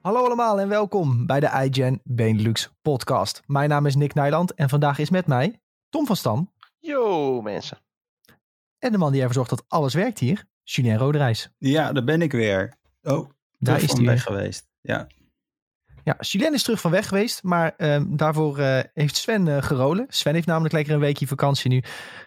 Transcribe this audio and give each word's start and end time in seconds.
Hallo 0.00 0.24
allemaal 0.24 0.60
en 0.60 0.68
welkom 0.68 1.26
bij 1.26 1.40
de 1.40 1.68
iGen 1.70 2.00
Benelux 2.04 2.70
podcast. 2.82 3.42
Mijn 3.46 3.68
naam 3.68 3.86
is 3.86 3.94
Nick 3.94 4.14
Nijland 4.14 4.54
en 4.54 4.68
vandaag 4.68 4.98
is 4.98 5.10
met 5.10 5.26
mij 5.26 5.60
Tom 5.88 6.06
van 6.06 6.16
Stam. 6.16 6.52
Yo 6.78 7.40
mensen. 7.42 7.78
En 8.78 8.92
de 8.92 8.98
man 8.98 9.12
die 9.12 9.20
ervoor 9.20 9.34
zorgt 9.34 9.50
dat 9.50 9.64
alles 9.68 9.94
werkt 9.94 10.18
hier, 10.18 10.44
Julien 10.62 10.98
Roderijs. 10.98 11.50
Ja, 11.58 11.92
daar 11.92 12.04
ben 12.04 12.22
ik 12.22 12.32
weer. 12.32 12.74
Oh, 13.02 13.30
daar 13.58 13.82
is 13.82 13.92
hij 13.92 14.04
weg 14.04 14.22
geweest. 14.22 14.68
Ja. 14.80 15.06
Ja, 16.04 16.16
Julien 16.20 16.54
is 16.54 16.62
terug 16.62 16.80
van 16.80 16.90
weg 16.90 17.08
geweest, 17.08 17.42
maar 17.42 17.74
um, 17.76 18.16
daarvoor 18.16 18.58
uh, 18.58 18.80
heeft 18.94 19.16
Sven 19.16 19.46
uh, 19.46 19.62
gerolen. 19.62 20.06
Sven 20.08 20.34
heeft 20.34 20.46
namelijk 20.46 20.74
lekker 20.74 20.94
een 20.94 21.00
weekje 21.00 21.26
vakantie 21.26 21.70
nu. 21.70 21.82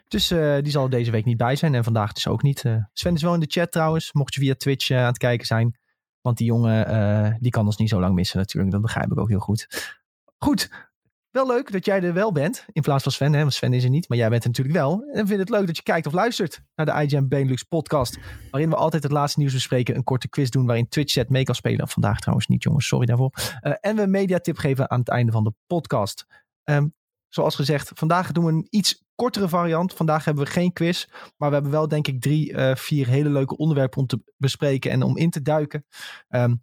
Dus 0.07 0.31
uh, 0.31 0.61
die 0.61 0.71
zal 0.71 0.89
deze 0.89 1.11
week 1.11 1.25
niet 1.25 1.38
bij 1.38 1.55
zijn 1.55 1.75
en 1.75 1.83
vandaag 1.83 2.13
dus 2.13 2.27
ook 2.27 2.41
niet. 2.41 2.63
Sven 2.94 3.13
is 3.13 3.22
wel 3.22 3.33
in 3.33 3.39
de 3.39 3.49
chat 3.49 3.72
trouwens, 3.72 4.13
mocht 4.13 4.33
je 4.33 4.39
via 4.39 4.55
Twitch 4.55 4.91
aan 4.91 5.05
het 5.05 5.17
kijken 5.17 5.45
zijn. 5.47 5.80
Want 6.21 6.38
die 6.38 6.48
jongen, 6.48 6.91
uh, 6.91 7.35
die 7.39 7.52
kan 7.52 7.66
ons 7.66 7.77
niet 7.77 7.89
zo 7.89 7.99
lang 7.99 8.16
missen 8.16 8.38
natuurlijk. 8.38 8.71
Dat 8.71 8.81
begrijp 8.81 9.11
ik 9.11 9.20
ook 9.20 9.30
heel 9.30 9.39
goed. 9.39 9.91
Goed, 10.38 10.70
wel 11.31 11.47
leuk 11.47 11.71
dat 11.71 11.85
jij 11.85 12.02
er 12.02 12.13
wel 12.13 12.31
bent. 12.31 12.66
In 12.71 12.81
plaats 12.81 13.03
van 13.03 13.11
Sven, 13.11 13.34
hè, 13.34 13.39
want 13.39 13.53
Sven 13.53 13.73
is 13.73 13.84
er 13.84 13.89
niet. 13.89 14.09
Maar 14.09 14.17
jij 14.17 14.30
bent 14.30 14.44
er 14.44 14.49
natuurlijk 14.49 14.77
wel. 14.77 15.03
En 15.13 15.27
vind 15.27 15.39
het 15.39 15.49
leuk 15.49 15.67
dat 15.67 15.77
je 15.77 15.84
kijkt 15.84 16.07
of 16.07 16.13
luistert 16.13 16.61
naar 16.75 16.85
de 16.85 16.91
IGN 16.91 17.27
Benelux 17.27 17.63
podcast. 17.63 18.17
Waarin 18.52 18.70
we 18.70 18.75
altijd 18.75 19.03
het 19.03 19.11
laatste 19.11 19.39
nieuws 19.39 19.53
bespreken. 19.53 19.95
Een 19.95 20.03
korte 20.03 20.30
quiz 20.30 20.49
doen 20.49 20.66
waarin 20.66 20.89
Twitch 20.89 21.13
chat 21.13 21.30
mee 21.30 21.44
kan 21.44 21.55
spelen. 21.55 21.88
Vandaag 21.88 22.20
trouwens 22.20 22.47
niet 22.47 22.63
jongens, 22.63 22.88
sorry 22.88 23.05
daarvoor. 23.05 23.31
Uh, 23.61 23.73
en 23.80 23.95
we 23.95 24.02
een 24.02 24.11
mediatip 24.11 24.58
geven 24.58 24.89
aan 24.89 24.99
het 24.99 25.09
einde 25.09 25.31
van 25.31 25.44
de 25.44 25.53
podcast. 25.67 26.25
Um, 26.63 26.94
zoals 27.34 27.55
gezegd, 27.55 27.91
vandaag 27.94 28.31
doen 28.31 28.45
we 28.45 28.52
een 28.52 28.67
iets 28.70 29.03
kortere 29.16 29.49
variant. 29.49 29.94
Vandaag 29.94 30.26
hebben 30.26 30.44
we 30.44 30.49
geen 30.49 30.73
quiz. 30.73 31.05
Maar 31.38 31.49
we 31.49 31.53
hebben 31.53 31.72
wel, 31.72 31.88
denk 31.88 32.08
ik, 32.08 32.22
drie, 32.22 32.52
uh, 32.52 32.76
vier 32.76 33.08
hele 33.08 33.30
leuke 33.30 33.58
onderwerpen 33.58 34.00
om 34.00 34.08
te 34.08 34.23
bespreken 34.38 34.92
en 34.92 35.03
om 35.03 35.17
in 35.17 35.30
te 35.30 35.42
duiken. 35.42 35.86
Um, 36.30 36.61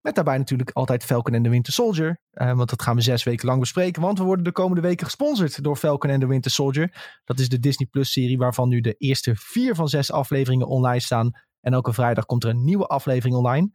met 0.00 0.14
daarbij 0.14 0.38
natuurlijk 0.38 0.70
altijd 0.70 1.04
Falcon 1.04 1.34
en 1.34 1.42
de 1.42 1.48
Winter 1.48 1.72
Soldier. 1.72 2.20
Uh, 2.34 2.52
want 2.52 2.70
dat 2.70 2.82
gaan 2.82 2.96
we 2.96 3.02
zes 3.02 3.22
weken 3.22 3.46
lang 3.46 3.60
bespreken. 3.60 4.02
Want 4.02 4.18
we 4.18 4.24
worden 4.24 4.44
de 4.44 4.52
komende 4.52 4.80
weken 4.80 5.06
gesponsord 5.06 5.62
door 5.62 5.76
Falcon 5.76 6.10
en 6.10 6.20
de 6.20 6.26
Winter 6.26 6.50
Soldier. 6.50 7.18
Dat 7.24 7.38
is 7.38 7.48
de 7.48 7.58
Disney 7.58 7.88
Plus 7.88 8.12
serie 8.12 8.38
waarvan 8.38 8.68
nu 8.68 8.80
de 8.80 8.94
eerste 8.94 9.36
vier 9.36 9.74
van 9.74 9.88
zes 9.88 10.12
afleveringen 10.12 10.66
online 10.66 11.00
staan. 11.00 11.30
En 11.60 11.72
elke 11.72 11.92
vrijdag 11.92 12.26
komt 12.26 12.44
er 12.44 12.50
een 12.50 12.64
nieuwe 12.64 12.86
aflevering 12.86 13.36
online. 13.36 13.70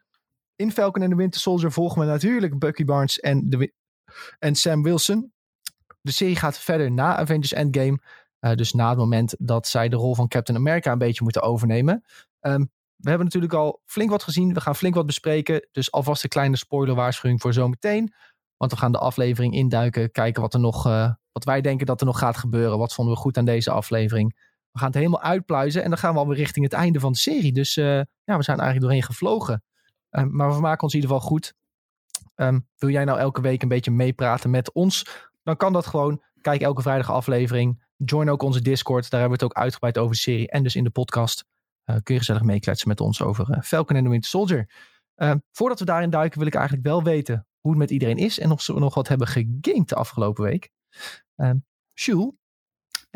In 0.56 0.72
Falcon 0.72 1.04
en 1.04 1.10
de 1.10 1.16
Winter 1.16 1.42
Soldier 1.42 1.72
volgen 1.72 2.02
we 2.02 2.08
natuurlijk 2.08 2.60
Bucky 2.60 2.86
Barnes 2.86 3.20
en, 3.20 3.50
de, 3.50 3.74
en 4.40 4.56
Sam 4.56 4.84
Wilson. 4.84 5.33
De 6.04 6.12
serie 6.12 6.36
gaat 6.36 6.60
verder 6.60 6.92
na 6.92 7.16
Avengers 7.16 7.54
Endgame. 7.54 8.00
Uh, 8.40 8.54
dus 8.54 8.74
na 8.74 8.90
het 8.90 8.98
moment 8.98 9.36
dat 9.40 9.68
zij 9.68 9.90
de 9.90 9.96
rol 9.96 10.16
van 10.16 10.28
Captain 10.28 10.58
America 10.58 10.92
een 10.92 10.98
beetje 10.98 11.24
moeten 11.24 11.42
overnemen. 11.42 12.04
Um, 12.42 12.72
we 12.96 13.10
hebben 13.10 13.26
natuurlijk 13.26 13.54
al 13.54 13.82
flink 13.86 14.10
wat 14.10 14.24
gezien. 14.24 14.54
We 14.54 14.62
gaan 14.62 14.76
flink 14.76 14.96
wat 14.96 15.06
bespreken. 15.06 15.68
Dus 15.72 15.92
alvast 15.92 16.24
een 16.24 16.30
kleine 16.30 16.58
spoilerwaarschuwing 16.58 17.42
voor 17.42 17.54
zometeen. 17.54 18.14
Want 18.58 18.72
we 18.72 18.78
gaan 18.78 18.92
de 18.92 18.98
aflevering 18.98 19.54
induiken. 19.54 20.12
Kijken 20.12 20.42
wat 20.42 20.54
er 20.54 20.60
nog. 20.60 20.88
Uh, 20.88 21.12
wat 21.32 21.44
wij 21.44 21.62
denken 21.62 21.86
dat 21.86 22.00
er 22.00 22.06
nog 22.06 22.20
gaat 22.20 22.38
gebeuren. 22.38 22.78
Wat 22.78 22.94
vonden 22.94 23.14
we 23.14 23.20
goed 23.20 23.38
aan 23.38 23.46
deze 23.46 23.72
aflevering. 23.72 24.36
We 24.72 24.80
gaan 24.80 24.88
het 24.88 24.98
helemaal 24.98 25.22
uitpluizen. 25.22 25.84
En 25.84 25.90
dan 25.90 25.98
gaan 25.98 26.14
we 26.14 26.20
alweer 26.20 26.38
richting 26.38 26.66
het 26.66 26.74
einde 26.74 27.00
van 27.00 27.12
de 27.12 27.18
serie. 27.18 27.54
Dus 27.54 27.78
uh, 27.78 27.86
ja, 28.24 28.38
we 28.38 28.44
zijn 28.44 28.60
eigenlijk 28.60 28.82
doorheen 28.82 29.04
gevlogen. 29.04 29.64
Um, 30.10 30.36
maar 30.36 30.54
we 30.54 30.60
maken 30.60 30.84
ons 30.84 30.94
in 30.94 31.00
ieder 31.00 31.16
geval 31.16 31.30
goed. 31.30 31.54
Um, 32.36 32.68
wil 32.78 32.90
jij 32.90 33.06
nou 33.06 33.20
elke 33.20 33.42
week 33.42 33.62
een 33.62 33.68
beetje 33.68 33.92
meepraten 33.92 34.50
met 34.50 34.74
ons? 34.74 35.06
Dan 35.44 35.58
kan 35.58 35.74
dat 35.74 35.86
gewoon. 35.86 36.24
Kijk 36.42 36.62
elke 36.62 36.82
vrijdag 36.82 37.12
aflevering. 37.12 37.84
Join 37.98 38.30
ook 38.30 38.42
onze 38.42 38.62
Discord. 38.62 39.10
Daar 39.10 39.20
hebben 39.20 39.40
we 39.40 39.46
het 39.46 39.54
ook 39.54 39.64
uitgebreid 39.64 39.98
over 39.98 40.14
de 40.14 40.22
serie. 40.22 40.50
En 40.50 40.64
dus 40.64 40.76
in 40.76 40.84
de 40.84 40.90
podcast. 40.90 41.46
Uh, 41.86 41.96
kun 42.04 42.14
je 42.14 42.20
gezellig 42.20 42.42
meekletsen 42.42 42.88
met 42.88 43.02
ons 43.02 43.22
over 43.22 43.50
uh, 43.50 43.62
Falcon 43.62 43.96
en 43.96 44.04
the 44.04 44.10
Winter 44.10 44.30
Soldier. 44.30 44.70
Uh, 45.16 45.34
voordat 45.52 45.80
we 45.80 45.86
daarin 45.86 46.10
duiken 46.10 46.38
wil 46.38 46.48
ik 46.48 46.56
eigenlijk 46.56 46.86
wel 46.86 47.04
weten 47.04 47.48
hoe 47.60 47.72
het 47.72 47.80
met 47.80 47.92
iedereen 47.92 48.18
is. 48.18 48.40
En 48.40 48.52
of 48.52 48.68
we 48.68 48.80
nog 48.80 48.94
wat 48.94 49.08
hebben 49.08 49.28
gegamed 49.28 49.90
de 49.90 49.96
afgelopen 49.96 50.44
week. 50.44 50.72
Jules, 51.94 52.32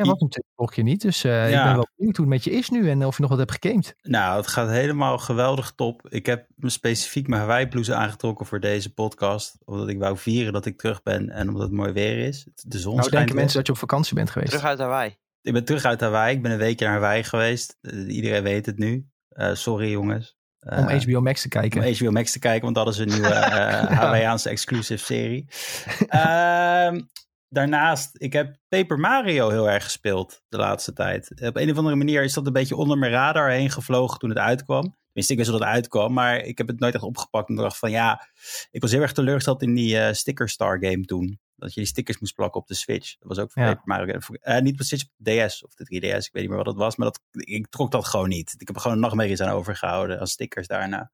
ja, 0.04 0.10
wat 0.10 0.20
een 0.20 0.44
blokje 0.54 0.82
niet. 0.82 1.00
Dus 1.00 1.22
ja. 1.22 1.44
ik 1.44 1.64
ben 1.64 1.74
wel 1.74 1.88
benieuwd 1.96 2.16
hoe 2.16 2.26
het 2.26 2.34
met 2.34 2.44
je 2.44 2.50
is 2.50 2.70
nu 2.70 2.90
en 2.90 3.04
of 3.04 3.16
je 3.16 3.22
nog 3.22 3.30
wat 3.30 3.38
hebt 3.38 3.58
gegamed. 3.60 3.94
Nou, 4.02 4.36
het 4.36 4.46
gaat 4.46 4.68
helemaal 4.68 5.18
geweldig 5.18 5.72
top. 5.72 6.08
Ik 6.08 6.26
heb 6.26 6.46
me 6.56 6.68
specifiek 6.68 7.28
mijn 7.28 7.40
Hawaii 7.40 7.68
blouse 7.68 7.94
aangetrokken 7.94 8.46
voor 8.46 8.60
deze 8.60 8.94
podcast. 8.94 9.58
Omdat 9.64 9.88
ik 9.88 9.98
wou 9.98 10.18
vieren 10.18 10.52
dat 10.52 10.66
ik 10.66 10.78
terug 10.78 11.02
ben 11.02 11.30
en 11.30 11.48
omdat 11.48 11.62
het 11.62 11.72
mooi 11.72 11.92
weer 11.92 12.18
is. 12.18 12.46
De 12.54 12.78
zon 12.78 12.96
nou, 12.96 13.10
denken 13.10 13.34
mensen 13.34 13.56
dat 13.56 13.66
je 13.66 13.72
op 13.72 13.78
vakantie 13.78 14.14
bent 14.14 14.30
geweest. 14.30 14.50
Terug 14.50 14.66
uit 14.66 14.78
Hawaii. 14.78 15.16
Ik 15.42 15.52
ben 15.52 15.64
terug 15.64 15.84
uit 15.84 16.00
Hawaii. 16.00 16.36
Ik 16.36 16.42
ben 16.42 16.52
een 16.52 16.58
weekje 16.58 16.84
naar 16.84 16.94
Hawaii 16.94 17.22
geweest. 17.22 17.78
Uh, 17.80 18.14
iedereen 18.14 18.42
weet 18.42 18.66
het 18.66 18.78
nu. 18.78 19.06
Uh, 19.30 19.54
sorry 19.54 19.90
jongens. 19.90 20.36
Uh, 20.60 20.78
om 20.78 20.88
HBO 20.88 21.20
Max 21.20 21.42
te 21.42 21.48
kijken. 21.48 21.84
Om 21.84 21.92
HBO 21.92 22.10
Max 22.10 22.32
te 22.32 22.38
kijken, 22.38 22.62
want 22.62 22.74
dat 22.74 22.88
is 22.88 22.98
een 22.98 23.08
nieuwe 23.08 23.28
ja. 23.48 23.86
Hawaiiaanse 23.94 24.48
exclusive 24.48 25.04
serie. 25.04 25.46
Daarnaast, 27.48 28.10
ik 28.12 28.32
heb 28.32 28.56
Paper 28.68 28.98
Mario 28.98 29.48
heel 29.48 29.70
erg 29.70 29.84
gespeeld 29.84 30.42
de 30.48 30.56
laatste 30.56 30.92
tijd. 30.92 31.30
Op 31.42 31.56
een 31.56 31.70
of 31.70 31.76
andere 31.76 31.96
manier 31.96 32.22
is 32.22 32.32
dat 32.32 32.46
een 32.46 32.52
beetje 32.52 32.76
onder 32.76 32.98
mijn 32.98 33.12
radar 33.12 33.50
heen 33.50 33.70
gevlogen 33.70 34.18
toen 34.18 34.28
het 34.28 34.38
uitkwam. 34.38 34.82
Tenminste, 34.82 35.32
ik 35.32 35.38
wist 35.38 35.50
dat 35.50 35.60
het 35.60 35.68
uitkwam, 35.68 36.12
maar 36.12 36.36
ik 36.36 36.58
heb 36.58 36.66
het 36.66 36.78
nooit 36.78 36.94
echt 36.94 37.02
opgepakt. 37.02 37.48
En 37.48 37.54
dacht 37.54 37.78
van 37.78 37.90
ja, 37.90 38.28
ik 38.70 38.80
was 38.80 38.90
heel 38.90 39.00
erg 39.00 39.12
teleurgesteld 39.12 39.62
in 39.62 39.74
die 39.74 39.94
uh, 39.94 40.12
Sticker 40.12 40.48
Star 40.48 40.78
game 40.84 41.04
toen. 41.04 41.40
Dat 41.56 41.74
je 41.74 41.80
die 41.80 41.88
stickers 41.88 42.18
moest 42.18 42.34
plakken 42.34 42.60
op 42.60 42.66
de 42.66 42.74
Switch. 42.74 43.16
Dat 43.18 43.28
was 43.28 43.38
ook 43.38 43.52
voor 43.52 43.62
ja. 43.62 43.68
Paper 43.68 43.84
Mario. 43.84 44.18
Uh, 44.30 44.58
niet 44.58 44.72
op 44.72 44.78
de 44.78 44.84
Switch, 44.84 45.04
DS 45.22 45.64
of 45.64 45.74
de 45.74 45.84
3DS. 45.84 46.26
Ik 46.26 46.32
weet 46.32 46.32
niet 46.32 46.48
meer 46.48 46.56
wat 46.56 46.64
dat 46.64 46.76
was, 46.76 46.96
maar 46.96 47.06
dat, 47.06 47.20
ik 47.32 47.66
trok 47.68 47.90
dat 47.90 48.06
gewoon 48.06 48.28
niet. 48.28 48.54
Ik 48.58 48.66
heb 48.66 48.76
er 48.76 48.82
gewoon 48.82 48.98
nachtmerries 48.98 49.40
aan 49.40 49.54
overgehouden 49.54 50.18
als 50.18 50.30
stickers 50.30 50.66
daarna. 50.66 51.10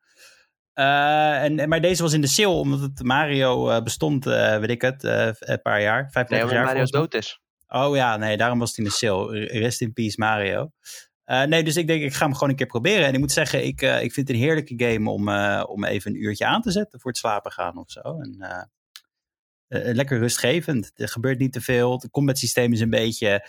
Uh, 0.75 1.43
en, 1.43 1.69
maar 1.69 1.81
deze 1.81 2.03
was 2.03 2.12
in 2.12 2.21
de 2.21 2.27
sale, 2.27 2.55
omdat 2.55 2.81
het 2.81 3.03
Mario 3.03 3.71
uh, 3.71 3.83
bestond, 3.83 4.27
uh, 4.27 4.59
weet 4.59 4.71
ik 4.71 4.83
het, 4.83 5.03
een 5.03 5.62
paar 5.62 5.81
jaar. 5.83 6.09
35 6.11 6.29
nee, 6.29 6.55
jaar. 6.55 6.65
Mario 6.65 6.85
dood 6.85 7.15
is. 7.15 7.41
Oh 7.69 7.97
ja, 7.97 8.17
nee, 8.17 8.37
daarom 8.37 8.59
was 8.59 8.69
het 8.69 8.79
in 8.79 8.85
de 8.85 8.91
sale. 8.91 9.39
Rest 9.39 9.81
in 9.81 9.93
peace 9.93 10.15
Mario. 10.19 10.71
nee, 11.25 11.65
dus 11.65 11.77
ik 11.77 11.87
denk, 11.87 12.03
ik 12.03 12.15
ga 12.15 12.25
hem 12.25 12.35
gewoon 12.35 12.49
een 12.49 12.57
keer 12.57 12.67
proberen. 12.67 13.07
En 13.07 13.15
ik 13.15 13.19
moet 13.19 13.33
zeggen, 13.33 13.65
ik, 13.65 13.83
ik 13.83 14.12
vind 14.12 14.29
het 14.29 14.31
een 14.31 14.43
heerlijke 14.43 14.75
game 14.77 15.11
om, 15.11 15.29
om 15.65 15.85
even 15.85 16.11
een 16.11 16.23
uurtje 16.23 16.47
aan 16.47 16.62
te 16.62 16.71
zetten 16.71 17.01
voor 17.01 17.11
het 17.11 17.21
slapen 17.21 17.53
gaan 17.53 17.77
of 17.77 17.91
zo. 17.91 18.01
En 18.01 18.69
lekker 19.69 20.19
rustgevend. 20.19 20.91
Er 20.95 21.09
gebeurt 21.09 21.39
niet 21.39 21.53
te 21.53 21.61
veel. 21.61 21.93
Het 21.93 22.11
combat 22.11 22.39
systeem 22.39 22.73
is 22.73 22.81
een 22.81 22.91
beetje, 22.91 23.49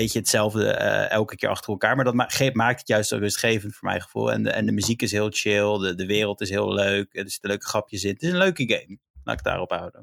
beetje 0.00 0.18
hetzelfde 0.18 0.78
uh, 0.80 1.10
elke 1.10 1.36
keer 1.36 1.48
achter 1.48 1.70
elkaar. 1.70 1.96
Maar 1.96 2.04
dat 2.04 2.14
ma 2.14 2.28
maakt 2.52 2.78
het 2.78 2.88
juist 2.88 3.08
zo 3.08 3.16
rustgevend 3.16 3.74
voor 3.74 3.88
mijn 3.88 4.02
gevoel. 4.02 4.32
En 4.32 4.42
de, 4.42 4.50
en 4.50 4.66
de 4.66 4.72
muziek 4.72 5.02
is 5.02 5.12
heel 5.12 5.30
chill. 5.30 5.78
De, 5.78 5.94
de 5.94 6.06
wereld 6.06 6.40
is 6.40 6.50
heel 6.50 6.72
leuk. 6.72 7.14
Er 7.14 7.30
zitten 7.30 7.50
leuke 7.50 7.66
grapjes 7.66 8.04
in. 8.04 8.12
Het 8.12 8.22
is 8.22 8.30
een 8.30 8.36
leuke 8.36 8.68
game. 8.68 8.98
Laat 9.22 9.38
ik 9.38 9.44
daarop 9.44 9.70
houden. 9.70 10.02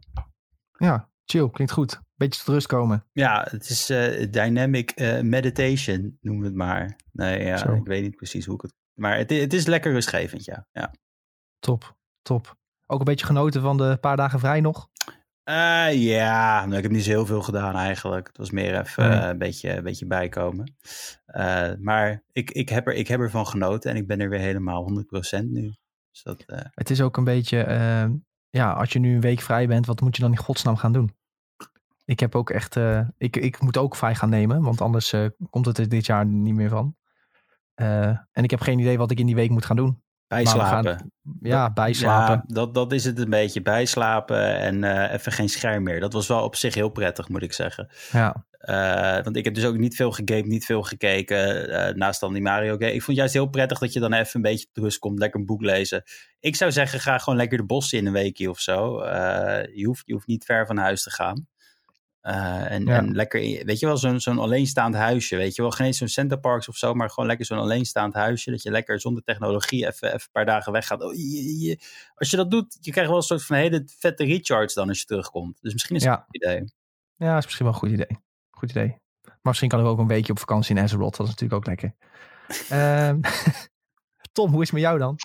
Ja, 0.77 1.09
chill. 1.25 1.49
Klinkt 1.49 1.73
goed. 1.73 1.99
Beetje 2.15 2.43
tot 2.43 2.53
rust 2.53 2.67
komen. 2.67 3.05
Ja, 3.13 3.47
het 3.49 3.69
is 3.69 3.89
uh, 3.89 4.27
dynamic 4.29 4.99
meditation, 5.21 6.17
noemen 6.21 6.41
we 6.41 6.47
het 6.47 6.57
maar. 6.57 6.99
Nee, 7.11 7.45
ja, 7.45 7.65
ik 7.65 7.85
weet 7.85 8.01
niet 8.01 8.15
precies 8.15 8.45
hoe 8.45 8.55
ik 8.55 8.61
het... 8.61 8.73
Maar 8.93 9.17
het, 9.17 9.29
het 9.29 9.53
is 9.53 9.65
lekker 9.65 9.91
rustgevend, 9.91 10.45
ja. 10.45 10.67
ja. 10.71 10.93
Top, 11.59 11.97
top. 12.21 12.55
Ook 12.87 12.99
een 12.99 13.05
beetje 13.05 13.25
genoten 13.25 13.61
van 13.61 13.77
de 13.77 13.97
paar 14.01 14.17
dagen 14.17 14.39
vrij 14.39 14.61
nog? 14.61 14.89
Uh, 15.51 15.93
ja, 15.93 16.65
nou, 16.65 16.77
ik 16.77 16.83
heb 16.83 16.91
niet 16.91 17.03
zo 17.03 17.09
heel 17.09 17.25
veel 17.25 17.41
gedaan 17.41 17.75
eigenlijk. 17.75 18.27
Het 18.27 18.37
was 18.37 18.51
meer 18.51 18.79
even 18.79 19.09
nee. 19.09 19.19
uh, 19.19 19.27
een, 19.27 19.37
beetje, 19.37 19.77
een 19.77 19.83
beetje 19.83 20.05
bijkomen. 20.05 20.73
Uh, 21.27 21.71
maar 21.79 22.23
ik, 22.31 22.51
ik, 22.51 22.69
heb 22.69 22.87
er, 22.87 22.93
ik 22.93 23.07
heb 23.07 23.19
ervan 23.19 23.47
genoten 23.47 23.91
en 23.91 23.97
ik 23.97 24.07
ben 24.07 24.19
er 24.19 24.29
weer 24.29 24.39
helemaal 24.39 25.05
100% 25.39 25.43
nu. 25.43 25.75
Dus 26.11 26.23
dat, 26.23 26.43
het 26.73 26.89
is 26.89 27.01
ook 27.01 27.17
een 27.17 27.23
beetje, 27.23 27.57
ja, 28.49 28.71
als 28.71 28.93
je 28.93 28.99
nu 28.99 29.15
een 29.15 29.21
week 29.21 29.41
vrij 29.41 29.67
bent, 29.67 29.85
wat 29.85 30.01
moet 30.01 30.15
je 30.15 30.21
dan 30.21 30.31
in 30.31 30.37
godsnaam 30.37 30.75
gaan 30.75 30.93
doen? 30.93 31.15
Ik 32.05 32.19
heb 32.19 32.35
ook 32.35 32.49
echt, 32.49 32.75
ik, 33.17 33.35
ik 33.35 33.61
moet 33.61 33.77
ook 33.77 33.95
vrij 33.95 34.15
gaan 34.15 34.29
nemen, 34.29 34.61
want 34.61 34.81
anders 34.81 35.15
komt 35.49 35.65
het 35.65 35.77
er 35.77 35.89
dit 35.89 36.05
jaar 36.05 36.25
niet 36.25 36.53
meer 36.55 36.69
van. 36.69 36.95
en 38.31 38.43
ik 38.43 38.51
heb 38.51 38.61
geen 38.61 38.79
idee 38.79 38.97
wat 38.97 39.11
ik 39.11 39.19
in 39.19 39.25
die 39.25 39.35
week 39.35 39.49
moet 39.49 39.65
gaan 39.65 39.75
doen. 39.75 40.01
Bijslapen. 40.31 40.97
Gaan, 40.97 41.11
ja, 41.41 41.71
bijslapen. 41.73 42.35
Ja, 42.35 42.53
dat, 42.53 42.73
dat 42.73 42.91
is 42.91 43.05
het 43.05 43.19
een 43.19 43.29
beetje. 43.29 43.61
Bijslapen 43.61 44.57
en 44.57 44.83
uh, 44.83 45.13
even 45.13 45.31
geen 45.31 45.49
scherm 45.49 45.83
meer. 45.83 45.99
Dat 45.99 46.13
was 46.13 46.27
wel 46.27 46.43
op 46.43 46.55
zich 46.55 46.73
heel 46.73 46.89
prettig, 46.89 47.29
moet 47.29 47.41
ik 47.41 47.53
zeggen. 47.53 47.89
Ja. 48.11 48.45
Uh, 48.61 49.23
want 49.23 49.35
ik 49.35 49.43
heb 49.43 49.53
dus 49.53 49.65
ook 49.65 49.77
niet 49.77 49.95
veel 49.95 50.11
gegamed, 50.11 50.45
niet 50.45 50.65
veel 50.65 50.81
gekeken. 50.81 51.69
Uh, 51.69 51.95
naast 51.95 52.19
dan 52.19 52.33
die 52.33 52.41
Mario 52.41 52.71
game. 52.71 52.93
Ik 52.93 53.01
vond 53.01 53.05
het 53.07 53.15
juist 53.15 53.33
heel 53.33 53.45
prettig 53.45 53.79
dat 53.79 53.93
je 53.93 53.99
dan 53.99 54.13
even 54.13 54.31
een 54.33 54.41
beetje 54.41 54.67
rust 54.73 54.99
komt. 54.99 55.19
Lekker 55.19 55.39
een 55.39 55.45
boek 55.45 55.61
lezen. 55.61 56.03
Ik 56.39 56.55
zou 56.55 56.71
zeggen, 56.71 56.99
ga 56.99 57.17
gewoon 57.17 57.39
lekker 57.39 57.57
de 57.57 57.65
bossen 57.65 57.97
in 57.97 58.05
een 58.05 58.13
weekje 58.13 58.49
of 58.49 58.59
zo. 58.59 59.03
je, 59.73 59.83
hoeft, 59.85 60.03
je 60.05 60.13
hoeft 60.13 60.27
niet 60.27 60.45
ver 60.45 60.65
van 60.65 60.77
huis 60.77 61.03
te 61.03 61.11
gaan. 61.11 61.47
Uh, 62.23 62.71
en, 62.71 62.85
ja. 62.85 62.97
en 62.97 63.15
lekker, 63.15 63.39
weet 63.39 63.79
je 63.79 63.85
wel, 63.85 63.97
zo'n 63.97 64.19
zo'n 64.19 64.39
alleenstaand 64.39 64.95
huisje. 64.95 65.35
Weet 65.35 65.55
je 65.55 65.61
wel, 65.61 65.71
geen 65.71 65.85
eens 65.87 65.97
zo'n 65.97 66.07
Centerparks 66.07 66.67
of 66.67 66.75
zo, 66.75 66.93
maar 66.93 67.09
gewoon 67.09 67.25
lekker 67.25 67.45
zo'n 67.45 67.57
alleenstaand 67.57 68.13
huisje. 68.13 68.51
Dat 68.51 68.63
je 68.63 68.71
lekker 68.71 68.99
zonder 68.99 69.23
technologie 69.23 69.87
even, 69.87 70.07
even 70.07 70.19
een 70.19 70.31
paar 70.31 70.45
dagen 70.45 70.71
weggaat. 70.71 71.01
Oh, 71.03 71.13
je, 71.13 71.59
je, 71.59 71.79
als 72.15 72.29
je 72.29 72.37
dat 72.37 72.51
doet, 72.51 72.77
je 72.79 72.91
krijgt 72.91 73.09
wel 73.09 73.19
een 73.19 73.25
soort 73.25 73.43
van 73.43 73.55
hele 73.55 73.83
vette 73.99 74.23
recharge 74.23 74.73
dan 74.73 74.87
als 74.87 74.99
je 74.99 75.05
terugkomt. 75.05 75.57
Dus 75.61 75.73
misschien 75.73 75.95
is 75.95 76.03
ja. 76.03 76.09
dat 76.09 76.19
een 76.19 76.25
goed 76.25 76.35
idee. 76.35 76.73
Ja, 77.15 77.37
is 77.37 77.45
misschien 77.45 77.65
wel 77.65 77.73
een 77.73 77.79
goed 77.81 77.91
idee. 77.91 78.17
Goed 78.49 78.69
idee. 78.69 78.99
Maar 79.21 79.39
misschien 79.41 79.69
kan 79.69 79.79
ik 79.79 79.85
ook 79.85 79.99
een 79.99 80.07
weekje 80.07 80.31
op 80.31 80.39
vakantie 80.39 80.75
in 80.75 80.81
Azeroth. 80.81 81.17
Dat 81.17 81.27
is 81.27 81.33
natuurlijk 81.33 81.53
ook 81.53 81.65
lekker. 81.65 81.93
uh, 82.71 83.09
Tom, 84.31 84.51
hoe 84.51 84.61
is 84.61 84.67
het 84.67 84.71
met 84.71 84.81
jou 84.81 84.97
dan? 84.99 85.15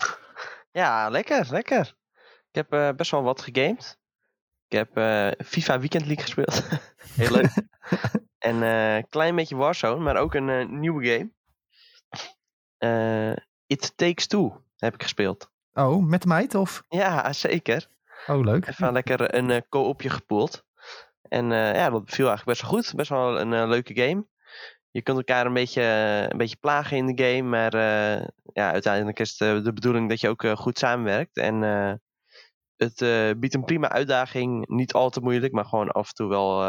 Ja, 0.71 1.09
lekker, 1.09 1.47
lekker. 1.49 1.95
Ik 2.49 2.55
heb 2.55 2.73
eh, 2.73 2.89
best 2.95 3.11
wel 3.11 3.23
wat 3.23 3.41
gegamed. 3.41 3.99
Ik 4.67 4.77
heb 4.77 4.97
eh, 4.97 5.45
FIFA 5.45 5.79
Weekend 5.79 6.05
League 6.05 6.23
gespeeld. 6.23 6.67
Heel 7.15 7.31
leuk. 7.31 7.51
en 8.37 8.61
een 8.61 9.07
klein 9.09 9.35
beetje 9.35 9.55
Warzone, 9.55 10.03
maar 10.03 10.17
ook 10.17 10.33
een 10.33 10.79
nieuwe 10.79 11.29
game. 12.79 13.35
It 13.67 13.97
Takes 13.97 14.27
Two 14.27 14.61
heb 14.77 14.93
ik 14.93 15.01
gespeeld. 15.01 15.51
Oh, 15.73 16.05
met 16.05 16.21
de 16.21 16.27
meid 16.27 16.55
of? 16.55 16.83
Ja, 16.89 17.33
zeker. 17.33 17.87
Oh, 18.27 18.43
leuk. 18.43 18.67
Even 18.67 18.93
lekker 18.93 19.35
een 19.35 19.49
uh, 19.49 19.57
co-opje 19.69 20.09
gepoeld. 20.09 20.65
En 21.21 21.49
ja, 21.51 21.89
dat 21.89 22.03
viel 22.05 22.27
eigenlijk 22.27 22.45
best 22.45 22.61
wel 22.61 22.69
goed. 22.69 22.93
Best 22.95 23.09
wel 23.09 23.39
een 23.39 23.67
leuke 23.67 23.95
game 23.95 24.25
je 24.91 25.01
kunt 25.01 25.17
elkaar 25.17 25.45
een 25.45 25.53
beetje, 25.53 25.81
een 26.29 26.37
beetje 26.37 26.55
plagen 26.55 26.97
in 26.97 27.15
de 27.15 27.23
game. 27.23 27.49
Maar 27.49 27.75
ja, 28.53 28.71
uiteindelijk 28.71 29.19
is 29.19 29.39
het 29.39 29.63
de 29.63 29.73
bedoeling 29.73 30.09
dat 30.09 30.21
je 30.21 30.29
ook 30.29 30.45
goed 30.47 30.77
samenwerkt. 30.77 31.37
En 31.37 31.61
uh, 32.77 32.87
het 32.87 33.39
biedt 33.39 33.53
een 33.53 33.63
prima 33.63 33.89
uitdaging. 33.89 34.67
Niet 34.67 34.93
al 34.93 35.09
te 35.09 35.21
moeilijk, 35.21 35.53
maar 35.53 35.65
gewoon 35.65 35.91
af 35.91 36.07
en 36.07 36.13
toe 36.13 36.27
wel, 36.27 36.59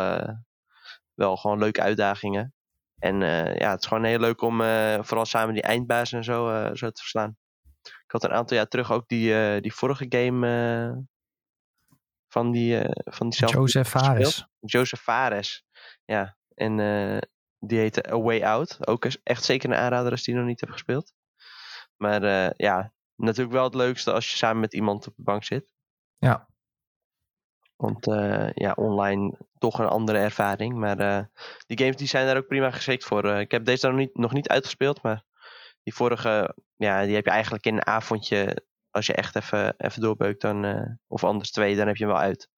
wel 1.14 1.36
gewoon 1.36 1.58
leuke 1.58 1.82
uitdagingen. 1.82 2.54
En 2.98 3.20
ja, 3.54 3.70
het 3.70 3.80
is 3.80 3.86
gewoon 3.86 4.04
heel 4.04 4.18
leuk 4.18 4.42
om 4.42 4.56
vooral 5.04 5.24
samen 5.24 5.54
die 5.54 5.62
eindbaas 5.62 6.12
en 6.12 6.24
zo, 6.24 6.70
zo 6.74 6.90
te 6.90 7.00
verslaan. 7.00 7.36
Ik 7.82 8.10
had 8.10 8.24
een 8.24 8.32
aantal 8.32 8.56
jaar 8.56 8.68
terug 8.68 8.92
ook 8.92 9.08
die, 9.08 9.60
die 9.60 9.74
vorige 9.74 10.06
game 10.08 11.06
van 12.28 12.50
die, 12.50 12.80
van 13.04 13.28
diezelfde... 13.28 13.58
Joseph 13.58 13.88
Fares. 13.88 14.46
Joseph 14.60 15.02
Fares, 15.02 15.64
ja. 16.04 16.36
En 16.54 16.76
die 17.58 17.78
heette 17.78 18.12
A 18.12 18.20
Way 18.20 18.42
Out. 18.42 18.86
Ook 18.86 19.04
echt 19.04 19.44
zeker 19.44 19.70
een 19.70 19.76
aanrader 19.76 20.10
als 20.10 20.22
die 20.22 20.34
nog 20.34 20.46
niet 20.46 20.60
hebt 20.60 20.72
gespeeld. 20.72 21.12
Maar 21.96 22.22
ja, 22.56 22.92
natuurlijk 23.16 23.54
wel 23.54 23.64
het 23.64 23.74
leukste 23.74 24.12
als 24.12 24.30
je 24.30 24.36
samen 24.36 24.60
met 24.60 24.74
iemand 24.74 25.06
op 25.06 25.16
de 25.16 25.22
bank 25.22 25.44
zit. 25.44 25.76
Ja. 26.18 26.48
Want 27.76 28.06
uh, 28.06 28.50
ja, 28.52 28.72
online 28.72 29.38
toch 29.58 29.78
een 29.78 29.86
andere 29.86 30.18
ervaring. 30.18 30.74
Maar 30.74 31.00
uh, 31.00 31.24
die 31.66 31.78
games 31.78 31.96
die 31.96 32.06
zijn 32.06 32.26
daar 32.26 32.36
ook 32.36 32.46
prima 32.46 32.70
geschikt 32.70 33.04
voor. 33.04 33.24
ik 33.26 33.50
heb 33.50 33.64
deze 33.64 33.86
nog 33.86 33.96
niet, 33.96 34.16
nog 34.16 34.32
niet 34.32 34.48
uitgespeeld, 34.48 35.02
maar 35.02 35.24
die 35.82 35.94
vorige, 35.94 36.54
ja, 36.76 37.04
die 37.04 37.14
heb 37.14 37.24
je 37.24 37.30
eigenlijk 37.30 37.66
in 37.66 37.74
een 37.74 37.86
avondje. 37.86 38.66
Als 38.90 39.06
je 39.06 39.14
echt 39.14 39.36
even, 39.36 39.74
even 39.76 40.00
doorbeukt, 40.00 40.40
dan, 40.40 40.88
of 41.06 41.24
anders 41.24 41.50
twee, 41.50 41.76
dan 41.76 41.86
heb 41.86 41.96
je 41.96 42.04
hem 42.04 42.12
wel 42.12 42.22
uit. 42.22 42.48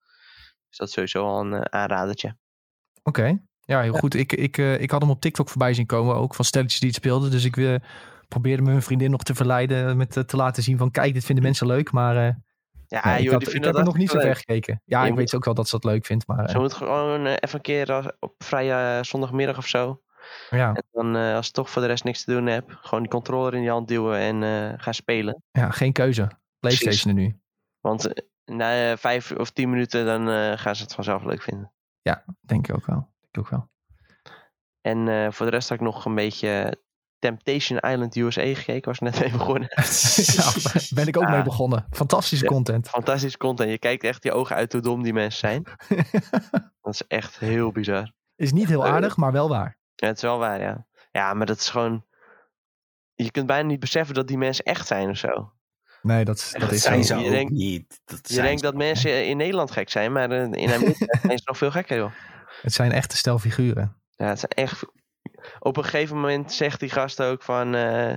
Dus 0.68 0.78
dat 0.78 0.88
is 0.88 0.94
sowieso 0.94 1.24
al 1.24 1.40
een 1.40 1.72
aanradertje. 1.72 2.36
Oké. 3.02 3.40
Ja, 3.70 3.80
heel 3.80 3.92
goed. 3.92 4.14
Ik, 4.14 4.32
ik, 4.32 4.56
uh, 4.56 4.80
ik 4.80 4.90
had 4.90 5.00
hem 5.00 5.10
op 5.10 5.20
TikTok 5.20 5.48
voorbij 5.48 5.74
zien 5.74 5.86
komen, 5.86 6.14
ook 6.14 6.34
van 6.34 6.44
stelletjes 6.44 6.80
die 6.80 6.88
het 6.88 6.98
speelden. 6.98 7.30
Dus 7.30 7.44
ik 7.44 7.56
uh, 7.56 7.74
probeerde 8.28 8.62
mijn 8.62 8.82
vriendin 8.82 9.10
nog 9.10 9.22
te 9.22 9.34
verleiden 9.34 9.96
met 9.96 10.16
uh, 10.16 10.24
te 10.24 10.36
laten 10.36 10.62
zien 10.62 10.78
van 10.78 10.90
kijk, 10.90 11.14
dit 11.14 11.24
vinden 11.24 11.44
mensen 11.44 11.66
leuk. 11.66 11.92
Maar 11.92 12.38
ja, 12.90 13.04
nee, 13.04 13.22
ik, 13.22 13.30
had, 13.30 13.54
ik 13.54 13.64
heb 13.64 13.74
er 13.74 13.84
nog 13.84 13.96
niet 13.96 14.10
zo 14.10 14.18
ver 14.18 14.36
gekeken. 14.36 14.82
Ja, 14.84 15.04
ik 15.04 15.14
weet 15.14 15.34
ook 15.34 15.44
wel 15.44 15.54
dat 15.54 15.68
ze 15.68 15.78
dat 15.78 15.92
leuk 15.92 16.06
vindt. 16.06 16.26
Maar, 16.26 16.50
ze 16.50 16.58
moet 16.58 16.72
gewoon 16.72 17.26
even 17.26 17.54
een 17.54 17.60
keer 17.60 18.16
op 18.18 18.34
vrije 18.38 19.04
zondagmiddag 19.04 19.56
of 19.56 19.66
zo. 19.66 20.02
Ja. 20.50 20.74
En 20.74 20.84
dan 20.92 21.16
als 21.16 21.46
je 21.46 21.52
toch 21.52 21.70
voor 21.70 21.82
de 21.82 21.88
rest 21.88 22.04
niks 22.04 22.24
te 22.24 22.32
doen 22.32 22.46
hebt, 22.46 22.72
gewoon 22.80 23.02
die 23.02 23.12
controller 23.12 23.54
in 23.54 23.62
je 23.62 23.70
hand 23.70 23.88
duwen 23.88 24.18
en 24.18 24.80
gaan 24.80 24.94
spelen. 24.94 25.42
Ja, 25.50 25.70
geen 25.70 25.92
keuze. 25.92 26.30
Playstation 26.58 27.16
er 27.16 27.22
nu. 27.22 27.40
Want 27.80 28.12
na 28.44 28.96
vijf 28.96 29.32
of 29.32 29.50
tien 29.50 29.70
minuten 29.70 30.04
dan 30.04 30.58
gaan 30.58 30.76
ze 30.76 30.82
het 30.82 30.94
vanzelf 30.94 31.24
leuk 31.24 31.42
vinden. 31.42 31.72
Ja, 32.02 32.24
denk 32.40 32.68
ik 32.68 32.74
ook 32.74 32.86
wel 32.86 33.08
ook 33.38 33.48
wel. 33.48 33.68
En 34.80 35.32
voor 35.32 35.46
de 35.46 35.52
rest 35.52 35.68
had 35.68 35.78
ik 35.78 35.84
nog 35.84 36.04
een 36.04 36.14
beetje 36.14 36.82
Temptation 37.20 37.78
Island 37.78 38.16
USA 38.16 38.54
gekeken. 38.54 38.88
Was 38.88 38.98
net 38.98 39.20
mee 39.20 39.30
begonnen. 39.30 39.68
ja, 40.36 40.52
ben 40.94 41.06
ik 41.06 41.16
ook 41.16 41.28
mee 41.28 41.42
begonnen. 41.42 41.86
Fantastische 41.90 42.44
ja, 42.44 42.50
content. 42.50 42.88
Fantastische 42.88 43.38
content. 43.38 43.70
Je 43.70 43.78
kijkt 43.78 44.04
echt 44.04 44.22
je 44.22 44.32
ogen 44.32 44.56
uit 44.56 44.72
hoe 44.72 44.82
dom 44.82 45.02
die 45.02 45.12
mensen 45.12 45.38
zijn. 45.38 45.64
dat 46.82 46.94
is 46.94 47.06
echt 47.06 47.38
heel 47.38 47.72
bizar. 47.72 48.12
Is 48.36 48.52
niet 48.52 48.68
heel 48.68 48.86
aardig, 48.86 49.16
maar 49.16 49.32
wel 49.32 49.48
waar. 49.48 49.78
Ja, 49.94 50.06
het 50.06 50.16
is 50.16 50.22
wel 50.22 50.38
waar, 50.38 50.60
ja. 50.60 50.86
Ja, 51.10 51.34
maar 51.34 51.46
dat 51.46 51.58
is 51.58 51.68
gewoon... 51.68 52.04
Je 53.14 53.30
kunt 53.30 53.46
bijna 53.46 53.68
niet 53.68 53.80
beseffen 53.80 54.14
dat 54.14 54.28
die 54.28 54.38
mensen 54.38 54.64
echt 54.64 54.86
zijn 54.86 55.08
of 55.08 55.16
zo. 55.16 55.52
Nee, 56.02 56.24
dat, 56.24 56.54
dat, 56.58 56.72
is 56.72 56.82
zijn 56.82 57.04
zo. 57.04 57.18
je 57.18 57.30
denkt, 57.30 57.52
niet. 57.52 58.00
Dat 58.04 58.28
je 58.28 58.42
denkt 58.42 58.62
dat 58.62 58.74
mensen 58.74 59.26
in 59.26 59.36
Nederland 59.36 59.70
gek 59.70 59.90
zijn, 59.90 60.12
maar 60.12 60.32
in 60.32 60.72
Amerika 60.72 61.18
zijn 61.22 61.38
ze 61.38 61.44
nog 61.44 61.58
veel 61.58 61.70
gekker, 61.70 61.96
joh. 61.96 62.12
Het 62.62 62.72
zijn 62.72 62.92
echte 62.92 63.16
stelfiguren. 63.16 63.96
Ja, 64.10 64.26
het 64.26 64.38
zijn 64.38 64.52
echt... 64.52 64.84
Op 65.58 65.76
een 65.76 65.84
gegeven 65.84 66.16
moment 66.16 66.52
zegt 66.52 66.80
die 66.80 66.90
gast 66.90 67.22
ook 67.22 67.42
van... 67.42 67.74
Uh, 67.74 68.16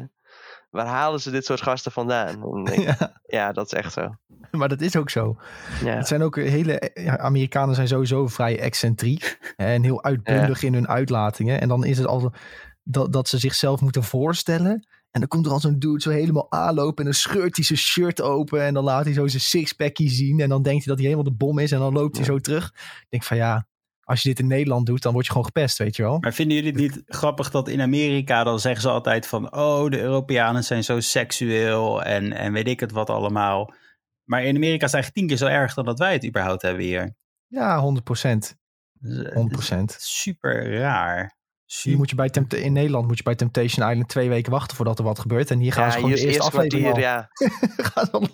waar 0.69 0.85
halen 0.85 1.19
ze 1.19 1.31
dit 1.31 1.45
soort 1.45 1.61
gasten 1.61 1.91
vandaan? 1.91 2.63
Ja. 2.81 3.19
ja. 3.25 3.51
dat 3.51 3.65
is 3.65 3.73
echt 3.73 3.93
zo. 3.93 4.15
Maar 4.51 4.69
dat 4.69 4.81
is 4.81 4.95
ook 4.95 5.09
zo. 5.09 5.35
Ja. 5.83 5.95
Het 5.95 6.07
zijn 6.07 6.21
ook 6.21 6.35
hele... 6.35 6.91
Ja, 6.93 7.17
Amerikanen 7.17 7.75
zijn 7.75 7.87
sowieso 7.87 8.27
vrij 8.27 8.59
excentriek. 8.59 9.53
en 9.55 9.83
heel 9.83 10.03
uitbundig 10.03 10.63
in 10.63 10.73
hun 10.73 10.87
uitlatingen. 10.87 11.61
En 11.61 11.67
dan 11.67 11.85
is 11.85 11.97
het 11.97 12.07
al 12.07 12.33
dat, 12.83 13.13
dat 13.13 13.27
ze 13.27 13.37
zichzelf 13.37 13.81
moeten 13.81 14.03
voorstellen... 14.03 14.87
En 15.13 15.19
dan 15.19 15.27
komt 15.27 15.45
er 15.45 15.51
al 15.51 15.59
zo'n 15.59 15.79
dude 15.79 16.01
zo 16.01 16.09
helemaal 16.09 16.51
aanlopen. 16.51 16.97
En 16.97 17.03
dan 17.03 17.13
scheurt 17.13 17.55
hij 17.55 17.65
zijn 17.65 17.79
shirt 17.79 18.21
open. 18.21 18.63
En 18.63 18.73
dan 18.73 18.83
laat 18.83 19.05
hij 19.05 19.13
zo 19.13 19.27
zijn 19.27 19.41
sixpackie 19.41 20.09
zien. 20.09 20.39
En 20.39 20.49
dan 20.49 20.63
denkt 20.63 20.85
hij 20.85 20.93
dat 20.93 21.03
hij 21.03 21.11
helemaal 21.11 21.31
de 21.31 21.37
bom 21.37 21.59
is. 21.59 21.71
En 21.71 21.79
dan 21.79 21.93
loopt 21.93 22.15
hij 22.15 22.25
zo 22.25 22.39
terug. 22.39 22.65
Ik 23.01 23.07
denk 23.09 23.23
van 23.23 23.37
ja, 23.37 23.67
als 24.03 24.21
je 24.21 24.29
dit 24.29 24.39
in 24.39 24.47
Nederland 24.47 24.85
doet, 24.85 25.01
dan 25.01 25.13
word 25.13 25.25
je 25.25 25.31
gewoon 25.31 25.47
gepest, 25.47 25.77
weet 25.77 25.95
je 25.95 26.03
wel. 26.03 26.17
Maar 26.19 26.33
vinden 26.33 26.55
jullie 26.55 26.71
het 26.71 26.81
niet 26.81 27.01
grappig 27.05 27.51
dat 27.51 27.67
in 27.67 27.81
Amerika 27.81 28.43
dan 28.43 28.59
zeggen 28.59 28.81
ze 28.81 28.89
altijd 28.89 29.27
van... 29.27 29.55
oh, 29.55 29.89
de 29.89 29.99
Europeanen 29.99 30.63
zijn 30.63 30.83
zo 30.83 30.99
seksueel 30.99 32.03
en, 32.03 32.33
en 32.33 32.53
weet 32.53 32.67
ik 32.67 32.79
het 32.79 32.91
wat 32.91 33.09
allemaal. 33.09 33.73
Maar 34.23 34.43
in 34.43 34.55
Amerika 34.55 34.85
is 34.85 34.91
het 34.91 34.93
eigenlijk 34.93 35.13
tien 35.13 35.27
keer 35.27 35.47
zo 35.47 35.53
erg 35.53 35.73
dan 35.73 35.85
dat 35.85 35.99
wij 35.99 36.13
het 36.13 36.25
überhaupt 36.25 36.61
hebben 36.61 36.83
hier. 36.83 37.15
Ja, 37.47 37.79
100 37.79 38.05
procent. 38.05 38.57
100 38.99 39.47
procent. 39.51 39.95
Super 39.99 40.77
raar. 40.77 41.41
Hier 41.81 41.97
moet 41.97 42.09
je 42.09 42.15
bij 42.15 42.29
in 42.49 42.73
Nederland 42.73 43.07
moet 43.07 43.17
je 43.17 43.23
bij 43.23 43.35
Temptation 43.35 43.89
Island 43.89 44.09
twee 44.09 44.29
weken 44.29 44.51
wachten 44.51 44.75
voordat 44.75 44.97
er 44.99 45.03
wat 45.03 45.19
gebeurt. 45.19 45.51
En 45.51 45.59
hier 45.59 45.73
gaan 45.73 45.91
ze 45.91 45.97
gewoon 45.97 46.11
de 46.11 46.25
eerste 46.25 46.41
aflevering 46.41 46.97
ja. 46.97 47.29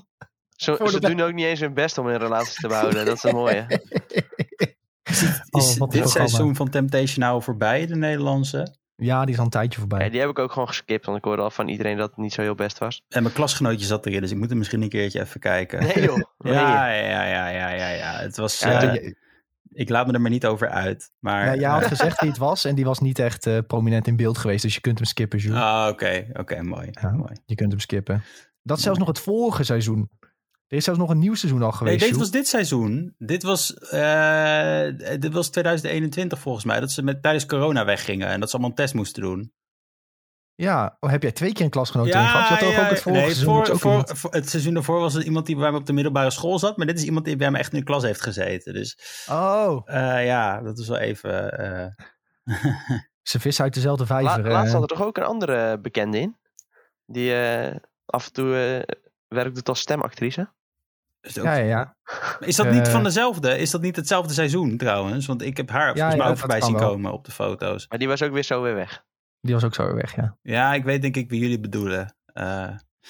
Zo, 0.56 0.86
ze 0.86 1.00
doen 1.00 1.22
ook 1.22 1.34
niet 1.34 1.46
eens 1.46 1.60
hun 1.60 1.74
best 1.74 1.98
om 1.98 2.08
een 2.08 2.18
relatie 2.18 2.62
te 2.62 2.68
behouden. 2.68 3.06
Dat 3.06 3.16
is 3.16 3.24
een 3.24 3.36
mooie. 3.36 3.66
Is, 5.10 5.80
oh, 5.80 5.90
dit 5.90 6.10
seizoen 6.10 6.56
van 6.56 6.70
Temptation 6.70 7.20
nou 7.20 7.42
voorbij, 7.44 7.86
de 7.86 7.96
Nederlandse? 7.96 8.78
Ja, 8.96 9.22
die 9.22 9.34
is 9.34 9.40
al 9.40 9.46
een 9.46 9.52
tijdje 9.52 9.80
voorbij. 9.80 10.04
Ja, 10.04 10.10
die 10.10 10.20
heb 10.20 10.30
ik 10.30 10.40
ook 10.40 10.52
gewoon 10.52 10.68
geskipt, 10.68 11.06
want 11.06 11.18
ik 11.18 11.24
hoorde 11.24 11.42
al 11.42 11.52
van 11.52 11.68
iedereen 11.68 11.98
dat 11.98 12.10
het 12.10 12.18
niet 12.18 12.34
zo 12.34 12.42
heel 12.42 12.56
best 12.56 12.78
was. 12.78 13.02
En 13.10 13.24
mijn 13.24 13.36
klasgenootje 13.36 13.86
zat 13.86 14.06
erin, 14.06 14.22
dus 14.22 14.32
ik 14.32 14.38
moet 14.38 14.52
er 14.52 14.58
misschien 14.58 14.82
een 14.82 14.90
keertje 14.90 15.22
even 15.22 15.40
kijken. 15.40 15.80
Nee 15.80 16.02
joh. 16.02 16.22
ja, 16.38 16.92
ja, 16.92 17.26
ja, 17.26 17.48
ja, 17.48 17.70
ja, 17.70 17.90
ja. 17.90 18.20
Het 18.20 18.38
was... 18.38 18.60
Ja, 18.60 18.94
uh, 18.94 19.14
ik 19.70 19.90
laat 19.90 20.08
me 20.08 20.14
er 20.14 20.22
maar 20.22 20.32
niet 20.32 20.46
over 20.46 20.70
uit. 20.70 21.12
Maar, 21.20 21.46
ja, 21.46 21.56
jij 21.56 21.70
had 21.70 21.86
gezegd 21.86 22.20
wie 22.20 22.30
het 22.30 22.40
was 22.40 22.66
en 22.66 22.76
die 22.76 22.86
was 22.86 23.00
niet 23.00 23.20
echt 23.20 23.46
uh, 23.46 23.58
prominent 23.68 24.08
in 24.08 24.16
beeld 24.16 24.38
geweest. 24.38 24.62
Dus 24.62 24.76
je 24.76 24.82
kunt 24.82 24.98
hem 24.98 25.08
skippen, 25.08 25.40
Jules. 25.40 25.60
Ah, 25.60 25.88
oké. 25.92 26.26
Oké, 26.34 26.62
mooi, 26.62 26.88
ja, 26.92 27.12
mooi. 27.12 27.34
Je 27.46 27.56
kunt 27.56 27.72
hem 27.72 27.80
skippen. 27.80 28.24
Dat 28.64 28.78
is 28.78 28.84
zelfs 28.84 29.00
nog 29.00 29.08
het 29.08 29.20
vorige 29.20 29.64
seizoen. 29.64 30.10
Er 30.70 30.78
is 30.78 30.84
zelfs 30.84 31.00
nog 31.00 31.10
een 31.10 31.20
nieuw 31.20 31.36
seizoen 31.36 31.62
al 31.62 31.72
geweest. 31.72 32.00
Nee, 32.00 32.10
dit 32.10 32.20
was 32.20 32.32
dit 32.32 32.48
seizoen. 32.48 33.16
Dit 33.18 33.44
was, 33.44 33.74
uh, 33.94 34.84
dit 35.20 35.34
was 35.34 35.50
2021 35.50 36.40
volgens 36.40 36.66
mij. 36.66 36.80
Dat 36.80 36.92
ze 36.92 37.04
met, 37.04 37.22
tijdens 37.22 37.46
corona 37.46 37.86
weggingen 37.86 38.28
en 38.28 38.40
dat 38.40 38.50
ze 38.50 38.56
allemaal 38.56 38.72
een 38.72 38.84
test 38.84 38.94
moesten 38.94 39.22
doen. 39.22 39.54
Ja, 40.56 40.98
oh, 41.00 41.10
heb 41.10 41.22
jij 41.22 41.32
twee 41.32 41.54
keer 41.54 41.66
een 41.66 41.72
klasgenoot 41.72 42.08
ja, 42.08 42.26
gehad? 42.26 42.48
Je 42.48 42.66
had 42.66 42.74
ja, 42.74 42.84
ook 42.84 42.90
het 42.90 43.02
vorige 43.02 43.22
nee, 43.22 43.32
seizoen. 43.32 43.66
Voor, 43.66 43.80
voor, 43.80 44.18
voor, 44.18 44.32
het 44.32 44.50
seizoen 44.50 44.74
daarvoor 44.74 45.00
was 45.00 45.14
het 45.14 45.24
iemand 45.24 45.46
die 45.46 45.56
bij 45.56 45.72
me 45.72 45.78
op 45.78 45.86
de 45.86 45.94
middelbare 45.94 46.32
school 46.32 46.60
zat. 46.60 46.78
Maar 46.78 46.86
dit 46.86 46.98
is 46.98 47.04
iemand 47.04 47.26
die 47.26 47.36
bij 47.36 47.52
me 47.52 47.58
echt 47.58 47.74
in 47.74 47.80
de 47.80 47.86
klas 47.86 48.04
heeft 48.04 48.22
gezeten. 48.22 48.74
Dus, 48.74 49.00
oh. 49.30 49.82
Uh, 49.86 50.26
ja, 50.26 50.62
dat 50.62 50.80
is 50.80 50.88
wel 50.88 50.98
even... 50.98 51.62
Uh... 52.46 52.56
ze 53.32 53.40
vissen 53.40 53.64
uit 53.64 53.74
dezelfde 53.74 54.06
vijver. 54.06 54.44
La, 54.44 54.50
laatst 54.50 54.74
had 54.74 54.82
er 54.82 54.88
toch 54.88 55.02
ook 55.02 55.18
een 55.18 55.24
andere 55.24 55.80
bekende 55.80 56.20
in? 56.20 56.38
Die 57.06 57.36
af 58.06 58.26
en 58.26 58.34
toe 58.34 58.86
werkt 59.28 59.56
doet 59.56 59.70
als 59.70 59.80
stemactrice. 59.80 60.58
Is 61.22 61.34
ja, 61.34 61.56
ja, 61.56 61.66
ja. 61.66 61.96
Is 62.40 62.56
dat 62.56 62.72
niet 62.72 62.88
van 62.88 63.00
eh, 63.00 63.06
dezelfde? 63.06 63.58
Is 63.58 63.72
dat 63.72 63.82
niet 63.82 63.96
hetzelfde 63.96 64.34
seizoen 64.34 64.78
trouwens? 64.78 65.26
Want 65.26 65.42
ik 65.42 65.58
heb 65.58 65.70
haar 65.70 65.88
ja, 65.88 65.94
volgens 65.94 66.16
mij 66.16 66.28
ook 66.28 66.38
voorbij 66.38 66.62
zien 66.62 66.76
komen 66.76 67.12
op 67.12 67.26
de 67.26 67.32
foto's. 67.32 67.86
Maar 67.90 68.00
die 68.00 68.08
was 68.08 68.22
ook 68.22 68.32
weer 68.32 68.44
zo 68.44 68.62
weer 68.62 68.76
weg. 68.76 69.04
Die 69.42 69.54
was 69.54 69.64
ook 69.64 69.74
zo 69.74 69.86
weer 69.86 69.96
weg, 69.96 70.16
ja. 70.16 70.38
Ja, 70.42 70.74
ik 70.74 70.84
weet 70.84 71.02
denk 71.02 71.16
ik 71.16 71.30
wie 71.30 71.40
jullie 71.40 71.60
bedoelen. 71.60 72.16
Uh, 72.34 72.68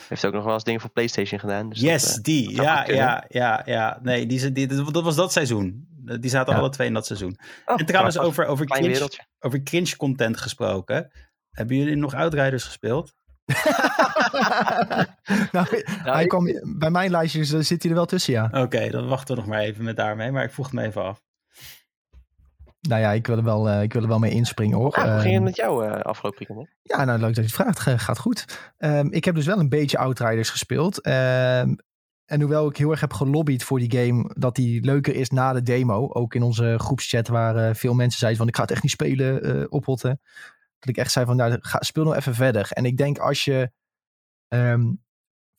heeft 0.08 0.26
ook 0.26 0.34
nog 0.34 0.44
wel 0.44 0.54
eens 0.54 0.64
dingen 0.64 0.82
voor 0.82 0.90
PlayStation 0.90 1.40
gedaan. 1.40 1.70
Dus 1.70 1.80
yes, 1.80 2.04
dat, 2.04 2.18
uh, 2.18 2.24
die. 2.24 2.56
Ja, 2.56 2.88
ja, 2.88 3.26
ja, 3.28 3.62
ja. 3.66 4.00
Nee, 4.02 4.26
die, 4.26 4.52
die, 4.52 4.68
dat 4.68 5.04
was 5.04 5.16
dat 5.16 5.32
seizoen. 5.32 5.88
Die 6.20 6.30
zaten 6.30 6.56
alle 6.56 6.70
twee 6.70 6.88
in 6.88 6.94
dat 6.94 7.06
seizoen. 7.06 7.38
Oh, 7.66 7.80
en 7.80 7.86
trouwens, 7.86 8.18
over, 8.18 8.46
over, 8.46 8.66
cringe, 8.66 9.10
over 9.40 9.64
cringe 9.64 9.96
content 9.96 10.38
gesproken. 10.38 11.12
Hebben 11.52 11.78
jullie 11.78 11.96
nog 11.96 12.14
Outriders 12.14 12.64
gespeeld? 12.64 13.14
nou, 15.52 15.68
hij 16.04 16.28
kwam, 16.28 16.46
bij 16.78 16.90
mijn 16.90 17.12
lijstjes 17.12 17.52
eh, 17.52 17.60
zit 17.60 17.82
hij 17.82 17.92
er 17.92 17.98
wel 17.98 18.06
tussen, 18.06 18.34
ja. 18.34 18.50
Oké, 18.52 18.90
dan 18.90 19.08
wachten 19.08 19.36
we 19.36 19.42
nog 19.42 19.50
maar 19.50 19.60
even 19.60 19.84
met 19.84 19.96
daarmee. 19.96 20.32
Maar 20.32 20.44
ik 20.44 20.52
vroeg 20.52 20.66
het 20.66 20.76
me 20.76 20.84
even 20.84 21.04
af. 21.04 21.22
Nou 22.82 23.02
ja, 23.02 23.12
ik 23.12 23.28
wil 23.28 23.38
er 23.38 23.44
wel, 23.44 23.70
uh, 23.70 23.82
ik 23.82 23.94
wil 23.94 24.02
er 24.02 24.08
wel 24.08 24.20
mee 24.20 24.32
inspringen 24.32 24.78
hoor. 24.78 25.00
Ja, 25.00 25.12
hoe 25.12 25.12
ging 25.12 25.24
het 25.24 25.34
ehm, 25.34 25.44
met 25.44 25.56
jou 25.56 25.86
uh, 25.86 25.92
afgelopen 25.92 26.46
weekend? 26.48 26.70
Ja, 26.82 27.06
nou 27.06 27.20
leuk 27.20 27.36
dat 27.36 27.52
je 27.52 27.62
het 27.62 27.76
vraagt. 27.76 28.02
gaat 28.02 28.20
goed. 28.20 28.74
Um, 28.78 29.12
ik 29.12 29.26
heb 29.26 29.36
dus 29.36 29.46
wel 29.46 29.60
een 29.60 29.70
beetje 29.70 29.98
Outriders 29.98 30.50
gespeeld. 30.50 31.08
Um, 31.08 31.78
en 32.30 32.42
hoewel 32.42 32.70
ik 32.70 32.78
heel 32.78 32.92
erg 32.92 33.00
heb 33.00 33.14
gelobbyd 33.14 33.64
voor 33.64 33.80
die 33.80 34.00
game, 34.00 34.32
dat 34.38 34.56
die 34.56 34.84
leuker 34.84 35.16
is 35.16 35.30
na 35.30 35.54
de 35.54 35.62
demo. 35.62 36.10
Ook 36.14 36.36
in 36.36 36.44
onze 36.44 36.76
groepschat 36.78 37.28
waar 37.28 37.56
eh, 37.56 37.76
veel 37.76 37.94
mensen 37.94 38.20
zeiden 38.20 38.40
van 38.40 38.48
ik 38.48 38.56
ga 38.56 38.62
het 38.62 38.72
echt 38.72 38.82
niet 38.82 38.92
spelen, 38.92 39.58
uh, 39.58 39.66
ophotten. 39.70 40.22
Dat 40.80 40.90
ik 40.90 40.98
echt 40.98 41.12
zei 41.12 41.26
van 41.26 41.36
nou, 41.36 41.58
ga, 41.62 41.82
speel 41.82 42.04
nog 42.04 42.16
even 42.16 42.36
verder. 42.36 42.72
En 42.72 42.86
ik 42.86 42.98
denk 42.98 43.18
als 43.18 43.46
je 43.46 43.72
um, 44.48 44.60
ehm, 44.60 44.94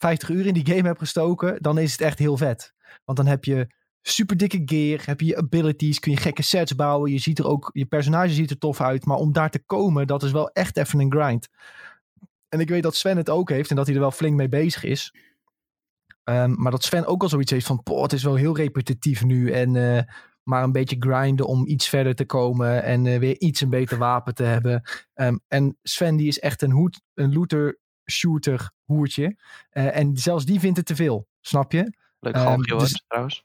50 0.01 0.29
uur 0.29 0.47
in 0.47 0.55
die 0.55 0.67
game 0.67 0.87
hebt 0.87 0.99
gestoken, 0.99 1.63
dan 1.63 1.79
is 1.79 1.93
het 1.93 2.01
echt 2.01 2.19
heel 2.19 2.37
vet. 2.37 2.73
Want 3.05 3.19
dan 3.19 3.27
heb 3.27 3.45
je 3.45 3.67
super 4.03 4.37
dikke 4.37 4.63
gear, 4.65 5.03
heb 5.05 5.21
je 5.21 5.37
abilities, 5.37 5.99
kun 5.99 6.13
je 6.13 6.19
gekke 6.19 6.43
sets 6.43 6.75
bouwen. 6.75 7.13
Je 7.13 7.19
ziet 7.19 7.39
er 7.39 7.47
ook, 7.47 7.71
je 7.73 7.87
personage 7.87 8.33
ziet 8.33 8.51
er 8.51 8.59
tof 8.59 8.81
uit. 8.81 9.05
Maar 9.05 9.17
om 9.17 9.33
daar 9.33 9.51
te 9.51 9.65
komen, 9.67 10.07
dat 10.07 10.23
is 10.23 10.33
wel 10.33 10.51
echt 10.51 10.77
even 10.77 11.01
een 11.01 11.13
grind. 11.13 11.49
En 12.49 12.61
ik 12.61 12.69
weet 12.69 12.83
dat 12.83 12.97
Sven 12.97 13.17
het 13.17 13.31
ook 13.31 13.49
heeft 13.49 13.71
en 13.71 13.77
dat 13.77 13.87
hij 13.87 13.95
er 13.95 14.01
wel 14.01 14.11
flink 14.11 14.37
mee 14.37 14.49
bezig 14.49 14.85
is. 14.85 15.15
Um, 16.25 16.63
maar 16.63 16.71
dat 16.71 16.85
Sven 16.85 17.07
ook 17.07 17.23
al 17.23 17.29
zoiets 17.29 17.51
heeft 17.51 17.67
van, 17.67 17.83
poh, 17.83 18.03
het 18.03 18.13
is 18.13 18.23
wel 18.23 18.35
heel 18.35 18.57
repetitief 18.57 19.25
nu. 19.25 19.51
En 19.51 19.75
uh, 19.75 20.01
maar 20.43 20.63
een 20.63 20.73
beetje 20.73 20.97
grinden 20.99 21.47
om 21.47 21.67
iets 21.67 21.89
verder 21.89 22.15
te 22.15 22.25
komen. 22.25 22.83
En 22.83 23.05
uh, 23.05 23.19
weer 23.19 23.41
iets 23.41 23.61
een 23.61 23.71
beter 23.71 23.99
wapen 23.99 24.35
te 24.35 24.43
hebben. 24.43 24.83
Um, 25.15 25.41
en 25.49 25.79
Sven 25.83 26.17
die 26.17 26.29
is 26.29 26.39
echt 26.39 26.63
een, 26.63 26.71
hoed, 26.71 27.03
een 27.15 27.33
looter 27.33 27.79
shooter 28.11 28.71
hoertje. 28.85 29.37
Uh, 29.73 29.97
en 29.97 30.17
zelfs 30.17 30.45
die 30.45 30.61
vindt 30.61 30.77
het 30.77 30.87
te 30.87 30.97
veel, 30.97 31.29
snap 31.41 31.73
je? 31.73 31.93
Leuk 32.21 32.37
galmpje 32.37 32.73
um, 32.73 32.79
dus, 32.79 33.05
trouwens. 33.07 33.45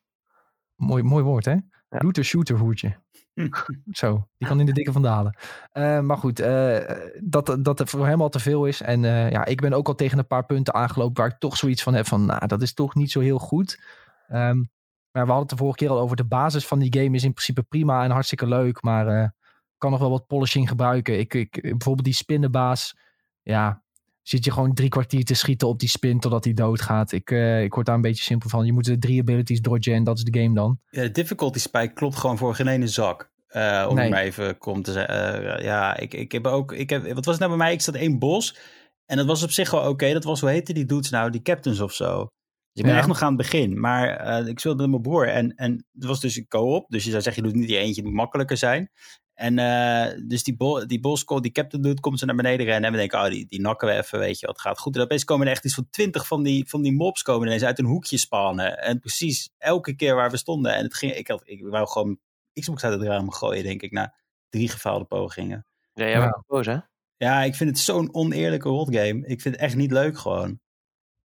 Mooi, 0.76 1.04
mooi 1.04 1.24
woord, 1.24 1.46
hè? 1.46 1.52
Ja. 1.52 1.62
Looter 1.90 2.24
shooter 2.24 2.58
hoertje. 2.58 3.04
Zo, 3.92 4.28
die 4.38 4.48
kan 4.48 4.60
in 4.60 4.66
de 4.66 4.74
dikke 4.74 4.92
vandalen. 4.92 5.38
Uh, 5.74 6.00
maar 6.00 6.18
goed, 6.18 6.40
uh, 6.40 6.78
dat, 7.20 7.58
dat 7.60 7.80
het 7.80 7.90
voor 7.90 8.08
hem 8.08 8.22
al 8.22 8.30
te 8.30 8.40
veel 8.40 8.66
is. 8.66 8.82
En 8.82 9.04
uh, 9.04 9.32
ja, 9.32 9.46
ik 9.46 9.62
ben 9.62 9.74
ook 9.74 9.88
al 9.88 9.96
tegen 9.96 10.18
een 10.18 10.28
paar 10.28 10.46
punten 10.46 10.74
aangelopen 10.74 11.22
waar 11.22 11.32
ik 11.32 11.40
toch 11.40 11.58
zoiets 11.58 11.84
van 11.84 11.94
heb 11.94 12.08
van, 12.08 12.26
nou, 12.26 12.48
dat 12.48 12.62
is 12.62 12.74
toch 12.74 12.96
niet 12.96 13.12
zo 13.12 13.20
heel 13.20 13.40
goed. 13.40 13.82
Um, 14.30 14.70
maar 15.12 15.26
we 15.26 15.32
hadden 15.32 15.40
het 15.40 15.50
de 15.50 15.56
vorige 15.56 15.78
keer 15.78 15.90
al 15.90 16.00
over 16.00 16.16
de 16.16 16.26
basis 16.26 16.68
van 16.68 16.80
die 16.80 17.02
game 17.02 17.16
is 17.16 17.24
in 17.24 17.34
principe 17.34 17.64
prima 17.64 18.04
en 18.04 18.12
hartstikke 18.12 18.48
leuk, 18.48 18.82
maar 18.82 19.34
kan 19.78 19.92
nog 19.92 20.00
wel 20.00 20.10
wat 20.10 20.28
polishing 20.28 20.70
gebruiken. 20.70 21.20
Ik, 21.20 21.34
ik, 21.34 21.62
bijvoorbeeld 21.62 22.04
die 22.04 22.14
spinnenbaas, 22.14 22.98
ja, 23.42 23.84
zit 24.28 24.46
je 24.46 24.52
gewoon 24.52 24.74
drie 24.74 24.90
kwartier 24.90 25.24
te 25.24 25.34
schieten 25.34 25.68
op 25.68 25.80
die 25.80 25.90
spin 25.90 26.20
totdat 26.20 26.44
hij 26.44 26.54
doodgaat. 26.54 27.12
Ik, 27.12 27.32
uh, 27.32 27.64
ik 27.64 27.74
word 27.74 27.86
daar 27.86 27.96
een 27.96 28.02
beetje 28.02 28.24
simpel 28.24 28.50
van. 28.50 28.66
Je 28.66 28.74
moet 28.74 28.86
de 28.86 28.98
drie 28.98 29.22
abilities 29.22 29.62
dodgen 29.62 29.94
en 29.94 30.04
dat 30.04 30.18
is 30.18 30.24
de 30.24 30.40
game 30.40 30.56
dan. 30.56 30.80
Ja, 30.90 31.02
de 31.02 31.12
difficulty 31.12 31.60
spike 31.60 31.94
klopt 31.94 32.16
gewoon 32.16 32.38
voor 32.38 32.56
geen 32.56 32.68
ene 32.68 32.88
zak. 32.88 33.34
Uh, 33.50 33.86
om 33.90 33.96
nee. 33.96 34.10
maar 34.10 34.22
even 34.22 34.58
kom 34.58 34.82
te 34.82 34.92
zeggen. 34.92 35.44
Uh, 35.44 35.64
ja, 35.64 35.98
ik, 35.98 36.14
ik 36.14 36.32
heb 36.32 36.48
ook. 36.48 36.72
Ik 36.72 36.90
heb, 36.90 37.14
wat 37.14 37.26
was 37.26 37.40
het 37.40 37.44
nou 37.44 37.50
bij 37.50 37.66
mij? 37.66 37.74
Ik 37.74 37.82
zat 37.82 37.96
één 37.96 38.20
bos. 38.20 38.58
En 39.06 39.18
dat 39.18 39.26
was 39.26 39.44
op 39.44 39.52
zich 39.52 39.72
wel 39.72 39.80
oké. 39.80 39.90
Okay. 39.90 40.14
Dat 40.14 40.24
was, 40.24 40.40
hoe 40.40 40.50
heette 40.50 40.74
die 40.74 40.86
dudes 40.86 41.10
nou? 41.10 41.30
Die 41.30 41.42
captains 41.42 41.80
of 41.80 41.94
zo. 41.94 42.18
Dus 42.18 42.28
ik 42.74 42.84
ben 42.84 42.92
ja. 42.92 42.98
echt 42.98 43.08
nog 43.08 43.22
aan 43.22 43.28
het 43.28 43.38
begin. 43.38 43.80
Maar 43.80 44.48
ik 44.48 44.60
speelde 44.60 44.82
met 44.82 44.90
mijn 44.90 45.02
broer. 45.02 45.28
En, 45.28 45.56
en 45.56 45.86
het 45.94 46.06
was 46.06 46.20
dus 46.20 46.36
een 46.36 46.48
co-op. 46.48 46.90
Dus 46.90 47.04
je 47.04 47.10
zou 47.10 47.22
zeggen, 47.22 47.44
je 47.44 47.50
doet 47.50 47.60
niet 47.60 47.68
die 47.68 47.78
eentje, 47.78 48.02
het 48.02 48.04
moet 48.04 48.20
makkelijker 48.20 48.58
zijn. 48.58 48.90
En 49.36 49.58
uh, 49.58 50.28
dus 50.28 50.44
die, 50.44 50.56
bo 50.56 50.86
die 50.86 51.00
bosco, 51.00 51.40
die 51.40 51.52
captain 51.52 51.84
doet, 51.84 52.00
komt 52.00 52.20
ze 52.20 52.26
naar 52.26 52.36
beneden 52.36 52.66
rennen. 52.66 52.84
En 52.84 52.92
we 52.92 52.98
denken, 52.98 53.20
oh, 53.20 53.30
die, 53.30 53.46
die 53.50 53.62
nakken 53.62 53.88
we 53.88 53.94
even, 53.94 54.20
weet 54.20 54.40
je, 54.40 54.46
wat 54.46 54.62
gaat 54.62 54.80
goed. 54.80 54.96
En 54.96 55.02
opeens 55.02 55.24
komen 55.24 55.46
er 55.48 55.52
echt 55.52 55.66
iets 55.66 55.74
van 55.74 55.88
twintig 55.90 56.28
van 56.28 56.44
die, 56.44 56.70
van 56.70 56.82
die 56.82 56.94
mobs 56.94 57.22
komen 57.22 57.48
ineens 57.48 57.64
uit 57.64 57.80
een 57.80 57.86
hoekje 57.86 58.18
spannen. 58.18 58.78
En 58.78 59.00
precies 59.00 59.50
elke 59.58 59.96
keer 59.96 60.16
waar 60.16 60.32
we 60.32 60.38
stonden. 60.38 60.76
En 60.76 60.84
het 60.84 60.96
ging, 60.96 61.14
ik, 61.14 61.28
had, 61.28 61.42
ik 61.46 61.64
wou 61.64 61.88
gewoon 61.88 62.20
Xbox 62.54 62.84
uit 62.84 63.00
het 63.00 63.08
raam 63.08 63.32
gooien, 63.32 63.64
denk 63.64 63.82
ik, 63.82 63.92
na 63.92 64.14
drie 64.50 64.70
gefaalde 64.70 65.06
pogingen. 65.06 65.66
Ja, 65.94 66.08
jij 66.08 66.34
boos, 66.48 66.66
hè? 66.66 66.78
Ja, 67.18 67.44
ik 67.44 67.56
vind 67.56 67.70
het 67.70 67.80
zo'n 67.80 68.14
oneerlijke 68.14 68.70
rotgame. 68.70 69.28
Ik 69.28 69.42
vind 69.42 69.56
het 69.56 69.64
echt 69.64 69.76
niet 69.76 69.92
leuk 69.92 70.18
gewoon. 70.18 70.60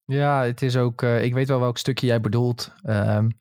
Ja, 0.05 0.45
het 0.45 0.63
is 0.63 0.77
ook, 0.77 1.03
uh, 1.03 1.25
ik 1.25 1.35
weet 1.35 1.49
wel 1.49 1.61
welk 1.61 1.79
stukje 1.79 2.07
jij 2.07 2.21
bedoelt. 2.21 2.73
Um, 2.85 3.39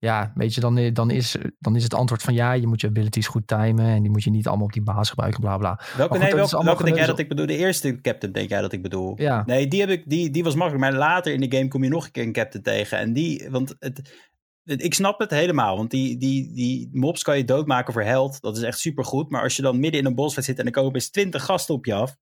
ja, 0.00 0.32
weet 0.34 0.54
je, 0.54 0.60
dan, 0.60 0.92
dan, 0.92 1.10
is, 1.10 1.36
dan 1.58 1.76
is 1.76 1.82
het 1.82 1.94
antwoord 1.94 2.22
van 2.22 2.34
ja, 2.34 2.52
je 2.52 2.66
moet 2.66 2.80
je 2.80 2.86
abilities 2.86 3.26
goed 3.26 3.46
timen 3.46 3.86
en 3.86 4.02
die 4.02 4.10
moet 4.10 4.22
je 4.22 4.30
niet 4.30 4.46
allemaal 4.46 4.66
op 4.66 4.72
die 4.72 4.82
baas 4.82 5.08
gebruiken, 5.08 5.40
bla 5.40 5.56
bla. 5.56 5.80
Welke, 5.96 6.12
goed, 6.12 6.22
nee, 6.22 6.34
welke, 6.34 6.64
welke 6.64 6.84
denk 6.84 6.96
jij 6.96 7.06
dat 7.06 7.18
ik 7.18 7.28
bedoel? 7.28 7.46
De 7.46 7.56
eerste 7.56 8.00
captain 8.00 8.32
denk 8.32 8.48
jij 8.48 8.60
dat 8.60 8.72
ik 8.72 8.82
bedoel? 8.82 9.12
Ja. 9.16 9.42
Nee, 9.46 9.68
die, 9.68 9.80
heb 9.80 9.90
ik, 9.90 10.02
die, 10.06 10.30
die 10.30 10.44
was 10.44 10.54
makkelijk, 10.54 10.84
maar 10.84 11.00
later 11.00 11.32
in 11.32 11.40
de 11.40 11.56
game 11.56 11.68
kom 11.68 11.82
je 11.82 11.90
nog 11.90 12.04
een 12.04 12.10
keer 12.10 12.22
een 12.22 12.32
captain 12.32 12.62
tegen. 12.62 12.98
En 12.98 13.12
die, 13.12 13.48
want 13.50 13.74
het, 13.78 14.26
het, 14.64 14.82
ik 14.82 14.94
snap 14.94 15.18
het 15.18 15.30
helemaal, 15.30 15.76
want 15.76 15.90
die, 15.90 16.16
die, 16.16 16.52
die 16.54 16.88
mobs 16.92 17.22
kan 17.22 17.36
je 17.36 17.44
doodmaken 17.44 17.92
voor 17.92 18.02
held, 18.02 18.40
dat 18.40 18.56
is 18.56 18.62
echt 18.62 18.78
supergoed. 18.78 19.30
Maar 19.30 19.42
als 19.42 19.56
je 19.56 19.62
dan 19.62 19.80
midden 19.80 20.00
in 20.00 20.06
een 20.06 20.14
bosfight 20.14 20.46
zit 20.46 20.58
en 20.58 20.66
er 20.66 20.72
komen 20.72 20.94
eens 20.94 21.10
twintig 21.10 21.44
gasten 21.44 21.74
op 21.74 21.84
je 21.84 21.94
af, 21.94 22.16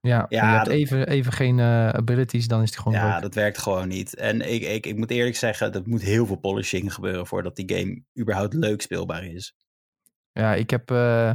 ja, 0.00 0.26
ja 0.28 0.50
je 0.50 0.56
hebt 0.56 0.68
even, 0.68 1.08
even 1.08 1.32
geen 1.32 1.58
uh, 1.58 1.88
abilities, 1.88 2.48
dan 2.48 2.62
is 2.62 2.70
het 2.70 2.78
gewoon. 2.78 2.98
Ja, 2.98 3.20
dat 3.20 3.34
werkt 3.34 3.58
gewoon 3.58 3.88
niet. 3.88 4.14
En 4.14 4.52
ik, 4.52 4.62
ik, 4.62 4.86
ik 4.86 4.96
moet 4.96 5.10
eerlijk 5.10 5.36
zeggen, 5.36 5.72
er 5.72 5.82
moet 5.84 6.02
heel 6.02 6.26
veel 6.26 6.36
polishing 6.36 6.94
gebeuren 6.94 7.26
voordat 7.26 7.56
die 7.56 7.76
game 7.76 8.02
überhaupt 8.18 8.54
leuk 8.54 8.82
speelbaar 8.82 9.24
is. 9.24 9.54
Ja, 10.32 10.54
ik 10.54 10.70
heb, 10.70 10.90
uh, 10.90 11.34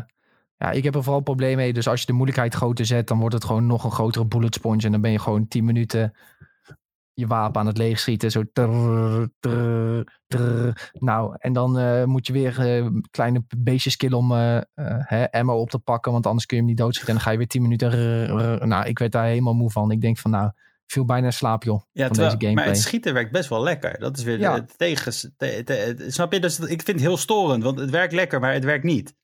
ja, 0.57 0.71
ik 0.71 0.83
heb 0.83 0.95
er 0.95 1.03
vooral 1.03 1.21
probleem 1.21 1.55
mee. 1.55 1.73
Dus 1.73 1.87
als 1.87 1.99
je 1.99 2.05
de 2.05 2.13
moeilijkheid 2.13 2.53
groter 2.53 2.85
zet, 2.85 3.07
dan 3.07 3.19
wordt 3.19 3.35
het 3.35 3.45
gewoon 3.45 3.67
nog 3.67 3.83
een 3.83 3.91
grotere 3.91 4.25
bullet 4.25 4.53
sponge. 4.53 4.81
En 4.81 4.91
dan 4.91 5.01
ben 5.01 5.11
je 5.11 5.19
gewoon 5.19 5.47
10 5.47 5.65
minuten 5.65 6.13
je 7.15 7.27
wapen 7.27 7.61
aan 7.61 7.67
het 7.67 7.77
leegschieten. 7.77 8.31
Zo. 8.31 8.43
Trrr, 8.53 9.29
trrr, 9.39 10.03
trrr. 10.27 10.91
Nou, 10.99 11.35
en 11.39 11.53
dan 11.53 11.79
uh, 11.79 12.03
moet 12.03 12.27
je 12.27 12.33
weer 12.33 12.79
uh, 12.79 12.87
kleine 13.11 13.43
beestjes 13.57 13.95
killen 13.95 14.17
om 14.17 14.31
uh, 14.31 14.59
hè, 14.99 15.31
ammo 15.31 15.59
op 15.59 15.69
te 15.69 15.79
pakken. 15.79 16.11
Want 16.11 16.25
anders 16.25 16.45
kun 16.45 16.57
je 16.57 16.63
hem 16.63 16.71
niet 16.71 16.81
doodschieten. 16.81 17.13
En 17.13 17.19
dan 17.19 17.25
ga 17.25 17.31
je 17.31 17.37
weer 17.37 17.47
10 17.47 17.61
minuten. 17.61 17.89
Rrr, 17.89 18.67
nou, 18.67 18.85
ik 18.85 18.99
werd 18.99 19.11
daar 19.11 19.25
helemaal 19.25 19.53
moe 19.53 19.71
van. 19.71 19.91
Ik 19.91 20.01
denk 20.01 20.17
van 20.17 20.31
nou, 20.31 20.51
viel 20.85 21.05
bijna 21.05 21.31
slaap 21.31 21.63
joh. 21.63 21.81
Ja, 21.91 22.05
van 22.05 22.15
terwijl, 22.15 22.37
deze 22.37 22.45
gameplay. 22.45 22.53
maar 22.53 22.75
het 22.75 22.83
schieten 22.83 23.13
werkt 23.13 23.31
best 23.31 23.49
wel 23.49 23.63
lekker. 23.63 23.99
Dat 23.99 24.17
is 24.17 24.23
weer 24.23 24.39
ja. 24.39 24.59
de, 24.59 24.65
tegen. 24.77 25.11
Te, 25.37 25.61
te, 25.65 26.05
snap 26.07 26.33
je? 26.33 26.39
Dus 26.39 26.59
ik 26.59 26.81
vind 26.81 26.87
het 26.87 27.07
heel 27.07 27.17
storend. 27.17 27.63
Want 27.63 27.79
het 27.79 27.89
werkt 27.89 28.13
lekker, 28.13 28.39
maar 28.39 28.53
het 28.53 28.63
werkt 28.63 28.83
niet. 28.83 29.15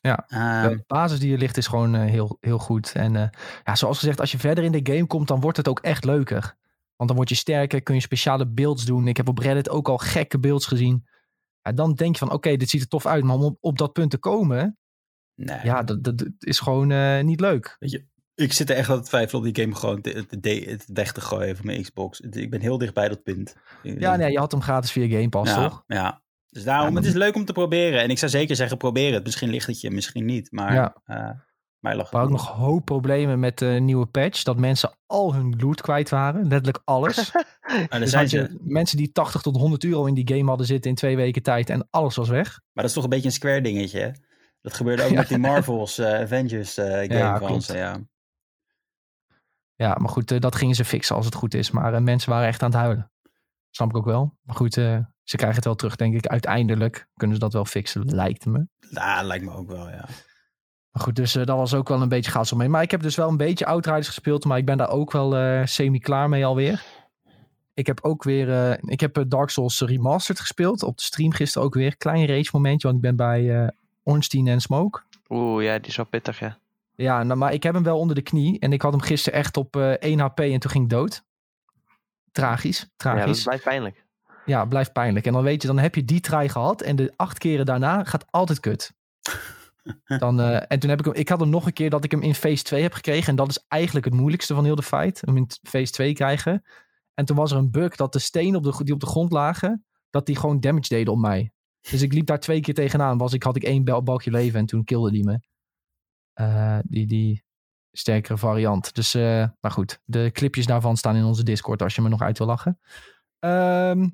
Ja, 0.00 0.24
de 0.68 0.84
basis 0.86 1.18
die 1.18 1.32
er 1.32 1.38
ligt 1.38 1.56
is 1.56 1.66
gewoon 1.66 1.94
heel, 1.94 2.36
heel 2.40 2.58
goed. 2.58 2.92
En 2.92 3.30
ja, 3.64 3.74
zoals 3.74 3.98
gezegd, 3.98 4.20
als 4.20 4.32
je 4.32 4.38
verder 4.38 4.64
in 4.64 4.72
de 4.72 4.92
game 4.92 5.06
komt, 5.06 5.28
dan 5.28 5.40
wordt 5.40 5.56
het 5.56 5.68
ook 5.68 5.80
echt 5.80 6.04
leuker. 6.04 6.56
Want 6.96 7.08
dan 7.08 7.16
word 7.16 7.28
je 7.28 7.34
sterker, 7.34 7.82
kun 7.82 7.94
je 7.94 8.00
speciale 8.00 8.46
builds 8.46 8.84
doen. 8.84 9.08
Ik 9.08 9.16
heb 9.16 9.28
op 9.28 9.38
Reddit 9.38 9.70
ook 9.70 9.88
al 9.88 9.98
gekke 9.98 10.38
builds 10.38 10.66
gezien. 10.66 11.06
Ja, 11.62 11.72
dan 11.72 11.94
denk 11.94 12.12
je 12.12 12.26
van, 12.26 12.32
oké, 12.32 12.56
dit 12.56 12.70
ziet 12.70 12.80
er 12.80 12.88
tof 12.88 13.06
uit. 13.06 13.24
Maar 13.24 13.36
om 13.36 13.42
op, 13.42 13.56
op 13.60 13.78
dat 13.78 13.92
punt 13.92 14.10
te 14.10 14.18
komen, 14.18 14.78
nee. 15.34 15.60
ja, 15.62 15.82
dat, 15.82 16.04
dat, 16.04 16.18
dat 16.18 16.28
is 16.38 16.60
gewoon 16.60 16.90
uh, 16.90 17.20
niet 17.20 17.40
leuk. 17.40 17.76
Weet 17.78 17.90
je, 17.90 18.06
ik 18.34 18.52
zit 18.52 18.70
er 18.70 18.76
echt 18.76 18.90
aan 18.90 18.96
het 18.96 19.04
twijfelen 19.04 19.42
om 19.42 19.52
die 19.52 19.62
game 19.62 19.74
gewoon 19.76 20.00
te, 20.00 20.26
te, 20.26 20.40
te, 20.40 20.78
weg 20.92 21.12
te 21.12 21.20
gooien 21.20 21.56
van 21.56 21.66
mijn 21.66 21.82
Xbox. 21.82 22.20
Ik 22.20 22.50
ben 22.50 22.60
heel 22.60 22.78
dicht 22.78 22.94
bij 22.94 23.08
dat 23.08 23.22
punt. 23.22 23.56
Ja, 23.82 24.16
nee, 24.16 24.32
je 24.32 24.38
had 24.38 24.52
hem 24.52 24.62
gratis 24.62 24.92
via 24.92 25.08
Game 25.08 25.28
Pass, 25.28 25.54
ja, 25.54 25.68
toch? 25.68 25.84
Ja, 25.86 26.22
dus 26.48 26.64
daarom, 26.64 26.90
ja, 26.90 26.96
het 26.96 27.06
is 27.06 27.14
leuk 27.14 27.34
om 27.34 27.44
te 27.44 27.52
proberen. 27.52 28.00
En 28.00 28.10
ik 28.10 28.18
zou 28.18 28.30
zeker 28.30 28.56
zeggen, 28.56 28.76
probeer 28.76 29.12
het. 29.12 29.24
Misschien 29.24 29.50
ligt 29.50 29.66
het 29.66 29.80
je, 29.80 29.90
misschien 29.90 30.24
niet. 30.24 30.52
Maar 30.52 30.74
ja. 30.74 30.96
uh, 31.06 31.30
mij 31.84 31.96
lag 31.96 32.10
het 32.10 32.20
ook 32.20 32.30
nog 32.30 32.48
hoop 32.48 32.84
problemen 32.84 33.40
met 33.40 33.58
de 33.58 33.66
nieuwe 33.66 34.06
patch. 34.06 34.42
Dat 34.42 34.58
mensen 34.58 34.94
al 35.06 35.34
hun 35.34 35.54
loot 35.58 35.80
kwijt 35.80 36.08
waren. 36.08 36.42
Letterlijk 36.42 36.82
alles. 36.84 37.32
nou, 37.88 37.88
dus 38.02 38.10
zijn 38.10 38.28
je 38.28 38.58
mensen 38.60 38.96
die 38.96 39.12
80 39.12 39.42
tot 39.42 39.56
100 39.56 39.84
euro 39.84 40.04
in 40.04 40.14
die 40.14 40.28
game 40.28 40.48
hadden 40.48 40.66
zitten 40.66 40.90
in 40.90 40.96
twee 40.96 41.16
weken 41.16 41.42
tijd. 41.42 41.70
En 41.70 41.86
alles 41.90 42.16
was 42.16 42.28
weg. 42.28 42.48
Maar 42.48 42.60
dat 42.72 42.84
is 42.84 42.92
toch 42.92 43.04
een 43.04 43.10
beetje 43.10 43.26
een 43.26 43.32
Square 43.32 43.60
dingetje, 43.60 44.00
hè? 44.00 44.10
Dat 44.60 44.74
gebeurde 44.74 45.02
ook 45.02 45.10
ja. 45.16 45.18
met 45.18 45.28
die 45.28 45.38
Marvels 45.38 45.98
uh, 45.98 46.20
Avengers 46.20 46.78
uh, 46.78 46.84
game 46.84 47.14
ja, 47.14 47.38
van 47.38 47.62
ja. 47.66 48.00
Ja, 49.74 49.94
maar 49.98 50.08
goed, 50.08 50.30
uh, 50.30 50.40
dat 50.40 50.54
gingen 50.54 50.74
ze 50.74 50.84
fixen 50.84 51.16
als 51.16 51.24
het 51.24 51.34
goed 51.34 51.54
is. 51.54 51.70
Maar 51.70 52.02
mensen 52.02 52.30
waren 52.30 52.48
echt 52.48 52.62
aan 52.62 52.70
het 52.70 52.80
huilen. 52.80 53.12
Snap 53.70 53.88
ik 53.88 53.96
ook 53.96 54.04
wel. 54.04 54.38
Maar 54.42 54.56
goed, 54.56 54.72
ze 54.72 55.36
krijgen 55.36 55.56
het 55.56 55.64
wel 55.64 55.74
terug, 55.74 55.96
denk 55.96 56.14
ik. 56.14 56.26
Uiteindelijk 56.26 57.08
kunnen 57.14 57.36
ze 57.36 57.42
dat 57.42 57.52
wel 57.52 57.64
fixen, 57.64 58.14
lijkt 58.14 58.46
me. 58.46 58.66
Ja, 58.90 59.22
lijkt 59.22 59.44
me 59.44 59.52
ook 59.52 59.68
wel, 59.68 59.88
ja. 59.88 60.08
Maar 60.94 61.02
goed, 61.02 61.16
dus 61.16 61.36
uh, 61.36 61.44
dat 61.44 61.56
was 61.56 61.74
ook 61.74 61.88
wel 61.88 62.02
een 62.02 62.08
beetje 62.08 62.30
gaas 62.30 62.52
mee. 62.52 62.68
Maar 62.68 62.82
ik 62.82 62.90
heb 62.90 63.02
dus 63.02 63.16
wel 63.16 63.28
een 63.28 63.36
beetje 63.36 63.66
Outriders 63.66 64.06
gespeeld, 64.06 64.44
maar 64.44 64.58
ik 64.58 64.64
ben 64.64 64.76
daar 64.76 64.90
ook 64.90 65.12
wel 65.12 65.38
uh, 65.38 65.60
semi-klaar 65.64 66.28
mee 66.28 66.46
alweer. 66.46 66.82
Ik 67.74 67.86
heb 67.86 67.98
ook 68.02 68.22
weer, 68.22 68.48
uh, 68.48 68.72
ik 68.80 69.00
heb 69.00 69.24
Dark 69.28 69.50
Souls 69.50 69.80
Remastered 69.80 70.40
gespeeld. 70.40 70.82
Op 70.82 70.96
de 70.96 71.02
stream 71.02 71.32
gisteren 71.32 71.66
ook 71.66 71.74
weer. 71.74 71.96
Klein 71.96 72.26
race 72.26 72.50
momentje, 72.52 72.86
want 72.86 72.96
ik 72.96 73.02
ben 73.02 73.16
bij 73.16 73.72
Ornstein 74.02 74.46
en 74.46 74.60
Smoke. 74.60 75.02
Oeh, 75.28 75.64
ja, 75.64 75.78
die 75.78 75.88
is 75.88 75.96
wel 75.96 76.06
pittig, 76.06 76.38
ja. 76.38 76.58
Ja, 76.94 77.22
nou, 77.22 77.38
maar 77.38 77.52
ik 77.52 77.62
heb 77.62 77.74
hem 77.74 77.82
wel 77.82 77.98
onder 77.98 78.14
de 78.14 78.22
knie. 78.22 78.58
En 78.58 78.72
ik 78.72 78.82
had 78.82 78.92
hem 78.92 79.00
gisteren 79.00 79.38
echt 79.38 79.56
op 79.56 79.76
1 79.76 80.18
HP 80.18 80.40
en 80.40 80.60
toen 80.60 80.70
ging 80.70 80.84
ik 80.84 80.90
dood. 80.90 81.24
Tragisch, 82.32 82.88
tragisch. 82.96 83.20
Ja, 83.20 83.32
dat 83.32 83.42
blijft 83.42 83.64
pijnlijk. 83.64 84.04
Ja, 84.44 84.64
blijft 84.64 84.92
pijnlijk. 84.92 85.26
En 85.26 85.32
dan 85.32 85.42
weet 85.42 85.62
je, 85.62 85.68
dan 85.68 85.78
heb 85.78 85.94
je 85.94 86.04
die 86.04 86.20
try 86.20 86.48
gehad. 86.48 86.82
En 86.82 86.96
de 86.96 87.12
acht 87.16 87.38
keren 87.38 87.66
daarna 87.66 88.04
gaat 88.04 88.24
altijd 88.30 88.60
kut. 88.60 88.92
Dan, 90.18 90.40
uh, 90.40 90.62
en 90.68 90.78
toen 90.78 90.90
heb 90.90 90.98
ik 90.98 91.04
hem, 91.04 91.14
ik 91.14 91.28
had 91.28 91.40
hem 91.40 91.48
nog 91.48 91.66
een 91.66 91.72
keer 91.72 91.90
dat 91.90 92.04
ik 92.04 92.10
hem 92.10 92.22
in 92.22 92.34
phase 92.34 92.62
2 92.62 92.82
heb 92.82 92.92
gekregen. 92.92 93.28
En 93.28 93.36
dat 93.36 93.48
is 93.48 93.64
eigenlijk 93.68 94.04
het 94.04 94.14
moeilijkste 94.14 94.54
van 94.54 94.64
heel 94.64 94.74
de 94.74 94.82
fight. 94.82 95.20
Hem 95.20 95.36
in 95.36 95.50
phase 95.62 95.92
2 95.92 96.12
krijgen. 96.12 96.62
En 97.14 97.24
toen 97.24 97.36
was 97.36 97.50
er 97.50 97.58
een 97.58 97.70
bug 97.70 97.96
dat 97.96 98.12
de 98.12 98.18
stenen 98.18 98.56
op 98.56 98.62
de, 98.62 98.84
die 98.84 98.94
op 98.94 99.00
de 99.00 99.06
grond 99.06 99.32
lagen, 99.32 99.84
dat 100.10 100.26
die 100.26 100.36
gewoon 100.36 100.60
damage 100.60 100.88
deden 100.88 101.12
op 101.12 101.18
mij. 101.18 101.52
Dus 101.90 102.02
ik 102.02 102.12
liep 102.12 102.26
daar 102.26 102.40
twee 102.40 102.60
keer 102.60 102.74
tegenaan. 102.74 103.18
Was 103.18 103.32
ik, 103.32 103.42
had 103.42 103.56
ik 103.56 103.62
één 103.62 103.84
balkje 103.84 104.30
leven 104.30 104.60
en 104.60 104.66
toen 104.66 104.84
kilde 104.84 105.10
die 105.10 105.24
me. 105.24 105.40
Uh, 106.40 106.78
die, 106.82 107.06
die 107.06 107.44
sterkere 107.92 108.38
variant. 108.38 108.94
Dus, 108.94 109.14
uh, 109.14 109.48
maar 109.60 109.70
goed. 109.70 110.00
De 110.04 110.30
clipjes 110.32 110.66
daarvan 110.66 110.96
staan 110.96 111.16
in 111.16 111.24
onze 111.24 111.42
Discord 111.42 111.82
als 111.82 111.94
je 111.94 112.02
me 112.02 112.08
nog 112.08 112.20
uit 112.20 112.38
wil 112.38 112.46
lachen. 112.46 112.78
Ehm, 113.38 114.08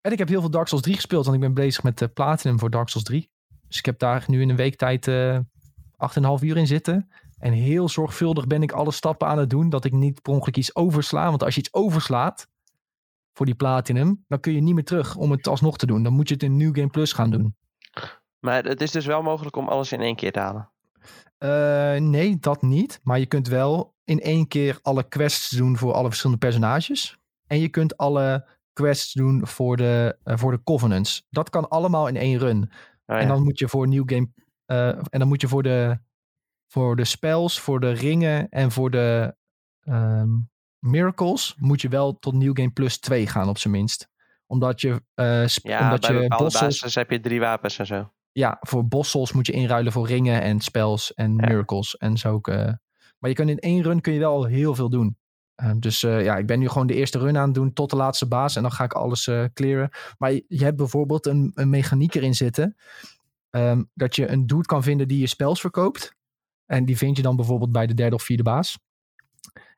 en 0.00 0.12
ik 0.12 0.18
heb 0.18 0.28
heel 0.28 0.40
veel 0.40 0.50
Dark 0.50 0.68
Souls 0.68 0.84
3 0.84 0.94
gespeeld, 0.94 1.24
want 1.24 1.36
ik 1.36 1.42
ben 1.42 1.54
bezig 1.54 1.82
met 1.82 1.98
de 1.98 2.08
Platinum 2.08 2.58
voor 2.58 2.70
Dark 2.70 2.88
Souls 2.88 3.06
3. 3.06 3.30
Dus 3.68 3.78
ik 3.78 3.84
heb 3.84 3.98
daar 3.98 4.24
nu 4.26 4.40
in 4.40 4.48
een 4.48 4.56
week 4.56 4.76
tijd 4.76 5.06
uh, 5.06 5.38
8,5 5.38 6.22
uur 6.40 6.56
in 6.56 6.66
zitten. 6.66 7.10
En 7.38 7.52
heel 7.52 7.88
zorgvuldig 7.88 8.46
ben 8.46 8.62
ik 8.62 8.72
alle 8.72 8.92
stappen 8.92 9.28
aan 9.28 9.38
het 9.38 9.50
doen, 9.50 9.70
dat 9.70 9.84
ik 9.84 9.92
niet 9.92 10.22
per 10.22 10.32
ongeluk 10.32 10.56
iets 10.56 10.74
oversla. 10.74 11.28
Want 11.28 11.42
als 11.42 11.54
je 11.54 11.60
iets 11.60 11.74
overslaat 11.74 12.48
voor 13.32 13.46
die 13.46 13.54
Platinum, 13.54 14.24
dan 14.28 14.40
kun 14.40 14.52
je 14.52 14.60
niet 14.60 14.74
meer 14.74 14.84
terug 14.84 15.16
om 15.16 15.30
het 15.30 15.48
alsnog 15.48 15.76
te 15.76 15.86
doen. 15.86 16.02
Dan 16.02 16.12
moet 16.12 16.28
je 16.28 16.34
het 16.34 16.42
in 16.42 16.56
New 16.56 16.74
Game 16.74 16.88
Plus 16.88 17.12
gaan 17.12 17.30
doen. 17.30 17.56
Maar 18.38 18.64
het 18.64 18.80
is 18.80 18.90
dus 18.90 19.06
wel 19.06 19.22
mogelijk 19.22 19.56
om 19.56 19.68
alles 19.68 19.92
in 19.92 20.00
één 20.00 20.16
keer 20.16 20.32
te 20.32 20.38
halen? 20.38 20.70
Uh, 21.38 22.00
nee, 22.00 22.38
dat 22.40 22.62
niet. 22.62 23.00
Maar 23.02 23.18
je 23.18 23.26
kunt 23.26 23.48
wel 23.48 23.94
in 24.04 24.20
één 24.20 24.48
keer 24.48 24.78
alle 24.82 25.08
quests 25.08 25.50
doen 25.50 25.76
voor 25.76 25.92
alle 25.92 26.08
verschillende 26.08 26.46
personages. 26.46 27.18
En 27.46 27.60
je 27.60 27.68
kunt 27.68 27.96
alle 27.96 28.48
quests 28.72 29.12
doen 29.12 29.46
voor 29.46 29.76
de, 29.76 30.18
uh, 30.24 30.36
voor 30.36 30.52
de 30.52 30.62
Covenants. 30.62 31.26
Dat 31.30 31.50
kan 31.50 31.68
allemaal 31.68 32.08
in 32.08 32.16
één 32.16 32.38
run. 32.38 32.70
Ja. 33.08 33.18
En 33.18 33.28
dan 33.28 33.42
moet 33.42 33.58
je 33.58 33.68
voor 33.68 33.88
New 33.88 34.02
Game. 34.06 34.28
Uh, 34.66 34.88
en 34.88 35.18
dan 35.18 35.28
moet 35.28 35.40
je 35.40 35.48
voor 35.48 35.62
de, 35.62 35.98
voor 36.66 36.96
de 36.96 37.04
spells, 37.04 37.60
voor 37.60 37.80
de 37.80 37.90
ringen 37.90 38.48
en 38.48 38.70
voor 38.70 38.90
de 38.90 39.36
um, 39.84 40.50
miracles. 40.78 41.54
Moet 41.58 41.80
je 41.80 41.88
wel 41.88 42.18
tot 42.18 42.34
New 42.34 42.56
Game 42.56 42.70
Plus 42.70 42.98
2 42.98 43.26
gaan, 43.26 43.48
op 43.48 43.58
zijn 43.58 43.74
minst. 43.74 44.08
Omdat 44.46 44.80
je. 44.80 45.02
ja, 45.14 45.82
omdat 45.82 46.00
bij 46.00 46.22
je 46.22 46.28
bosses 46.28 46.94
heb 46.94 47.10
je 47.10 47.20
drie 47.20 47.40
wapens 47.40 47.78
en 47.78 47.86
zo. 47.86 48.12
Ja, 48.32 48.56
voor 48.60 48.88
bossels 48.88 49.32
moet 49.32 49.46
je 49.46 49.52
inruilen 49.52 49.92
voor 49.92 50.06
ringen 50.06 50.42
en 50.42 50.60
spells 50.60 51.14
en 51.14 51.36
ja. 51.36 51.46
miracles 51.46 51.96
en 51.96 52.16
zo 52.16 52.32
ook. 52.32 52.48
Uh, 52.48 52.72
maar 53.18 53.30
je 53.30 53.34
kunt 53.34 53.50
in 53.50 53.58
één 53.58 53.82
run 53.82 54.00
kun 54.00 54.12
je 54.12 54.18
wel 54.18 54.44
heel 54.44 54.74
veel 54.74 54.90
doen. 54.90 55.16
Uh, 55.62 55.70
dus 55.76 56.02
uh, 56.02 56.24
ja, 56.24 56.36
ik 56.36 56.46
ben 56.46 56.58
nu 56.58 56.68
gewoon 56.68 56.86
de 56.86 56.94
eerste 56.94 57.18
run 57.18 57.36
aan 57.36 57.44
het 57.44 57.54
doen 57.54 57.72
tot 57.72 57.90
de 57.90 57.96
laatste 57.96 58.28
baas. 58.28 58.56
En 58.56 58.62
dan 58.62 58.72
ga 58.72 58.84
ik 58.84 58.92
alles 58.92 59.30
clearen. 59.54 59.90
Maar 60.18 60.32
je, 60.32 60.44
je, 60.48 60.64
hebt 60.64 60.76
bijvoorbeeld 60.76 61.26
een, 61.26 61.52
een 61.54 61.70
mechaniek 61.70 62.14
erin 62.14 62.34
zitten. 62.34 62.76
Um, 63.50 63.90
dat 63.94 64.16
je 64.16 64.28
een 64.28 64.46
dude 64.46 64.66
kan 64.66 64.82
vinden 64.82 65.08
die 65.08 65.20
je 65.20 65.26
spels 65.26 65.60
verkoopt. 65.60 66.16
En 66.66 66.84
die 66.84 66.96
vind 66.96 67.16
je 67.16 67.22
dan 67.22 67.36
bijvoorbeeld 67.36 67.72
bij 67.72 67.86
de 67.86 67.94
derde 67.94 68.14
of 68.14 68.22
vierde 68.22 68.42
baas. 68.42 68.78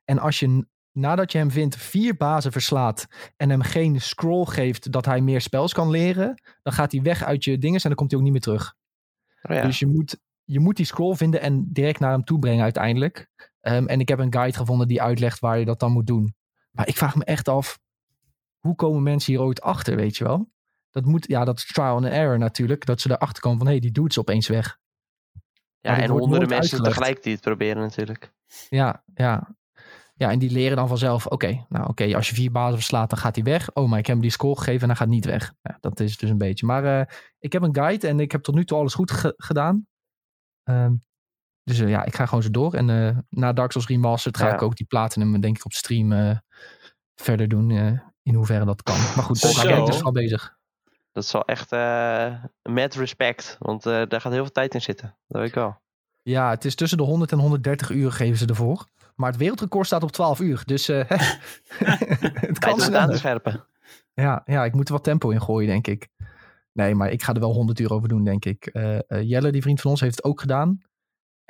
En 0.05 0.19
als 0.19 0.39
je 0.39 0.67
nadat 0.93 1.33
je 1.33 1.39
hem 1.39 1.51
vindt 1.51 1.77
vier 1.77 2.17
bazen 2.17 2.53
verslaat 2.53 3.07
en 3.37 3.51
hem 3.51 3.63
geen 3.63 4.01
scroll 4.01 4.45
geeft 4.45 4.93
dat 4.93 5.05
hij 5.05 5.21
meer 5.21 5.41
spels 5.41 5.73
kan 5.73 5.91
leren, 5.91 6.43
dan 6.63 6.73
gaat 6.73 6.93
hij 6.93 7.03
weg 7.03 7.23
uit 7.23 7.45
je 7.45 7.59
dingen 7.59 7.81
en 7.81 7.89
dan 7.89 7.95
komt 7.95 8.11
hij 8.11 8.19
ook 8.19 8.25
niet 8.25 8.35
meer 8.35 8.43
terug. 8.43 8.75
Oh 9.43 9.57
ja. 9.57 9.63
Dus 9.63 9.79
je 9.79 9.87
moet, 9.87 10.21
je 10.45 10.61
moet 10.61 10.77
die 10.77 10.87
scroll 10.87 11.15
vinden 11.15 11.41
en 11.41 11.69
direct 11.73 12.01
naar 12.01 12.13
hem 12.13 12.25
toe 12.25 12.39
brengen 12.39 12.63
uiteindelijk. 12.63 13.31
Um, 13.63 13.87
en 13.87 14.01
ik 14.01 14.09
heb 14.09 14.19
een 14.19 14.33
guide 14.33 14.57
gevonden 14.57 14.89
die 14.89 15.03
uitlegt 15.03 15.39
waar 15.39 15.59
je 15.59 15.65
dat 15.65 15.81
dan 15.81 15.93
moet 15.93 16.07
doen. 16.07 16.35
Maar 16.71 16.89
ik 16.89 16.97
vraag 16.97 17.15
me 17.15 17.25
echt 17.25 17.49
af, 17.49 17.79
hoe 18.59 18.75
komen 18.75 19.03
mensen 19.03 19.33
hier 19.33 19.43
ooit 19.43 19.61
achter, 19.61 19.97
weet 19.97 20.17
je 20.17 20.25
wel? 20.25 20.51
Dat 20.91 21.05
moet, 21.05 21.29
ja, 21.29 21.45
dat 21.45 21.59
is 21.59 21.67
trial 21.67 21.97
and 21.97 22.05
error 22.05 22.39
natuurlijk. 22.39 22.87
Dat 22.87 23.01
ze 23.01 23.11
erachter 23.11 23.43
komen 23.43 23.59
van, 23.59 23.67
hé, 23.67 23.73
hey, 23.73 23.81
die 23.81 23.93
doet 23.93 24.13
ze 24.13 24.21
opeens 24.21 24.49
weg. 24.49 24.79
Ja, 25.81 25.99
en 25.99 26.11
honderden 26.11 26.49
mensen 26.49 26.59
uitgelegd. 26.59 26.85
tegelijk 26.85 27.23
die 27.23 27.33
het 27.33 27.43
proberen 27.43 27.83
natuurlijk. 27.83 28.33
Ja, 28.69 29.05
ja. 29.15 29.59
Ja, 30.15 30.31
en 30.31 30.39
die 30.39 30.51
leren 30.51 30.77
dan 30.77 30.89
vanzelf, 30.89 31.25
oké, 31.25 31.35
okay, 31.35 31.67
nou 31.69 31.83
oké, 31.83 31.91
okay, 31.91 32.15
als 32.15 32.29
je 32.29 32.35
vier 32.35 32.51
bazen 32.51 32.75
verslaat, 32.75 33.11
dan 33.11 33.19
gaat 33.19 33.35
hij 33.35 33.45
weg. 33.45 33.73
Oh, 33.73 33.89
maar 33.89 33.99
ik 33.99 34.07
heb 34.07 34.15
hem 34.15 34.25
die 34.25 34.33
score 34.33 34.57
gegeven 34.57 34.81
en 34.81 34.89
hij 34.89 34.97
gaat 34.97 35.09
niet 35.09 35.25
weg. 35.25 35.55
Ja, 35.63 35.79
dat 35.81 36.01
is 36.01 36.17
dus 36.17 36.31
een 36.31 36.39
beetje. 36.39 36.67
Maar 36.67 36.85
uh, 36.85 37.15
ik 37.39 37.53
heb 37.53 37.63
een 37.63 37.75
guide 37.75 38.09
en 38.09 38.21
ik 38.21 38.33
heb 38.33 38.43
tot 38.43 38.55
nu 38.55 38.65
toe 38.65 38.79
alles 38.79 38.95
goed 38.95 39.11
ge 39.11 39.35
gedaan. 39.37 39.87
Um, 40.65 41.05
dus 41.65 41.79
uh, 41.79 41.89
ja, 41.89 42.05
ik 42.05 42.15
ga 42.15 42.27
gewoon 42.27 42.43
zo 42.43 42.51
door. 42.51 42.75
En 42.75 42.89
uh, 42.89 43.19
na 43.29 43.53
Dark 43.53 43.73
Souls 43.73 43.89
Remastered 43.89 44.37
ga 44.37 44.47
ja. 44.47 44.55
ik 44.55 44.63
ook 44.63 44.77
die 44.77 44.87
platinum, 44.87 45.41
denk 45.41 45.57
ik, 45.57 45.65
op 45.65 45.73
stream 45.73 46.41
verder 47.15 47.49
doen. 47.49 47.71
in 48.23 48.35
hoeverre 48.35 48.65
dat 48.65 48.83
kan. 48.83 48.97
Maar 48.97 49.25
goed, 49.25 49.55
daar 49.55 49.67
ben 49.67 49.79
ik 49.79 49.87
dus 49.87 50.03
al 50.03 50.13
bezig. 50.13 50.59
Dat 51.13 51.25
is 51.25 51.33
wel 51.33 51.45
echt 51.45 51.71
met 52.63 52.95
respect, 52.95 53.57
want 53.59 53.83
daar 53.83 54.21
gaat 54.21 54.33
heel 54.33 54.43
veel 54.43 54.53
tijd 54.53 54.75
in 54.75 54.83
zitten. 54.83 55.17
Dat 55.27 55.41
weet 55.41 55.49
ik 55.49 55.55
wel. 55.55 55.81
Ja, 56.23 56.51
het 56.51 56.65
is 56.65 56.75
tussen 56.75 56.99
de 56.99 57.05
100 57.05 57.33
en 57.33 57.39
130 57.39 57.91
uur 57.91 58.13
geven 58.13 58.39
ze 58.39 58.47
ervoor. 58.47 58.87
Maar 59.21 59.31
het 59.31 59.39
wereldrecord 59.39 59.87
staat 59.87 60.03
op 60.03 60.13
12 60.13 60.41
uur. 60.41 60.63
Dus 60.65 60.89
uh, 60.89 61.03
het 61.09 62.59
kan 62.59 62.81
het 62.81 62.95
aan 62.95 63.11
te 63.11 63.17
scherpen. 63.17 63.65
Ja, 64.15 64.43
ja, 64.45 64.65
ik 64.65 64.75
moet 64.75 64.89
er 64.89 64.95
wat 64.95 65.05
tempo 65.05 65.31
in 65.31 65.43
gooien, 65.43 65.69
denk 65.69 65.87
ik. 65.87 66.09
Nee, 66.73 66.95
maar 66.95 67.11
ik 67.11 67.23
ga 67.23 67.35
er 67.35 67.41
wel 67.41 67.53
100 67.53 67.79
uur 67.79 67.93
over 67.93 68.09
doen, 68.09 68.25
denk 68.25 68.45
ik. 68.45 68.71
Uh, 68.73 68.99
uh, 69.09 69.23
Jelle, 69.23 69.53
die 69.53 69.63
vriend 69.63 69.81
van 69.81 69.91
ons, 69.91 70.01
heeft 70.01 70.17
het 70.17 70.25
ook 70.25 70.41
gedaan. 70.41 70.81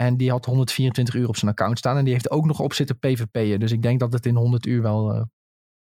En 0.00 0.16
die 0.16 0.30
had 0.30 0.44
124 0.44 1.14
uur 1.14 1.28
op 1.28 1.36
zijn 1.36 1.50
account 1.50 1.78
staan. 1.78 1.96
En 1.96 2.04
die 2.04 2.12
heeft 2.12 2.30
ook 2.30 2.44
nog 2.44 2.60
op 2.60 2.72
zitten 2.72 2.98
PvP'en. 2.98 3.60
Dus 3.60 3.72
ik 3.72 3.82
denk 3.82 4.00
dat 4.00 4.12
het 4.12 4.26
in 4.26 4.36
100 4.36 4.66
uur 4.66 4.82
wel 4.82 5.28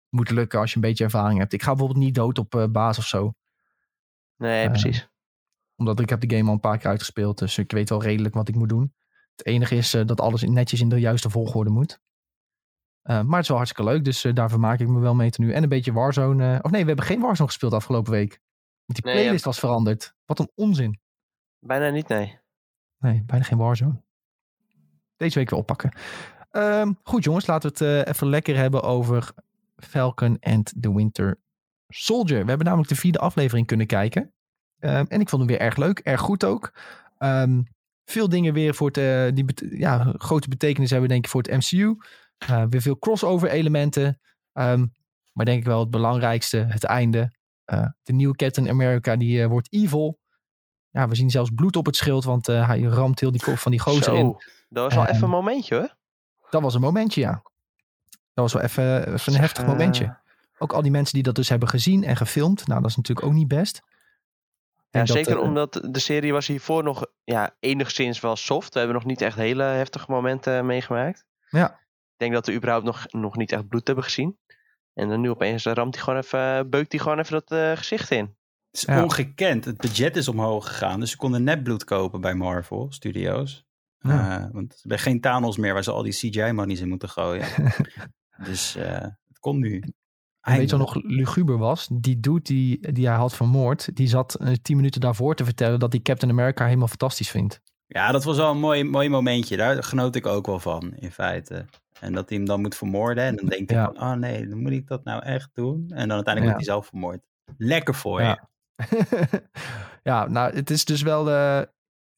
moet 0.10 0.30
lukken 0.30 0.60
als 0.60 0.69
je 0.69 0.76
een 0.76 0.82
beetje 0.82 1.04
ervaring 1.04 1.39
hebt. 1.39 1.54
Ik 1.54 1.62
ga 1.62 1.69
bijvoorbeeld 1.69 2.06
niet 2.06 2.15
dood 2.15 2.38
op 2.38 2.67
baas 2.72 2.98
of 2.98 3.06
zo. 3.06 3.34
Nee, 4.36 4.69
precies. 4.69 5.10
Omdat 5.76 6.00
ik 6.00 6.10
heb 6.10 6.22
de 6.22 6.36
game 6.36 6.48
al 6.48 6.54
een 6.54 6.60
paar 6.60 6.78
keer 6.78 6.89
uitgespeeld. 6.89 7.38
Dus 7.38 7.58
ik 7.58 7.72
weet 7.72 7.89
wel 7.89 8.04
redelijk 8.04 8.34
wat 8.34 8.48
ik 8.48 8.56
moet 8.56 8.69
doen. 8.69 8.93
Het 9.36 9.45
enige 9.45 9.76
is 9.76 9.95
uh, 9.95 10.06
dat 10.06 10.22
alles 10.22 10.41
netjes 10.41 10.82
in 10.82 10.89
de 10.89 11.00
juiste 11.00 11.30
volgorde 11.30 11.69
moet. 11.69 12.00
Uh, 13.04 13.22
maar 13.22 13.34
het 13.34 13.41
is 13.41 13.48
wel 13.48 13.58
hartstikke 13.58 13.91
leuk, 13.91 14.06
dus 14.06 14.26
uh, 14.26 14.34
daar 14.34 14.50
vermaak 14.50 14.80
ik 14.80 14.88
me 14.88 15.00
wel 15.00 15.15
mee 15.15 15.30
te 15.30 15.41
nu. 15.41 15.54
En 15.54 15.63
een 15.63 15.69
beetje 15.69 15.93
Warzone. 15.93 16.60
of 16.62 16.72
nee, 16.72 16.82
we 16.82 16.88
hebben 16.88 17.06
geen 17.06 17.19
Warzone 17.19 17.48
gespeeld 17.48 17.74
afgelopen 17.74 18.12
week. 18.12 18.39
Want 18.86 19.02
die 19.02 19.04
nee, 19.04 19.13
playlist 19.13 19.43
ja. 19.43 19.50
was 19.50 19.60
veranderd. 19.60 20.13
Wat 20.26 20.39
een 20.39 20.52
onzin. 20.56 21.00
Bijna 21.60 21.89
niet, 21.89 22.08
nee. 22.08 22.39
Nee, 23.00 23.24
bijna 23.26 23.44
geen 23.44 23.58
Warzone. 23.58 24.02
Deze 25.18 25.40
week 25.40 25.50
weer 25.50 25.60
oppakken. 25.60 25.92
Um, 26.52 27.00
goed 27.04 27.24
jongens, 27.24 27.46
laten 27.46 27.74
we 27.74 27.86
het 27.86 28.08
even 28.08 28.28
lekker 28.28 28.56
hebben 28.56 28.82
over 28.82 29.32
Falcon 29.76 30.38
and 30.40 30.74
the 30.82 30.96
Winter 30.96 31.40
Soldier. 31.88 32.42
We 32.42 32.48
hebben 32.48 32.66
namelijk 32.66 32.90
de 32.90 32.96
vierde 32.96 33.20
aflevering 33.20 33.68
kunnen 33.68 33.88
kijken. 33.88 34.22
Um, 34.80 35.06
en 35.08 35.22
ik 35.22 35.30
vond 35.30 35.42
hem 35.42 35.52
weer 35.52 35.60
erg 35.60 35.76
leuk, 35.76 36.00
erg 36.00 36.22
goed 36.22 36.44
ook. 36.44 36.74
Um, 37.18 37.64
veel 38.06 38.30
dingen 38.30 38.54
weer 38.54 38.76
voor 38.76 38.88
het, 38.88 38.98
uh, 38.98 39.28
die 39.34 39.78
ja, 39.78 40.14
grote 40.18 40.50
betekenis 40.50 40.90
hebben, 40.90 41.10
denk 41.10 41.24
ik, 41.24 41.32
voor 41.32 41.42
het 41.42 41.52
MCU. 41.52 41.98
Uh, 42.50 42.64
weer 42.70 42.82
veel 42.82 43.00
crossover 43.00 43.50
elementen. 43.50 44.20
Maar 45.32 45.46
denk 45.46 45.60
ik 45.60 45.66
wel 45.66 45.80
het 45.80 45.90
belangrijkste, 45.90 46.58
het 46.58 46.84
einde. 46.84 47.38
De 48.04 48.14
nieuwe 48.14 48.36
Captain 48.36 48.70
America, 48.70 49.16
die 49.16 49.48
wordt 49.48 49.74
evil. 49.74 50.20
Ja, 50.91 51.08
we 51.08 51.15
zien 51.15 51.30
zelfs 51.30 51.49
bloed 51.56 51.75
op 51.75 51.86
het 51.86 51.95
schild, 51.95 52.23
want 52.23 52.47
hij 52.47 52.82
ramt 52.82 53.19
heel 53.19 53.32
die 53.32 53.41
kop 53.41 53.58
van 53.58 53.71
die 53.71 53.80
gozer 53.80 54.13
in. 54.13 54.43
Dat 54.69 54.84
was 54.84 54.95
wel 54.95 55.06
even 55.06 55.23
een 55.23 55.30
momentje, 55.30 55.75
hoor. 55.75 55.95
Dat 56.49 56.62
was 56.62 56.73
een 56.73 56.82
momentje, 56.82 57.21
ja. 57.21 57.41
Dat 58.34 58.52
was 58.52 58.54
wel 58.54 58.62
even, 58.62 59.13
even 59.13 59.34
een 59.34 59.39
heftig 59.39 59.65
momentje. 59.65 60.17
Ook 60.58 60.73
al 60.73 60.82
die 60.82 60.91
mensen 60.91 61.13
die 61.13 61.23
dat 61.23 61.36
dus 61.36 61.49
hebben 61.49 61.69
gezien 61.69 62.04
en 62.04 62.15
gefilmd. 62.15 62.67
Nou, 62.67 62.82
dat 62.82 62.89
is 62.89 62.95
natuurlijk 62.95 63.28
ook 63.28 63.34
niet 63.34 63.47
best. 63.47 63.82
Ja, 64.89 64.99
dat, 64.99 65.08
zeker 65.08 65.36
uh, 65.36 65.41
omdat 65.41 65.88
de 65.89 65.99
serie 65.99 66.34
was 66.34 66.47
hiervoor 66.47 66.84
nog 66.84 67.06
ja, 67.23 67.56
enigszins 67.60 68.19
wel 68.19 68.36
soft. 68.36 68.73
We 68.73 68.80
hebben 68.80 68.97
nog 68.97 69.06
niet 69.06 69.21
echt 69.21 69.38
hele 69.38 69.63
heftige 69.63 70.12
momenten 70.12 70.65
meegemaakt. 70.65 71.25
Ja. 71.49 71.71
Ik 71.71 72.17
denk 72.17 72.34
dat 72.34 72.45
we 72.45 72.54
überhaupt 72.54 72.86
nog, 72.86 73.06
nog 73.10 73.36
niet 73.36 73.52
echt 73.52 73.67
bloed 73.67 73.88
hebben 73.88 74.04
gezien. 74.04 74.38
En 74.93 75.10
dan 75.10 75.21
nu 75.21 75.30
opeens 75.30 75.63
ramt 75.63 75.95
hij 75.95 76.04
gewoon 76.04 76.19
even, 76.19 76.69
beukt 76.69 76.91
hij 76.91 77.02
gewoon 77.02 77.19
even 77.19 77.32
dat 77.32 77.52
uh, 77.52 77.78
gezicht 77.78 78.12
in. 78.12 78.36
Het 78.72 78.82
is 78.82 78.82
ja. 78.82 79.04
ongekend. 79.04 79.66
Het 79.66 79.78
budget 79.78 80.16
is 80.16 80.28
omhoog 80.28 80.68
gegaan. 80.68 81.00
Dus 81.00 81.12
ze 81.12 81.18
konden 81.18 81.44
net 81.44 81.64
bloed 81.64 81.84
kopen 81.84 82.22
bij 82.22 82.34
Marvel 82.34 82.92
Studios. 82.92 83.66
Ja. 84.00 84.40
Uh, 84.40 84.46
want 84.52 84.72
er 84.72 84.80
zijn 84.82 85.00
geen 85.00 85.22
Thanos 85.22 85.58
meer 85.58 85.74
waar 85.74 85.84
ze 85.84 85.92
al 85.92 86.04
die 86.04 86.14
CGI-monies 86.14 86.80
in 86.80 86.90
moeten 86.90 87.10
gooien. 87.10 87.48
dus 88.50 88.74
het 88.74 89.40
kon 89.40 89.60
nu. 89.60 89.84
Weet 90.42 90.70
je 90.70 90.78
wat 90.78 90.94
nog 90.94 91.04
luguber 91.04 91.58
was? 91.58 91.88
Die 91.92 92.20
dude 92.20 92.42
die, 92.42 92.94
die 92.94 93.08
hij 93.08 93.16
had 93.16 93.36
vermoord, 93.36 93.96
die 93.96 94.08
zat 94.08 94.38
uh, 94.42 94.54
tien 94.62 94.76
minuten 94.76 95.02
daarvoor 95.02 95.36
te 95.36 95.46
vertellen 95.46 95.80
dat 95.80 95.92
hij 95.92 96.02
Captain 96.02 96.32
America 96.32 96.66
helemaal 96.66 96.88
fantastisch 96.88 97.30
vindt. 97.30 97.62
Ja, 97.88 98.12
dat 98.12 98.24
was 98.24 98.38
wel 98.38 98.52
een 98.52 98.60
mooi, 98.60 98.84
mooi 98.84 99.10
momentje. 99.10 99.58
Daar 99.58 99.84
genoot 99.84 100.16
ik 100.16 100.26
ook 100.26 100.46
wel 100.46 100.60
van, 100.60 100.94
in 100.96 101.12
feite. 101.12 101.66
En 102.00 102.14
dat 102.14 102.30
hij 102.30 102.38
hem 102.38 102.48
dan 102.48 102.62
moet 102.62 102.76
vermoorden. 102.76 103.24
En 103.24 103.36
dan 103.36 103.46
denkt 103.46 103.70
hij 103.70 103.80
ja. 103.80 103.86
van, 103.86 104.02
oh 104.02 104.14
nee, 104.14 104.48
dan 104.48 104.62
moet 104.62 104.72
ik 104.72 104.88
dat 104.88 105.04
nou 105.04 105.24
echt 105.24 105.50
doen? 105.54 105.86
En 105.90 106.08
dan 106.08 106.16
uiteindelijk 106.16 106.36
ja. 106.36 106.42
wordt 106.42 106.56
hij 106.56 106.64
zelf 106.64 106.88
vermoord. 106.88 107.22
Lekker 107.58 107.96
voor 107.96 108.22
je. 108.22 108.28
ja, 108.28 108.50
nou, 110.04 110.56
het 110.56 110.70
is 110.70 110.86
dus 110.86 111.02
wel 111.02 111.30
uh, 111.30 111.62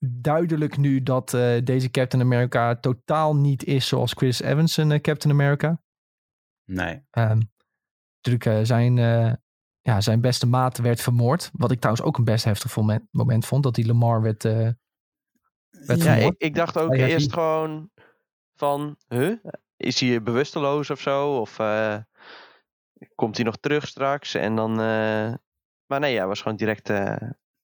duidelijk 0.06 0.78
nu 0.78 1.04
dat 1.04 1.34
uh, 1.34 1.64
deze 1.64 1.92
Captain 1.92 2.24
America 2.24 2.76
totaal 2.76 3.36
niet 3.36 3.64
is 3.64 3.88
zoals 3.88 4.14
Chris 4.14 4.42
Evans 4.42 4.78
een 4.78 5.02
Captain 5.02 5.34
America. 5.34 5.82
Nee. 6.66 7.04
Um, 7.12 7.52
natuurlijk 8.22 8.66
zijn, 8.68 8.96
ja, 9.82 10.02
zijn 10.02 10.22
beste 10.22 10.48
maat 10.48 10.78
werd 10.78 11.02
vermoord. 11.02 11.50
Wat 11.54 11.72
ik 11.72 11.80
trouwens 11.80 12.06
ook 12.06 12.18
een 12.18 12.24
best 12.24 12.46
heftig 12.46 12.76
moment, 12.76 13.08
moment 13.12 13.46
vond. 13.46 13.64
Dat 13.64 13.76
die 13.76 13.86
Lamar 13.86 14.22
werd, 14.22 14.44
werd 14.44 16.04
ja, 16.04 16.14
ik, 16.14 16.34
ik, 16.38 16.56
dacht 16.56 16.78
ook 16.78 16.94
eerst 16.94 17.26
die... 17.26 17.34
gewoon 17.34 17.90
van... 18.56 18.98
Huh? 19.08 19.36
Is 19.78 20.00
hij 20.00 20.24
bewusteloos 20.24 20.90
of 20.90 21.00
zo? 21.00 21.40
Of 21.40 21.60
komt 23.16 23.36
hij 23.36 23.46
nog 23.46 23.58
terug 23.58 23.88
straks? 23.88 24.34
En 24.34 24.56
dan... 24.56 24.80
maar 25.92 26.00
nee, 26.00 26.18
hij 26.18 26.28
was 26.28 26.42
gewoon 26.42 26.58
direct... 26.58 26.88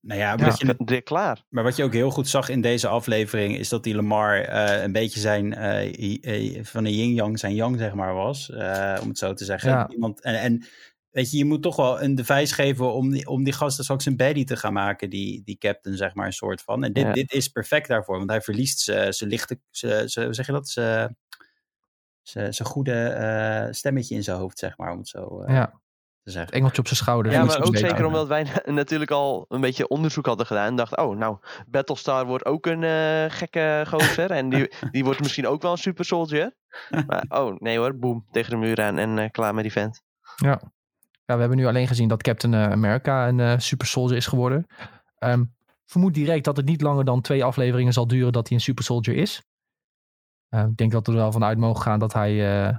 Nou 0.01 0.19
ja, 0.19 0.35
direct, 0.35 0.59
je, 0.59 0.75
direct 0.77 1.05
klaar. 1.05 1.43
Maar 1.49 1.63
wat 1.63 1.75
je 1.75 1.83
ook 1.83 1.93
heel 1.93 2.09
goed 2.09 2.27
zag 2.27 2.49
in 2.49 2.61
deze 2.61 2.87
aflevering 2.87 3.57
is 3.57 3.69
dat 3.69 3.83
die 3.83 3.95
Lamar 3.95 4.49
uh, 4.49 4.83
een 4.83 4.91
beetje 4.91 5.19
zijn 5.19 5.45
uh, 5.45 6.63
van 6.63 6.85
een 6.85 6.93
yin-yang 6.93 7.39
zijn 7.39 7.55
yang 7.55 7.77
zeg 7.77 7.93
maar 7.93 8.13
was, 8.13 8.49
uh, 8.49 8.97
om 9.01 9.07
het 9.07 9.17
zo 9.17 9.33
te 9.33 9.45
zeggen. 9.45 9.69
Ja. 9.69 9.89
Iemand, 9.89 10.21
en, 10.21 10.39
en 10.39 10.65
weet 11.09 11.31
je, 11.31 11.37
je 11.37 11.45
moet 11.45 11.61
toch 11.61 11.75
wel 11.75 12.01
een 12.01 12.15
device 12.15 12.53
geven 12.53 12.93
om 12.93 13.11
die, 13.11 13.27
om 13.27 13.43
die 13.43 13.53
gasten 13.53 13.83
straks 13.83 14.05
een 14.05 14.17
baddie 14.17 14.45
te 14.45 14.57
gaan 14.57 14.73
maken, 14.73 15.09
die, 15.09 15.41
die 15.43 15.57
captain, 15.57 15.97
zeg 15.97 16.13
maar, 16.13 16.25
een 16.25 16.33
soort 16.33 16.61
van. 16.61 16.83
En 16.83 16.93
dit, 16.93 17.03
Ja. 17.03 17.11
dit 17.11 17.31
is 17.31 17.47
perfect 17.47 17.87
daarvoor, 17.87 18.17
want 18.17 18.29
hij 18.29 18.41
verliest 18.41 18.79
zijn 18.79 19.29
lichte, 19.29 19.59
zijn, 19.71 20.25
hoe 20.25 20.33
zeg 20.33 20.45
je 20.45 20.51
dat, 20.51 20.69
zijn 20.69 21.15
zijn 22.23 22.67
goede 22.67 23.07
eh, 23.07 23.67
stemmetje 23.71 24.15
in 24.15 24.23
zijn 24.23 24.37
hoofd, 24.37 24.59
zeg 24.59 24.77
maar, 24.77 24.91
om 24.91 24.97
het 24.97 25.07
zo 25.07 25.41
eh, 25.41 25.55
ja, 25.55 25.81
het 26.33 26.51
engeltje 26.51 26.79
op 26.79 26.87
zijn 26.87 26.99
schouder. 26.99 27.31
Ja, 27.31 27.43
maar 27.43 27.61
ook 27.61 27.77
zeker 27.77 28.05
omdat 28.05 28.27
wij 28.27 28.47
natuurlijk 28.65 29.11
al 29.11 29.45
een 29.47 29.61
beetje 29.61 29.87
onderzoek 29.87 30.25
hadden 30.25 30.45
gedaan. 30.45 30.67
En 30.67 30.75
dachten, 30.75 31.03
oh, 31.03 31.17
nou, 31.17 31.37
Battlestar 31.67 32.25
wordt 32.25 32.45
ook 32.45 32.65
een 32.65 32.83
eh, 32.83 33.25
gekke 33.27 33.83
gozer. 33.87 34.31
en 34.31 34.49
die, 34.49 34.73
die 34.91 35.03
wordt 35.03 35.19
misschien 35.19 35.47
ook 35.47 35.61
wel 35.61 35.71
een 35.71 35.77
super 35.77 36.05
soldier. 36.05 36.55
Maar 37.07 37.25
oh, 37.27 37.55
nee 37.59 37.77
hoor, 37.77 37.97
boem, 37.97 38.25
tegen 38.31 38.51
de 38.51 38.57
muur 38.57 38.81
aan 38.81 38.97
en 38.97 39.19
eh, 39.19 39.29
klaar 39.31 39.53
met 39.53 39.63
die 39.63 39.71
vent. 39.71 40.01
Ja. 40.35 40.61
ja, 41.25 41.33
we 41.33 41.39
hebben 41.39 41.57
nu 41.57 41.65
alleen 41.65 41.87
gezien 41.87 42.07
dat 42.07 42.23
Captain 42.23 42.53
eh, 42.53 42.71
America 42.71 43.27
een 43.27 43.39
eh, 43.39 43.57
super 43.57 43.87
soldier 43.87 44.17
is 44.17 44.27
geworden. 44.27 44.67
Ehm, 45.17 45.43
vermoed 45.85 46.13
direct 46.13 46.45
dat 46.45 46.57
het 46.57 46.65
niet 46.65 46.81
langer 46.81 47.05
dan 47.05 47.21
twee 47.21 47.43
afleveringen 47.43 47.93
zal 47.93 48.07
duren 48.07 48.31
dat 48.31 48.47
hij 48.47 48.57
een 48.57 48.63
super 48.63 48.83
soldier 48.83 49.15
is. 49.15 49.41
Eh, 50.49 50.63
ik 50.63 50.77
denk 50.77 50.91
dat 50.91 51.07
we 51.07 51.11
er 51.11 51.17
wel 51.17 51.31
vanuit 51.31 51.57
mogen 51.57 51.81
gaan 51.81 51.99
dat 51.99 52.13
hij 52.13 52.65
eh, 52.67 52.77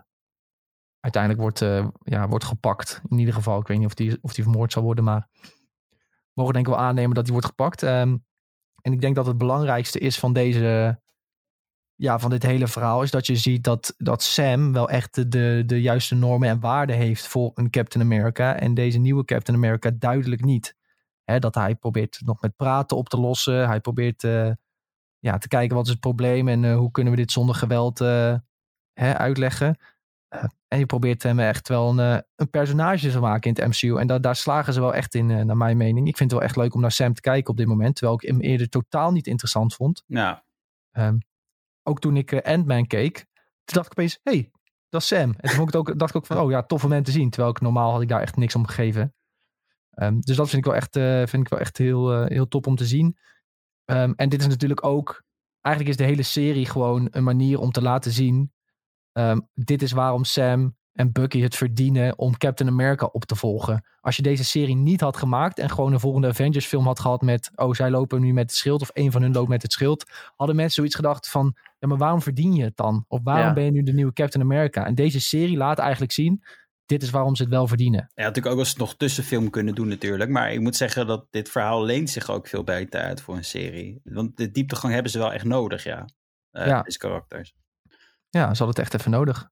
uiteindelijk 1.14 1.42
wordt, 1.42 1.62
eh, 1.62 1.86
ja, 2.02 2.28
wordt 2.28 2.44
gepakt. 2.44 3.00
In 3.08 3.18
ieder 3.18 3.34
geval, 3.34 3.60
ik 3.60 3.66
weet 3.66 3.78
niet 3.78 3.86
of 3.86 3.98
hij 3.98 4.18
of 4.20 4.32
die 4.32 4.44
vermoord 4.44 4.72
zal 4.72 4.82
worden, 4.82 5.04
maar 5.04 5.28
we 5.32 6.44
mogen 6.44 6.52
denk 6.52 6.66
ik 6.66 6.72
wel 6.72 6.82
aannemen 6.82 7.14
dat 7.14 7.24
hij 7.24 7.32
wordt 7.32 7.46
gepakt. 7.46 7.82
Ehm, 7.82 8.16
en 8.82 8.92
ik 8.92 9.00
denk 9.00 9.14
dat 9.14 9.26
het 9.26 9.38
belangrijkste 9.38 9.98
is 9.98 10.18
van 10.18 10.32
deze, 10.32 11.00
ja, 11.94 12.18
van 12.18 12.30
dit 12.30 12.42
hele 12.42 12.66
verhaal, 12.66 13.02
is 13.02 13.10
dat 13.10 13.26
je 13.26 13.36
ziet 13.36 13.64
dat, 13.64 13.94
dat 13.96 14.22
Sam 14.22 14.72
wel 14.72 14.90
echt 14.90 15.32
de, 15.32 15.62
de, 15.66 15.80
juiste 15.80 16.14
normen 16.14 16.48
en 16.48 16.60
waarden 16.60 16.96
heeft 16.96 17.26
voor 17.26 17.50
een 17.54 17.70
Captain 17.70 18.04
America. 18.04 18.56
En 18.56 18.74
deze 18.74 18.98
nieuwe 18.98 19.24
Captain 19.24 19.58
America 19.58 19.90
duidelijk 19.98 20.44
niet. 20.44 20.76
Hè, 21.24 21.38
dat 21.38 21.54
hij 21.54 21.74
probeert 21.74 22.20
nog 22.24 22.40
met 22.40 22.56
praten 22.56 22.96
op 22.96 23.08
te 23.08 23.20
lossen. 23.20 23.66
Hij 23.66 23.80
probeert 23.80 24.24
eh, 24.24 24.50
ja, 25.18 25.38
te 25.38 25.48
kijken 25.48 25.76
wat 25.76 25.84
is 25.84 25.90
het 25.90 26.00
probleem 26.00 26.48
en 26.48 26.64
eh, 26.64 26.76
hoe 26.76 26.90
kunnen 26.90 27.12
we 27.12 27.18
dit 27.18 27.32
zonder 27.32 27.54
geweld 27.54 28.00
uitleggen. 28.94 29.78
Eh, 30.28 30.44
en 30.68 30.78
je 30.78 30.86
probeert 30.86 31.22
hem 31.22 31.38
echt 31.38 31.68
wel 31.68 31.90
een, 31.90 31.98
eh, 31.98 32.20
een 32.36 32.50
personage 32.50 33.10
te 33.10 33.20
maken 33.20 33.54
in 33.54 33.62
het 33.62 33.72
MCU. 33.72 33.98
En 33.98 34.06
da 34.06 34.18
daar 34.18 34.36
slagen 34.36 34.72
ze 34.72 34.80
wel 34.80 34.94
echt 34.94 35.14
in, 35.14 35.30
eh, 35.30 35.44
naar 35.44 35.56
mijn 35.56 35.76
mening. 35.76 36.08
Ik 36.08 36.16
vind 36.16 36.30
het 36.30 36.40
wel 36.40 36.48
echt 36.48 36.56
leuk 36.56 36.74
om 36.74 36.80
naar 36.80 36.92
Sam 36.92 37.14
te 37.14 37.20
kijken 37.20 37.50
op 37.50 37.56
dit 37.56 37.66
moment. 37.66 37.96
Terwijl 37.96 38.18
ik 38.20 38.28
hem 38.28 38.40
eerder 38.40 38.68
totaal 38.68 39.12
niet 39.12 39.26
interessant 39.26 39.74
vond. 39.74 40.02
Ja, 40.06 40.44
Ehm, 40.98 41.18
ook 41.82 42.00
toen 42.00 42.16
ik 42.16 42.32
eh, 42.32 42.52
Ant-Man 42.54 42.86
keek, 42.86 43.16
toen 43.64 43.74
dacht 43.76 43.86
ik 43.86 43.92
opeens, 43.92 44.18
hey, 44.22 44.50
dat 44.88 45.00
is 45.00 45.06
Sam. 45.06 45.20
En 45.20 45.48
toen 45.48 45.50
vond 45.50 45.68
ik 45.68 45.74
het 45.74 45.76
ook, 45.76 45.98
dacht 45.98 46.10
ik 46.10 46.16
ook 46.16 46.26
van, 46.26 46.38
oh 46.38 46.50
ja, 46.50 46.62
tof 46.62 46.84
om 46.84 46.92
hem 46.92 47.02
te 47.02 47.10
zien. 47.10 47.30
Terwijl 47.30 47.52
ik 47.52 47.60
normaal 47.60 47.92
had 47.92 48.02
ik 48.02 48.08
daar 48.08 48.20
echt 48.20 48.36
niks 48.36 48.54
om 48.54 48.66
gegeven. 48.66 49.14
Ehm, 49.90 50.20
dus 50.20 50.36
dat 50.36 50.48
vind 50.48 50.66
ik 50.66 50.70
wel 50.70 50.80
echt, 50.80 50.96
eh, 50.96 51.26
vind 51.26 51.42
ik 51.42 51.48
wel 51.48 51.58
echt 51.58 51.78
heel, 51.78 52.12
eh, 52.12 52.28
heel 52.28 52.48
top 52.48 52.66
om 52.66 52.76
te 52.76 52.86
zien. 52.86 53.18
Ehm, 53.84 54.12
en 54.16 54.28
dit 54.28 54.40
is 54.40 54.46
natuurlijk 54.46 54.84
ook, 54.84 55.22
eigenlijk 55.60 55.96
is 55.96 56.04
de 56.04 56.10
hele 56.10 56.22
serie 56.22 56.66
gewoon 56.66 57.08
een 57.10 57.24
manier 57.24 57.58
om 57.58 57.70
te 57.70 57.82
laten 57.82 58.10
zien. 58.12 58.52
Ehm, 59.18 59.38
dit 59.54 59.82
is 59.82 59.92
waarom 59.92 60.24
Sam 60.24 60.76
en 60.92 61.12
Bucky 61.12 61.40
het 61.40 61.56
verdienen 61.56 62.18
om 62.18 62.36
Captain 62.36 62.70
America 62.70 63.06
op 63.06 63.24
te 63.24 63.36
volgen. 63.36 63.84
Als 64.00 64.16
je 64.16 64.22
deze 64.22 64.44
serie 64.44 64.76
niet 64.76 65.00
had 65.00 65.16
gemaakt 65.16 65.58
en 65.58 65.70
gewoon 65.70 65.92
een 65.92 66.00
volgende 66.00 66.28
Avengers 66.28 66.66
film 66.66 66.84
had 66.84 67.00
gehad 67.00 67.22
met, 67.22 67.50
oh 67.54 67.72
zij 67.72 67.90
lopen 67.90 68.20
nu 68.20 68.32
met 68.32 68.42
het 68.50 68.58
schild 68.58 68.80
of 68.82 68.90
een 68.92 69.12
van 69.12 69.22
hun 69.22 69.32
loopt 69.32 69.48
met 69.48 69.62
het 69.62 69.72
schild, 69.72 70.04
hadden 70.36 70.56
mensen 70.56 70.74
zoiets 70.74 70.94
gedacht 70.94 71.28
van, 71.28 71.56
ja 71.78 71.88
maar 71.88 71.98
waarom 71.98 72.22
verdien 72.22 72.54
je 72.54 72.64
het 72.64 72.76
dan? 72.76 73.04
Of 73.08 73.20
waarom 73.22 73.46
Ja. 73.46 73.52
ben 73.52 73.64
je 73.64 73.70
nu 73.70 73.82
de 73.82 73.92
nieuwe 73.92 74.12
Captain 74.12 74.44
America? 74.44 74.86
En 74.86 74.94
deze 74.94 75.20
serie 75.20 75.56
laat 75.56 75.78
eigenlijk 75.78 76.12
zien, 76.12 76.42
dit 76.86 77.02
is 77.02 77.10
waarom 77.10 77.34
ze 77.36 77.42
het 77.42 77.50
wel 77.52 77.66
verdienen. 77.66 78.00
Had 78.00 78.10
natuurlijk 78.16 78.46
ook 78.46 78.52
wel 78.54 78.64
eens 78.64 78.76
nog 78.76 78.96
tussenfilm 78.96 79.50
kunnen 79.50 79.74
doen 79.74 79.88
natuurlijk. 79.88 80.30
Maar 80.30 80.52
ik 80.52 80.60
moet 80.60 80.76
zeggen 80.76 81.06
dat 81.06 81.26
dit 81.30 81.48
verhaal 81.50 81.84
leent 81.84 82.10
zich 82.10 82.30
ook 82.30 82.46
veel 82.48 82.64
beter 82.64 83.00
uit 83.00 83.20
voor 83.20 83.36
een 83.36 83.44
serie. 83.44 84.00
Want 84.04 84.36
de 84.36 84.50
dieptegang 84.50 84.92
hebben 84.92 85.12
ze 85.12 85.18
wel 85.18 85.32
echt 85.32 85.44
nodig, 85.44 85.84
ja. 85.84 86.08
Eh, 86.50 86.66
Ja. 86.66 86.82
Deze 86.82 86.98
karakters. 86.98 87.54
Ja, 88.38 88.54
ze 88.54 88.64
hadden 88.64 88.68
het 88.68 88.78
echt 88.78 88.94
even 88.94 89.10
nodig. 89.10 89.50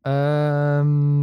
Ehm, 0.00 1.22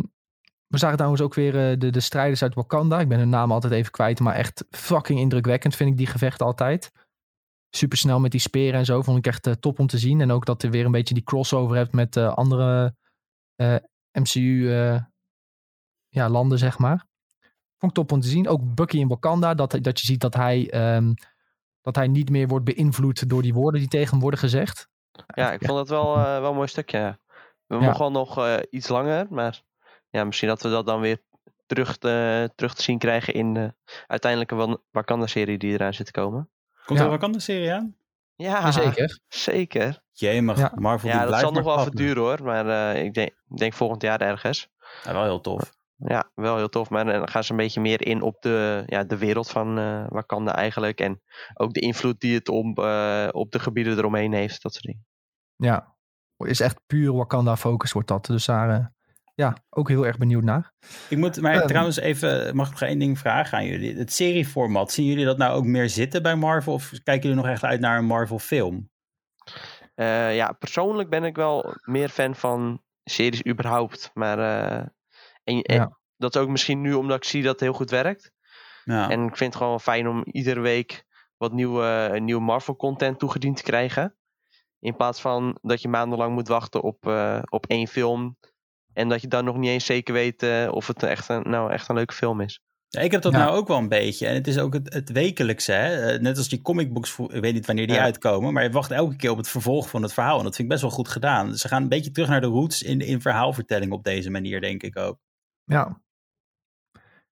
we 0.68 0.78
zagen 0.78 0.96
trouwens 0.96 1.22
ook 1.22 1.34
weer 1.34 1.72
eh, 1.72 1.80
de, 1.80 1.90
de 1.90 2.00
strijders 2.00 2.44
uit 2.44 2.56
Wakanda. 2.56 3.00
Ik 3.00 3.08
ben 3.08 3.20
hun 3.20 3.30
naam 3.30 3.52
altijd 3.52 3.74
even 3.74 3.92
kwijt, 3.92 4.20
maar 4.20 4.36
echt 4.36 4.66
fucking 4.70 5.20
indrukwekkend 5.20 5.76
vind 5.76 5.90
ik 5.90 5.98
die 5.98 6.08
gevechten 6.08 6.46
altijd. 6.46 6.92
Super 7.70 7.98
snel 7.98 8.20
met 8.20 8.32
die 8.32 8.40
speren 8.40 8.80
en 8.80 8.86
zo, 8.86 9.02
vond 9.02 9.18
ik 9.18 9.28
echt 9.28 9.48
eh, 9.48 9.54
top 9.54 9.80
om 9.80 9.88
te 9.88 9.98
zien. 9.98 10.22
En 10.22 10.32
ook 10.32 10.46
dat 10.46 10.64
er 10.64 10.72
weer 10.72 10.86
een 10.86 10.92
beetje 10.92 11.14
die 11.14 11.24
crossover 11.24 11.76
hebt 11.76 11.94
met 11.94 12.16
eh, 12.16 12.34
andere 12.34 12.96
MCU 14.12 14.72
eh, 14.72 15.04
ja, 16.08 16.58
zeg 16.58 16.78
maar. 16.78 17.08
Vond 17.78 17.92
ik 17.92 17.98
top 17.98 18.12
om 18.12 18.20
te 18.20 18.28
zien. 18.28 18.48
Ook 18.48 18.76
Bucky 18.76 18.98
in 18.98 19.08
Wakanda, 19.08 19.54
dat, 19.54 19.78
dat 19.82 20.00
je 20.00 20.06
ziet 20.06 20.20
dat 20.20 20.34
hij, 20.34 20.70
ehm, 20.70 21.14
dat 21.82 21.96
hij 21.96 22.08
niet 22.08 22.30
meer 22.30 22.48
wordt 22.48 22.66
beïnvloed 22.66 23.30
door 23.30 23.42
die 23.42 23.54
woorden 23.54 23.80
die 23.80 23.90
tegen 23.90 24.10
hem 24.10 24.20
worden 24.20 24.40
gezegd. 24.40 24.91
Ja, 25.36 25.52
ik 25.52 25.66
vond 25.66 25.78
dat 25.78 25.90
wel, 25.90 26.16
eh, 26.18 26.40
wel 26.40 26.50
een 26.50 26.56
mooi 26.56 26.68
stukje. 26.68 26.98
ja. 26.98 27.20
We 27.68 27.76
Ja. 27.76 27.82
mogen 27.82 28.00
wel 28.00 28.12
nog 28.12 28.38
eh, 28.38 28.58
iets 28.70 28.88
langer, 28.88 29.28
maar 29.30 29.62
ja, 30.10 30.24
misschien 30.24 30.48
dat 30.48 30.62
we 30.62 30.70
dat 30.70 30.86
dan 30.86 31.00
weer 31.02 31.22
terug 31.66 31.98
te, 31.98 32.50
terug 32.56 32.74
te 32.76 32.82
zien 32.82 32.98
krijgen 32.98 33.34
in 33.34 33.54
de 33.54 33.74
uiteindelijke 34.08 34.80
Wakanda-serie 34.92 35.58
die 35.58 35.74
eraan 35.74 35.94
zit 35.94 36.06
te 36.06 36.12
komen. 36.12 36.50
Komt 36.86 37.00
Ja. 37.00 37.12
er 37.12 37.24
een 37.24 37.42
serie 37.42 37.74
aan? 37.74 37.96
Ja, 38.36 38.72
Zeker. 38.72 39.20
zeker. 39.28 40.02
Jee, 40.12 40.42
mag 40.42 40.58
Ja. 40.58 40.72
Marvel 40.76 41.10
die 41.10 41.20
Ja, 41.20 41.26
dat 41.26 41.40
zal 41.40 41.52
nog 41.52 41.64
wel 41.64 41.80
even 41.80 41.92
duren 41.92 42.24
hoor, 42.24 42.44
maar 42.44 42.94
eh, 42.96 43.04
ik, 43.04 43.14
denk, 43.14 43.30
ik 43.50 43.58
denk 43.58 43.74
volgend 43.74 44.02
jaar 44.02 44.22
ergens. 44.22 44.70
Ja, 45.04 45.14
wel 45.14 45.24
heel 45.24 45.42
tof. 45.42 45.72
Ja, 45.96 46.32
wel 46.36 46.56
heel 46.58 46.70
tof. 46.70 46.90
Maar 46.90 47.06
dan 47.06 47.30
gaan 47.30 47.44
ze 47.44 47.52
een 47.52 47.58
beetje 47.58 47.82
meer 47.82 48.06
in 48.08 48.22
op 48.22 48.42
de, 48.42 48.84
ja, 48.86 49.04
de 49.04 49.18
wereld 49.18 49.50
van 49.50 49.78
eh 49.78 50.06
Wakanda 50.10 50.56
eigenlijk. 50.56 51.00
En 51.00 51.22
ook 51.54 51.74
de 51.74 51.80
invloed 51.80 52.20
die 52.20 52.36
het 52.36 52.50
om, 52.50 52.74
eh, 52.76 53.28
op 53.32 53.52
de 53.52 53.60
gebieden 53.60 53.98
eromheen 53.98 54.34
heeft. 54.34 54.62
Dat 54.62 54.74
soort 54.74 54.86
dingen. 54.86 55.06
Ja, 55.66 55.96
is 56.38 56.60
echt 56.60 56.80
puur 56.88 57.14
Wakanda 57.14 57.58
focus 57.58 57.92
wordt 57.92 58.08
dat. 58.08 58.26
Dus 58.26 58.46
daar, 58.46 58.70
eh, 58.70 58.86
ja, 59.36 59.56
ook 59.70 59.90
heel 59.90 60.06
erg 60.06 60.18
benieuwd 60.18 60.44
naar. 60.44 60.74
Ik 61.10 61.18
moet 61.18 61.42
maar 61.42 61.54
Ehm. 61.56 61.68
trouwens 61.68 61.98
even, 61.98 62.56
mag 62.56 62.66
ik 62.68 62.72
nog 62.80 62.82
één 62.90 63.00
ding 63.00 63.20
vragen 63.20 63.58
aan 63.58 63.66
jullie? 63.66 63.98
Het 63.98 64.14
serieformat, 64.14 64.92
zien 64.92 65.06
jullie 65.06 65.26
dat 65.26 65.38
nou 65.38 65.56
ook 65.56 65.66
meer 65.66 65.90
zitten 65.90 66.22
bij 66.22 66.36
Marvel? 66.36 66.74
Of 66.74 66.90
kijken 67.04 67.30
jullie 67.30 67.44
nog 67.44 67.52
echt 67.54 67.64
uit 67.64 67.80
naar 67.80 67.98
een 67.98 68.06
Marvel 68.06 68.40
film? 68.40 68.90
Eh, 69.96 70.36
ja, 70.36 70.52
persoonlijk 70.52 71.10
ben 71.10 71.24
ik 71.24 71.36
wel 71.36 71.74
meer 71.82 72.10
fan 72.10 72.36
van 72.36 72.82
series 73.04 73.46
überhaupt. 73.46 74.12
Maar 74.14 74.40
eh, 74.40 74.86
en, 75.44 75.62
en 75.62 75.76
Ja. 75.76 75.98
dat 76.18 76.36
is 76.36 76.42
ook 76.42 76.50
misschien 76.50 76.82
nu 76.82 76.94
omdat 76.94 77.18
ik 77.18 77.24
zie 77.24 77.42
dat 77.44 77.52
het 77.52 77.60
heel 77.62 77.74
goed 77.74 77.90
werkt. 77.90 78.32
Ja. 78.84 79.10
En 79.10 79.22
ik 79.28 79.38
vind 79.38 79.54
het 79.54 79.64
gewoon 79.64 79.82
fijn 79.82 80.08
om 80.08 80.24
iedere 80.26 80.60
week 80.60 81.06
wat 81.38 81.52
nieuwe, 81.52 82.18
nieuwe 82.22 82.42
Marvel 82.42 82.76
content 82.76 83.20
toegediend 83.20 83.58
te 83.58 83.64
krijgen. 83.64 84.16
In 84.82 84.96
plaats 84.96 85.22
van 85.22 85.58
dat 85.62 85.82
je 85.82 85.88
maandenlang 85.88 86.34
moet 86.34 86.48
wachten 86.48 86.82
op, 86.82 87.08
eh, 87.08 87.40
op 87.50 87.66
één 87.66 87.88
film. 87.88 88.38
En 88.94 89.10
dat 89.10 89.22
je 89.22 89.28
dan 89.28 89.46
nog 89.46 89.58
niet 89.58 89.70
eens 89.70 89.86
zeker 89.86 90.14
weet 90.14 90.44
eh, 90.44 90.68
of 90.72 90.88
het 90.88 91.04
echt 91.04 91.30
een, 91.30 91.42
nou 91.50 91.72
echt 91.72 91.90
een 91.90 91.96
leuke 91.96 92.14
film 92.14 92.42
is. 92.42 92.60
Ja, 92.88 93.02
ik 93.02 93.12
heb 93.12 93.22
dat 93.22 93.32
Ja. 93.32 93.38
nou 93.38 93.58
ook 93.58 93.68
wel 93.68 93.78
een 93.78 93.88
beetje. 93.90 94.28
En 94.28 94.34
het 94.34 94.48
is 94.48 94.58
ook 94.60 94.74
het, 94.74 94.94
het 94.94 95.12
wekelijkse. 95.12 95.72
Hè? 95.72 96.12
Eh, 96.12 96.20
Net 96.22 96.38
als 96.38 96.50
die 96.50 96.62
comicbooks, 96.62 97.18
ik 97.20 97.42
weet 97.42 97.54
niet 97.54 97.66
wanneer 97.66 97.88
die 97.88 97.96
Ja. 97.96 98.02
uitkomen. 98.02 98.54
Maar 98.54 98.64
je 98.64 98.70
wacht 98.72 98.92
elke 98.92 99.16
keer 99.16 99.32
op 99.32 99.38
het 99.38 99.48
vervolg 99.48 99.90
van 99.90 100.02
het 100.02 100.14
verhaal. 100.14 100.38
En 100.38 100.44
dat 100.44 100.56
vind 100.56 100.68
ik 100.68 100.74
best 100.74 100.82
wel 100.82 100.92
goed 100.92 101.08
gedaan. 101.08 101.56
Ze 101.58 101.68
gaan 101.68 101.82
een 101.82 101.90
beetje 101.90 102.12
terug 102.12 102.30
naar 102.30 102.42
de 102.42 102.48
roots 102.48 102.82
in, 102.82 103.00
in 103.00 103.22
verhaalvertelling 103.22 103.92
op 103.92 104.04
deze 104.04 104.30
manier, 104.30 104.62
denk 104.62 104.84
ik 104.84 104.98
ook. 104.98 105.18
Ja. 105.64 106.02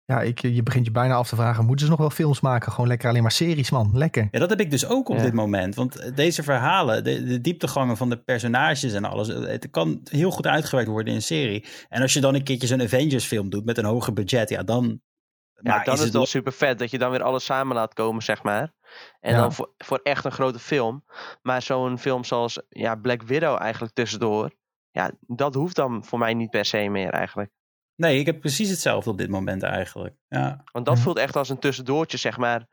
Ja, 0.07 0.21
ik, 0.21 0.39
je 0.39 0.63
begint 0.63 0.85
je 0.85 0.91
bijna 0.91 1.15
af 1.15 1.27
te 1.27 1.35
vragen, 1.35 1.65
moeten 1.65 1.85
ze 1.85 1.91
nog 1.91 1.99
wel 1.99 2.09
films 2.09 2.39
maken? 2.41 2.71
Gewoon 2.71 2.87
lekker 2.87 3.09
alleen 3.09 3.21
maar 3.21 3.31
series, 3.31 3.71
man. 3.71 3.89
Lekker. 3.93 4.27
Ja, 4.31 4.39
dat 4.39 4.49
heb 4.49 4.59
ik 4.59 4.71
dus 4.71 4.87
ook 4.87 5.09
op 5.09 5.17
Ja. 5.17 5.21
dit 5.23 5.33
moment. 5.33 5.75
Want 5.75 6.15
deze 6.15 6.43
verhalen, 6.43 7.03
de, 7.03 7.23
de 7.23 7.41
dieptegangen 7.41 7.97
van 7.97 8.09
de 8.09 8.17
personages 8.17 8.93
en 8.93 9.05
alles, 9.05 9.27
het 9.27 9.67
kan 9.71 9.99
heel 10.03 10.31
goed 10.31 10.47
uitgewerkt 10.47 10.89
worden 10.89 11.09
in 11.09 11.15
een 11.15 11.21
serie. 11.21 11.65
En 11.89 12.01
als 12.01 12.13
je 12.13 12.21
dan 12.21 12.35
een 12.35 12.43
keertje 12.43 12.67
zo'n 12.67 12.81
Avengers 12.81 13.25
film 13.25 13.49
doet 13.49 13.65
met 13.65 13.77
een 13.77 13.85
hoger 13.85 14.13
budget, 14.13 14.49
ja, 14.49 14.63
dan... 14.63 14.99
Ja, 15.61 15.75
maar 15.75 15.85
dan 15.85 15.93
is 15.93 15.99
het 15.99 16.13
wel 16.13 16.25
super 16.25 16.51
vet 16.53 16.79
dat 16.79 16.91
je 16.91 16.97
dan 16.97 17.11
weer 17.11 17.23
alles 17.23 17.45
samen 17.45 17.75
laat 17.75 17.93
komen, 17.93 18.23
zeg 18.23 18.43
maar. 18.43 18.73
En 19.19 19.31
Ja. 19.33 19.39
dan 19.41 19.53
voor, 19.53 19.73
voor 19.77 19.99
echt 20.03 20.25
een 20.25 20.31
grote 20.31 20.59
film. 20.59 21.03
Maar 21.41 21.61
zo'n 21.61 21.99
film 21.99 22.23
zoals 22.23 22.61
ja, 22.69 22.95
Black 22.95 23.21
Widow 23.23 23.61
eigenlijk 23.61 23.93
tussendoor. 23.93 24.51
Ja, 24.91 25.11
dat 25.19 25.53
hoeft 25.53 25.75
dan 25.75 26.05
voor 26.05 26.19
mij 26.19 26.33
niet 26.33 26.49
per 26.49 26.65
se 26.65 26.87
meer 26.89 27.09
eigenlijk. 27.09 27.51
Nee, 27.95 28.19
ik 28.19 28.25
heb 28.25 28.39
precies 28.39 28.69
hetzelfde 28.69 29.09
op 29.09 29.17
dit 29.17 29.29
moment 29.29 29.63
eigenlijk. 29.63 30.15
Ja. 30.27 30.63
Want 30.71 30.85
dat 30.85 30.97
Ja. 30.97 31.03
voelt 31.03 31.17
echt 31.17 31.35
als 31.35 31.49
een 31.49 31.59
tussendoortje, 31.59 32.17
zeg 32.17 32.37
maar. 32.37 32.67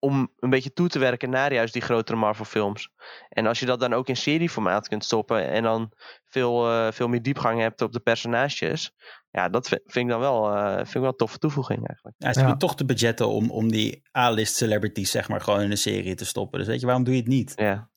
Om 0.00 0.32
een 0.38 0.50
beetje 0.50 0.72
toe 0.72 0.88
te 0.88 0.98
werken 0.98 1.30
naar 1.30 1.52
juist 1.52 1.72
die 1.72 1.82
grotere 1.82 2.18
Marvel 2.18 2.44
films. 2.44 2.90
En 3.28 3.46
als 3.46 3.60
je 3.60 3.66
dat 3.66 3.80
dan 3.80 3.92
ook 3.92 4.08
in 4.08 4.16
serieformaat 4.16 4.88
kunt 4.88 5.04
stoppen. 5.04 5.48
En 5.50 5.62
dan 5.62 5.92
veel, 6.28 6.70
eh, 6.70 6.92
veel 6.92 7.08
meer 7.08 7.22
diepgang 7.22 7.60
hebt 7.60 7.82
op 7.82 7.92
de 7.92 8.00
personages. 8.00 8.92
Ja, 9.30 9.48
dat 9.48 9.68
vind, 9.68 9.80
vind 9.84 10.04
ik 10.04 10.10
dan 10.10 10.20
wel, 10.20 10.54
eh, 10.54 10.74
vind 10.76 10.94
ik 10.94 11.00
wel 11.00 11.08
een 11.10 11.16
toffe 11.16 11.38
toevoeging 11.38 11.86
eigenlijk. 11.88 12.16
Ja, 12.18 12.32
ze 12.32 12.38
Ja. 12.38 12.44
hebben 12.46 12.58
toch 12.68 12.74
de 12.74 12.84
budgetten 12.84 13.28
om, 13.28 13.50
om 13.50 13.70
die 13.70 14.02
A-list 14.16 14.56
celebrities 14.56 15.10
zeg 15.10 15.28
maar 15.28 15.40
gewoon 15.40 15.60
in 15.60 15.70
een 15.70 15.76
serie 15.78 16.14
te 16.14 16.24
stoppen. 16.24 16.58
Dus 16.58 16.68
weet 16.68 16.80
je, 16.80 16.86
waarom 16.86 17.04
doe 17.04 17.14
je 17.14 17.20
het 17.20 17.28
niet? 17.28 17.52
Ja. 17.56 17.88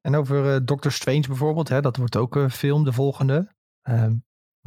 En 0.00 0.14
over 0.16 0.54
eh, 0.54 0.60
Doctor 0.64 0.92
Strange 0.92 1.26
bijvoorbeeld, 1.26 1.68
hè, 1.68 1.80
dat 1.80 1.96
wordt 1.96 2.16
ook 2.16 2.34
een 2.36 2.50
film, 2.50 2.84
de 2.84 2.92
volgende. 2.92 3.52
Ehm, 3.82 4.14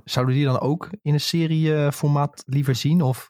zouden 0.04 0.36
die 0.36 0.46
dan 0.46 0.60
ook 0.60 0.90
in 1.02 1.14
een 1.14 1.20
serieformaat 1.20 2.44
liever 2.46 2.76
zien? 2.76 3.02
Of 3.02 3.30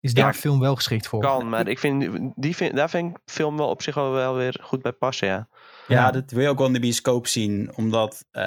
is 0.00 0.12
Ja, 0.12 0.22
daar 0.22 0.34
film 0.34 0.60
wel 0.60 0.74
geschikt 0.74 1.06
voor? 1.06 1.20
Kan, 1.20 1.48
maar 1.48 1.68
ik 1.68 1.78
vind, 1.78 2.20
die 2.36 2.56
vind, 2.56 2.76
daar 2.76 2.90
vind 2.90 3.10
ik 3.16 3.22
film 3.24 3.56
wel 3.56 3.68
op 3.68 3.82
zich 3.82 3.94
wel, 3.94 4.12
wel 4.12 4.34
weer 4.34 4.58
goed 4.62 4.82
bij 4.82 4.92
passen, 4.92 5.28
ja. 5.28 5.48
Ja, 5.86 6.10
dat 6.10 6.30
wil 6.30 6.42
je 6.42 6.48
ook 6.48 6.58
wel 6.58 6.66
in 6.66 6.72
de 6.72 6.80
bioscoop 6.80 7.26
zien. 7.26 7.72
Omdat 7.76 8.24
eh, 8.30 8.42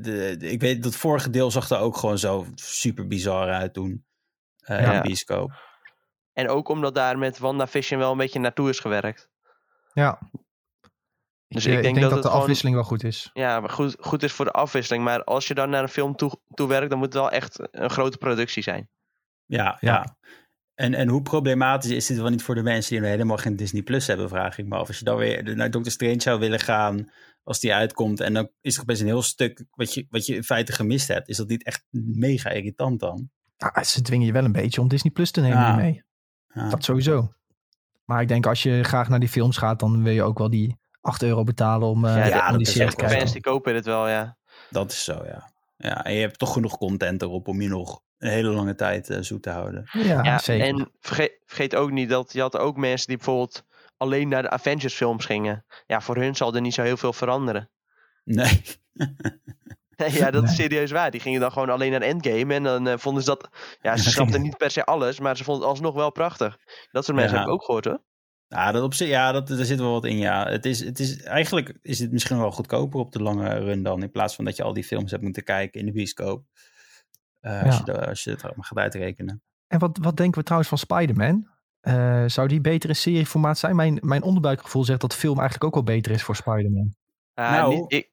de, 0.00 0.34
de- 0.38 0.50
ik 0.50 0.60
weet 0.60 0.82
dat 0.82 0.96
vorige 0.96 1.30
deel 1.30 1.50
zag 1.50 1.70
er 1.70 1.78
ook 1.78 1.96
gewoon 1.96 2.18
zo 2.18 2.46
super 2.54 3.06
bizar 3.06 3.50
uit 3.52 3.72
toen. 3.74 4.04
eh, 4.58 4.76
in 4.78 4.82
Ja. 4.84 5.00
de 5.00 5.06
bioscoop. 5.08 5.52
En 6.32 6.48
ook 6.48 6.68
omdat 6.68 6.94
daar 6.94 7.18
met 7.18 7.38
WandaVision 7.38 7.98
wel 8.00 8.10
een 8.12 8.16
beetje 8.18 8.38
naartoe 8.38 8.68
is 8.68 8.78
gewerkt. 8.78 9.30
Ja. 9.92 10.18
Dus 11.48 11.66
ik, 11.66 11.72
ik 11.76 11.82
denk 11.82 11.94
ik 11.94 12.00
denk 12.00 12.10
dat 12.12 12.22
de 12.22 12.28
gewoon- 12.28 12.40
afwisseling 12.40 12.76
wel 12.76 12.84
goed 12.84 13.04
is. 13.04 13.30
Ja, 13.32 13.60
maar 13.60 13.70
goed, 13.70 13.96
goed 14.00 14.22
is 14.22 14.32
voor 14.32 14.44
de 14.44 14.50
afwisseling. 14.50 15.04
Maar 15.04 15.24
als 15.24 15.48
je 15.48 15.54
dan 15.54 15.70
naar 15.70 15.82
een 15.82 15.88
film 15.88 16.16
toe, 16.16 16.38
toe 16.54 16.68
werkt, 16.68 16.88
dan 16.90 16.98
moet 16.98 17.06
het 17.06 17.16
wel 17.22 17.30
echt 17.30 17.68
een 17.70 17.90
grote 17.90 18.18
productie 18.18 18.62
zijn. 18.62 18.88
Ja, 19.46 19.76
Ja. 19.80 20.16
En, 20.74 20.94
en 20.94 21.08
hoe 21.08 21.22
problematisch 21.22 21.90
is 21.90 22.06
dit 22.06 22.16
wel 22.18 22.28
niet 22.28 22.42
voor 22.42 22.54
de 22.54 22.62
mensen 22.62 22.90
die 22.92 23.00
nog 23.00 23.08
helemaal 23.10 23.36
geen 23.36 23.56
Disney 23.56 23.82
Plus 23.82 24.06
hebben, 24.06 24.28
vraag 24.28 24.58
ik 24.58 24.66
me 24.66 24.76
af. 24.76 24.88
Als 24.88 24.98
je 24.98 25.04
dan 25.04 25.16
weer 25.16 25.56
naar 25.56 25.70
Doctor 25.70 25.92
Strange 25.92 26.20
zou 26.20 26.38
willen 26.40 26.60
gaan, 26.60 27.10
als 27.42 27.60
die 27.60 27.74
uitkomt, 27.74 28.20
en 28.20 28.34
dan 28.34 28.50
is 28.60 28.74
er 28.76 28.82
opeens 28.82 29.00
een 29.00 29.06
heel 29.06 29.22
stuk 29.22 29.64
wat 29.70 29.94
je, 29.94 30.06
wat 30.10 30.26
je 30.26 30.34
in 30.34 30.44
feite 30.44 30.72
gemist 30.72 31.08
hebt. 31.08 31.28
Is 31.28 31.36
dat 31.36 31.48
niet 31.48 31.64
echt 31.64 31.84
mega 31.90 32.50
irritant 32.50 33.00
dan? 33.00 33.30
Ja, 33.56 33.82
ze 33.82 34.02
dwingen 34.02 34.26
je 34.26 34.32
wel 34.32 34.44
een 34.44 34.52
beetje 34.52 34.80
om 34.80 34.88
Disney 34.88 35.12
Plus 35.12 35.30
te 35.30 35.40
nemen 35.40 35.58
Ja. 35.58 35.66
hiermee. 35.74 36.02
Ja. 36.54 36.68
Dat 36.68 36.84
sowieso. 36.84 37.32
Maar 38.04 38.22
ik 38.22 38.28
denk 38.28 38.46
als 38.46 38.62
je 38.62 38.82
graag 38.84 39.08
naar 39.08 39.20
die 39.20 39.28
films 39.28 39.56
gaat, 39.56 39.80
dan 39.80 40.02
wil 40.02 40.12
je 40.12 40.22
ook 40.22 40.38
wel 40.38 40.50
die 40.50 40.76
8 41.08 41.22
euro 41.22 41.44
betalen 41.44 41.88
om, 41.88 42.04
eh, 42.04 42.16
Ja, 42.16 42.22
om 42.22 42.28
ja, 42.28 42.48
die 42.48 42.52
dat 42.58 42.60
is 42.60 42.72
serie 42.72 42.86
ook 42.86 42.90
te 42.90 42.96
kijken. 42.96 43.18
Fans 43.18 43.32
die 43.32 43.40
kopen 43.40 43.72
dit 43.72 43.84
wel, 43.84 44.08
ja. 44.08 44.36
Dat 44.70 44.92
is 44.92 45.04
zo, 45.04 45.22
ja. 45.24 45.50
ja. 45.76 46.04
En 46.04 46.14
je 46.14 46.20
hebt 46.20 46.38
toch 46.38 46.52
genoeg 46.52 46.78
content 46.78 47.22
erop 47.22 47.48
om 47.48 47.60
je 47.60 47.68
nog 47.68 48.00
een 48.18 48.30
hele 48.30 48.48
lange 48.48 48.74
tijd 48.74 49.10
eh, 49.10 49.18
zoet 49.20 49.42
te 49.42 49.50
houden. 49.50 49.88
Ja, 49.92 50.22
ja 50.22 50.38
zeker. 50.38 50.66
En 50.66 50.90
vergeet, 51.00 51.38
vergeet 51.46 51.74
ook 51.74 51.90
niet 51.90 52.08
dat 52.08 52.32
je 52.32 52.40
had 52.40 52.56
ook 52.58 52.76
mensen 52.76 53.06
die 53.06 53.16
bijvoorbeeld 53.16 53.64
alleen 53.96 54.28
naar 54.28 54.42
de 54.42 54.50
Avengers 54.50 54.94
films 54.94 55.24
gingen. 55.24 55.64
Ja, 55.86 56.00
voor 56.00 56.16
hun 56.16 56.36
zal 56.36 56.54
er 56.54 56.60
niet 56.60 56.74
zo 56.74 56.82
heel 56.82 56.96
veel 56.96 57.12
veranderen. 57.12 57.70
Nee. 58.24 58.62
Nee, 59.96 60.12
ja, 60.12 60.30
dat 60.30 60.42
is 60.42 60.54
serieus 60.54 60.90
waar. 60.90 61.10
Die 61.10 61.20
gingen 61.20 61.40
dan 61.40 61.52
gewoon 61.52 61.70
alleen 61.70 61.90
naar 61.90 62.00
Endgame 62.02 62.54
en 62.54 62.62
dan 62.62 62.88
eh, 62.88 62.98
vonden 62.98 63.22
ze 63.22 63.28
dat... 63.28 63.48
Ja, 63.80 63.96
ze 63.96 64.10
snapten 64.20 64.42
niet 64.42 64.56
per 64.56 64.70
se 64.70 64.84
alles, 64.84 65.20
maar 65.20 65.36
ze 65.36 65.44
vonden 65.44 65.62
het 65.62 65.72
alsnog 65.72 65.94
wel 65.94 66.10
prachtig. 66.12 66.58
Dat 66.90 67.04
soort 67.04 67.16
mensen 67.16 67.34
Ja. 67.34 67.40
heb 67.40 67.48
ik 67.48 67.54
ook 67.54 67.64
gehoord, 67.64 67.84
hoor. 67.84 68.02
Ja, 68.48 68.72
dat 68.72 68.82
op 68.82 68.94
zich, 68.94 69.08
ja 69.08 69.32
dat, 69.32 69.48
daar 69.48 69.64
zit 69.64 69.78
wel 69.78 69.92
wat 69.92 70.04
in, 70.04 70.18
ja. 70.18 70.48
Het 70.48 70.64
is, 70.64 70.80
het 70.84 70.98
is, 70.98 71.22
eigenlijk 71.22 71.78
is 71.82 71.98
het 71.98 72.12
misschien 72.12 72.38
wel 72.38 72.50
goedkoper 72.50 73.00
op 73.00 73.12
de 73.12 73.22
lange 73.22 73.48
run 73.58 73.82
dan, 73.82 74.02
in 74.02 74.10
plaats 74.10 74.34
van 74.34 74.44
dat 74.44 74.56
je 74.56 74.62
al 74.62 74.72
die 74.72 74.84
films 74.84 75.10
hebt 75.10 75.22
moeten 75.22 75.44
kijken 75.44 75.80
in 75.80 75.86
de 75.86 75.92
bioscoop. 75.92 76.44
Eh, 77.40 77.62
als, 77.62 77.76
Ja. 77.76 77.82
je, 77.84 78.06
als 78.06 78.24
je 78.24 78.30
het 78.30 78.42
allemaal 78.44 78.62
gaat 78.64 78.78
uitrekenen. 78.78 79.42
En 79.66 79.78
wat, 79.78 79.98
wat 80.02 80.16
denken 80.16 80.38
we 80.38 80.44
trouwens 80.44 80.68
van 80.70 80.78
Spider-Man? 80.78 81.48
Eh, 81.80 82.24
zou 82.26 82.48
die 82.48 82.60
beter 82.60 82.88
in 82.88 82.96
serieformaat 82.96 83.58
zijn? 83.58 83.76
Mijn, 83.76 83.98
mijn 84.02 84.22
onderbuikgevoel 84.22 84.84
zegt 84.84 85.00
dat 85.00 85.14
film 85.14 85.34
eigenlijk 85.38 85.64
ook 85.64 85.74
wel 85.74 85.94
beter 85.96 86.12
is 86.12 86.22
voor 86.22 86.36
Spider-Man. 86.36 86.94
Ja, 87.34 87.50
Nou. 87.60 87.84
ik, 87.86 88.10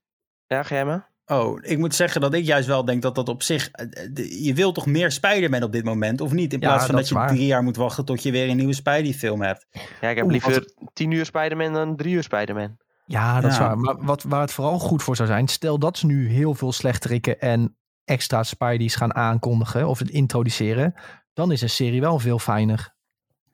ja, 0.47 0.63
ga 0.63 0.75
jij 0.75 0.85
maar? 0.85 1.09
Oh, 1.27 1.57
ik 1.61 1.77
moet 1.77 1.95
zeggen 1.95 2.21
dat 2.21 2.33
ik 2.33 2.45
juist 2.45 2.67
wel 2.67 2.85
denk 2.85 3.01
dat 3.01 3.15
dat 3.15 3.29
op 3.29 3.43
zich... 3.43 3.69
eh, 3.71 3.87
de- 4.11 4.43
Je 4.43 4.53
wil 4.53 4.71
toch 4.71 4.85
meer 4.85 5.11
Spider-Man 5.11 5.63
op 5.63 5.71
dit 5.71 5.83
moment, 5.83 6.21
of 6.21 6.31
niet? 6.31 6.53
In 6.53 6.59
Ja, 6.59 6.67
plaats 6.67 6.85
van 6.85 6.95
dat 6.95 7.07
je 7.07 7.13
waar. 7.15 7.27
drie 7.27 7.45
jaar 7.45 7.63
moet 7.63 7.75
wachten 7.75 8.05
tot 8.05 8.23
je 8.23 8.31
weer 8.31 8.49
een 8.49 8.57
nieuwe 8.57 8.73
Spidey-film 8.73 9.41
hebt. 9.41 9.65
Ja, 10.01 10.09
ik 10.09 10.15
heb 10.15 10.23
Oeh, 10.23 10.31
liever 10.33 10.73
tien 10.93 11.11
uur 11.11 11.25
Spider-Man 11.25 11.73
dan 11.73 11.95
drie 11.95 12.13
uur 12.13 12.23
Spider-Man. 12.23 12.77
Ja, 13.05 13.41
dat 13.41 13.51
is 13.51 13.57
waar. 13.57 13.77
Maar 13.77 13.95
wat, 14.05 14.23
waar 14.23 14.41
het 14.41 14.51
vooral 14.51 14.79
goed 14.79 15.03
voor 15.03 15.15
zou 15.15 15.27
zijn, 15.27 15.47
stel 15.47 15.79
dat 15.79 15.97
ze 15.97 16.05
nu 16.05 16.29
heel 16.29 16.53
veel 16.53 16.71
slechterikken 16.71 17.39
en 17.39 17.77
extra 18.03 18.43
Spideys 18.43 18.95
gaan 18.95 19.15
aankondigen 19.15 19.87
of 19.87 19.99
het 19.99 20.09
introduceren, 20.09 20.93
dan 21.33 21.51
is 21.51 21.61
een 21.61 21.69
serie 21.69 22.01
wel 22.01 22.19
veel 22.19 22.39
fijner. 22.39 22.93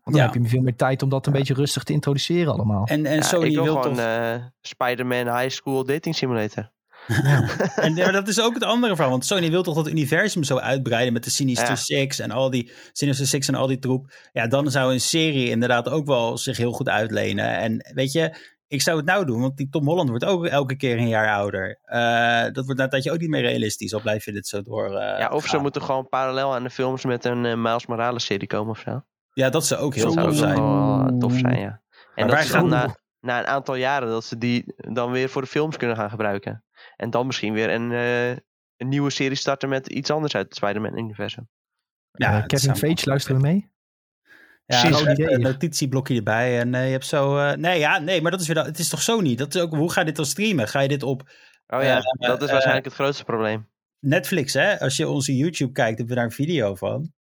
Want 0.03 0.15
dan 0.15 0.25
Ja. 0.25 0.31
heb 0.31 0.41
je 0.43 0.49
veel 0.49 0.61
meer 0.61 0.75
tijd 0.75 1.01
om 1.03 1.09
dat 1.09 1.25
een 1.25 1.33
beetje 1.33 1.53
rustig 1.53 1.83
te 1.83 1.93
introduceren 1.93 2.53
allemaal. 2.53 2.85
En, 2.85 3.05
en 3.05 3.15
Ja, 3.15 3.21
Sony 3.21 3.45
ik 3.47 3.55
wil 3.55 3.65
gewoon 3.65 3.95
toch... 3.95 4.05
eh, 4.05 4.35
Spider-Man 4.61 5.37
High 5.39 5.49
School 5.49 5.83
Dating 5.85 6.15
Simulator. 6.15 6.71
En 7.75 7.95
ja, 7.95 8.11
dat 8.11 8.27
is 8.27 8.41
ook 8.41 8.53
het 8.53 8.63
andere 8.63 8.93
verhaal. 8.95 9.11
Want 9.11 9.25
Sony 9.25 9.49
wil 9.49 9.63
toch 9.63 9.75
dat 9.75 9.87
universum 9.89 10.43
zo 10.43 10.57
uitbreiden 10.57 11.13
met 11.13 11.23
de 11.23 11.29
Sinister 11.29 11.67
Ja. 11.69 11.75
Six 11.75 12.19
en 12.19 12.31
al 12.31 12.49
die 12.49 12.71
Sinister 12.91 13.27
Six 13.27 13.47
en 13.47 13.55
al 13.55 13.67
die 13.67 13.79
troep. 13.79 14.13
Ja, 14.33 14.47
dan 14.47 14.71
zou 14.71 14.93
een 14.93 15.01
serie 15.01 15.49
inderdaad 15.49 15.89
ook 15.89 16.05
wel 16.05 16.37
zich 16.37 16.57
heel 16.57 16.71
goed 16.71 16.89
uitlenen. 16.89 17.57
En 17.57 17.91
weet 17.93 18.11
je, 18.11 18.35
ik 18.67 18.81
zou 18.81 18.97
het 18.97 19.05
nou 19.05 19.25
doen, 19.25 19.41
want 19.41 19.57
die 19.57 19.69
Tom 19.69 19.85
Holland 19.85 20.09
wordt 20.09 20.25
ook 20.25 20.45
elke 20.45 20.75
keer 20.75 20.97
een 20.97 21.07
jaar 21.07 21.33
ouder. 21.35 21.79
Eh, 21.83 22.43
dat 22.53 22.65
wordt 22.65 22.77
na 22.77 22.83
een 22.83 22.89
tijdje 22.89 23.11
ook 23.11 23.19
niet 23.19 23.29
meer 23.29 23.41
realistisch, 23.41 23.93
al 23.93 24.01
blijf 24.01 24.25
je 24.25 24.31
dit 24.31 24.47
zo 24.47 24.61
door. 24.61 24.85
eh, 24.85 25.19
ja, 25.19 25.29
of 25.29 25.47
ze 25.47 25.57
moeten 25.57 25.81
gewoon 25.81 26.07
parallel 26.09 26.55
aan 26.55 26.63
de 26.63 26.69
films 26.69 27.05
met 27.05 27.25
een 27.25 27.45
eh, 27.45 27.55
Miles 27.55 27.85
Morales 27.85 28.25
serie 28.25 28.47
komen 28.47 28.71
of 28.71 28.79
zo. 28.79 29.01
Ja, 29.33 29.49
dat 29.49 29.65
zou 29.65 29.81
ook 29.81 29.95
heel 29.95 30.15
dat 30.15 30.23
tof 30.25 30.35
zijn. 30.37 30.55
wel 30.55 31.17
tof 31.19 31.33
zijn, 31.33 31.59
ja. 31.59 31.81
En 32.15 32.27
dat 32.27 32.43
ze 32.43 32.51
dan 32.51 32.59
gaan- 32.61 32.69
na, 32.69 32.95
na 33.19 33.39
een 33.39 33.47
aantal 33.47 33.75
jaren 33.75 34.09
dat 34.09 34.23
ze 34.25 34.37
die 34.37 34.63
dan 34.75 35.11
weer 35.11 35.29
voor 35.29 35.41
de 35.41 35.47
films 35.47 35.77
kunnen 35.77 35.95
gaan 35.97 36.09
gebruiken. 36.09 36.63
En 36.95 37.09
dan 37.09 37.25
misschien 37.25 37.53
weer 37.53 37.69
een, 37.69 37.91
eh, 37.91 38.29
een 38.77 38.87
nieuwe 38.87 39.09
serie 39.09 39.37
starten 39.37 39.69
met 39.69 39.87
iets 39.87 40.09
anders 40.11 40.35
uit 40.35 40.45
het 40.45 40.55
Spider-Man-universum. 40.55 41.49
Ja, 42.11 42.27
Eh, 42.27 42.35
dat 42.39 42.45
Kevin 42.45 42.75
Feige, 42.75 43.09
luisteren 43.09 43.41
we 43.41 43.47
mee? 43.47 43.69
Ja, 44.65 44.81
Precies. 44.81 45.01
een 45.05 45.11
idee. 45.11 45.37
notitieblokje 45.37 46.15
erbij 46.15 46.59
en 46.59 46.75
eh, 46.75 46.85
je 46.85 46.91
hebt 46.91 47.05
zo... 47.05 47.37
eh, 47.37 47.53
nee, 47.57 47.79
ja, 47.79 47.99
nee, 47.99 48.21
maar 48.21 48.31
dat 48.31 48.39
is 48.41 48.47
weer... 48.47 48.55
dat- 48.55 48.65
Het 48.65 48.79
is 48.79 48.89
toch 48.89 49.01
Sony? 49.01 49.35
Dat 49.35 49.55
is 49.55 49.61
ook, 49.61 49.71
hoe 49.75 49.91
ga 49.91 49.99
je 49.99 50.05
dit 50.05 50.15
dan 50.15 50.25
streamen? 50.25 50.67
Ga 50.67 50.79
je 50.79 50.87
dit 50.87 51.03
op 51.03 51.21
Oh 51.67 51.81
ja, 51.83 51.97
Eh, 51.97 52.27
dat 52.27 52.39
is 52.41 52.45
eh, 52.45 52.51
waarschijnlijk 52.51 52.85
het 52.85 52.93
grootste 52.93 53.23
probleem. 53.23 53.69
Netflix, 53.99 54.53
hè? 54.53 54.79
Als 54.79 54.95
je 54.97 55.07
onze 55.07 55.35
YouTube 55.37 55.71
kijkt, 55.71 55.97
hebben 55.97 56.07
we 56.07 56.21
daar 56.21 56.29
een 56.29 56.35
video 56.45 56.75
van. 56.75 57.13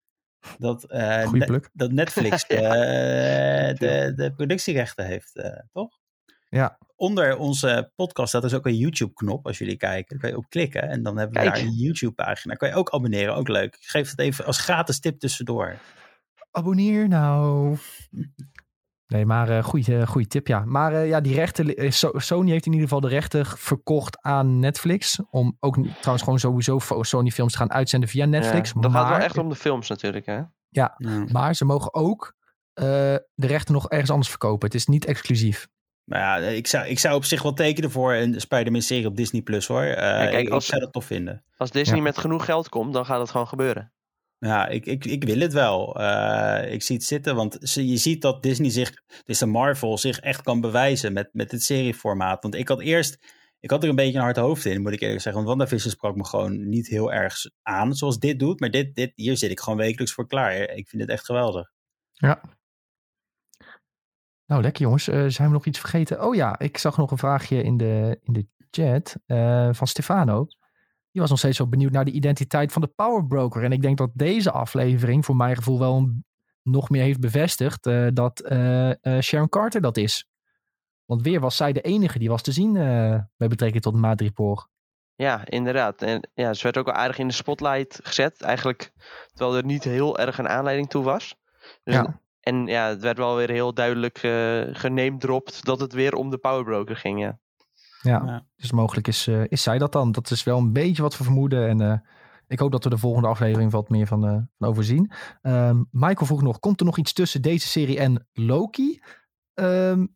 Dat, 0.59 0.85
eh, 0.91 1.31
Ne- 1.31 1.61
dat 1.73 1.93
Netflix 1.93 2.47
de, 2.49 3.75
de, 3.79 4.13
de 4.17 4.33
productierechten 4.33 5.07
heeft, 5.07 5.37
eh, 5.37 5.59
toch? 5.73 5.99
Ja. 6.49 6.79
Onder 6.99 7.37
onze 7.37 7.93
podcast 7.95 8.29
staat 8.29 8.43
dus 8.43 8.55
ook 8.55 8.67
een 8.67 8.77
YouTube-knop 8.77 9.47
als 9.47 9.59
jullie 9.59 9.77
kijken. 9.77 10.09
Daar 10.09 10.19
kan 10.19 10.31
je 10.31 10.37
op 10.37 10.49
klikken 10.49 10.83
en 10.83 11.03
dan 11.03 11.17
hebben 11.17 11.37
we 11.37 11.43
Kijk. 11.43 11.55
daar 11.55 11.65
een 11.65 11.77
YouTube-pagina. 11.77 12.55
Kan 12.55 12.69
je 12.69 12.75
ook 12.75 12.91
abonneren, 12.91 13.35
ook 13.35 13.49
leuk. 13.49 13.75
Ik 13.75 13.85
geef 13.85 14.11
het 14.11 14.19
even 14.19 14.45
als 14.45 14.59
gratis 14.59 15.01
tip 15.01 15.19
tussendoor. 15.19 15.77
Abonneer 16.51 17.09
nou. 17.09 17.77
Nee, 19.07 19.27
maar 19.27 19.49
eh 19.49 19.65
goede 19.65 20.07
goeie 20.07 20.27
tip, 20.27 20.47
ja. 20.47 20.65
Maar 20.65 20.93
eh, 20.93 21.09
ja, 21.09 21.21
die 21.21 21.35
rechten, 21.35 21.75
eh, 21.75 21.91
So- 21.91 22.19
Sony 22.19 22.51
heeft 22.51 22.67
in 22.67 22.73
ieder 22.73 22.89
geval 22.89 23.03
de 23.03 23.09
rechten 23.09 23.47
verkocht 23.47 24.19
aan 24.23 24.59
Netflix. 24.59 25.21
Om 25.31 25.57
ook 25.61 25.75
trouwens 25.75 26.23
gewoon 26.23 26.39
sowieso 26.39 26.79
Sony 27.01 27.31
films 27.31 27.53
te 27.53 27.59
gaan 27.59 27.73
uitzenden 27.73 28.09
via 28.09 28.25
Netflix. 28.25 28.73
Ja, 28.75 28.81
dat 28.81 28.93
gaat 28.93 29.03
wel 29.03 29.11
maar, 29.11 29.21
echt 29.23 29.39
om 29.39 29.49
de 29.49 29.55
films 29.55 29.89
natuurlijk, 29.89 30.27
hè? 30.27 30.41
Ja. 30.69 30.95
maar 31.33 31.55
ze 31.55 31.65
mogen 31.65 31.95
ook 31.95 32.35
eh, 32.73 32.85
de 33.35 33.47
rechten 33.47 33.75
nog 33.75 33.89
ergens 33.89 34.11
anders 34.11 34.29
verkopen. 34.29 34.67
Het 34.67 34.77
is 34.77 34.87
niet 34.87 35.05
exclusief. 35.05 35.69
Maar 36.09 36.21
ja, 36.21 36.37
ik 36.49 36.67
zou, 36.67 36.87
ik 36.87 36.99
zou 36.99 37.15
op 37.15 37.25
zich 37.25 37.43
wel 37.43 37.53
tekenen 37.53 37.91
voor 37.91 38.15
een 38.15 38.41
Spider-Man-serie 38.41 39.07
op 39.07 39.17
Disney+. 39.17 39.43
Plus 39.43 39.67
hoor. 39.67 39.83
Eh, 39.83 39.97
kijk, 39.97 40.33
ik, 40.33 40.47
ik 40.47 40.49
als- 40.53 40.67
zou 40.67 40.81
dat 40.81 40.93
tof 40.93 41.05
vinden. 41.05 41.45
Als 41.57 41.71
Disney 41.71 41.97
Ja. 41.97 42.03
met 42.03 42.19
genoeg 42.19 42.45
geld 42.45 42.69
komt, 42.69 42.93
dan 42.93 43.07
gaat 43.07 43.21
het 43.21 43.31
gewoon 43.31 43.49
gebeuren. 43.49 43.93
Ja, 44.39 44.67
ik, 44.69 44.87
ik, 44.87 45.05
ik 45.05 45.25
wil 45.25 45.39
het 45.39 45.53
wel. 45.53 46.01
Eh, 46.01 46.73
ik 46.73 46.83
zie 46.83 46.97
het 46.97 47.05
zitten, 47.05 47.35
want 47.37 47.59
je 47.75 47.97
ziet 47.97 48.23
dat 48.23 48.43
Disney 48.43 48.71
zich, 48.71 48.93
dus 49.25 49.39
de 49.39 49.47
Marvel, 49.47 49.99
zich 49.99 50.19
echt 50.21 50.43
kan 50.43 50.61
bewijzen 50.61 51.13
met, 51.13 51.29
met 51.33 51.51
dit 51.51 51.63
serieformaat. 51.63 52.43
Want 52.43 52.55
ik 52.55 52.69
had 52.69 52.81
eerst, 52.81 53.19
ik 53.61 53.71
had 53.71 53.83
er 53.83 53.89
een 53.89 53.95
beetje 53.97 54.17
een 54.19 54.25
hard 54.25 54.37
hoofd 54.37 54.65
in, 54.65 54.83
moet 54.83 54.93
ik 54.93 55.01
eerlijk 55.01 55.21
zeggen. 55.23 55.45
Want 55.45 55.57
WandaVision 55.57 55.93
sprak 55.93 56.17
me 56.17 56.25
gewoon 56.25 56.69
niet 56.69 56.89
heel 56.89 57.13
erg 57.13 57.37
aan, 57.63 57.95
zoals 57.95 58.19
dit 58.19 58.39
doet. 58.39 58.61
Maar 58.61 58.71
dit, 58.71 58.95
dit, 58.95 59.13
hier 59.15 59.37
zit 59.37 59.51
ik 59.51 59.61
gewoon 59.61 59.79
wekelijks 59.79 60.13
voor 60.13 60.27
klaar. 60.27 60.55
Ik 60.55 60.89
vind 60.89 61.03
het 61.03 61.11
echt 61.11 61.25
geweldig. 61.25 61.71
Ja. 62.13 62.41
Nou, 64.49 64.63
lekker 64.63 64.83
jongens. 64.83 65.09
Eh, 65.09 65.25
zijn 65.27 65.49
we 65.49 65.55
nog 65.55 65.67
iets 65.67 65.79
vergeten? 65.79 66.25
Oh 66.25 66.35
ja, 66.35 66.59
ik 66.59 66.79
zag 66.79 66.97
nog 66.97 67.11
een 67.11 67.19
vraagje 67.19 67.63
in 67.63 67.77
de, 67.77 68.19
in 68.23 68.33
de 68.33 68.47
chat 68.71 69.17
eh, 69.27 69.69
van 69.73 69.87
Stefano. 69.87 70.47
Die 71.11 71.21
was 71.21 71.31
nog 71.31 71.39
steeds 71.39 71.57
zo 71.57 71.67
benieuwd 71.67 71.93
naar 71.93 72.05
de 72.05 72.11
identiteit 72.11 72.73
van 72.73 72.83
de 72.83 72.89
Power 72.89 73.27
Broker. 73.27 73.65
En 73.65 73.73
ik 73.73 73.83
denk 73.83 73.99
dat 73.99 74.11
deze 74.15 74.51
aflevering 74.51 75.25
voor 75.25 75.37
mijn 75.37 75.57
gevoel 75.57 75.79
wel 75.79 75.97
een- 75.97 76.25
nog 76.63 76.91
meer 76.91 77.03
heeft 77.03 77.21
bevestigd 77.21 77.87
eh, 77.87 78.07
dat 78.13 78.43
Sharon 79.21 79.49
Carter 79.49 79.81
dat 79.81 79.97
is. 79.97 80.27
Want 81.05 81.23
weer 81.23 81.41
was 81.41 81.57
zij 81.57 81.73
de 81.73 81.81
enige 81.81 82.19
die 82.19 82.29
was 82.29 82.43
te 82.43 82.53
zien 82.53 82.73
bij 83.37 83.49
betrekking 83.49 83.83
tot 83.83 83.95
Madripoor. 83.95 84.69
Ja, 85.15 85.47
inderdaad. 85.47 86.03
En 86.03 86.29
ja, 86.35 86.55
ze 86.55 86.63
werd 86.63 86.79
ook 86.79 86.87
wel 86.87 86.95
aardig 86.95 87.19
in 87.19 87.27
de 87.29 87.35
spotlight 87.35 88.01
gezet. 88.03 88.43
Eigenlijk, 88.43 88.93
terwijl 89.35 89.57
er 89.57 89.65
niet 89.65 89.85
heel 89.85 90.19
erg 90.19 90.39
een 90.39 90.49
aanleiding 90.49 90.89
toe 90.89 91.05
was. 91.05 91.37
Dus 91.85 91.95
Ja. 91.95 92.21
En 92.49 92.67
ja, 92.67 92.89
het 92.89 93.01
werd 93.01 93.19
wel 93.19 93.37
weer 93.37 93.51
heel 93.51 93.75
duidelijk 93.75 94.23
uh, 94.23 94.63
geneemdropt 94.73 95.65
dat 95.65 95.81
het 95.81 95.93
weer 95.93 96.15
om 96.15 96.31
de 96.31 96.39
powerbroker 96.39 96.97
ging, 96.97 97.21
ja. 97.21 97.39
Ja, 98.03 98.23
Ja. 98.27 98.47
dus 98.57 98.73
mogelijk 98.73 99.09
is, 99.09 99.27
eh, 99.27 99.43
is 99.49 99.63
zij 99.63 99.79
dat 99.79 99.93
dan. 99.93 100.13
Dat 100.13 100.31
is 100.31 100.45
wel 100.45 100.59
een 100.59 100.73
beetje 100.73 101.03
wat 101.03 101.19
we 101.19 101.25
vermoeden. 101.25 101.69
En 101.69 101.81
eh, 101.81 101.99
ik 102.47 102.59
hoop 102.59 102.73
dat 102.73 102.85
we 102.85 102.91
de 102.91 102.99
volgende 102.99 103.29
aflevering 103.29 103.71
wat 103.71 103.89
meer 103.89 104.07
van, 104.07 104.27
eh, 104.27 104.39
van 104.59 104.69
overzien. 104.69 105.13
Ehm, 105.43 105.83
Michael 105.91 106.27
vroeg 106.27 106.43
nog, 106.43 106.59
komt 106.59 106.81
er 106.81 106.87
nog 106.87 106.99
iets 106.99 107.13
tussen 107.13 107.43
deze 107.43 107.69
serie 107.69 107.99
en 107.99 108.29
Loki? 108.33 109.01
Ehm, 109.55 110.07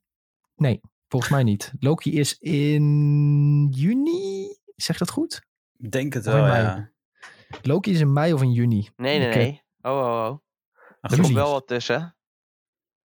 nee, 0.56 0.80
volgens 1.08 1.32
mij 1.32 1.42
niet. 1.42 1.72
Loki 1.78 2.18
is 2.18 2.38
in 2.38 3.68
juni, 3.70 4.56
zeg 4.76 4.98
dat 4.98 5.10
goed? 5.10 5.46
Ik 5.76 5.90
denk 5.90 6.12
het 6.12 6.24
wel, 6.24 6.46
ja. 6.46 6.90
Loki 7.62 7.90
is 7.90 8.00
in 8.00 8.12
mei 8.12 8.32
of 8.32 8.42
in 8.42 8.52
juni. 8.52 8.88
Nee, 8.96 9.18
nee, 9.18 9.34
nee. 9.34 9.62
Oh, 9.80 9.92
oh, 9.92 10.28
oh. 10.30 10.38
Er 11.00 11.20
komt 11.20 11.32
wel 11.32 11.50
wat 11.50 11.66
tussen. 11.66 12.16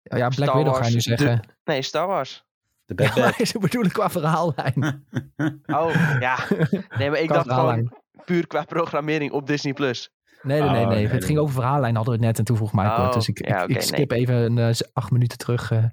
Ja, 0.07 0.17
ja 0.17 0.27
Black 0.29 0.49
Star 0.49 0.57
Widow 0.57 0.75
ga 0.75 0.83
je 0.83 0.89
nu 0.89 0.95
de- 0.95 1.01
zeggen. 1.01 1.41
Nee, 1.63 1.81
Star 1.81 2.07
Wars. 2.07 2.45
De 2.85 2.93
Bad 2.95 3.15
Ja, 3.15 3.23
Batch. 3.23 3.37
maar 3.37 3.47
ze 3.47 3.59
bedoelen 3.59 3.91
qua 3.91 4.09
verhaallijn. 4.09 5.05
Oh, 5.65 6.17
ja. 6.19 6.37
Nee, 6.97 7.09
maar 7.09 7.19
ik 7.19 7.25
Qua 7.27 7.35
dacht 7.35 7.45
verhaallijn. 7.47 7.87
gewoon 7.87 8.23
puur 8.25 8.47
qua 8.47 8.63
programmering 8.63 9.31
op 9.31 9.47
Disney+. 9.47 9.73
Plus. 9.73 10.09
Nee, 10.41 10.61
nee, 10.61 10.69
nee. 10.69 10.83
Oh, 10.83 10.87
nee, 10.89 11.07
het 11.07 11.25
ging 11.25 11.37
over 11.39 11.53
verhaallijn, 11.53 11.95
hadden 11.95 12.13
we 12.13 12.19
het 12.19 12.27
net. 12.29 12.39
En 12.39 12.45
toen 12.45 12.57
vroeg 12.57 12.73
Michael 12.73 12.97
het. 12.97 13.07
Oh, 13.07 13.13
Dus 13.13 13.27
ik, 13.27 13.47
ja, 13.47 13.67
ik, 13.67 13.81
skip 13.81 14.11
even 14.11 14.35
een, 14.35 14.57
eh, 14.57 14.73
z- 14.73 14.81
acht 14.93 15.11
minuten 15.11 15.37
terug. 15.37 15.71
eh. 15.71 15.83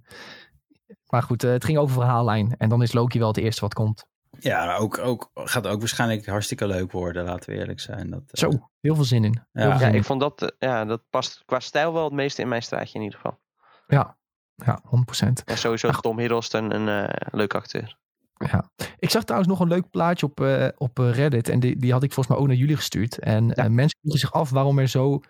Maar 1.07 1.23
goed, 1.23 1.45
eh, 1.45 1.51
het 1.51 1.65
ging 1.65 1.79
over 1.79 1.95
verhaallijn. 1.95 2.55
En 2.59 2.69
dan 2.69 2.83
is 2.83 2.93
Loki 2.93 3.19
wel 3.19 3.29
het 3.29 3.37
eerste 3.37 3.61
wat 3.61 3.75
komt. 3.75 4.07
Ja, 4.39 4.65
maar 4.67 4.79
ook, 4.79 4.99
ook, 4.99 5.31
gaat 5.35 5.67
ook 5.67 5.79
waarschijnlijk 5.79 6.27
hartstikke 6.27 6.67
leuk 6.67 6.93
worden, 6.93 7.25
laten 7.25 7.51
we 7.51 7.57
eerlijk 7.59 7.81
zijn. 7.81 8.11
Dat, 8.11 8.23
eh, 8.27 8.41
Zo, 8.41 8.69
heel 8.81 8.95
veel 8.95 9.05
zin 9.05 9.25
in. 9.25 9.43
Ja. 9.53 9.63
Ja, 9.67 9.79
zin 9.79 9.95
ik 9.95 10.05
vond 10.05 10.21
dat, 10.21 10.55
ja, 10.59 10.85
dat 10.85 11.03
past 11.11 11.43
qua 11.47 11.61
stijl 11.61 11.93
wel 11.93 12.05
het 12.05 12.13
meeste 12.13 12.43
in 12.43 12.49
mijn 12.49 12.63
straatje 12.63 12.99
in 12.99 13.05
ieder 13.05 13.19
geval. 13.21 13.39
Ja, 13.87 14.17
ja 14.55 14.83
100%. 14.85 15.45
En 15.45 15.59
sowieso 15.59 15.89
Ach. 15.89 16.01
Tom 16.01 16.19
Hiddleston, 16.19 16.75
een 16.75 16.89
eh 17.09 17.29
leuke 17.33 17.57
acteur. 17.57 18.01
Ja. 18.35 18.71
Ik 18.99 19.11
zag 19.11 19.23
trouwens 19.25 19.51
nog 19.53 19.61
een 19.61 19.69
leuk 19.69 19.91
plaatje 19.91 20.27
op, 20.27 20.41
eh, 20.41 20.69
op 20.77 20.99
eh, 20.99 21.11
Reddit. 21.15 21.49
En 21.49 21.61
die, 21.61 21.77
die 21.77 21.93
had 21.93 22.03
ik 22.03 22.13
volgens 22.13 22.35
mij 22.35 22.45
ook 22.45 22.49
naar 22.51 22.61
jullie 22.61 22.77
gestuurd. 22.77 23.19
En 23.19 23.47
Ja. 23.47 23.55
eh, 23.55 23.69
mensen 23.71 23.99
vroegen 24.01 24.21
zich 24.21 24.33
af 24.33 24.51
waarom 24.51 24.79
er 24.79 24.89
zo 24.89 25.21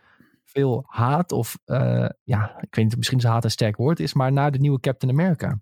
veel 0.44 0.84
haat. 0.86 1.32
Of 1.32 1.58
eh, 1.64 2.08
ja, 2.22 2.56
ik 2.60 2.74
weet 2.74 2.84
niet, 2.84 2.96
misschien 2.96 3.18
is 3.18 3.24
haat 3.24 3.44
een 3.44 3.50
sterk 3.50 3.76
woord 3.76 4.00
is. 4.00 4.14
Maar 4.14 4.32
naar 4.32 4.50
de 4.50 4.58
nieuwe 4.58 4.80
Captain 4.80 5.12
America. 5.12 5.60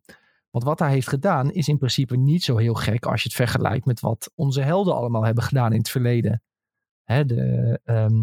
Want 0.50 0.64
wat 0.64 0.78
hij 0.78 0.90
heeft 0.90 1.08
gedaan 1.08 1.50
is 1.52 1.68
in 1.68 1.78
principe 1.78 2.16
niet 2.16 2.44
zo 2.44 2.56
heel 2.56 2.74
gek. 2.74 3.06
Als 3.06 3.22
je 3.22 3.28
het 3.28 3.36
vergelijkt 3.36 3.86
met 3.86 4.00
wat 4.00 4.30
onze 4.34 4.60
helden 4.62 4.94
allemaal 4.94 5.24
hebben 5.24 5.44
gedaan 5.44 5.72
in 5.72 5.78
het 5.78 5.90
verleden. 5.90 6.42
Hè, 7.04 7.24
de, 7.24 7.80
ehm, 7.84 8.22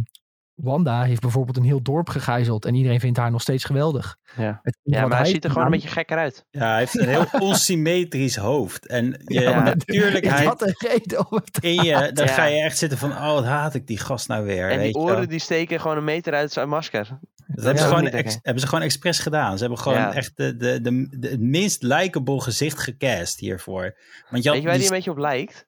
Wanda 0.58 1.04
heeft 1.04 1.22
bijvoorbeeld 1.22 1.58
een 1.58 1.63
heel 1.63 1.82
dorp 1.82 2.10
gegijzeld. 2.10 2.65
En 2.65 2.76
iedereen 2.76 3.00
vindt 3.00 3.17
haar 3.17 3.32
nog 3.32 3.41
steeds 3.41 3.63
geweldig. 3.63 4.17
Ja, 4.38 4.60
Het, 4.63 4.78
ja 4.84 5.08
maar 5.08 5.17
hij 5.17 5.28
ziet 5.28 5.43
er 5.43 5.50
gewoon 5.50 5.65
een 5.65 5.72
beetje 5.72 5.88
gekker 5.88 6.17
uit. 6.17 6.46
Ja, 6.50 6.70
hij 6.70 6.78
heeft 6.80 6.98
een 7.00 7.08
heel 7.08 7.26
onsymmetrisch 7.50 8.36
hoofd. 8.36 8.88
En 8.88 9.06
je, 9.26 9.39
Ja, 9.41 9.63
natuurlijk, 9.63 10.26
hij, 10.26 10.46
een 10.46 10.76
reden 10.78 11.32
om 11.32 11.38
het 11.46 11.63
in 11.63 11.84
je, 11.84 12.12
dan 12.13 12.26
Ja. 12.26 12.32
ga 12.34 12.46
je 12.46 12.62
echt 12.62 12.78
zitten 12.78 12.98
van, 12.98 13.12
oh, 13.12 13.34
wat 13.34 13.46
haat 13.46 13.74
ik 13.74 13.88
die 13.88 13.98
gast 14.00 14.28
nou 14.28 14.46
weer. 14.46 14.70
En 14.72 14.78
weet 14.78 14.93
die 14.93 15.02
oren 15.02 15.30
die 15.30 15.39
steken 15.39 15.80
gewoon 15.82 15.98
een 15.98 16.04
meter 16.04 16.34
uit 16.34 16.52
zijn 16.52 16.70
masker. 16.70 17.20
Dat 17.48 17.63
hebben, 17.65 17.84
ze 17.84 17.88
gewoon 17.89 18.08
ex- 18.08 18.39
hebben 18.41 18.62
ze 18.62 18.67
gewoon 18.67 18.84
expres 18.84 19.20
gedaan. 19.20 19.54
Ze 19.54 19.60
hebben 19.60 19.80
gewoon 19.80 19.98
Ja. 19.98 20.13
echt 20.13 20.32
de, 20.38 20.56
de, 20.58 20.82
de, 20.82 21.17
de, 21.20 21.28
het 21.30 21.39
minst 21.39 21.84
likable 21.84 22.41
gezicht 22.41 22.80
gecast 22.80 23.39
hiervoor. 23.39 23.98
Want 24.30 24.43
je 24.43 24.50
Weet 24.52 24.60
je 24.62 24.65
waar 24.67 24.78
die 24.78 24.82
die, 24.82 24.84
een 24.89 24.96
beetje 24.96 25.12
op 25.12 25.17
lijkt? 25.17 25.67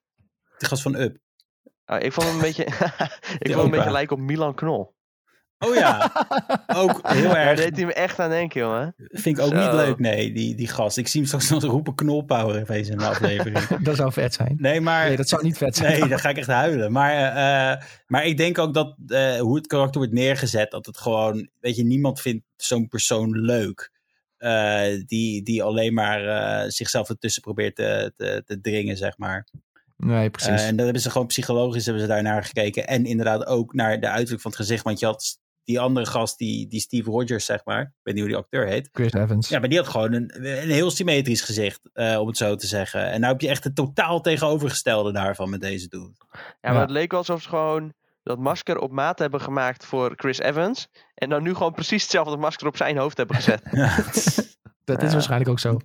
die 0.58 0.68
gast 0.68 0.82
van 0.82 0.96
Up. 0.96 1.18
Oh, 1.90 2.00
ik 2.00 2.14
vond 2.14 2.28
hem 2.28 2.36
een 2.36 2.42
beetje, 2.42 2.64
ik 3.40 3.52
vond 3.52 3.64
een 3.66 3.72
beetje 3.72 3.92
lijken 3.92 4.16
op 4.16 4.22
Milan 4.22 4.56
Knol. 4.56 4.98
Oh 5.66 5.76
ja, 5.76 6.12
ook 6.68 7.08
heel 7.08 7.30
Daar 7.30 7.48
erg. 7.48 7.60
deed 7.60 7.76
hij 7.76 7.86
me 7.86 7.94
echt 7.94 8.20
aan 8.20 8.30
denken, 8.30 8.62
jongen. 8.62 8.94
Vind 8.98 9.38
ik 9.38 9.44
ook 9.44 9.52
Zo. 9.54 9.60
niet 9.64 9.74
leuk, 9.74 10.00
nee, 10.00 10.32
die, 10.32 10.56
die 10.56 10.68
gast. 10.68 10.98
Ik 10.98 11.08
zie 11.08 11.20
hem 11.20 11.28
straks 11.30 11.50
nog 11.50 11.64
roepen 11.64 11.96
knolpower 11.96 12.56
even 12.70 12.92
in 12.92 12.98
de 12.98 13.06
aflevering. 13.06 13.68
Dat 13.84 13.96
zou 13.96 14.12
vet 14.12 14.34
zijn. 14.34 14.56
Nee, 14.58 14.82
maar... 14.82 15.08
Nee, 15.08 15.18
dat 15.18 15.30
zou 15.30 15.44
niet 15.44 15.58
vet 15.58 15.76
zijn. 15.76 16.00
Nee, 16.00 16.10
dan 16.10 16.20
ga 16.20 16.30
ik 16.30 16.38
echt 16.38 16.48
huilen. 16.48 16.92
Maar, 16.92 17.14
eh, 17.14 17.86
maar 18.08 18.26
ik 18.26 18.38
denk 18.38 18.58
ook 18.58 18.74
dat 18.74 18.96
eh, 19.08 19.40
hoe 19.40 19.56
het 19.56 19.68
karakter 19.68 19.98
wordt 20.00 20.14
neergezet, 20.16 20.72
dat 20.72 20.86
het 20.86 20.98
gewoon, 20.98 21.50
weet 21.60 21.76
je, 21.76 21.84
niemand 21.84 22.22
vindt 22.22 22.46
zo'n 22.56 22.88
persoon 22.88 23.40
leuk. 23.40 23.92
eh, 24.38 25.02
die, 25.06 25.44
die 25.44 25.64
alleen 25.64 25.94
maar 25.94 26.26
eh, 26.28 26.70
zichzelf 26.70 27.10
ertussen 27.10 27.42
probeert 27.42 27.76
te, 27.76 28.14
te, 28.18 28.44
te 28.46 28.62
dringen, 28.62 28.98
zeg 28.98 29.18
maar. 29.18 29.48
Nee, 30.04 30.30
precies. 30.30 30.62
Eh, 30.62 30.68
en 30.68 30.76
dat 30.76 30.84
hebben 30.84 31.02
ze 31.02 31.10
gewoon 31.12 31.28
psychologisch 31.28 31.86
hebben 31.86 32.04
ze 32.04 32.08
daarnaar 32.10 32.44
gekeken. 32.44 32.88
En 32.88 33.06
inderdaad 33.06 33.46
ook 33.46 33.74
naar 33.74 34.00
de 34.00 34.08
uiterlijk 34.10 34.42
van 34.42 34.52
het 34.52 34.60
gezicht. 34.60 34.84
Want 34.84 35.00
je 35.00 35.06
had 35.06 35.38
die 35.64 35.80
andere 35.80 36.06
gast, 36.06 36.38
die, 36.38 36.68
die 36.68 36.80
Steve 36.80 37.10
Rogers, 37.10 37.46
zeg 37.46 37.66
maar. 37.66 37.82
Ik 37.82 37.90
weet 38.04 38.14
niet 38.14 38.24
hoe 38.24 38.32
die 38.34 38.42
acteur 38.42 38.68
heet. 38.68 38.90
Chris 38.92 39.14
Evans. 39.14 39.50
Ja, 39.50 39.60
maar 39.60 39.70
die 39.70 39.78
had 39.78 39.88
gewoon 39.88 40.14
een, 40.14 40.32
een 40.48 40.70
heel 40.70 40.92
symmetrisch 40.92 41.42
gezicht, 41.42 41.80
eh, 41.94 42.20
om 42.20 42.28
het 42.28 42.38
zo 42.38 42.56
te 42.56 42.68
zeggen. 42.68 43.06
En 43.12 43.20
nou 43.20 43.32
heb 43.32 43.42
je 43.42 43.48
echt 43.48 43.64
het 43.64 43.76
totaal 43.76 44.22
tegenovergestelde 44.22 45.12
daarvan 45.12 45.50
met 45.50 45.62
deze 45.62 45.88
dude. 45.88 46.12
Ja, 46.32 46.40
maar 46.62 46.74
Ja. 46.74 46.80
het 46.82 46.90
leek 46.90 47.12
wel 47.12 47.20
alsof 47.20 47.42
ze 47.42 47.50
gewoon 47.50 47.94
dat 48.24 48.40
masker 48.40 48.78
op 48.80 48.92
maat 48.92 49.20
hebben 49.20 49.42
gemaakt 49.42 49.86
voor 49.86 50.14
Chris 50.16 50.40
Evans. 50.40 50.88
En 51.16 51.30
dan 51.30 51.44
nu 51.44 51.54
gewoon 51.54 51.74
precies 51.74 52.02
hetzelfde 52.02 52.38
masker 52.38 52.68
op 52.68 52.78
zijn 52.78 52.98
hoofd 52.98 53.18
hebben 53.18 53.36
gezet. 53.36 53.62
dat 54.84 55.02
is 55.02 55.08
Ja. 55.08 55.14
waarschijnlijk 55.14 55.50
ook 55.50 55.60
zo. 55.60 55.78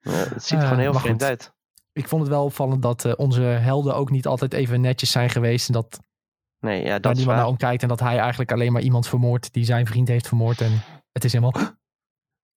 Ja, 0.00 0.10
het 0.10 0.44
ziet 0.44 0.50
er 0.50 0.56
Eh, 0.58 0.62
gewoon 0.62 0.78
heel 0.78 0.94
vreemd 0.94 1.22
uit. 1.22 1.54
Ik 1.96 2.08
vond 2.08 2.22
het 2.22 2.30
wel 2.30 2.44
opvallend 2.44 2.82
dat 2.82 3.04
eh, 3.04 3.12
onze 3.16 3.40
helden 3.40 3.94
ook 3.94 4.10
niet 4.10 4.26
altijd 4.26 4.52
even 4.52 4.80
netjes 4.80 5.10
zijn 5.10 5.30
geweest. 5.30 5.66
En 5.66 5.72
dat 5.72 6.00
Nee, 6.60 6.82
ja, 6.82 6.88
daar 6.88 7.00
dat 7.00 7.12
is 7.12 7.18
niemand 7.18 7.38
naar 7.38 7.46
omkijkt. 7.46 7.82
En 7.82 7.88
dat 7.88 8.00
hij 8.00 8.18
eigenlijk 8.18 8.52
alleen 8.52 8.72
maar 8.72 8.82
iemand 8.82 9.08
vermoordt 9.08 9.52
die 9.52 9.64
zijn 9.64 9.86
vriend 9.86 10.08
heeft 10.08 10.28
vermoord. 10.28 10.60
En 10.60 10.80
het 11.12 11.24
is 11.24 11.32
helemaal... 11.32 11.54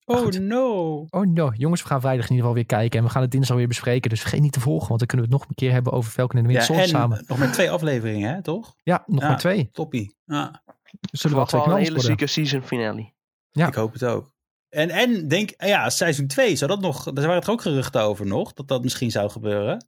Oh 0.05 0.27
no. 0.27 1.05
Oh 1.09 1.25
no, 1.25 1.51
jongens, 1.55 1.81
we 1.81 1.87
gaan 1.87 1.99
vrijdag 2.01 2.25
in 2.25 2.29
ieder 2.35 2.45
geval 2.47 2.53
weer 2.53 2.65
kijken. 2.79 2.99
En 2.99 3.05
we 3.05 3.11
gaan 3.11 3.21
het 3.21 3.31
dinsdag 3.31 3.57
weer 3.57 3.67
bespreken. 3.67 4.09
Dus 4.09 4.21
vergeet 4.21 4.41
niet 4.41 4.51
te 4.51 4.59
volgen, 4.59 4.87
want 4.87 4.99
dan 4.99 5.07
kunnen 5.07 5.25
we 5.27 5.31
het 5.33 5.41
nog 5.41 5.49
een 5.49 5.55
keer 5.55 5.71
hebben 5.71 5.93
over 5.93 6.11
Falcon 6.11 6.39
en 6.39 6.47
de 6.47 6.53
Winter 6.53 6.75
Ja, 6.75 6.85
samen. 6.85 7.23
nog 7.27 7.37
maar 7.37 7.51
twee 7.51 7.71
afleveringen, 7.71 8.33
hè, 8.33 8.41
toch? 8.41 8.75
Ja, 8.83 9.03
nog 9.05 9.21
Ja. 9.21 9.27
maar 9.27 9.37
twee. 9.37 9.69
Toppie. 9.71 10.15
Ja, 10.25 10.61
Er 10.65 10.73
zullen 11.11 11.37
wel 11.37 11.47
Verwacht 11.47 11.49
twee 11.49 11.61
wel 11.61 11.71
een 11.71 11.77
hele 11.77 11.89
worden. 11.89 12.05
zieke 12.09 12.27
season 12.27 12.61
finale. 12.61 13.13
Ja. 13.51 13.67
ik 13.67 13.73
hoop 13.75 13.93
het 13.93 14.03
ook. 14.05 14.31
En, 14.69 14.89
en 14.89 15.27
denk, 15.27 15.53
ja, 15.57 15.89
seizoen 15.89 16.27
2, 16.27 16.55
zou 16.55 16.71
dat 16.71 16.81
nog, 16.81 17.03
daar 17.03 17.27
waren 17.27 17.41
er 17.41 17.49
ook 17.49 17.61
geruchten 17.61 18.01
over 18.01 18.25
nog, 18.25 18.53
dat 18.53 18.67
dat 18.67 18.83
misschien 18.83 19.11
zou 19.11 19.29
gebeuren. 19.29 19.87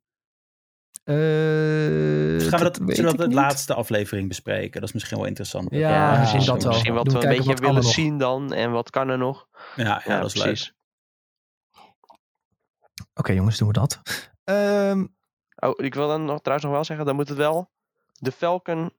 Eh, 1.03 1.15
Dus 1.15 2.47
gaan 2.47 2.59
we 2.59 2.65
dat, 2.65 2.77
weet 2.77 2.95
zullen 2.95 3.11
we 3.11 3.17
dat 3.17 3.29
de 3.29 3.35
laatste 3.35 3.73
aflevering 3.73 4.27
bespreken? 4.27 4.79
Dat 4.79 4.89
is 4.89 4.93
misschien 4.93 5.17
wel 5.17 5.27
interessant. 5.27 5.67
Ja, 5.71 6.15
precies. 6.15 6.33
misschien 6.33 6.53
dat 6.53 6.63
wel. 6.63 6.71
Misschien 6.71 6.93
wat 6.93 7.05
Doen 7.05 7.13
we 7.19 7.23
een 7.23 7.29
beetje 7.35 7.49
wat 7.49 7.59
willen 7.59 7.83
zien 7.83 8.17
dan. 8.17 8.53
En 8.53 8.71
wat 8.71 8.89
kan 8.89 9.09
er 9.09 9.17
nog. 9.17 9.47
Ja, 9.75 9.83
ja, 9.83 10.01
Ja, 10.05 10.19
dat 10.19 10.27
is 10.27 10.35
leuk. 10.35 10.43
precies. 10.45 10.73
Oké 13.13 13.31
jongens, 13.31 13.57
doen 13.57 13.67
we 13.67 13.73
dat. 13.73 14.01
Ehm, 14.43 15.05
Oh, 15.55 15.73
ik 15.75 15.93
wil 15.93 16.07
dan 16.07 16.25
nog, 16.25 16.39
trouwens 16.39 16.65
nog 16.67 16.75
wel 16.75 16.83
zeggen, 16.85 17.05
dan 17.05 17.15
moet 17.15 17.29
het 17.29 17.37
wel 17.37 17.71
de 18.11 18.31
Falcon 18.31 18.91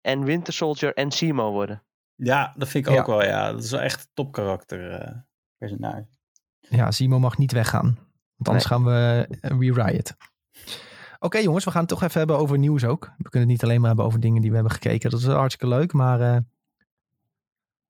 en 0.00 0.24
Winter 0.24 0.52
Soldier 0.52 0.94
en 0.94 1.10
Simo 1.10 1.50
worden. 1.50 1.85
Ja, 2.16 2.52
dat 2.56 2.68
vind 2.68 2.86
ik 2.86 2.92
Ja. 2.92 3.00
ook 3.00 3.06
wel, 3.06 3.24
ja. 3.24 3.52
Dat 3.52 3.64
is 3.64 3.70
wel 3.70 3.80
echt 3.80 4.00
een 4.00 4.10
topkarakter 4.14 4.90
eh, 4.90 5.16
personage. 5.58 6.06
ja, 6.60 6.90
Simo 6.90 7.18
mag 7.18 7.38
niet 7.38 7.52
weggaan. 7.52 7.84
Want 8.36 8.48
anders 8.48 8.64
gaan 8.64 8.84
we 8.84 9.26
eh, 9.40 9.50
re-riot. 9.58 10.16
Oké 11.18 11.38
jongens, 11.38 11.64
we 11.64 11.70
gaan 11.70 11.80
het 11.80 11.88
toch 11.88 12.02
even 12.02 12.18
hebben 12.18 12.38
over 12.38 12.58
nieuws 12.58 12.84
ook. 12.84 13.04
We 13.18 13.30
kunnen 13.30 13.40
het 13.40 13.48
niet 13.48 13.62
alleen 13.62 13.78
maar 13.78 13.88
hebben 13.88 14.06
over 14.06 14.20
dingen 14.20 14.40
die 14.40 14.50
we 14.50 14.56
hebben 14.56 14.74
gekeken. 14.74 15.10
Dat 15.10 15.20
is 15.20 15.26
hartstikke 15.26 15.74
leuk, 15.74 15.92
maar 15.92 16.20
eh, 16.20 16.36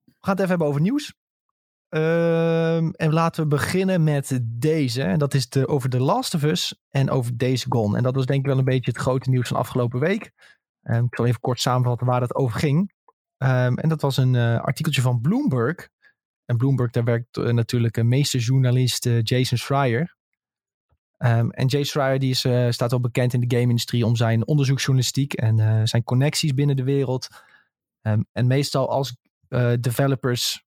we 0.05 0.12
gaan 0.21 0.31
het 0.35 0.39
even 0.39 0.49
hebben 0.49 0.67
over 0.67 0.81
nieuws. 0.81 1.15
Ehm, 1.89 2.89
en 2.91 3.12
laten 3.12 3.43
we 3.43 3.49
beginnen 3.49 4.05
met 4.05 4.41
deze. 4.43 5.03
En 5.03 5.19
dat 5.19 5.35
is 5.35 5.49
de, 5.49 5.69
over 5.69 5.91
The 5.91 6.01
Last 6.01 6.35
of 6.35 6.43
Us 6.43 6.81
en 6.91 7.11
over 7.11 7.37
Days 7.37 7.67
Gone. 7.69 7.97
En 7.97 8.03
dat 8.03 8.15
was 8.15 8.27
denk 8.27 8.41
ik 8.41 8.47
wel 8.47 8.59
een 8.59 8.65
beetje 8.65 8.91
het 8.91 9.01
grote 9.01 9.31
nieuws 9.31 9.49
van 9.49 9.57
afgelopen 9.57 10.01
week. 10.01 10.33
Ehm, 10.83 11.05
ik 11.05 11.15
zal 11.17 11.27
even 11.27 11.41
kort 11.41 11.61
samenvatten 11.61 12.07
waar 12.07 12.21
het 12.21 12.35
over 12.35 12.59
ging. 12.59 12.93
Ehm, 13.38 13.75
en 13.75 13.88
dat 13.88 14.01
was 14.01 14.16
een 14.16 14.35
eh, 14.35 14.61
artikeltje 14.61 15.03
van 15.03 15.20
Bloomberg. 15.20 15.88
En 16.44 16.57
Bloomberg, 16.57 16.90
daar 16.90 17.05
werkt 17.05 17.37
eh, 17.37 17.53
natuurlijk 17.53 17.96
een 17.96 18.09
meesterjournalist 18.09 19.07
eh, 19.07 19.22
Jason 19.22 19.59
Schreier. 19.59 20.16
Ehm, 21.16 21.51
en 21.51 21.66
Jason 21.66 21.85
Schreier 21.85 22.18
die 22.18 22.31
is, 22.31 22.38
staat 22.75 22.90
wel 22.90 23.01
bekend 23.01 23.33
in 23.33 23.40
de 23.40 23.57
game-industrie 23.57 24.07
om 24.07 24.16
zijn 24.16 24.46
onderzoeksjournalistiek 24.46 25.33
en 25.33 25.88
zijn 25.88 26.05
connecties 26.05 26.55
binnen 26.55 26.77
de 26.77 26.83
wereld. 26.83 27.29
Ehm, 28.01 28.22
en 28.33 28.46
meestal 28.46 28.90
als 28.90 29.16
developers 29.81 30.64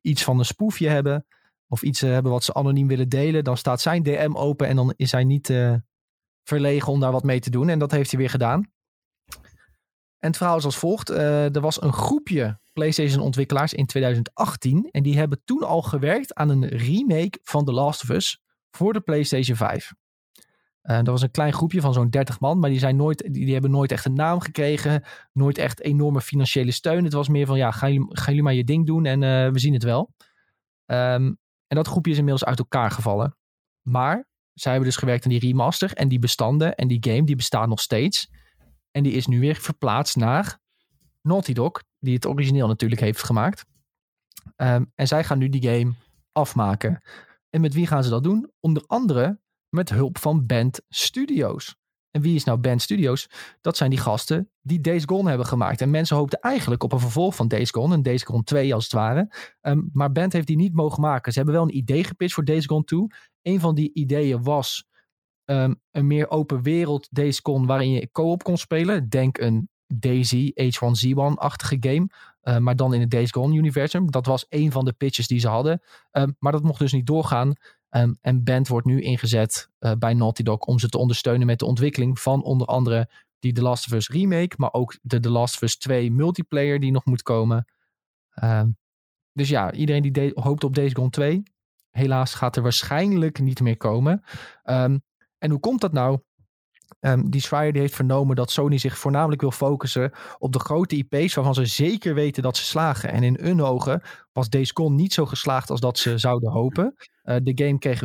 iets 0.00 0.24
van 0.24 0.38
een 0.38 0.44
spoefje 0.44 0.88
hebben 0.88 1.26
of 1.68 1.82
iets 1.82 2.00
hebben 2.00 2.32
wat 2.32 2.44
ze 2.44 2.54
anoniem 2.54 2.86
willen 2.86 3.08
delen, 3.08 3.44
dan 3.44 3.56
staat 3.56 3.80
zijn 3.80 4.02
DM 4.02 4.32
open 4.34 4.66
en 4.66 4.76
dan 4.76 4.94
is 4.96 5.12
hij 5.12 5.24
niet 5.24 5.52
verlegen 6.44 6.92
om 6.92 7.00
daar 7.00 7.12
wat 7.12 7.24
mee 7.24 7.40
te 7.40 7.50
doen. 7.50 7.68
En 7.68 7.78
dat 7.78 7.90
heeft 7.90 8.10
hij 8.10 8.20
weer 8.20 8.30
gedaan. 8.30 8.70
En 10.20 10.28
het 10.28 10.36
verhaal 10.36 10.56
is 10.56 10.64
als 10.64 10.76
volgt. 10.76 11.10
Eh, 11.10 11.54
er 11.54 11.60
was 11.60 11.82
een 11.82 11.92
groepje 11.92 12.58
PlayStation 12.72 13.22
ontwikkelaars 13.22 13.74
in 13.74 13.86
2018 13.86 14.88
en 14.90 15.02
die 15.02 15.18
hebben 15.18 15.42
toen 15.44 15.62
al 15.62 15.82
gewerkt 15.82 16.34
aan 16.34 16.48
een 16.48 16.66
remake 16.66 17.38
van 17.42 17.64
The 17.64 17.72
Last 17.72 18.02
of 18.02 18.08
Us 18.08 18.40
voor 18.70 18.92
de 18.92 19.00
PlayStation 19.00 19.56
5. 19.56 19.92
Eh, 20.80 20.96
dat 20.96 21.06
was 21.06 21.22
een 21.22 21.30
klein 21.30 21.52
groepje 21.52 21.80
van 21.80 21.92
zo'n 21.92 22.10
30 22.10 22.40
man, 22.40 22.58
maar 22.58 22.70
die, 22.70 22.78
zijn 22.78 22.96
nooit, 22.96 23.28
die, 23.32 23.52
hebben 23.52 23.70
nooit 23.70 23.92
echt 23.92 24.04
een 24.04 24.14
naam 24.14 24.40
gekregen. 24.40 25.04
Nooit 25.32 25.58
echt 25.58 25.80
enorme 25.80 26.20
financiële 26.20 26.70
steun. 26.70 27.04
Het 27.04 27.12
was 27.12 27.28
meer 27.28 27.46
van, 27.46 27.56
ja, 27.56 27.70
gaan 27.70 27.92
jullie, 28.12 28.42
maar 28.42 28.54
je 28.54 28.64
ding 28.64 28.86
doen 28.86 29.04
en 29.04 29.22
eh, 29.22 29.52
we 29.52 29.58
zien 29.58 29.72
het 29.72 29.82
wel. 29.82 30.14
Ehm, 30.86 31.24
en 31.66 31.76
dat 31.76 31.86
groepje 31.88 32.10
is 32.10 32.18
inmiddels 32.18 32.44
uit 32.44 32.58
elkaar 32.58 32.90
gevallen. 32.90 33.36
Maar 33.82 34.28
zij 34.52 34.72
hebben 34.72 34.90
dus 34.90 34.98
gewerkt 34.98 35.24
aan 35.24 35.30
die 35.30 35.40
remaster 35.40 35.92
en 35.92 36.08
die 36.08 36.18
bestanden 36.18 36.74
en 36.74 36.88
die 36.88 36.98
game, 37.00 37.24
die 37.24 37.36
bestaan 37.36 37.68
nog 37.68 37.80
steeds. 37.80 38.28
En 38.90 39.02
die 39.02 39.12
is 39.12 39.26
nu 39.26 39.40
weer 39.40 39.56
verplaatst 39.56 40.16
naar 40.16 40.58
Naughty 41.22 41.52
Dog, 41.52 41.82
die 41.98 42.14
het 42.14 42.26
origineel 42.26 42.66
natuurlijk 42.66 43.00
heeft 43.00 43.22
gemaakt. 43.22 43.64
Ehm, 44.56 44.84
en 44.94 45.06
zij 45.06 45.24
gaan 45.24 45.38
nu 45.38 45.48
die 45.48 45.62
game 45.62 45.92
afmaken. 46.32 47.02
En 47.50 47.60
met 47.60 47.74
wie 47.74 47.86
gaan 47.86 48.04
ze 48.04 48.10
dat 48.10 48.22
doen? 48.22 48.50
Onder 48.60 48.84
andere 48.86 49.40
met 49.68 49.90
hulp 49.90 50.18
van 50.18 50.46
Band 50.46 50.80
Studios. 50.88 51.78
En 52.10 52.20
wie 52.20 52.34
is 52.34 52.44
nou 52.44 52.58
Band 52.58 52.82
Studios? 52.82 53.28
Dat 53.60 53.76
zijn 53.76 53.90
die 53.90 53.98
gasten 53.98 54.50
die 54.60 54.80
Days 54.80 55.02
Gone 55.06 55.28
hebben 55.28 55.46
gemaakt. 55.46 55.80
En 55.80 55.90
mensen 55.90 56.16
hoopten 56.16 56.40
eigenlijk 56.40 56.82
op 56.82 56.92
een 56.92 57.00
vervolg 57.00 57.34
van 57.34 57.48
Days 57.48 57.70
Gone. 57.70 57.94
Een 57.94 58.02
Days 58.02 58.22
Gone 58.22 58.42
2 58.42 58.74
als 58.74 58.84
het 58.84 58.92
ware. 58.92 59.34
Um, 59.60 59.90
maar 59.92 60.12
Band 60.12 60.32
heeft 60.32 60.46
die 60.46 60.56
niet 60.56 60.74
mogen 60.74 61.00
maken. 61.00 61.32
Ze 61.32 61.38
hebben 61.38 61.56
wel 61.56 61.64
een 61.64 61.76
idee 61.76 62.04
gepitcht 62.04 62.34
voor 62.34 62.44
Days 62.44 62.66
Gone 62.66 62.84
2. 62.84 63.06
Een 63.42 63.60
van 63.60 63.74
die 63.74 63.90
ideeën 63.94 64.42
was 64.42 64.88
um, 65.44 65.80
een 65.90 66.06
meer 66.06 66.30
open 66.30 66.62
wereld 66.62 67.08
Days 67.10 67.40
Gone 67.42 67.66
waarin 67.66 67.90
je 67.90 68.10
co-op 68.12 68.42
kon 68.42 68.56
spelen. 68.56 69.08
Denk 69.08 69.38
een 69.38 69.68
Daisy 69.86 70.52
H1Z1-achtige 70.54 71.76
game. 71.80 72.08
Uh, 72.42 72.56
maar 72.56 72.76
dan 72.76 72.94
in 72.94 73.00
het 73.00 73.10
Days 73.10 73.30
Gone-universum. 73.30 74.10
Dat 74.10 74.26
was 74.26 74.46
een 74.48 74.72
van 74.72 74.84
de 74.84 74.92
pitches 74.92 75.26
die 75.26 75.38
ze 75.38 75.48
hadden. 75.48 75.82
Um, 76.12 76.36
maar 76.38 76.52
dat 76.52 76.62
mocht 76.62 76.78
dus 76.78 76.92
niet 76.92 77.06
doorgaan. 77.06 77.52
Um, 77.90 78.18
en 78.20 78.44
Band 78.44 78.68
wordt 78.68 78.86
nu 78.86 79.02
ingezet 79.02 79.70
uh, 79.80 79.92
bij 79.98 80.14
Naughty 80.14 80.42
Dog 80.42 80.58
om 80.58 80.78
ze 80.78 80.88
te 80.88 80.98
ondersteunen 80.98 81.46
met 81.46 81.58
de 81.58 81.66
ontwikkeling 81.66 82.20
van 82.20 82.42
onder 82.42 82.66
andere 82.66 83.10
die 83.38 83.52
The 83.52 83.62
Last 83.62 83.86
of 83.86 83.92
Us 83.92 84.08
remake, 84.08 84.54
maar 84.56 84.72
ook 84.72 84.98
de 85.02 85.20
The 85.20 85.30
Last 85.30 85.54
of 85.54 85.62
Us 85.62 85.76
2 85.76 86.12
multiplayer 86.12 86.80
die 86.80 86.90
nog 86.90 87.04
moet 87.04 87.22
komen. 87.22 87.64
Dus 89.32 89.48
ja, 89.48 89.72
iedereen 89.72 90.12
die 90.12 90.32
hoopt 90.34 90.64
op 90.64 90.74
Days 90.74 90.92
Gone 90.92 91.10
2. 91.10 91.42
Helaas 91.90 92.34
gaat 92.34 92.56
er 92.56 92.62
waarschijnlijk 92.62 93.38
niet 93.40 93.60
meer 93.60 93.76
komen. 93.76 94.24
Um, 94.64 95.02
en 95.40 95.50
hoe 95.50 95.60
komt 95.60 95.80
dat 95.80 95.92
nou? 95.92 96.18
Um, 97.00 97.30
die 97.30 97.40
Schreier 97.40 97.72
die 97.72 97.80
heeft 97.80 97.94
vernomen 97.94 98.36
dat 98.36 98.50
Sony 98.50 98.78
zich 98.78 98.98
voornamelijk 98.98 99.40
wil 99.40 99.50
focussen 99.50 100.12
op 100.38 100.52
de 100.52 100.58
grote 100.58 100.96
IP's 100.96 101.34
waarvan 101.34 101.54
ze 101.54 101.66
zeker 101.66 102.14
weten 102.14 102.42
dat 102.42 102.56
ze 102.56 102.64
slagen. 102.64 103.10
En 103.12 103.22
in 103.22 103.38
hun 103.40 103.62
ogen 103.62 104.02
was 104.32 104.48
Days 104.48 104.70
Gone 104.74 104.94
niet 104.94 105.12
zo 105.12 105.26
geslaagd 105.26 105.70
als 105.70 105.80
dat 105.80 105.98
ze 105.98 106.18
zouden 106.18 106.50
hopen. 106.50 106.94
Uh, 107.24 107.36
de 107.42 107.64
game 107.64 107.78
kreeg 107.78 108.02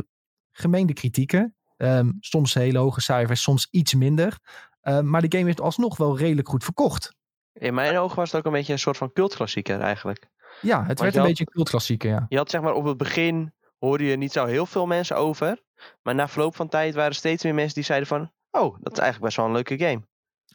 gemeende 0.51 0.93
kritieken. 0.93 1.55
Um, 1.77 2.17
soms 2.19 2.53
hele 2.53 2.77
hoge 2.77 3.01
cijfers, 3.01 3.41
soms 3.41 3.67
iets 3.71 3.93
minder. 3.93 4.39
Uh, 4.83 4.99
maar 4.99 5.21
de 5.21 5.37
game 5.37 5.45
heeft 5.45 5.61
alsnog 5.61 5.97
wel 5.97 6.17
redelijk 6.17 6.49
goed 6.49 6.63
verkocht. 6.63 7.15
In 7.53 7.73
mijn 7.73 7.97
ogen 7.97 8.15
was 8.15 8.31
het 8.31 8.39
ook 8.39 8.45
een 8.45 8.57
beetje 8.57 8.73
een 8.73 8.79
soort 8.79 8.97
van 8.97 9.11
cultklassieker 9.11 9.79
eigenlijk. 9.79 10.27
Ja, 10.61 10.77
het 10.77 10.87
Want 10.87 10.99
werd 10.99 11.13
een 11.13 11.19
had- 11.19 11.29
beetje 11.29 11.45
een 11.45 11.53
cultklassieker, 11.53 12.09
ja. 12.09 12.25
Je 12.29 12.37
had 12.37 12.49
zeg 12.49 12.61
maar 12.61 12.73
op 12.73 12.85
het 12.85 12.97
begin 12.97 13.53
hoorde 13.85 14.03
je 14.03 14.15
niet 14.17 14.31
zo 14.31 14.45
heel 14.45 14.65
veel 14.65 14.85
mensen 14.85 15.17
over. 15.17 15.61
Maar 16.03 16.15
na 16.15 16.27
verloop 16.27 16.55
van 16.55 16.67
tijd 16.69 16.93
waren 16.95 17.09
er 17.09 17.15
steeds 17.15 17.43
meer 17.43 17.53
mensen 17.53 17.73
die 17.75 17.83
zeiden 17.83 18.07
van... 18.07 18.31
Oh, 18.51 18.75
dat 18.81 18.91
is 18.93 18.99
eigenlijk 18.99 19.21
best 19.21 19.35
wel 19.37 19.45
een 19.45 19.51
leuke 19.51 19.77
game. 19.77 20.01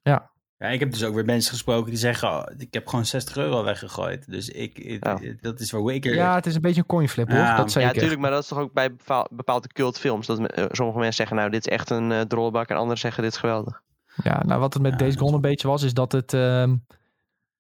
Ja, 0.02 0.30
ik 0.68 0.80
heb 0.80 0.90
dus 0.90 1.04
ook 1.04 1.14
weer 1.14 1.24
mensen 1.24 1.52
gesproken 1.52 1.90
die 1.90 1.98
zeggen, 1.98 2.28
oh, 2.28 2.42
ik 2.58 2.74
heb 2.74 2.86
gewoon 2.86 3.06
60 3.06 3.36
euro 3.36 3.64
weggegooid. 3.64 4.30
Dus 4.30 4.48
ik, 4.48 4.78
ik- 4.78 5.04
Ja. 5.04 5.18
dat 5.40 5.60
is 5.60 5.70
waar 5.70 5.94
ik 5.94 6.04
er... 6.06 6.14
Ja, 6.14 6.34
het 6.34 6.46
is 6.46 6.54
een 6.54 6.60
beetje 6.60 6.80
een 6.80 6.86
coinflip 6.86 7.28
hoor, 7.28 7.36
Ja, 7.38 7.56
dat 7.56 7.64
Ja, 7.66 7.70
zeker. 7.72 7.88
natuurlijk, 7.94 8.20
maar 8.20 8.30
dat 8.30 8.42
is 8.42 8.48
toch 8.48 8.58
ook 8.58 8.72
bij 8.72 8.90
bepaal- 8.96 9.28
bepaalde 9.30 9.68
cultfilms. 9.68 10.26
Dat 10.26 10.38
eh, 10.46 10.64
sommige 10.70 10.98
mensen 10.98 11.16
zeggen, 11.16 11.36
nou, 11.36 11.50
dit 11.50 11.66
is 11.66 11.72
echt 11.72 11.90
een 11.90 12.10
uh, 12.10 12.20
drollenbak. 12.20 12.68
En 12.68 12.76
anderen 12.76 12.98
zeggen, 12.98 13.22
dit 13.22 13.32
is 13.32 13.38
geweldig. 13.38 13.80
Ja, 14.22 14.42
nou 14.44 14.60
wat 14.60 14.72
het 14.74 14.82
met 14.82 14.92
Ja, 14.92 14.98
Days 14.98 15.16
Gone 15.16 15.34
een 15.34 15.40
beetje 15.40 15.68
was, 15.68 15.82
is 15.82 15.94
dat 15.94 16.12
het 16.12 16.32
ehm, 16.34 16.76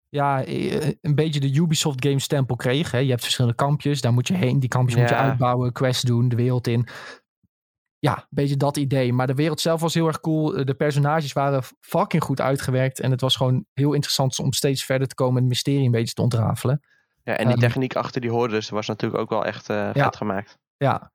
ja, 0.09 0.43
eh, 0.43 0.91
een 1.01 1.15
beetje 1.15 1.39
de 1.39 1.53
Ubisoft 1.55 2.05
game 2.05 2.19
stempel 2.19 2.55
kreeg. 2.55 2.91
Hè. 2.91 2.97
Je 2.97 3.09
hebt 3.09 3.21
verschillende 3.21 3.55
kampjes, 3.57 4.01
daar 4.01 4.13
moet 4.13 4.27
je 4.27 4.33
heen. 4.33 4.59
Die 4.59 4.69
kampjes 4.69 4.99
moet 4.99 5.09
je 5.09 5.15
uitbouwen, 5.15 5.71
quests 5.71 6.03
doen, 6.03 6.29
de 6.29 6.35
wereld 6.35 6.67
in. 6.67 6.87
Ja, 7.99 8.17
een 8.17 8.23
beetje 8.29 8.57
dat 8.57 8.77
idee. 8.77 9.13
Maar 9.13 9.27
de 9.27 9.33
wereld 9.33 9.59
zelf 9.59 9.81
was 9.81 9.93
heel 9.93 10.07
erg 10.07 10.19
cool. 10.19 10.55
Eh, 10.55 10.65
De 10.65 10.73
personages 10.73 11.33
waren 11.33 11.63
fucking 11.79 12.23
goed 12.23 12.41
uitgewerkt. 12.41 12.99
En 12.99 13.11
het 13.11 13.21
was 13.21 13.35
gewoon 13.35 13.65
heel 13.73 13.93
interessant 13.93 14.39
om 14.39 14.53
steeds 14.53 14.85
verder 14.85 15.07
te 15.07 15.15
komen 15.15 15.35
en 15.35 15.41
het 15.41 15.49
mysterie 15.49 15.85
een 15.85 15.91
beetje 15.91 16.13
te 16.13 16.21
ontrafelen. 16.21 16.81
Ja, 17.23 17.33
en 17.37 17.43
die 17.45 17.53
Ehm, 17.55 17.59
techniek 17.65 17.95
achter 17.95 18.21
die 18.21 18.29
hordes 18.29 18.69
was 18.69 18.87
natuurlijk 18.87 19.21
ook 19.21 19.29
wel 19.29 19.45
echt 19.45 19.67
Ja. 19.67 19.91
vet 19.93 20.15
gemaakt. 20.15 20.57
Ja, 20.77 21.11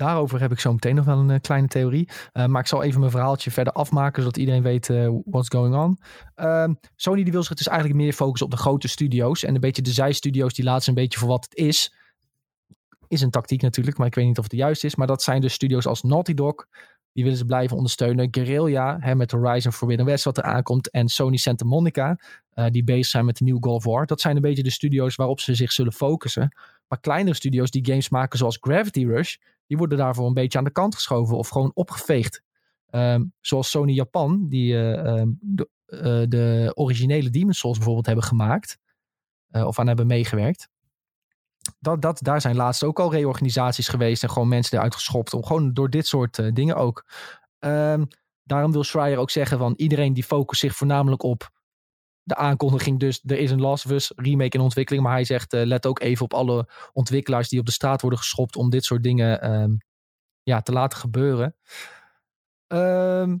daarover 0.00 0.40
heb 0.40 0.52
ik 0.52 0.60
zo 0.60 0.72
meteen 0.72 0.94
nog 0.94 1.04
wel 1.04 1.18
een 1.18 1.30
eh, 1.30 1.40
kleine 1.40 1.68
theorie. 1.68 2.08
Eh, 2.32 2.46
maar 2.46 2.60
ik 2.60 2.66
zal 2.66 2.82
even 2.82 3.00
mijn 3.00 3.12
verhaaltje 3.12 3.50
verder 3.50 3.72
afmaken, 3.72 4.22
zodat 4.22 4.36
iedereen 4.36 4.62
weet 4.62 4.90
eh, 4.90 5.08
what's 5.24 5.48
going 5.48 5.74
on. 5.74 5.98
Ehm, 6.34 6.74
Sony 6.96 7.22
die 7.22 7.32
wil 7.32 7.42
zich 7.42 7.56
dus 7.56 7.68
eigenlijk 7.68 8.00
meer 8.00 8.12
focussen 8.12 8.46
op 8.46 8.52
de 8.52 8.58
grote 8.58 8.88
studio's. 8.88 9.44
En 9.44 9.54
een 9.54 9.60
beetje 9.60 9.82
de 9.82 9.92
zijstudio's, 9.92 10.54
die 10.54 10.64
laten 10.64 10.82
ze 10.82 10.88
een 10.88 10.94
beetje 10.94 11.18
voor 11.18 11.28
wat 11.28 11.44
het 11.44 11.54
is. 11.54 11.94
Is 13.08 13.20
een 13.20 13.30
tactiek 13.30 13.62
natuurlijk, 13.62 13.98
maar 13.98 14.06
ik 14.06 14.14
weet 14.14 14.26
niet 14.26 14.38
of 14.38 14.44
het 14.44 14.52
juist 14.52 14.84
is. 14.84 14.94
Maar 14.94 15.06
dat 15.06 15.22
zijn 15.22 15.40
dus 15.40 15.52
studio's 15.52 15.86
als 15.86 16.02
Naughty 16.02 16.34
Dog. 16.34 16.66
Die 17.12 17.24
willen 17.24 17.38
ze 17.38 17.44
blijven 17.44 17.76
ondersteunen. 17.76 18.28
Guerrilla, 18.30 19.14
met 19.14 19.30
Horizon 19.30 19.72
Forbidden 19.72 20.06
West 20.06 20.24
wat 20.24 20.36
er 20.36 20.42
aankomt. 20.42 20.90
En 20.90 21.08
Sony 21.08 21.36
Santa 21.36 21.64
Monica, 21.64 22.18
die 22.70 22.84
bezig 22.84 23.06
zijn 23.06 23.24
met 23.24 23.36
de 23.36 23.44
nieuwe 23.44 23.62
God 23.62 23.74
of 23.74 23.84
War. 23.84 24.06
Dat 24.06 24.20
zijn 24.20 24.36
een 24.36 24.42
beetje 24.42 24.62
de 24.62 24.70
studio's 24.70 25.14
waarop 25.14 25.40
ze 25.40 25.54
zich 25.54 25.72
zullen 25.72 25.92
focussen. 25.92 26.56
Maar 26.88 27.00
kleinere 27.00 27.36
studio's 27.36 27.70
die 27.70 27.86
games 27.86 28.08
maken 28.08 28.38
zoals 28.38 28.58
Gravity 28.60 29.06
Rush 29.06 29.36
die 29.70 29.78
worden 29.78 29.98
daarvoor 29.98 30.26
een 30.26 30.34
beetje 30.34 30.58
aan 30.58 30.64
de 30.64 30.70
kant 30.70 30.94
geschoven 30.94 31.36
of 31.36 31.48
gewoon 31.48 31.70
opgeveegd. 31.74 32.42
Ehm, 32.86 33.24
zoals 33.40 33.70
Sony 33.70 33.92
Japan, 33.92 34.48
die 34.48 34.74
eh, 34.74 35.18
ehm, 35.18 35.28
de, 35.40 35.68
eh, 35.86 36.22
de 36.28 36.72
originele 36.74 37.30
Demon's 37.30 37.58
Souls 37.58 37.76
bijvoorbeeld 37.76 38.06
hebben 38.06 38.24
gemaakt. 38.24 38.78
eh, 39.50 39.66
of 39.66 39.78
aan 39.78 39.86
hebben 39.86 40.06
meegewerkt. 40.06 40.68
Dat, 41.78 42.02
dat, 42.02 42.18
daar 42.22 42.40
zijn 42.40 42.56
laatst 42.56 42.84
ook 42.84 43.00
al 43.00 43.12
reorganisaties 43.12 43.88
geweest 43.88 44.22
en 44.22 44.30
gewoon 44.30 44.48
mensen 44.48 44.76
eruit 44.76 44.94
geschopt. 44.94 45.34
Om 45.34 45.44
gewoon 45.44 45.72
door 45.72 45.90
dit 45.90 46.06
soort 46.06 46.54
dingen 46.54 46.76
ook. 46.76 47.04
Ehm, 47.58 48.04
daarom 48.42 48.72
wil 48.72 48.84
Schreier 48.84 49.18
ook 49.18 49.30
zeggen 49.30 49.58
van 49.58 49.74
iedereen 49.76 50.14
die 50.14 50.24
focust 50.24 50.60
zich 50.60 50.76
voornamelijk 50.76 51.22
op 51.22 51.50
de 52.22 52.36
aankondiging. 52.36 52.98
Dus 52.98 53.22
er 53.26 53.38
is 53.38 53.50
een 53.50 53.60
Last 53.60 54.12
remake 54.16 54.56
in 54.56 54.62
ontwikkeling. 54.62 55.04
Maar 55.04 55.12
hij 55.12 55.24
zegt 55.24 55.52
eh, 55.52 55.64
let 55.64 55.86
ook 55.86 56.00
even 56.00 56.24
op 56.24 56.34
alle 56.34 56.68
ontwikkelaars 56.92 57.48
die 57.48 57.60
op 57.60 57.66
de 57.66 57.72
straat 57.72 58.00
worden 58.00 58.18
geschopt 58.18 58.56
om 58.56 58.70
dit 58.70 58.84
soort 58.84 59.02
dingen 59.02 59.40
ehm, 59.40 59.72
ja, 60.42 60.60
te 60.60 60.72
laten 60.72 60.98
gebeuren. 60.98 61.56
Ehm, 62.66 63.36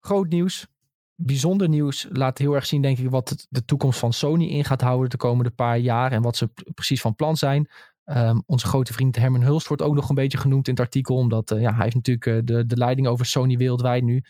groot 0.00 0.28
nieuws. 0.28 0.66
Bijzonder 1.14 1.68
nieuws. 1.68 2.06
Laat 2.10 2.38
heel 2.38 2.54
erg 2.54 2.66
zien, 2.66 2.82
denk 2.82 2.98
ik, 2.98 3.10
wat 3.10 3.46
de 3.48 3.64
toekomst 3.64 3.98
van 3.98 4.12
Sony 4.12 4.44
in 4.44 4.64
gaat 4.64 4.80
houden 4.80 5.10
de 5.10 5.16
komende 5.16 5.50
paar 5.50 5.78
jaar. 5.78 6.12
En 6.12 6.22
wat 6.22 6.36
ze 6.36 6.50
precies 6.74 7.00
van 7.00 7.14
plan 7.14 7.36
zijn. 7.36 7.68
Ehm, 8.04 8.40
onze 8.46 8.66
grote 8.66 8.92
vriend 8.92 9.16
Herman 9.16 9.42
Hulst 9.42 9.68
wordt 9.68 9.82
ook 9.82 9.94
nog 9.94 10.08
een 10.08 10.14
beetje 10.14 10.38
genoemd 10.38 10.68
in 10.68 10.74
het 10.74 10.82
artikel. 10.82 11.16
Omdat 11.16 11.50
eh, 11.50 11.60
ja, 11.60 11.74
hij 11.74 11.82
heeft 11.82 11.94
natuurlijk 11.94 12.26
eh, 12.26 12.38
de, 12.44 12.66
de 12.66 12.76
leiding 12.76 13.06
over 13.06 13.26
Sony 13.26 13.56
wereldwijd 13.56 14.02
nu. 14.02 14.24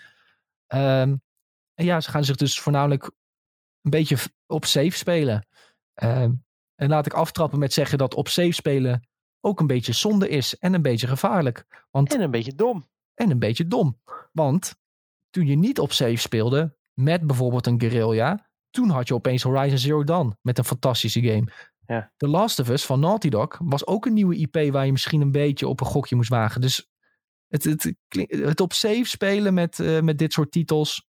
Ehm, 0.66 1.16
en 1.78 1.84
ja, 1.84 2.00
ze 2.00 2.10
gaan 2.10 2.24
zich 2.24 2.36
dus 2.36 2.60
voornamelijk 2.60 3.04
een 3.82 3.90
beetje 3.90 4.16
op 4.46 4.64
safe 4.64 4.90
spelen. 4.90 5.46
Ehm, 5.94 6.32
en 6.74 6.88
laat 6.88 7.06
ik 7.06 7.12
aftrappen 7.12 7.58
met 7.58 7.72
zeggen 7.72 7.98
dat 7.98 8.14
op 8.14 8.28
safe 8.28 8.52
spelen 8.52 9.08
ook 9.40 9.60
een 9.60 9.66
beetje 9.66 9.92
zonde 9.92 10.28
is 10.28 10.58
en 10.58 10.74
een 10.74 10.82
beetje 10.82 11.06
gevaarlijk. 11.06 11.86
Want, 11.90 12.14
En 12.14 12.20
een 12.20 12.30
beetje 12.30 12.54
dom. 12.54 12.88
en 13.14 13.30
een 13.30 13.38
beetje 13.38 13.66
dom. 13.66 14.00
Want 14.32 14.76
toen 15.30 15.46
je 15.46 15.56
niet 15.56 15.78
op 15.78 15.92
safe 15.92 16.16
speelde, 16.16 16.76
met 16.92 17.26
bijvoorbeeld 17.26 17.66
een 17.66 17.80
guerrilla, 17.80 18.50
toen 18.70 18.88
had 18.88 19.08
je 19.08 19.14
opeens 19.14 19.42
Horizon 19.42 19.78
Zero 19.78 20.04
Dawn 20.04 20.36
met 20.42 20.58
een 20.58 20.64
fantastische 20.64 21.22
game. 21.22 21.52
Ja. 21.86 22.12
The 22.16 22.28
Last 22.28 22.58
of 22.58 22.68
Us 22.68 22.86
van 22.86 23.00
Naughty 23.00 23.28
Dog 23.28 23.58
was 23.62 23.86
ook 23.86 24.06
een 24.06 24.14
nieuwe 24.14 24.36
IP 24.36 24.72
waar 24.72 24.86
je 24.86 24.92
misschien 24.92 25.20
een 25.20 25.32
beetje 25.32 25.68
op 25.68 25.80
een 25.80 25.86
gokje 25.86 26.16
moest 26.16 26.30
wagen. 26.30 26.60
Dus 26.60 26.88
het, 27.48 27.64
het, 27.64 27.94
het 28.28 28.60
op 28.60 28.72
safe 28.72 29.04
spelen 29.04 29.54
met, 29.54 29.80
eh, 29.80 30.00
met 30.00 30.18
dit 30.18 30.32
soort 30.32 30.50
titels. 30.50 31.07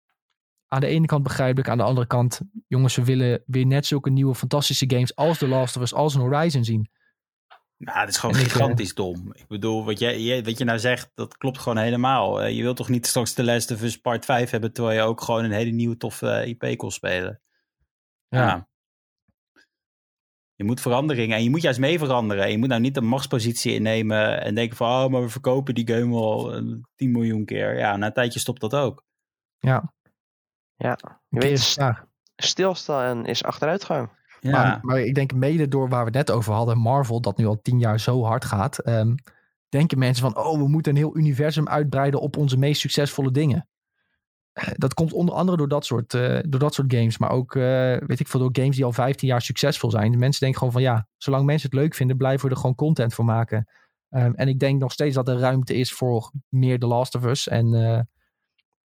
Aan 0.75 0.81
de 0.81 0.87
ene 0.87 1.05
kant 1.05 1.23
begrijpelijk, 1.23 1.69
aan 1.69 1.77
de 1.77 1.83
andere 1.83 2.07
kant, 2.07 2.41
jongens, 2.67 2.95
we 2.95 3.03
willen 3.03 3.43
weer 3.45 3.65
net 3.65 3.85
zulke 3.85 4.09
nieuwe 4.09 4.35
fantastische 4.35 4.89
games 4.89 5.15
als 5.15 5.37
The 5.37 5.47
Last 5.47 5.75
of 5.75 5.81
Us, 5.81 5.93
als 5.93 6.15
een 6.15 6.21
Horizon 6.21 6.63
zien. 6.63 6.89
Nou, 7.77 7.99
het 7.99 8.09
is 8.09 8.17
gewoon 8.17 8.35
ik, 8.35 8.41
gigantisch 8.41 8.93
dom. 8.93 9.33
Ik 9.33 9.47
bedoel, 9.47 9.85
wat, 9.85 9.99
jij, 9.99 10.21
jij- 10.21 10.43
wat 10.43 10.57
je 10.57 10.63
nou 10.63 10.79
zegt, 10.79 11.11
dat 11.13 11.37
klopt 11.37 11.57
gewoon 11.57 11.77
helemaal. 11.77 12.41
Eh, 12.41 12.55
je 12.55 12.61
wilt 12.61 12.75
toch 12.77 12.89
niet 12.89 13.05
straks 13.05 13.33
The 13.33 13.43
Last 13.43 13.71
of 13.71 13.81
Us 13.81 13.97
Part 14.01 14.25
5 14.25 14.49
hebben, 14.49 14.73
terwijl 14.73 14.97
je 14.97 15.03
ook 15.07 15.21
gewoon 15.21 15.43
een 15.43 15.51
hele 15.51 15.71
nieuwe 15.71 15.97
toffe 15.97 16.29
eh, 16.29 16.47
IP 16.47 16.77
kon 16.77 16.91
spelen. 16.91 17.41
Ja. 18.27 18.39
Ja. 18.45 18.67
Je 20.55 20.63
moet 20.63 20.81
veranderingen 20.81 21.37
en 21.37 21.43
je 21.43 21.49
moet 21.49 21.61
juist 21.61 21.79
mee 21.79 21.97
veranderen. 21.99 22.43
En 22.43 22.51
je 22.51 22.57
moet 22.57 22.69
nou 22.69 22.81
niet 22.81 22.97
een 22.97 23.07
machtspositie 23.07 23.73
innemen 23.73 24.41
en 24.41 24.55
denken 24.55 24.77
van, 24.77 25.03
oh, 25.03 25.11
maar 25.11 25.21
we 25.21 25.29
verkopen 25.29 25.75
die 25.75 25.87
game 25.87 26.15
al 26.15 26.53
eh, 26.55 26.61
10 26.95 27.11
miljoen 27.11 27.45
keer. 27.45 27.77
Ja, 27.77 27.95
na 27.97 28.05
een 28.05 28.13
tijdje 28.13 28.39
stopt 28.39 28.61
dat 28.61 28.73
ook. 28.73 29.03
Ja. 29.59 29.93
Ja. 30.75 30.97
Je 31.29 31.39
weet, 31.39 31.73
ja. 31.73 32.07
stilstaan 32.35 33.25
is 33.25 33.43
achteruitgang. 33.43 34.09
Ja, 34.39 34.51
Maar, 34.51 34.79
maar 34.81 34.99
ik 34.99 35.15
denk 35.15 35.33
mede 35.33 35.67
door 35.67 35.89
waar 35.89 35.99
we 35.99 36.17
het 36.17 36.27
net 36.27 36.31
over 36.31 36.53
hadden, 36.53 36.77
Marvel, 36.77 37.21
dat 37.21 37.37
nu 37.37 37.45
al 37.45 37.61
tien 37.61 37.79
jaar 37.79 37.99
zo 37.99 38.23
hard 38.23 38.45
gaat, 38.45 38.79
ehm, 38.79 39.15
denken 39.69 39.99
mensen 39.99 40.31
van, 40.31 40.43
oh, 40.45 40.57
we 40.57 40.67
moeten 40.67 40.91
een 40.91 40.97
heel 40.97 41.17
universum 41.17 41.67
uitbreiden 41.67 42.19
op 42.19 42.37
onze 42.37 42.57
meest 42.57 42.81
succesvolle 42.81 43.31
dingen. 43.31 43.67
Eh, 44.53 44.67
Dat 44.73 44.93
komt 44.93 45.13
onder 45.13 45.35
andere 45.35 45.57
door 45.57 45.67
dat 45.67 45.85
soort, 45.85 46.13
eh, 46.13 46.39
door 46.47 46.59
dat 46.59 46.73
soort 46.73 46.93
games, 46.93 47.17
maar 47.17 47.29
ook, 47.31 47.55
eh, 47.55 47.97
weet 47.97 48.19
ik 48.19 48.27
veel, 48.27 48.39
door 48.39 48.49
games 48.53 48.75
die 48.75 48.85
al 48.85 48.93
15 48.93 49.27
jaar 49.27 49.41
succesvol 49.41 49.91
zijn. 49.91 50.11
De 50.11 50.17
mensen 50.17 50.39
denken 50.39 50.57
gewoon 50.59 50.73
van, 50.73 50.81
ja, 50.81 51.07
zolang 51.17 51.45
mensen 51.45 51.69
het 51.69 51.79
leuk 51.79 51.93
vinden, 51.95 52.17
blijven 52.17 52.45
we 52.47 52.53
er 52.53 52.59
gewoon 52.59 52.75
content 52.75 53.13
voor 53.13 53.25
maken. 53.25 53.67
Ehm, 54.09 54.31
en 54.35 54.47
ik 54.47 54.59
denk 54.59 54.79
nog 54.79 54.91
steeds 54.91 55.15
dat 55.15 55.27
er 55.27 55.37
ruimte 55.37 55.73
is 55.73 55.93
voor 55.93 56.31
meer 56.49 56.79
The 56.79 56.87
Last 56.87 57.15
of 57.15 57.25
Us 57.25 57.47
en 57.47 57.73
eh, 57.73 57.99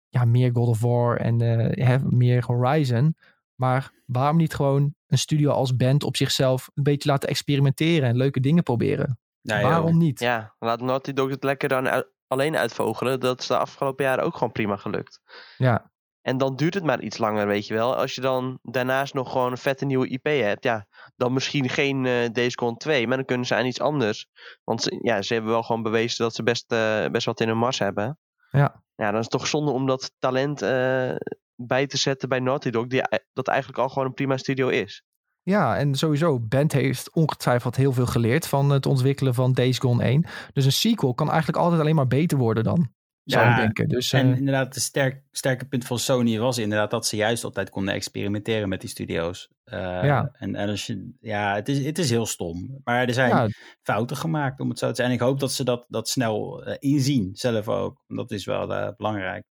ja, 0.09 0.25
meer 0.25 0.51
God 0.53 0.69
of 0.69 0.81
War 0.81 1.17
en 1.17 1.41
eh, 1.41 1.87
hè, 1.87 1.99
meer 1.99 2.45
Horizon. 2.47 3.17
Maar 3.55 3.93
waarom 4.07 4.37
niet 4.37 4.55
gewoon 4.55 4.95
een 5.07 5.19
studio 5.19 5.51
als 5.51 5.77
band 5.77 6.05
op 6.05 6.17
zichzelf 6.17 6.71
een 6.75 6.83
beetje 6.83 7.09
laten 7.09 7.29
experimenteren 7.29 8.09
en 8.09 8.17
leuke 8.17 8.41
dingen 8.41 8.63
proberen? 8.63 9.19
Joh. 9.41 9.63
waarom 9.63 9.99
niet? 9.99 10.21
Ja, 10.21 10.55
laat 10.59 10.81
Naughty 10.81 11.13
Dog 11.13 11.31
het 11.31 11.45
lekker 11.45 11.69
dan 11.69 12.05
alleen 12.29 12.57
uitvogelen, 12.57 13.21
dat 13.21 13.41
is 13.41 13.47
de 13.47 13.59
afgelopen 13.59 14.05
jaren 14.05 14.25
ook 14.25 14.35
gewoon 14.35 14.53
prima 14.53 14.77
gelukt. 14.77 15.21
Ja, 15.57 15.91
En 16.23 16.39
dan 16.39 16.57
duurt 16.57 16.75
het 16.75 16.85
maar 16.85 17.01
iets 17.01 17.19
langer, 17.19 17.47
weet 17.47 17.67
je 17.67 17.75
wel. 17.75 17.97
Als 17.97 18.15
je 18.15 18.21
dan 18.21 18.59
daarnaast 18.63 19.15
nog 19.15 19.33
gewoon 19.33 19.51
een 19.51 19.59
vette 19.59 19.85
nieuwe 19.85 20.09
IP 20.09 20.25
hebt, 20.25 20.65
ja, 20.65 20.87
dan 21.17 21.33
misschien 21.33 21.69
geen 21.69 22.07
eh 22.07 22.29
Days 22.33 22.55
Gone 22.55 22.77
2, 22.77 23.07
maar 23.07 23.17
dan 23.17 23.27
kunnen 23.27 23.47
ze 23.47 23.55
aan 23.55 23.67
iets 23.67 23.81
anders. 23.81 24.27
Want 24.65 24.83
ze, 24.83 24.99
ja, 25.03 25.23
ze 25.23 25.33
hebben 25.35 25.53
wel 25.53 25.63
gewoon 25.63 25.83
bewezen 25.83 26.25
dat 26.25 26.35
ze 26.35 26.43
best, 26.43 26.73
eh, 26.73 27.07
best 27.07 27.27
wat 27.27 27.41
in 27.41 27.49
hun 27.49 27.59
mars 27.59 27.79
hebben. 27.79 28.19
Ja. 28.51 28.83
Ja, 28.95 29.11
dan 29.11 29.15
is 29.15 29.21
het 29.21 29.31
toch 29.31 29.47
zonde 29.47 29.71
om 29.71 29.87
dat 29.87 30.15
talent 30.19 30.63
eh, 30.63 31.15
bij 31.55 31.87
te 31.87 31.97
zetten 31.97 32.29
bij 32.29 32.41
Naughty 32.41 32.71
Dog, 32.71 32.87
die, 32.87 33.03
dat 33.33 33.49
eigenlijk 33.49 33.79
al 33.79 33.89
gewoon 33.89 34.09
een 34.09 34.15
prima 34.15 34.37
studio 34.37 34.69
is. 34.69 35.03
Ja, 35.43 35.77
en 35.77 35.95
sowieso, 35.95 36.41
Bent 36.41 36.73
heeft 36.73 37.13
ongetwijfeld 37.13 37.77
heel 37.77 37.93
veel 37.93 38.07
geleerd 38.07 38.47
van 38.47 38.71
het 38.71 38.87
ontwikkelen 38.87 39.35
van 39.35 39.53
Days 39.53 39.79
Gone 39.79 40.03
1. 40.03 40.27
Dus 40.53 40.65
een 40.65 40.73
sequel 40.73 41.15
kan 41.15 41.29
eigenlijk 41.29 41.59
altijd 41.59 41.81
alleen 41.81 41.95
maar 41.95 42.07
beter 42.07 42.39
worden 42.39 42.65
dan, 42.65 42.93
zou 43.31 43.45
Ja, 43.45 43.53
ik 43.55 43.61
denken. 43.61 43.89
Dus, 43.89 44.13
En 44.13 44.33
eh, 44.33 44.39
inderdaad, 44.39 44.75
het 44.75 44.83
sterk, 44.83 45.23
sterke 45.31 45.65
punt 45.65 45.85
van 45.85 45.99
Sony 45.99 46.39
was 46.39 46.59
inderdaad 46.59 46.91
dat 46.91 47.07
ze 47.07 47.17
juist 47.17 47.45
altijd 47.45 47.71
konden 47.71 47.95
experimenteren 47.95 48.69
met 48.69 48.81
die 48.81 48.91
studio's. 48.91 49.49
Eh, 49.65 49.79
Ja. 49.81 50.31
En, 50.33 50.55
en 50.55 50.69
als 50.69 50.87
je, 50.87 51.13
ja, 51.21 51.55
het 51.55 51.69
is, 51.69 51.85
het 51.85 51.99
is 51.99 52.11
heel 52.11 52.27
stom. 52.27 52.81
Maar 52.85 53.07
er 53.07 53.15
zijn 53.15 53.29
ja, 53.29 53.49
fouten 53.83 54.17
gemaakt, 54.17 54.61
om 54.61 54.69
het 54.69 54.79
zo 54.79 54.89
te 54.89 54.95
zijn. 54.95 55.09
En 55.09 55.15
ik 55.15 55.21
hoop 55.21 55.41
dat 55.41 55.53
ze 55.53 55.65
dat, 55.65 55.85
dat 55.89 56.09
snel 56.09 56.65
eh, 56.65 56.77
inzien, 56.79 57.31
zelf 57.33 57.69
ook. 57.69 58.03
Want 58.07 58.21
Dat 58.29 58.39
is 58.39 58.45
wel 58.45 58.95
belangrijk. 58.97 59.45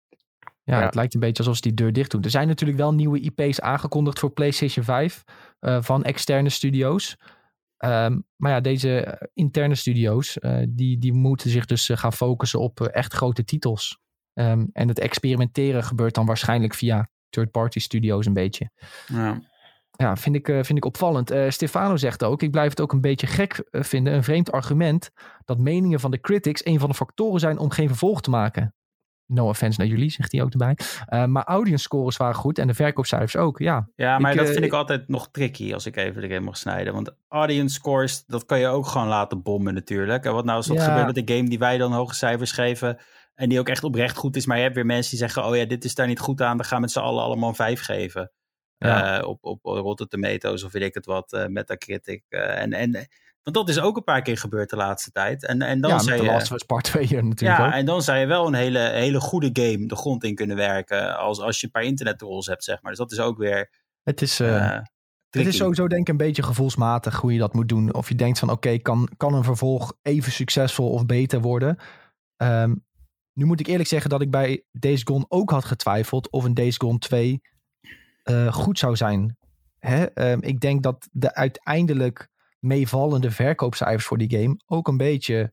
ja, 0.64 0.78
Ja. 0.78 0.84
het 0.84 0.94
lijkt 0.94 1.14
een 1.14 1.20
beetje 1.20 1.42
alsof 1.42 1.56
ze 1.56 1.62
die 1.62 1.74
deur 1.74 1.92
dicht 1.92 2.10
doen. 2.10 2.22
Er 2.22 2.30
zijn 2.30 2.48
natuurlijk 2.48 2.78
wel 2.78 2.94
nieuwe 2.94 3.20
IP's 3.20 3.60
aangekondigd 3.60 4.18
voor 4.18 4.30
PlayStation 4.32 4.84
5 4.84 5.22
eh, 5.58 5.82
van 5.82 6.04
externe 6.04 6.48
studio's. 6.50 7.16
Ehm, 7.76 8.20
maar 8.36 8.52
ja, 8.52 8.60
deze 8.60 9.00
eh, 9.00 9.28
interne 9.34 9.74
studio's, 9.74 10.38
eh, 10.38 10.58
die, 10.68 10.98
die 10.98 11.12
moeten 11.12 11.50
zich 11.50 11.66
dus 11.66 11.88
eh, 11.88 11.96
gaan 11.96 12.12
focussen 12.12 12.60
op 12.60 12.80
echt 12.80 13.12
grote 13.12 13.44
titels. 13.44 13.98
Ehm, 14.32 14.66
en 14.72 14.88
het 14.88 14.98
experimenteren 14.98 15.84
gebeurt 15.84 16.14
dan 16.14 16.26
waarschijnlijk 16.26 16.74
via 16.74 17.08
third-party 17.28 17.78
studio's 17.78 18.26
een 18.26 18.32
beetje. 18.32 18.70
Ja. 19.06 19.54
Ja, 19.98 20.16
vind 20.16 20.36
ik, 20.36 20.46
vind 20.46 20.76
ik 20.76 20.84
opvallend. 20.84 21.34
Stefano 21.48 21.96
zegt 21.96 22.24
ook, 22.24 22.42
ik 22.42 22.50
blijf 22.50 22.70
het 22.70 22.80
ook 22.80 22.92
een 22.92 23.00
beetje 23.00 23.26
gek 23.26 23.64
vinden, 23.70 24.14
een 24.14 24.24
vreemd 24.24 24.52
argument, 24.52 25.10
dat 25.44 25.58
meningen 25.58 26.00
van 26.00 26.10
de 26.10 26.20
critics 26.20 26.66
een 26.66 26.78
van 26.78 26.88
de 26.88 26.94
factoren 26.94 27.40
zijn 27.40 27.58
om 27.58 27.70
geen 27.70 27.88
vervolg 27.88 28.20
te 28.20 28.30
maken. 28.30 28.74
No 29.26 29.48
offense 29.48 29.80
naar 29.80 29.88
jullie, 29.88 30.10
zegt 30.10 30.32
hij 30.32 30.42
ook 30.42 30.52
erbij. 30.52 30.76
Eh, 31.06 31.24
maar 31.24 31.44
audience 31.44 31.82
scores 31.82 32.16
waren 32.16 32.34
goed 32.34 32.58
en 32.58 32.66
de 32.66 32.74
verkoopcijfers 32.74 33.36
ook. 33.36 33.58
Ja, 33.58 33.88
Ja, 33.96 34.18
maar 34.18 34.30
Ik, 34.30 34.36
dat 34.38 34.46
eh, 34.46 34.52
vind 34.52 34.64
ik 34.64 34.72
altijd 34.72 35.08
nog 35.08 35.28
tricky 35.30 35.72
als 35.72 35.86
ik 35.86 35.96
even 35.96 36.22
erin 36.22 36.42
mag 36.42 36.56
snijden. 36.56 36.92
Want 36.92 37.16
audience 37.28 37.74
scores, 37.74 38.24
dat 38.26 38.46
kan 38.46 38.58
je 38.58 38.66
ook 38.66 38.86
gewoon 38.86 39.08
laten 39.08 39.42
bommen 39.42 39.74
natuurlijk. 39.74 40.24
En 40.24 40.32
wat 40.32 40.44
nou 40.44 40.56
als 40.56 40.66
dat 40.66 40.76
Ja. 40.76 40.84
gebeurt 40.84 41.14
met 41.14 41.26
de 41.26 41.34
game 41.34 41.48
die 41.48 41.58
wij 41.58 41.78
dan 41.78 41.92
hoge 41.92 42.14
cijfers 42.14 42.52
geven... 42.52 42.98
en 43.34 43.48
die 43.48 43.58
ook 43.58 43.68
echt 43.68 43.84
oprecht 43.84 44.16
goed 44.16 44.36
is... 44.36 44.46
maar 44.46 44.56
je 44.56 44.62
hebt 44.62 44.74
weer 44.74 44.86
mensen 44.86 45.10
die 45.10 45.18
zeggen... 45.18 45.44
oh 45.44 45.56
ja, 45.56 45.64
dit 45.64 45.84
is 45.84 45.94
daar 45.94 46.06
niet 46.06 46.20
goed 46.20 46.40
aan... 46.40 46.56
we 46.56 46.64
gaan 46.64 46.80
met 46.80 46.90
z'n 46.90 46.98
allen 46.98 47.22
allemaal 47.22 47.48
een 47.48 47.54
5 47.54 47.80
geven. 47.80 48.30
Ja. 48.78 49.18
Eh, 49.18 49.28
op, 49.28 49.44
op 49.44 49.60
Rotten 49.62 50.08
Tomatoes 50.08 50.64
of 50.64 50.72
weet 50.72 50.82
ik 50.82 50.94
het 50.94 51.06
wat, 51.06 51.32
eh, 51.32 51.46
Metacritic. 51.46 52.24
en, 52.28 52.72
en, 52.72 53.08
want 53.52 53.66
dat 53.66 53.68
is 53.76 53.80
ook 53.80 53.96
een 53.96 54.04
paar 54.04 54.22
keer 54.22 54.36
gebeurd 54.36 54.70
de 54.70 54.76
laatste 54.76 55.10
tijd. 55.10 55.46
En, 55.46 55.62
en 55.62 55.80
dan 55.80 55.90
ja 55.90 55.98
zei 55.98 56.18
de 56.18 56.24
je... 56.24 56.30
Last 56.30 56.52
of 56.52 56.66
Part 56.66 56.84
2 56.84 57.06
hier 57.06 57.24
natuurlijk 57.24 57.60
Ja, 57.60 57.66
ook. 57.66 57.72
en 57.72 57.86
dan 57.86 58.02
zou 58.02 58.18
je 58.18 58.26
wel 58.26 58.46
een 58.46 58.54
hele, 58.54 58.78
hele 58.78 59.20
goede 59.20 59.50
game 59.52 59.86
de 59.86 59.96
grond 59.96 60.24
in 60.24 60.34
kunnen 60.34 60.56
werken. 60.56 61.18
Als, 61.18 61.40
als 61.40 61.60
je 61.60 61.66
een 61.66 61.72
paar 61.72 61.82
internet 61.82 62.18
trolls 62.18 62.46
hebt, 62.46 62.64
zeg 62.64 62.82
maar. 62.82 62.90
Dus 62.90 63.00
dat 63.00 63.12
is 63.12 63.20
ook 63.20 63.38
weer. 63.38 63.70
Het 64.02 64.22
is, 64.22 64.40
eh, 64.40 64.56
eh, 64.56 64.82
het 65.30 65.46
is 65.46 65.56
sowieso 65.56 65.88
denk 65.88 66.00
ik 66.00 66.08
een 66.08 66.16
beetje 66.16 66.42
gevoelsmatig 66.42 67.20
hoe 67.20 67.32
je 67.32 67.38
dat 67.38 67.54
moet 67.54 67.68
doen. 67.68 67.94
Of 67.94 68.08
je 68.08 68.14
denkt 68.14 68.38
van 68.38 68.50
oké, 68.50 68.78
kan, 68.78 69.08
kan 69.16 69.34
een 69.34 69.44
vervolg 69.44 69.92
even 70.02 70.32
succesvol 70.32 70.90
of 70.90 71.06
beter 71.06 71.40
worden? 71.40 71.78
Ehm, 72.36 72.74
nu 73.32 73.44
moet 73.44 73.60
ik 73.60 73.66
eerlijk 73.66 73.88
zeggen 73.88 74.10
dat 74.10 74.22
ik 74.22 74.30
bij 74.30 74.64
Days 74.72 75.02
Gone 75.04 75.24
ook 75.28 75.50
had 75.50 75.64
getwijfeld 75.64 76.30
of 76.30 76.44
een 76.44 76.54
Days 76.54 76.76
Gone 76.76 76.98
2 76.98 77.40
eh, 78.22 78.52
goed 78.52 78.78
zou 78.78 78.96
zijn. 78.96 79.36
Hè? 79.78 80.04
Ehm, 80.04 80.38
ik 80.40 80.60
denk 80.60 80.82
dat 80.82 81.08
de 81.12 81.34
uiteindelijk 81.34 82.28
meevallende 82.58 83.30
verkoopcijfers 83.30 84.04
voor 84.04 84.18
die 84.18 84.38
game 84.38 84.60
ook 84.66 84.88
een 84.88 84.96
beetje 84.96 85.52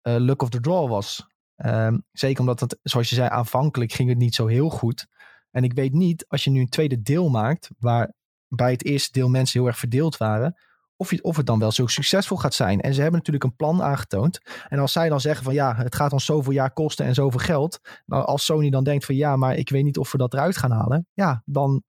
eh, 0.00 0.16
luck 0.18 0.42
of 0.42 0.48
the 0.48 0.60
draw 0.60 0.88
was. 0.88 1.26
Ehm, 1.56 1.98
zeker 2.12 2.40
omdat 2.40 2.60
het, 2.60 2.78
zoals 2.82 3.08
je 3.08 3.14
zei, 3.14 3.28
aanvankelijk 3.28 3.92
ging 3.92 4.08
het 4.08 4.18
niet 4.18 4.34
zo 4.34 4.46
heel 4.46 4.68
goed. 4.70 5.06
En 5.50 5.64
ik 5.64 5.72
weet 5.72 5.92
niet, 5.92 6.24
als 6.28 6.44
je 6.44 6.50
nu 6.50 6.60
een 6.60 6.68
tweede 6.68 7.02
deel 7.02 7.28
maakt, 7.28 7.70
waar 7.78 8.12
bij 8.48 8.70
het 8.70 8.84
eerste 8.84 9.12
deel 9.12 9.28
mensen 9.28 9.58
heel 9.58 9.68
erg 9.68 9.78
verdeeld 9.78 10.16
waren, 10.16 10.56
of, 10.96 11.10
je, 11.10 11.22
of 11.22 11.36
het 11.36 11.46
dan 11.46 11.58
wel 11.58 11.72
zo 11.72 11.86
succesvol 11.86 12.36
gaat 12.36 12.54
zijn. 12.54 12.80
En 12.80 12.94
ze 12.94 13.00
hebben 13.00 13.18
natuurlijk 13.18 13.44
een 13.44 13.56
plan 13.56 13.82
aangetoond. 13.82 14.40
En 14.68 14.78
als 14.78 14.92
zij 14.92 15.08
dan 15.08 15.20
zeggen 15.20 15.44
van 15.44 15.54
ja, 15.54 15.74
het 15.76 15.94
gaat 15.94 16.12
ons 16.12 16.24
zoveel 16.24 16.52
jaar 16.52 16.72
kosten 16.72 17.06
en 17.06 17.14
zoveel 17.14 17.40
geld. 17.40 17.80
Nou, 18.06 18.24
als 18.24 18.44
Sony 18.44 18.70
dan 18.70 18.84
denkt 18.84 19.04
van 19.04 19.14
ja, 19.14 19.36
maar 19.36 19.56
ik 19.56 19.68
weet 19.68 19.84
niet 19.84 19.98
of 19.98 20.12
we 20.12 20.18
dat 20.18 20.32
eruit 20.32 20.56
gaan 20.56 20.70
halen. 20.70 21.06
Ja, 21.12 21.42
dan 21.44 21.82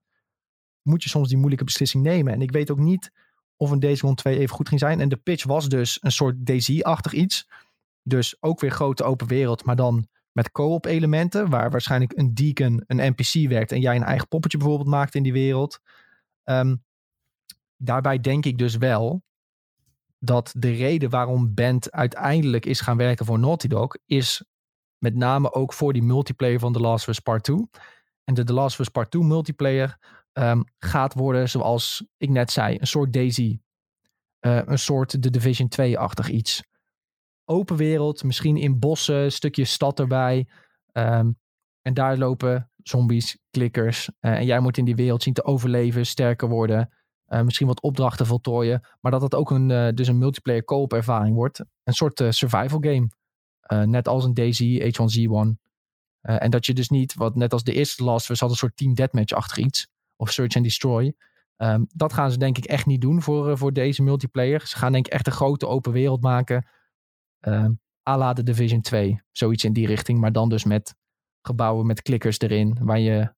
moet 0.82 1.03
je 1.03 1.09
soms 1.09 1.28
die 1.28 1.38
moeilijke 1.38 1.66
beslissing 1.66 2.03
nemen. 2.03 2.34
En 2.34 2.41
ik 2.41 2.51
weet 2.51 2.72
ook 2.72 2.80
niet 2.80 3.11
of 3.58 3.72
een 3.72 3.80
Days 3.80 3.99
Gone 3.99 4.16
2 4.16 4.38
even 4.38 4.56
goed 4.56 4.68
ging 4.68 4.80
zijn. 4.80 4.99
En 4.99 5.10
de 5.10 5.16
pitch 5.16 5.43
was 5.43 5.70
dus 5.70 5.97
een 6.01 6.12
soort 6.12 6.45
DayZ-achtig 6.45 7.14
iets. 7.14 7.47
Dus 8.04 8.41
ook 8.41 8.60
weer 8.60 8.72
grote 8.72 9.04
open 9.04 9.28
wereld, 9.28 9.66
maar 9.66 9.76
dan 9.76 10.08
met 10.32 10.51
co-op 10.51 10.86
elementen. 10.86 11.49
Waar 11.49 11.72
waarschijnlijk 11.72 12.18
een 12.18 12.34
deacon, 12.34 12.84
een 12.88 13.14
NPC 13.16 13.49
werkt 13.49 13.72
en 13.72 13.80
jij 13.80 13.95
een 13.95 14.04
eigen 14.04 14.28
poppetje 14.28 14.58
bijvoorbeeld 14.58 14.89
maakt 14.89 15.16
in 15.16 15.24
die 15.24 15.34
wereld. 15.34 15.80
Ehm, 16.43 16.76
daarbij 17.78 18.20
denk 18.20 18.45
ik 18.45 18.58
dus 18.58 18.76
wel 18.78 19.24
dat 20.20 20.54
de 20.58 20.72
reden 20.72 21.10
waarom 21.10 21.54
Band 21.54 21.91
uiteindelijk 21.91 22.66
is 22.66 22.82
gaan 22.82 22.97
werken 22.97 23.26
voor 23.26 23.39
Naughty 23.39 23.68
Dog 23.68 23.97
is 24.06 24.43
met 24.97 25.16
name 25.16 25.54
ook 25.54 25.74
voor 25.74 25.93
die 25.93 26.04
multiplayer 26.04 26.60
van 26.60 26.74
The 26.74 26.80
Last 26.80 27.08
of 27.08 27.14
Us 27.14 27.20
Part 27.20 27.43
2. 27.43 27.68
En 28.24 28.34
de 28.34 28.43
The 28.43 28.54
Last 28.54 28.74
of 28.74 28.80
Us 28.80 28.89
Part 28.89 29.12
2 29.12 29.24
multiplayer 29.24 29.97
ehm, 30.34 30.61
gaat 30.77 31.13
worden, 31.13 31.49
zoals 31.49 32.05
ik 32.17 32.29
net 32.29 32.51
zei, 32.51 32.77
een 32.79 32.88
soort 32.88 33.13
Daisy. 33.13 33.59
Eh, 34.39 34.59
een 34.65 34.79
soort 34.79 35.09
The 35.09 35.29
Division 35.29 35.69
2-achtig 35.69 36.29
iets. 36.29 36.63
Open 37.45 37.75
wereld, 37.75 38.23
misschien 38.23 38.57
in 38.57 38.79
bossen, 38.79 39.31
stukje 39.31 39.65
stad 39.65 39.99
erbij. 39.99 40.47
Ehm, 40.91 41.31
en 41.81 41.93
daar 41.93 42.17
lopen 42.17 42.71
zombies, 42.77 43.38
klikkers. 43.51 44.09
eh, 44.19 44.31
en 44.31 44.45
jij 44.45 44.59
moet 44.59 44.77
in 44.77 44.86
die 44.86 44.95
wereld 44.95 45.23
zien 45.23 45.34
te 45.34 45.43
overleven, 45.43 46.05
sterker 46.05 46.47
worden. 46.49 46.89
eh, 47.25 47.41
misschien 47.41 47.67
wat 47.67 47.81
opdrachten 47.81 48.25
voltooien. 48.25 48.88
Maar 49.01 49.11
dat 49.11 49.21
het 49.21 49.36
ook 49.36 49.51
een, 49.51 49.95
dus 49.95 50.07
een 50.07 50.17
multiplayer 50.17 50.63
co-op 50.63 50.93
ervaring 50.93 51.36
wordt. 51.36 51.59
Een 51.84 51.93
soort 51.93 52.23
survival 52.29 52.79
game. 52.81 53.07
Net 53.86 54.07
als 54.07 54.23
een 54.25 54.34
DayZ, 54.34 54.61
H1Z1. 54.61 55.57
Eh, 56.23 56.43
en 56.43 56.49
dat 56.51 56.65
je 56.65 56.73
dus 56.73 56.89
niet, 56.89 57.13
wat 57.13 57.36
net 57.36 57.53
als 57.53 57.63
de 57.63 57.73
eerste 57.73 58.03
Last 58.03 58.23
of 58.25 58.29
Us 58.29 58.39
had 58.39 58.49
een 58.49 58.55
soort 58.55 58.77
team 58.77 58.93
deathmatch-achtig 58.93 59.57
iets. 59.57 59.88
Of 60.16 60.32
Search 60.32 60.55
and 60.55 60.66
Destroy. 60.66 61.14
Ehm, 61.57 61.84
dat 61.93 62.14
gaan 62.14 62.32
ze 62.32 62.38
denk 62.38 62.57
ik 62.57 62.66
echt 62.66 62.86
niet 62.86 63.01
doen 63.01 63.22
voor, 63.22 63.49
eh, 63.49 63.55
voor 63.55 63.74
deze 63.74 64.03
multiplayer. 64.03 64.68
Ze 64.68 64.78
gaan 64.78 64.91
denk 64.91 65.05
ik 65.05 65.14
echt 65.14 65.28
een 65.28 65.34
grote 65.34 65.68
open 65.68 65.91
wereld 65.91 66.22
maken. 66.22 66.68
De 68.34 68.43
Division 68.43 68.82
2. 68.82 69.22
Zoiets 69.32 69.64
in 69.64 69.74
die 69.74 69.88
richting. 69.88 70.20
Maar 70.20 70.32
dan 70.32 70.49
dus 70.49 70.64
met 70.64 70.95
gebouwen 71.41 71.86
met 71.86 72.01
klikkers 72.01 72.39
erin. 72.39 72.78
Waar 72.82 72.99
je 72.99 73.34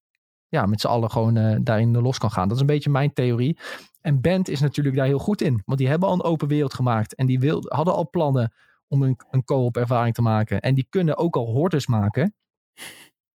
ja, 0.48 0.66
met 0.66 0.80
z'n 0.80 0.86
allen 0.86 1.10
gewoon 1.10 1.36
eh, 1.36 1.56
daarin 1.60 2.00
los 2.00 2.18
kan 2.18 2.30
gaan. 2.30 2.48
Dat 2.48 2.56
is 2.56 2.60
een 2.60 2.66
beetje 2.66 2.90
mijn 2.90 3.12
theorie. 3.12 3.58
En 4.00 4.20
Band 4.20 4.48
is 4.48 4.60
natuurlijk 4.60 4.96
daar 4.96 5.06
heel 5.06 5.18
goed 5.18 5.40
in. 5.40 5.62
Want 5.64 5.78
die 5.78 5.88
hebben 5.88 6.08
al 6.08 6.14
een 6.14 6.22
open 6.22 6.48
wereld 6.48 6.74
gemaakt. 6.74 7.14
En 7.14 7.26
die 7.26 7.40
wil, 7.40 7.64
hadden 7.68 7.94
al 7.94 8.10
plannen 8.10 8.52
om 8.88 9.02
een, 9.02 9.16
een 9.30 9.44
co-op 9.44 9.76
ervaring 9.76 10.14
te 10.14 10.22
maken. 10.22 10.60
En 10.60 10.74
die 10.74 10.86
kunnen 10.88 11.16
ook 11.16 11.36
al 11.36 11.46
hordes 11.46 11.86
maken. 11.86 12.34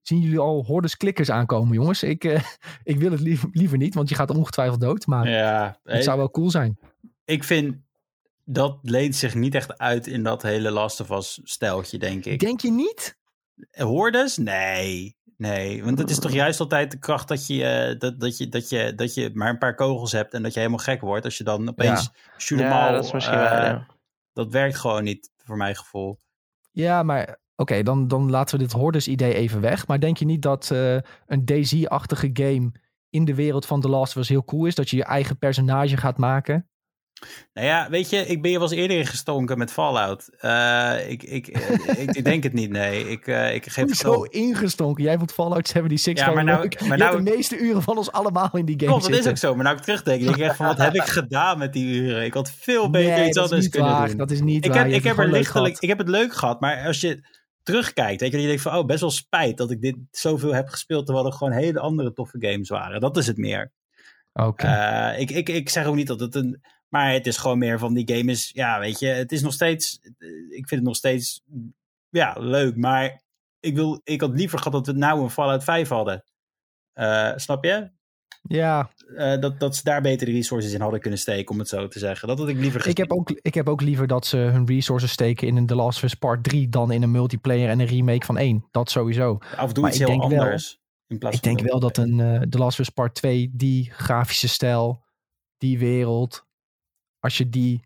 Zien 0.06 0.20
jullie 0.20 0.38
al 0.38 0.64
hordes 0.64 0.96
klikkers 0.96 1.30
aankomen, 1.30 1.74
jongens? 1.74 2.02
Ik, 2.02 2.24
eh, 2.24 2.42
ik 2.92 2.98
wil 2.98 3.10
het 3.10 3.20
liever, 3.20 3.48
liever 3.52 3.78
niet, 3.78 3.94
want 3.94 4.08
je 4.08 4.14
gaat 4.14 4.30
ongetwijfeld 4.30 4.80
dood. 4.80 5.06
Maar 5.06 5.28
ja, 5.28 5.78
het 5.82 6.04
zou 6.04 6.18
wel 6.18 6.30
cool 6.30 6.50
zijn. 6.50 6.78
ik 7.24 7.44
vind 7.44 7.76
dat 8.44 8.78
leent 8.82 9.16
zich 9.16 9.34
niet 9.34 9.54
echt 9.54 9.78
uit 9.78 10.06
in 10.06 10.22
dat 10.22 10.42
hele 10.42 10.70
Last 10.70 11.00
of 11.00 11.10
Us 11.10 11.40
stijltje, 11.44 11.98
denk 11.98 12.24
ik. 12.24 12.40
Denk 12.40 12.60
je 12.60 12.70
niet? 12.70 13.18
Hoorders? 13.70 14.36
Nee. 14.36 15.16
Nee, 15.36 15.84
want 15.84 15.98
het 15.98 16.10
is 16.10 16.18
toch 16.18 16.32
juist 16.32 16.60
altijd 16.60 16.90
de 16.90 16.98
kracht 16.98 17.28
dat 17.28 17.46
je, 17.46 17.64
eh, 17.64 17.98
dat, 17.98 18.20
dat, 18.20 18.36
je, 18.36 18.48
dat, 18.48 18.68
je, 18.68 18.94
dat 18.94 19.14
je 19.14 19.30
maar 19.34 19.48
een 19.48 19.58
paar 19.58 19.74
kogels 19.74 20.12
hebt 20.12 20.34
en 20.34 20.42
dat 20.42 20.52
je 20.52 20.58
helemaal 20.58 20.80
gek 20.80 21.00
wordt. 21.00 21.24
Als 21.24 21.38
je 21.38 21.44
dan 21.44 21.68
opeens 21.68 22.10
Ja, 22.36 22.86
all, 22.86 22.92
dat 22.92 23.04
is 23.04 23.12
misschien 23.12 23.38
eh, 23.38 23.42
ja. 23.42 23.86
Dat 24.32 24.52
werkt 24.52 24.76
gewoon 24.76 25.04
niet, 25.04 25.30
voor 25.36 25.56
mijn 25.56 25.76
gevoel. 25.76 26.18
Ja, 26.72 27.02
maar 27.02 27.38
oké, 27.56 27.82
dan, 27.82 28.08
dan 28.08 28.30
laten 28.30 28.58
we 28.58 28.64
dit 28.64 28.72
hordes 28.72 29.08
idee 29.08 29.34
even 29.34 29.60
weg. 29.60 29.86
Maar 29.86 30.00
denk 30.00 30.16
je 30.16 30.24
niet 30.24 30.42
dat 30.42 30.70
eh, 30.70 30.94
een 31.26 31.44
DayZ-achtige 31.44 32.30
game 32.32 32.72
in 33.10 33.24
de 33.24 33.34
wereld 33.34 33.66
van 33.66 33.80
The 33.80 33.88
Last 33.88 34.16
of 34.16 34.22
Us 34.22 34.28
heel 34.28 34.44
cool 34.44 34.66
is? 34.66 34.74
Dat 34.74 34.90
je 34.90 34.96
je 34.96 35.04
eigen 35.04 35.38
personage 35.38 35.96
gaat 35.96 36.18
maken? 36.18 36.68
Nou 37.54 37.66
ja, 37.66 37.90
weet 37.90 38.10
je, 38.10 38.16
ik 38.26 38.42
ben 38.42 38.50
je 38.50 38.58
wel 38.58 38.68
eens 38.70 38.76
eerder 38.80 38.96
ingestonken 38.96 39.58
met 39.58 39.72
Fallout. 39.72 40.28
Eh, 40.38 41.10
ik, 41.10 41.22
ik, 41.22 41.46
eh, 41.48 42.02
ik, 42.02 42.10
ik 42.10 42.24
denk 42.24 42.42
het 42.42 42.52
niet, 42.52 42.70
nee. 42.70 43.08
Ik, 43.08 43.26
ik 43.54 43.66
geef 43.72 43.88
het 43.88 43.96
Zo 43.96 44.22
ingestonken. 44.22 45.04
Jij 45.04 45.18
vond 45.18 45.32
Fallout 45.32 45.68
76 45.68 46.26
Ja, 46.26 46.32
maar 46.32 46.44
nou- 46.44 46.60
leuk. 46.60 46.80
maar 46.88 46.98
nou- 46.98 47.16
de 47.24 47.30
meeste 47.30 47.58
uren 47.58 47.82
van 47.82 47.96
ons 47.96 48.12
allemaal 48.12 48.50
in 48.52 48.64
die 48.64 48.74
game 48.78 48.90
Klopt, 48.90 49.08
dat 49.10 49.18
is 49.18 49.26
ook 49.26 49.36
zo. 49.36 49.54
Maar 49.54 49.64
nou 49.64 49.76
ik 49.76 49.82
terugdenk, 49.82 50.22
denk 50.22 50.36
ik 50.36 50.42
echt 50.42 50.56
van, 50.56 50.66
wat 50.66 50.78
heb 50.78 50.94
ik 50.94 51.06
gedaan 51.20 51.58
met 51.58 51.72
die 51.72 51.94
uren? 51.94 52.24
Ik 52.24 52.34
had 52.34 52.50
veel 52.50 52.90
beter 52.90 53.16
nee, 53.18 53.26
iets 53.28 53.38
anders 53.38 53.68
kunnen 53.68 53.90
waar. 53.90 54.08
doen. 54.08 54.16
Dat 54.16 54.30
is 54.30 54.40
niet 54.40 54.64
Ik 54.64 54.72
waar. 54.72 54.84
heb, 54.84 54.92
ik 54.94 55.04
heb 55.04 55.18
er 55.18 55.30
lichtelijk, 55.30 55.78
ik 55.78 55.88
heb 55.88 55.98
het 55.98 56.08
leuk 56.08 56.34
gehad, 56.34 56.60
maar 56.60 56.86
als 56.86 57.00
je 57.00 57.20
terugkijkt. 57.66 58.20
Weet 58.20 58.30
je, 58.30 58.36
dat 58.36 58.40
je 58.40 58.46
denkt 58.46 58.62
van, 58.62 58.78
oh, 58.78 58.86
best 58.86 59.00
wel 59.00 59.10
spijt 59.10 59.56
dat 59.56 59.70
ik 59.70 59.80
dit 59.80 59.96
zoveel 60.10 60.54
heb 60.54 60.68
gespeeld, 60.68 61.06
terwijl 61.06 61.26
er 61.26 61.32
gewoon 61.32 61.52
hele 61.52 61.80
andere 61.80 62.12
toffe 62.12 62.36
games 62.40 62.68
waren. 62.68 63.00
Dat 63.00 63.16
is 63.16 63.26
het 63.26 63.36
meer. 63.36 63.72
Oké. 64.32 64.66
Uh, 64.66 65.20
ik, 65.20 65.30
ik, 65.30 65.48
ik 65.48 65.68
zeg 65.68 65.86
ook 65.86 65.94
niet 65.94 66.06
dat 66.06 66.20
het 66.20 66.34
een. 66.34 66.62
Maar 66.88 67.12
het 67.12 67.26
is 67.26 67.36
gewoon 67.36 67.58
meer 67.58 67.78
van 67.78 67.94
die 67.94 68.16
game 68.16 68.30
is. 68.30 68.50
Ja, 68.52 68.78
weet 68.78 68.98
je, 68.98 69.06
het 69.06 69.32
is 69.32 69.42
nog 69.42 69.52
steeds. 69.52 69.98
Ik 70.48 70.68
vind 70.68 70.70
het 70.70 70.82
nog 70.82 70.96
steeds. 70.96 71.42
Ja, 72.08 72.36
leuk. 72.38 72.76
Maar 72.76 73.22
ik, 73.60 73.74
wil, 73.74 74.00
ik 74.04 74.20
had 74.20 74.34
liever 74.34 74.58
gehad 74.58 74.72
dat 74.72 74.94
we 74.94 75.00
nou 75.00 75.22
een 75.22 75.30
Fallout 75.30 75.64
5 75.64 75.88
hadden. 75.88 76.24
Uh, 76.94 77.32
snap 77.36 77.64
je? 77.64 77.90
Ja. 78.48 78.90
Uh, 79.08 79.40
dat, 79.40 79.60
dat 79.60 79.76
ze 79.76 79.84
daar 79.84 80.00
betere 80.00 80.30
resources 80.30 80.72
in 80.72 80.80
hadden 80.80 81.00
kunnen 81.00 81.18
steken, 81.18 81.52
om 81.52 81.58
het 81.58 81.68
zo 81.68 81.88
te 81.88 81.98
zeggen. 81.98 82.28
Dat 82.28 82.38
had 82.38 82.48
ik 82.48 82.56
liever 82.56 82.80
gezien. 82.80 82.90
Ik 82.90 82.98
heb 82.98 83.12
ook, 83.12 83.30
ik 83.30 83.54
heb 83.54 83.68
ook 83.68 83.80
liever 83.80 84.06
dat 84.06 84.26
ze 84.26 84.36
hun 84.36 84.66
resources 84.66 85.10
steken 85.10 85.46
in 85.46 85.56
een 85.56 85.66
The 85.66 85.74
Last 85.74 85.96
of 85.98 86.04
Us 86.04 86.14
Part 86.14 86.44
3 86.44 86.68
dan 86.68 86.90
in 86.90 87.02
een 87.02 87.10
multiplayer 87.10 87.68
en 87.68 87.80
een 87.80 87.86
remake 87.86 88.26
van 88.26 88.38
1. 88.38 88.66
Dat 88.70 88.90
sowieso. 88.90 89.38
Af 89.56 89.68
en 89.68 89.74
toe 89.74 89.88
iets 89.88 89.98
heel 89.98 90.20
anders. 90.20 90.78
Wel, 91.06 91.32
ik 91.32 91.42
denk 91.42 91.60
wel 91.60 91.80
dat 91.80 91.96
een 91.96 92.18
uh, 92.18 92.40
The 92.40 92.58
Last 92.58 92.80
of 92.80 92.86
Us 92.86 92.90
Part 92.90 93.14
2, 93.14 93.50
die 93.52 93.90
grafische 93.92 94.48
stijl, 94.48 95.04
die 95.58 95.78
wereld, 95.78 96.46
als 97.18 97.36
je 97.38 97.48
die 97.48 97.84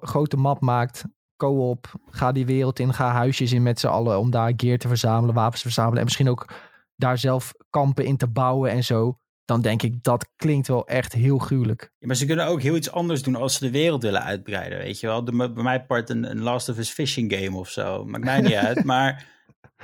grote 0.00 0.36
map 0.36 0.60
maakt, 0.60 1.04
co-op, 1.36 1.92
ga 2.10 2.32
die 2.32 2.46
wereld 2.46 2.78
in, 2.78 2.94
ga 2.94 3.12
huisjes 3.12 3.52
in 3.52 3.62
met 3.62 3.80
z'n 3.80 3.86
allen 3.86 4.18
om 4.18 4.30
daar 4.30 4.52
gear 4.56 4.78
te 4.78 4.88
verzamelen, 4.88 5.34
wapens 5.34 5.60
te 5.60 5.66
verzamelen 5.66 5.98
en 5.98 6.04
misschien 6.04 6.28
ook 6.28 6.52
daar 6.96 7.18
zelf 7.18 7.52
kampen 7.70 8.04
in 8.04 8.16
te 8.16 8.28
bouwen 8.28 8.70
en 8.70 8.84
zo. 8.84 9.18
Dan 9.44 9.60
denk 9.60 9.82
ik, 9.82 10.02
dat 10.02 10.28
klinkt 10.36 10.68
wel 10.68 10.86
echt 10.86 11.12
heel 11.12 11.38
gruwelijk. 11.38 11.92
Ja, 11.98 12.06
maar 12.06 12.16
ze 12.16 12.26
kunnen 12.26 12.46
ook 12.46 12.62
heel 12.62 12.76
iets 12.76 12.90
anders 12.90 13.22
doen 13.22 13.34
als 13.34 13.54
ze 13.54 13.64
de 13.64 13.70
wereld 13.70 14.02
willen 14.02 14.22
uitbreiden, 14.22 14.78
weet 14.78 15.00
je 15.00 15.06
wel. 15.06 15.24
De, 15.24 15.32
bij 15.32 15.62
mij 15.62 15.84
part 15.84 16.10
een, 16.10 16.30
een 16.30 16.40
Last 16.40 16.68
of 16.68 16.78
Us 16.78 16.90
fishing 16.90 17.34
game 17.34 17.58
of 17.58 17.68
zo. 17.68 18.04
Maakt 18.04 18.24
mij 18.24 18.40
niet 18.40 18.54
uit, 18.54 18.84
maar 18.94 19.26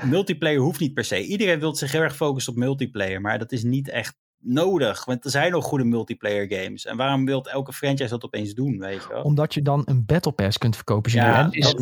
multiplayer 0.03 0.61
hoeft 0.61 0.81
niet 0.81 0.95
per 0.95 1.05
se. 1.05 1.25
Iedereen 1.25 1.59
wil 1.59 1.75
zich 1.75 1.93
heel 1.93 2.01
erg 2.01 2.17
focussen 2.17 2.53
op 2.53 2.59
multiplayer, 2.59 3.21
maar 3.21 3.39
dat 3.39 3.53
is 3.53 3.63
niet 3.63 3.89
echt 3.89 4.17
nodig. 4.39 5.05
Want 5.05 5.25
er 5.25 5.31
zijn 5.31 5.53
nog 5.53 5.65
goede 5.65 5.85
multiplayer 5.85 6.53
games. 6.53 6.87
En 6.87 6.97
waarom 6.97 7.25
wil 7.25 7.47
elke 7.47 7.73
franchise 7.73 8.11
dat 8.11 8.25
opeens 8.25 8.55
doen, 8.55 8.79
weet 8.79 9.03
je 9.03 9.09
wel? 9.09 9.23
Omdat 9.23 9.55
je 9.55 9.63
dan 9.63 9.83
een 9.85 10.05
battle 10.05 10.33
pass 10.33 10.59
kunt 10.59 10.75
verkopen. 10.75 11.13
Ja, 11.13 11.49
is, 11.51 11.75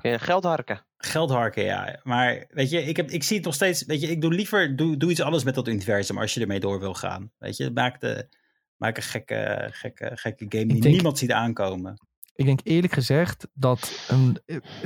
geld 0.00 0.44
harken. 0.44 0.84
Geld 0.96 1.30
harken, 1.30 1.64
ja. 1.64 2.00
Maar 2.02 2.44
weet 2.48 2.70
je, 2.70 2.82
ik, 2.82 2.96
heb, 2.96 3.10
ik 3.10 3.22
zie 3.22 3.36
het 3.36 3.44
nog 3.44 3.54
steeds. 3.54 3.84
Weet 3.84 4.00
je, 4.00 4.06
ik 4.06 4.20
doe 4.20 4.32
liever 4.32 4.76
doe, 4.76 4.96
doe 4.96 5.10
iets 5.10 5.20
anders 5.20 5.44
met 5.44 5.54
dat 5.54 5.68
universum 5.68 6.18
als 6.18 6.34
je 6.34 6.40
ermee 6.40 6.60
door 6.60 6.80
wil 6.80 6.94
gaan. 6.94 7.30
Weet 7.38 7.56
je, 7.56 7.70
maak, 7.74 8.00
de, 8.00 8.28
maak 8.76 8.96
een 8.96 9.02
gekke, 9.02 9.68
gekke, 9.72 10.10
gekke 10.14 10.46
game 10.48 10.66
die 10.66 10.80
denk, 10.80 10.94
niemand 10.94 11.18
ziet 11.18 11.32
aankomen. 11.32 11.96
Ik 12.34 12.44
denk 12.44 12.60
eerlijk 12.62 12.92
gezegd 12.92 13.46
dat 13.54 14.06
een, 14.08 14.38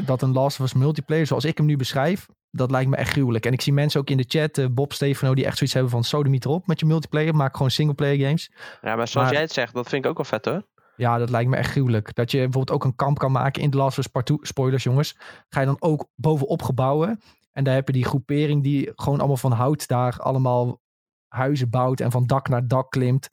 dat 0.05 0.23
een 0.23 0.33
Last 0.33 0.61
of 0.61 0.67
Us 0.67 0.75
multiplayer, 0.75 1.27
zoals 1.27 1.45
ik 1.45 1.57
hem 1.57 1.67
nu 1.67 1.77
beschrijf, 1.77 2.27
dat 2.51 2.71
lijkt 2.71 2.91
me 2.91 2.97
echt 2.97 3.11
gruwelijk. 3.11 3.47
En 3.47 3.53
ik 3.53 3.61
zie 3.61 3.73
mensen 3.73 4.01
ook 4.01 4.11
in 4.11 4.17
de 4.17 4.25
chat, 4.29 4.59
uh, 4.59 4.67
Bob 4.71 4.93
Stefano, 4.93 5.35
die 5.35 5.45
echt 5.45 5.57
zoiets 5.57 5.75
hebben 5.75 5.93
van 5.93 6.05
sodemiet 6.05 6.45
erop 6.45 6.67
met 6.67 6.81
je 6.81 6.87
multiplayer. 6.87 7.35
Maak 7.35 7.57
gewoon 7.57 7.71
singleplayer 7.71 8.27
games. 8.27 8.51
Ja, 8.83 8.97
maar 8.97 9.09
zoals 9.09 9.31
jij 9.31 9.41
het 9.41 9.53
zegt, 9.53 9.75
dat 9.75 9.89
vind 9.89 10.05
ik 10.05 10.11
ook 10.11 10.17
wel 10.17 10.27
vet 10.27 10.45
hoor. 10.45 10.63
Ja, 10.97 11.19
dat 11.19 11.31
lijkt 11.31 11.51
me 11.51 11.57
echt 11.57 11.71
gruwelijk. 11.71 12.15
Dat 12.15 12.31
je 12.31 12.37
bijvoorbeeld 12.39 12.71
ook 12.71 12.85
een 12.85 12.97
kamp 12.97 13.19
kan 13.19 13.33
maken 13.33 13.63
in 13.63 13.71
The 13.71 13.77
Last 13.77 13.99
of 13.99 14.05
Us 14.05 14.11
Part 14.11 14.27
2. 14.27 14.39
Spoilers 14.43 14.83
jongens. 14.83 15.19
Ga 15.49 15.61
je 15.61 15.67
dan 15.67 15.77
ook 15.79 16.09
bovenop 16.15 16.63
gebouwen. 16.63 17.21
En 17.53 17.65
daar 17.65 17.75
heb 17.75 17.87
je 17.87 17.93
die 17.93 18.05
groepering 18.05 18.63
die 18.63 18.93
gewoon 18.95 19.19
allemaal 19.19 19.37
van 19.37 19.53
hout 19.53 19.89
daar 19.89 20.19
allemaal 20.19 20.81
huizen 21.29 21.71
bouwt. 21.71 22.01
En 22.01 22.11
van 22.11 22.27
dak 22.27 22.49
naar 22.49 22.69
dak 22.69 22.91
klimt. 22.91 23.31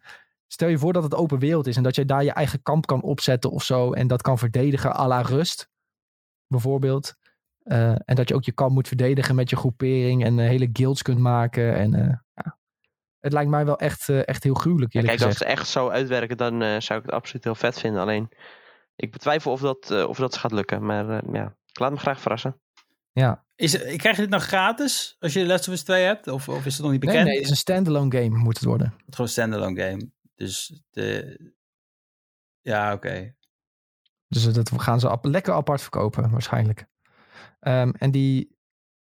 Stel 0.47 0.67
je 0.67 0.77
voor 0.77 0.93
dat 0.93 1.03
het 1.03 1.15
open 1.15 1.39
wereld 1.39 1.67
is. 1.67 1.77
En 1.77 1.83
dat 1.83 1.95
je 1.95 2.05
daar 2.05 2.23
je 2.23 2.31
eigen 2.31 2.61
kamp 2.61 2.85
kan 2.85 3.01
opzetten 3.01 3.51
of 3.51 3.63
zo. 3.63 3.91
En 3.91 4.07
dat 4.07 4.21
kan 4.21 4.37
verdedigen 4.37 4.95
à 4.95 5.07
la 5.07 5.21
rust. 5.21 5.69
Bijvoorbeeld. 6.47 7.15
Uh, 7.63 7.89
en 7.89 8.15
dat 8.15 8.27
je 8.29 8.35
ook 8.35 8.43
je 8.43 8.51
kamp 8.51 8.71
moet 8.71 8.87
verdedigen 8.87 9.35
met 9.35 9.49
je 9.49 9.55
groepering. 9.55 10.23
En 10.23 10.37
uh, 10.37 10.47
hele 10.47 10.69
guilds 10.73 11.01
kunt 11.01 11.19
maken. 11.19 11.75
En 11.75 11.95
uh, 11.95 12.15
ja, 12.33 12.57
het 13.23 13.33
lijkt 13.33 13.49
mij 13.49 13.65
wel 13.65 13.77
echt, 13.77 14.07
uh, 14.07 14.27
echt 14.27 14.43
heel 14.43 14.53
gruwelijk. 14.53 14.93
Ja, 14.93 15.01
kijk, 15.01 15.11
gezegd. 15.11 15.29
als 15.29 15.39
ze 15.39 15.45
echt 15.45 15.67
zo 15.67 15.89
uitwerken, 15.89 16.37
dan 16.37 16.63
uh, 16.63 16.79
zou 16.79 16.99
ik 16.99 17.05
het 17.05 17.15
absoluut 17.15 17.43
heel 17.43 17.55
vet 17.55 17.79
vinden. 17.79 18.01
Alleen, 18.01 18.29
ik 18.95 19.11
betwijfel 19.11 19.51
of 19.51 19.61
dat, 19.61 19.89
uh, 19.91 20.07
of 20.07 20.17
dat 20.17 20.37
gaat 20.37 20.51
lukken. 20.51 20.85
Maar 20.85 21.33
ja, 21.33 21.55
ik 21.65 21.79
laat 21.79 21.91
me 21.91 21.97
graag 21.97 22.21
verrassen. 22.21 22.61
Ja. 23.11 23.45
Is, 23.55 23.77
krijg 23.77 24.15
je 24.15 24.21
dit 24.21 24.29
nog 24.29 24.43
gratis 24.43 25.15
als 25.19 25.33
je 25.33 25.39
de 25.39 25.45
Last 25.45 25.67
of 25.67 25.73
Us 25.73 25.83
2 25.83 26.03
hebt? 26.03 26.27
Of, 26.27 26.49
of 26.49 26.65
is 26.65 26.73
het 26.73 26.81
nog 26.81 26.91
niet 26.91 26.99
bekend? 26.99 27.17
Nee, 27.17 27.27
nee, 27.27 27.35
het 27.35 27.43
is 27.43 27.49
een 27.49 27.55
standalone 27.55 28.17
game 28.17 28.37
moet 28.37 28.57
het 28.57 28.65
worden. 28.65 28.87
Het 28.87 28.97
is 28.97 29.15
gewoon 29.15 29.25
een 29.25 29.33
standalone 29.33 29.81
game. 29.81 30.11
Dus 30.35 30.81
de... 30.91 31.37
Ja, 32.61 32.93
oké. 32.93 33.07
Okay. 33.07 33.35
Dus 34.27 34.53
dat 34.53 34.71
gaan 34.75 34.99
ze 34.99 35.17
lekker 35.21 35.53
apart 35.53 35.81
verkopen, 35.81 36.29
waarschijnlijk. 36.29 36.85
Um, 37.59 37.91
en 37.91 38.11
die, 38.11 38.52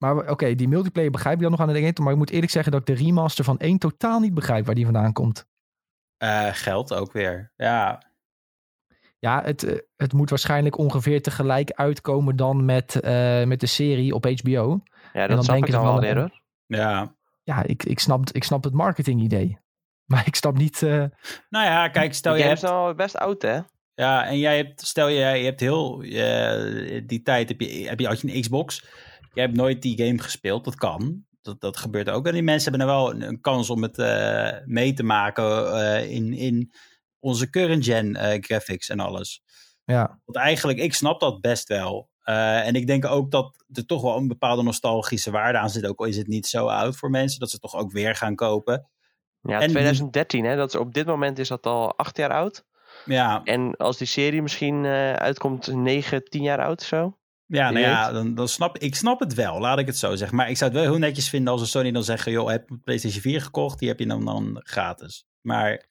maar 0.02 0.18
oké, 0.18 0.32
okay, 0.32 0.56
die 0.56 0.68
multiplayer 0.68 1.12
begrijp 1.12 1.36
ik 1.36 1.42
dan 1.42 1.52
nog 1.52 1.60
aan 1.60 1.68
de 1.68 1.74
dingen. 1.74 1.94
Maar 2.02 2.12
ik 2.12 2.18
moet 2.18 2.30
eerlijk 2.30 2.52
zeggen 2.52 2.72
dat 2.72 2.82
ik 2.82 2.98
de 2.98 3.04
remaster 3.04 3.44
van 3.44 3.60
1 3.60 3.78
totaal 3.78 4.20
niet 4.20 4.34
begrijp 4.34 4.66
waar 4.66 4.76
die 4.76 4.84
vandaan 4.84 5.14
komt. 5.14 5.48
Uh, 6.24 6.48
geld 6.52 6.94
ook 6.94 7.12
weer. 7.12 7.52
Ja. 7.56 8.04
Ja, 9.20 9.42
het, 9.44 9.84
het 9.96 10.14
moet 10.14 10.30
waarschijnlijk 10.30 10.78
ongeveer 10.78 11.22
tegelijk 11.22 11.72
uitkomen 11.72 12.36
dan 12.36 12.66
met, 12.66 13.00
uh, 13.04 13.44
met 13.44 13.60
de 13.60 13.66
serie 13.66 14.14
op 14.14 14.26
HBO. 14.26 14.84
Ja, 15.14 15.28
dat 15.28 15.30
en 15.30 15.36
dan 15.36 15.46
denk 15.46 15.66
ik 15.66 15.72
dan 15.72 15.84
wel 15.84 16.00
weer 16.00 16.18
hoor. 16.18 16.42
Ja. 16.66 17.16
Ja, 17.44 17.64
ik, 17.64 17.84
ik, 17.84 18.00
snap, 18.00 18.30
ik 18.30 18.44
snap 18.44 18.64
het 18.64 18.74
marketing 18.74 19.22
idee. 19.22 19.60
Maar 20.12 20.28
ik 20.28 20.36
snap 20.36 20.58
niet... 20.58 20.82
Uh... 20.82 21.06
Nou 21.50 21.66
ja, 21.66 21.88
kijk, 21.88 22.14
stel 22.14 22.36
je... 22.36 22.42
Je 22.42 22.48
hebt 22.48 22.64
al 22.64 22.94
best 22.94 23.18
oud 23.18 23.42
hè? 23.42 23.60
Ja, 23.94 24.26
en 24.26 24.38
jij 24.38 24.58
hebt, 24.58 24.82
stel 24.82 25.08
je, 25.08 25.26
je 25.26 25.46
hebt 25.46 25.60
heel, 25.60 26.04
uh, 26.04 27.02
die 27.08 27.22
tijd 27.22 27.50
heb 27.50 27.62
je, 27.62 27.88
heb 27.88 28.00
je, 28.00 28.08
had 28.08 28.22
je 28.22 28.34
een 28.34 28.42
Xbox. 28.42 28.86
Jij 29.34 29.44
hebt 29.44 29.56
nooit 29.56 29.82
die 29.82 30.06
game 30.06 30.20
gespeeld, 30.20 30.64
dat 30.64 30.76
kan. 30.76 31.26
Dat, 31.42 31.62
dat 31.62 31.78
gebeurt 31.78 32.10
ook. 32.10 32.28
En 32.28 32.34
die 32.34 32.44
mensen 32.44 32.70
hebben 32.72 32.90
er 32.90 32.96
wel 32.96 33.14
een, 33.14 33.22
een 33.22 33.42
kans 33.42 33.70
om 33.70 33.82
het 33.82 33.98
uh, 33.98 34.50
mee 34.66 34.94
te 34.94 35.04
maken 35.04 35.44
uh, 35.44 36.12
in, 36.12 36.34
in 36.34 36.72
onze 37.20 37.50
current 37.50 37.86
gen 37.86 38.18
graphics 38.44 38.90
en 38.90 39.00
alles. 39.00 39.44
Ja. 39.84 40.20
Want 40.26 40.38
eigenlijk, 40.38 40.80
ik 40.80 40.94
snap 40.94 41.20
dat 41.20 41.42
best 41.42 41.68
wel. 41.68 42.10
en 42.24 42.76
ik 42.76 42.88
denk 42.88 43.06
ook 43.06 43.32
dat 43.32 43.64
er 43.72 43.86
toch 43.86 44.02
wel 44.02 44.18
een 44.18 44.28
bepaalde 44.28 44.64
nostalgische 44.64 45.32
waarde 45.32 45.58
aan 45.58 45.70
zit. 45.70 45.86
Ook 45.86 46.00
al 46.00 46.06
is 46.06 46.18
het 46.18 46.28
niet 46.28 46.48
zo 46.48 46.68
oud 46.68 46.96
voor 46.98 47.10
mensen, 47.10 47.40
dat 47.40 47.50
ze 47.50 47.60
toch 47.60 47.76
ook 47.76 47.92
weer 47.92 48.16
gaan 48.16 48.36
kopen. 48.36 48.90
Ja, 49.42 49.60
en 49.60 49.70
2013, 49.70 50.46
hè? 50.46 50.56
Dat 50.56 50.74
is, 50.74 50.80
op 50.80 50.94
dit 50.94 51.06
moment 51.06 51.40
is 51.40 51.48
dat 51.48 51.66
al 51.66 51.98
acht 51.98 52.18
jaar 52.18 52.32
oud. 52.32 52.66
Ja. 53.06 53.42
En 53.44 53.76
als 53.78 53.98
die 53.98 54.08
serie 54.08 54.42
misschien 54.42 54.84
uh, 54.84 55.14
uitkomt, 55.14 55.74
9, 55.74 56.24
10 56.24 56.42
jaar 56.42 56.64
oud 56.64 56.82
zo. 56.82 57.18
Ja, 57.52 57.70
nou 57.72 57.86
ja, 57.86 58.12
dan, 58.12 58.36
dan 58.36 58.48
snap 58.48 58.78
ik 58.78 58.96
snap 58.96 59.20
het 59.20 59.34
wel, 59.34 59.60
laat 59.60 59.80
ik 59.80 59.86
het 59.86 59.98
zo 59.98 60.16
zeggen. 60.16 60.38
Maar 60.38 60.50
ik 60.50 60.58
zou 60.58 60.72
het 60.72 60.80
wel 60.80 60.90
heel 60.90 61.00
netjes 61.00 61.30
vinden 61.30 61.54
als 61.54 61.62
een 61.62 61.68
Sony 61.68 61.92
dan 61.92 62.04
zeggen: 62.04 62.32
joh, 62.32 62.50
heb 62.50 62.70
een 62.70 62.82
PlayStation 62.82 63.22
4 63.22 63.42
gekocht, 63.42 63.80
die 63.80 63.88
heb 63.88 64.00
je 64.00 64.08
dan, 64.08 64.26
dan 64.26 64.60
gratis. 64.64 65.26
Maar 65.42 65.86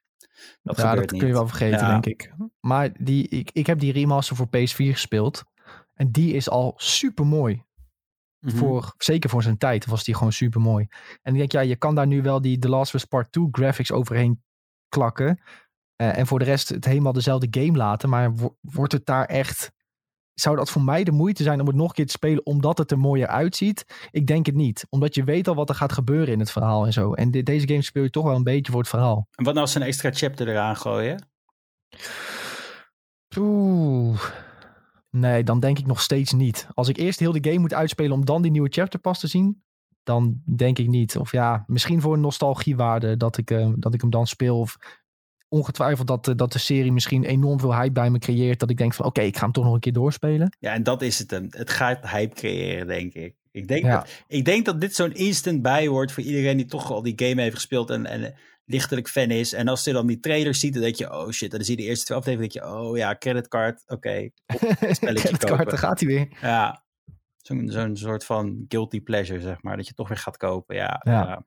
dat 0.62 0.76
ja, 0.76 0.94
dat 0.94 1.06
kun 1.06 1.26
je 1.26 1.32
wel 1.32 1.46
vergeten, 1.46 1.78
ja. 1.78 1.88
denk 1.88 2.06
ik. 2.06 2.34
Maar 2.60 2.90
die, 2.98 3.28
ik, 3.28 3.50
ik 3.52 3.66
heb 3.66 3.78
die 3.78 3.92
remaster 3.92 4.36
voor 4.36 4.46
PS4 4.46 4.74
gespeeld. 4.74 5.44
En 5.94 6.10
die 6.10 6.32
is 6.32 6.50
al 6.50 6.72
super 6.76 7.26
mooi. 7.26 7.54
Mm 7.54 8.50
-hmm. 8.50 8.58
voor, 8.58 8.94
zeker 8.98 9.30
voor 9.30 9.42
zijn 9.42 9.58
tijd 9.58 9.86
was 9.86 10.04
die 10.04 10.14
gewoon 10.14 10.32
super 10.32 10.60
mooi. 10.60 10.86
En 11.22 11.32
ik 11.32 11.38
denk, 11.38 11.52
ja, 11.52 11.60
je 11.60 11.76
kan 11.76 11.94
daar 11.94 12.06
nu 12.06 12.22
wel 12.22 12.40
die 12.40 12.58
The 12.58 12.68
Last 12.68 12.94
of 12.94 13.00
Us 13.00 13.04
Part 13.06 13.32
2 13.32 13.48
graphics 13.50 13.92
overheen 13.92 14.42
klakken. 14.88 15.40
Uh, 15.96 16.18
en 16.18 16.26
voor 16.26 16.38
de 16.38 16.44
rest 16.44 16.68
het 16.68 16.84
helemaal 16.84 17.12
dezelfde 17.12 17.60
game 17.60 17.76
laten. 17.76 18.08
Maar 18.08 18.32
wordt 18.60 18.92
het 18.92 19.06
daar 19.06 19.24
echt. 19.24 19.72
Zou 20.40 20.56
dat 20.56 20.70
voor 20.70 20.82
mij 20.82 21.04
de 21.04 21.12
moeite 21.12 21.42
zijn 21.42 21.60
om 21.60 21.66
het 21.66 21.76
nog 21.76 21.88
een 21.88 21.94
keer 21.94 22.06
te 22.06 22.12
spelen 22.12 22.46
omdat 22.46 22.78
het 22.78 22.90
er 22.90 22.98
mooier 22.98 23.26
uitziet? 23.26 24.08
Ik 24.10 24.26
denk 24.26 24.46
het 24.46 24.54
niet. 24.54 24.86
Omdat 24.88 25.14
je 25.14 25.24
weet 25.24 25.48
al 25.48 25.54
wat 25.54 25.68
er 25.68 25.74
gaat 25.74 25.92
gebeuren 25.92 26.32
in 26.32 26.38
het 26.38 26.50
verhaal 26.50 26.86
en 26.86 26.92
zo. 26.92 27.12
En 27.12 27.30
de, 27.30 27.42
deze 27.42 27.68
game 27.68 27.82
speel 27.82 28.02
je 28.02 28.10
toch 28.10 28.24
wel 28.24 28.34
een 28.34 28.42
beetje 28.42 28.72
voor 28.72 28.80
het 28.80 28.90
verhaal. 28.90 29.28
En 29.34 29.44
wat 29.44 29.54
nou 29.54 29.66
als 29.66 29.72
ze 29.72 29.80
een 29.80 29.86
extra 29.86 30.10
chapter 30.12 30.48
eraan 30.48 30.76
gooien? 30.76 31.28
Oeh. 33.36 34.22
Nee, 35.10 35.44
dan 35.44 35.60
denk 35.60 35.78
ik 35.78 35.86
nog 35.86 36.00
steeds 36.00 36.32
niet. 36.32 36.68
Als 36.74 36.88
ik 36.88 36.96
eerst 36.96 37.18
heel 37.18 37.32
de 37.32 37.48
game 37.48 37.58
moet 37.58 37.74
uitspelen 37.74 38.12
om 38.12 38.24
dan 38.24 38.42
die 38.42 38.50
nieuwe 38.50 38.68
chapter 38.68 39.00
pas 39.00 39.20
te 39.20 39.26
zien, 39.26 39.62
dan 40.02 40.42
denk 40.56 40.78
ik 40.78 40.88
niet. 40.88 41.16
Of 41.16 41.32
ja, 41.32 41.64
misschien 41.66 42.00
voor 42.00 42.14
een 42.14 42.20
nostalgiewaarde 42.20 43.16
dat 43.16 43.36
ik, 43.36 43.50
uh, 43.50 43.72
dat 43.76 43.94
ik 43.94 44.00
hem 44.00 44.10
dan 44.10 44.26
speel. 44.26 44.58
Of 44.58 44.76
ongetwijfeld 45.50 46.06
dat, 46.06 46.28
uh, 46.28 46.34
dat 46.36 46.52
de 46.52 46.58
serie 46.58 46.92
misschien 46.92 47.24
enorm 47.24 47.60
veel 47.60 47.74
hype 47.74 47.92
bij 47.92 48.10
me 48.10 48.18
creëert. 48.18 48.60
Dat 48.60 48.70
ik 48.70 48.76
denk 48.76 48.94
van 48.94 49.06
oké, 49.06 49.18
okay, 49.18 49.30
ik 49.30 49.36
ga 49.36 49.42
hem 49.42 49.52
toch 49.52 49.64
nog 49.64 49.74
een 49.74 49.80
keer 49.80 49.92
doorspelen. 49.92 50.56
Ja, 50.58 50.72
en 50.72 50.82
dat 50.82 51.02
is 51.02 51.18
het 51.18 51.30
hem. 51.30 51.46
Het 51.50 51.70
gaat 51.70 52.10
hype 52.10 52.34
creëren, 52.34 52.86
denk 52.86 53.14
ik. 53.14 53.34
Ik 53.52 53.68
denk, 53.68 53.84
ja. 53.84 53.96
dat, 53.96 54.24
ik 54.26 54.44
denk 54.44 54.64
dat 54.64 54.80
dit 54.80 54.94
zo'n 54.94 55.14
instant 55.14 55.62
bij 55.62 55.88
wordt 55.88 56.12
voor 56.12 56.22
iedereen 56.22 56.56
die 56.56 56.66
toch 56.66 56.90
al 56.90 57.02
die 57.02 57.12
game 57.16 57.42
heeft 57.42 57.54
gespeeld 57.54 57.90
en, 57.90 58.06
en 58.06 58.34
lichtelijk 58.64 59.08
fan 59.08 59.30
is. 59.30 59.52
En 59.52 59.68
als 59.68 59.84
je 59.84 59.92
dan 59.92 60.06
die 60.06 60.20
trailer 60.20 60.54
ziet, 60.54 60.72
dan 60.72 60.82
denk 60.82 60.94
je, 60.94 61.12
oh 61.12 61.30
shit. 61.30 61.50
En 61.50 61.56
dan 61.56 61.66
zie 61.66 61.76
je 61.76 61.82
de 61.82 61.88
eerste 61.88 62.04
twee 62.04 62.18
afleveringen, 62.18 62.52
denk 62.52 62.66
je, 62.66 62.78
oh 62.78 62.96
ja, 62.96 63.16
creditcard, 63.16 63.82
oké. 63.86 63.94
Okay. 63.94 64.32
creditcard, 65.00 65.70
daar 65.70 65.78
gaat 65.78 66.00
hij 66.00 66.08
weer. 66.08 66.28
Ja, 66.40 66.84
zo'n 67.36 67.68
zo'n 67.68 67.96
soort 67.96 68.24
van 68.24 68.64
guilty 68.68 69.00
pleasure, 69.00 69.40
zeg 69.40 69.62
maar. 69.62 69.76
Dat 69.76 69.86
je 69.86 69.94
toch 69.94 70.08
weer 70.08 70.18
gaat 70.18 70.36
kopen, 70.36 70.76
ja. 70.76 71.00
ja. 71.04 71.12
ja. 71.12 71.44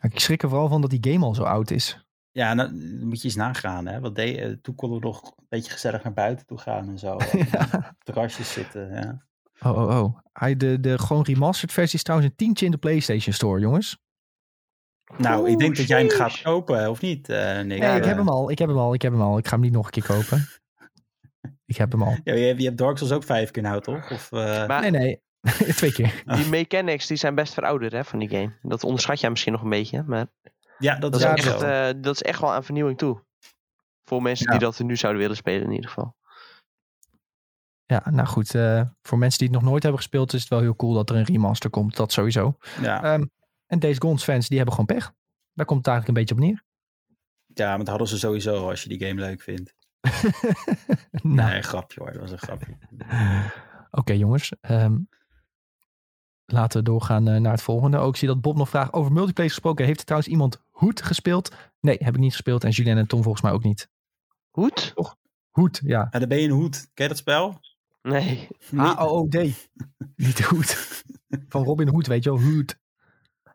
Ik 0.00 0.18
schrik 0.18 0.42
er 0.42 0.48
vooral 0.48 0.68
van 0.68 0.80
dat 0.80 0.90
die 0.90 1.12
game 1.12 1.24
al 1.24 1.34
zo 1.34 1.42
oud 1.42 1.70
is. 1.70 2.07
Ja, 2.38 2.54
dan 2.54 2.98
moet 3.06 3.18
je 3.20 3.24
eens 3.24 3.36
nagaan. 3.36 3.86
Hè? 3.86 4.00
Wat 4.00 4.14
deed, 4.14 4.62
toen 4.62 4.74
konden 4.74 5.00
we 5.00 5.06
nog 5.06 5.22
een 5.36 5.46
beetje 5.48 5.72
gezellig 5.72 6.02
naar 6.02 6.12
buiten 6.12 6.46
toe 6.46 6.58
gaan 6.58 6.88
en 6.88 6.98
zo. 6.98 7.16
ja. 7.52 7.96
Terrasjes 7.98 8.52
zitten, 8.52 8.92
ja. 8.92 9.26
Oh, 9.70 9.78
oh, 9.78 9.98
oh. 10.02 10.18
Hij, 10.32 10.56
de, 10.56 10.80
de 10.80 10.98
gewoon 10.98 11.22
remastered 11.22 11.72
versie 11.72 11.94
is 11.96 12.02
trouwens 12.02 12.30
een 12.30 12.36
tientje 12.36 12.64
in 12.64 12.70
de 12.70 12.78
PlayStation 12.78 13.34
Store, 13.34 13.60
jongens. 13.60 13.98
Nou, 15.16 15.50
ik 15.50 15.58
denk 15.58 15.76
dat 15.76 15.86
jij 15.86 15.98
hem 16.00 16.08
gaat 16.10 16.42
kopen, 16.42 16.90
of 16.90 17.00
niet, 17.00 17.28
eh 17.28 17.54
Nick? 17.56 17.66
Nee, 17.66 17.76
ik 17.96 18.02
Eh, 18.02 18.06
heb 18.06 18.16
hem 18.16 18.28
al, 18.28 18.50
ik 18.50 18.58
heb 18.58 18.68
hem 18.68 18.78
al, 18.78 18.94
ik 18.94 19.02
heb 19.02 19.12
hem 19.12 19.20
al. 19.20 19.38
Ik 19.38 19.46
ga 19.46 19.52
hem 19.52 19.60
niet 19.60 19.72
nog 19.72 19.84
een 19.84 19.90
keer 19.90 20.06
kopen. 20.06 20.46
ik 21.64 21.76
heb 21.76 21.92
hem 21.92 22.02
al. 22.02 22.16
Ja, 22.24 22.34
je, 22.34 22.46
hebt- 22.46 22.58
je 22.60 22.64
hebt 22.66 22.78
Dark 22.78 22.96
Souls 22.98 23.12
ook 23.12 23.24
vijf 23.24 23.50
keer 23.50 23.62
nou, 23.62 23.80
toch? 23.80 24.10
Of, 24.10 24.32
eh, 24.32 24.66
Maar 24.66 24.80
Nee, 24.80 24.90
nee. 24.90 25.22
Twee 25.76 25.92
keer. 25.92 26.22
die 26.24 26.46
mechanics 26.48 27.06
die 27.06 27.16
zijn 27.16 27.34
best 27.34 27.54
verouderd 27.54 27.92
hè, 27.92 28.04
van 28.04 28.18
die 28.18 28.28
game. 28.28 28.52
Dat 28.62 28.84
onderschat 28.84 29.20
jij 29.20 29.30
misschien 29.30 29.52
nog 29.52 29.62
een 29.62 29.68
beetje. 29.70 30.02
Maar 30.06 30.26
ja, 30.78 30.94
dat 30.98 31.12
dat 31.12 31.20
is 31.20 31.26
echt, 31.26 31.62
eh, 31.62 31.88
dat 32.02 32.14
is 32.14 32.22
echt 32.22 32.40
wel 32.40 32.52
aan 32.52 32.64
vernieuwing 32.64 32.98
toe. 32.98 33.22
Voor 34.04 34.22
mensen 34.22 34.44
Ja. 34.46 34.50
die 34.50 34.60
dat 34.60 34.78
nu 34.78 34.96
zouden 34.96 35.22
willen 35.22 35.36
spelen 35.36 35.62
in 35.66 35.70
ieder 35.72 35.88
geval. 35.88 36.16
Ja, 37.86 38.02
nou 38.10 38.26
goed. 38.28 38.54
eh, 38.54 38.82
voor 39.02 39.18
mensen 39.18 39.38
die 39.38 39.48
het 39.48 39.56
nog 39.56 39.66
nooit 39.70 39.82
hebben 39.82 40.00
gespeeld, 40.00 40.32
is 40.32 40.40
het 40.40 40.48
wel 40.50 40.60
heel 40.60 40.76
cool 40.76 40.92
dat 40.94 41.10
er 41.10 41.16
een 41.16 41.24
remaster 41.24 41.70
komt. 41.70 41.96
Dat 41.96 42.12
sowieso. 42.12 42.58
ja. 42.80 43.02
Ehm, 43.02 43.24
en 43.66 43.78
Days 43.78 43.98
Gone 43.98 44.18
fans, 44.18 44.48
die 44.48 44.56
hebben 44.56 44.74
gewoon 44.76 44.96
pech. 44.96 45.12
Daar 45.52 45.66
komt 45.66 45.78
het 45.86 45.94
eigenlijk 45.94 46.08
een 46.18 46.24
beetje 46.24 46.34
op 46.34 46.40
neer. 46.50 46.64
ja, 47.54 47.68
maar 47.68 47.78
dat 47.78 47.88
hadden 47.88 48.08
ze 48.08 48.18
sowieso 48.18 48.68
als 48.68 48.82
je 48.82 48.88
die 48.88 49.06
game 49.06 49.20
leuk 49.20 49.40
vindt. 49.42 49.74
nou, 51.22 51.50
Nee, 51.50 51.62
grapje 51.62 52.00
hoor, 52.00 52.12
dat 52.12 52.20
was 52.20 52.30
een 52.30 52.38
grapje. 52.38 52.78
Oké 54.00 54.12
jongens, 54.12 54.52
ehm, 54.60 54.98
laten 56.46 56.78
we 56.78 56.84
doorgaan 56.84 57.28
eh, 57.28 57.40
naar 57.40 57.52
het 57.52 57.62
volgende. 57.62 57.98
Ook 57.98 58.16
zie 58.16 58.28
dat 58.28 58.40
Bob 58.40 58.56
nog 58.56 58.68
vraagt 58.68 58.92
over 58.92 59.12
multiplayer 59.12 59.50
gesproken. 59.50 59.84
Heeft 59.84 59.98
er 59.98 60.04
trouwens 60.04 60.32
iemand 60.32 60.62
Hoed 60.78 61.02
gespeeld? 61.02 61.54
Nee, 61.80 61.96
heb 61.98 62.14
ik 62.14 62.20
niet 62.20 62.32
gespeeld. 62.32 62.64
En 62.64 62.70
Julien 62.70 62.96
en 62.96 63.06
Tom 63.06 63.22
volgens 63.22 63.42
mij 63.42 63.52
ook 63.52 63.62
niet. 63.62 63.88
Hoed? 64.50 64.94
Hoed, 65.50 65.80
ja. 65.84 66.08
Ja, 66.10 66.18
dan 66.18 66.28
ben 66.28 66.38
je 66.38 66.48
een 66.48 66.54
hoed. 66.54 66.90
Ken 66.94 67.04
je 67.04 67.08
dat 67.08 67.16
spel? 67.16 67.60
Nee. 68.02 68.48
H-O-O-D. 68.76 69.34
niet 70.16 70.40
Hoed. 70.40 71.02
Van 71.48 71.64
Robin 71.64 71.88
Hood, 71.88 72.06
weet 72.06 72.24
je 72.24 72.30
wel. 72.30 72.40
Hood. 72.40 72.78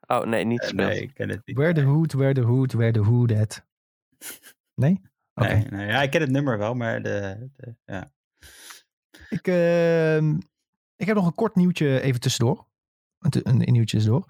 Oh, 0.07 0.23
nee, 0.23 0.45
niet 0.45 0.61
gespeeld. 0.61 0.89
nee, 0.89 1.01
ik 1.01 1.13
ken 1.13 1.29
het 1.29 1.41
niet. 1.45 1.57
Where 1.57 1.73
the 1.73 1.81
Hood, 1.81 2.13
where 2.13 2.33
the 2.33 2.41
Hood, 2.41 2.73
where 2.73 2.91
the 2.91 2.99
Hood 2.99 3.31
at. 3.31 3.65
Nee? 4.75 5.01
Oké. 5.33 5.53
Nee, 5.53 5.65
nee, 5.69 5.87
ja, 5.87 6.01
ik 6.01 6.11
ken 6.11 6.21
het 6.21 6.31
nummer 6.31 6.57
wel, 6.57 6.73
maar 6.73 7.01
de, 7.01 7.49
de, 7.55 7.75
ja. 7.85 8.11
Ik, 9.29 9.47
ehm, 9.47 10.37
ik 10.95 11.05
heb 11.05 11.15
nog 11.15 11.25
een 11.25 11.35
kort 11.35 11.55
nieuwtje 11.55 12.01
even 12.01 12.19
tussendoor. 12.19 12.67
Een, 13.19 13.41
een 13.43 13.73
nieuwtje 13.73 13.97
tussendoor. 13.97 14.25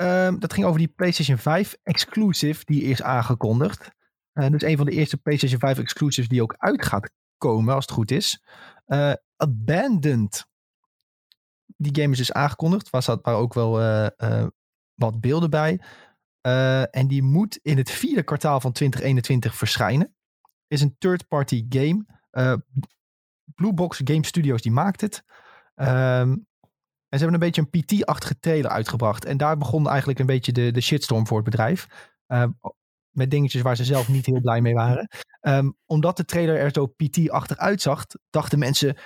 Ehm, 0.00 0.38
dat 0.38 0.52
ging 0.52 0.66
over 0.66 0.78
die 0.78 0.88
PlayStation 0.88 1.38
5 1.38 1.76
exclusive 1.82 2.64
die 2.64 2.82
is 2.82 3.02
aangekondigd. 3.02 3.90
Eh 4.32 4.50
dus 4.50 4.62
een 4.62 4.76
van 4.76 4.86
de 4.86 4.92
eerste 4.92 5.16
PlayStation 5.16 5.60
5 5.60 5.78
exclusives 5.78 6.28
die 6.28 6.42
ook 6.42 6.54
uit 6.58 6.84
gaat 6.84 7.10
komen 7.36 7.74
als 7.74 7.84
het 7.84 7.94
goed 7.94 8.10
is. 8.10 8.42
Eh, 8.86 9.12
Abandoned. 9.36 10.46
Die 11.76 11.94
game 12.00 12.12
is 12.12 12.18
dus 12.18 12.32
aangekondigd. 12.32 12.90
Waar 12.90 13.02
staat 13.02 13.22
waar 13.22 13.34
ook 13.34 13.54
wel 13.54 13.80
eh, 13.80 14.46
wat 14.94 15.20
beelden 15.20 15.50
bij. 15.50 15.80
En 16.90 17.08
die 17.08 17.22
moet 17.22 17.56
in 17.62 17.76
het 17.76 17.90
vierde 17.90 18.22
kwartaal 18.22 18.60
van 18.60 18.72
2021 18.72 19.56
verschijnen. 19.56 20.14
Is 20.66 20.80
een 20.80 20.96
third-party 20.98 21.66
game. 21.68 22.06
Eh, 22.30 22.54
Blue 23.54 23.74
Box 23.74 24.00
Game 24.04 24.26
Studios 24.26 24.62
die 24.62 24.72
maakt 24.72 25.00
het. 25.00 25.24
Ehm, 25.74 26.36
en 27.10 27.18
ze 27.18 27.24
hebben 27.24 27.34
een 27.34 27.52
beetje 27.52 27.66
een 27.70 27.84
PT-achtige 27.84 28.38
trailer 28.40 28.70
uitgebracht. 28.70 29.24
En 29.24 29.36
daar 29.36 29.56
begon 29.56 29.88
eigenlijk 29.88 30.18
een 30.18 30.26
beetje 30.26 30.52
de, 30.52 30.70
de 30.70 30.80
shitstorm 30.80 31.26
voor 31.26 31.36
het 31.36 31.50
bedrijf. 31.50 31.86
Ehm, 32.26 32.50
met 33.10 33.30
dingetjes 33.30 33.62
waar 33.62 33.76
ze 33.76 33.84
zelf 33.84 34.08
niet 34.08 34.26
heel 34.26 34.40
blij 34.40 34.60
mee 34.60 34.74
waren. 34.74 35.08
Ehm, 35.40 35.70
omdat 35.86 36.16
de 36.16 36.24
trailer 36.24 36.56
er 36.56 36.70
zo 36.72 36.86
PT-achtig 36.86 37.56
uitzag, 37.56 38.06
dachten 38.30 38.58
mensen... 38.58 38.96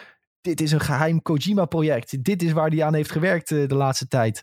Dit 0.40 0.61
is 0.61 0.72
een 0.72 0.80
geheim 0.80 1.22
Kojima-project. 1.22 2.24
Dit 2.24 2.42
is 2.42 2.52
waar 2.52 2.68
hij 2.68 2.84
aan 2.84 2.94
heeft 2.94 3.11
gewerkt 3.11 3.50
eh, 3.50 3.68
de 3.68 3.74
laatste 3.74 4.09
tijd. 4.09 4.42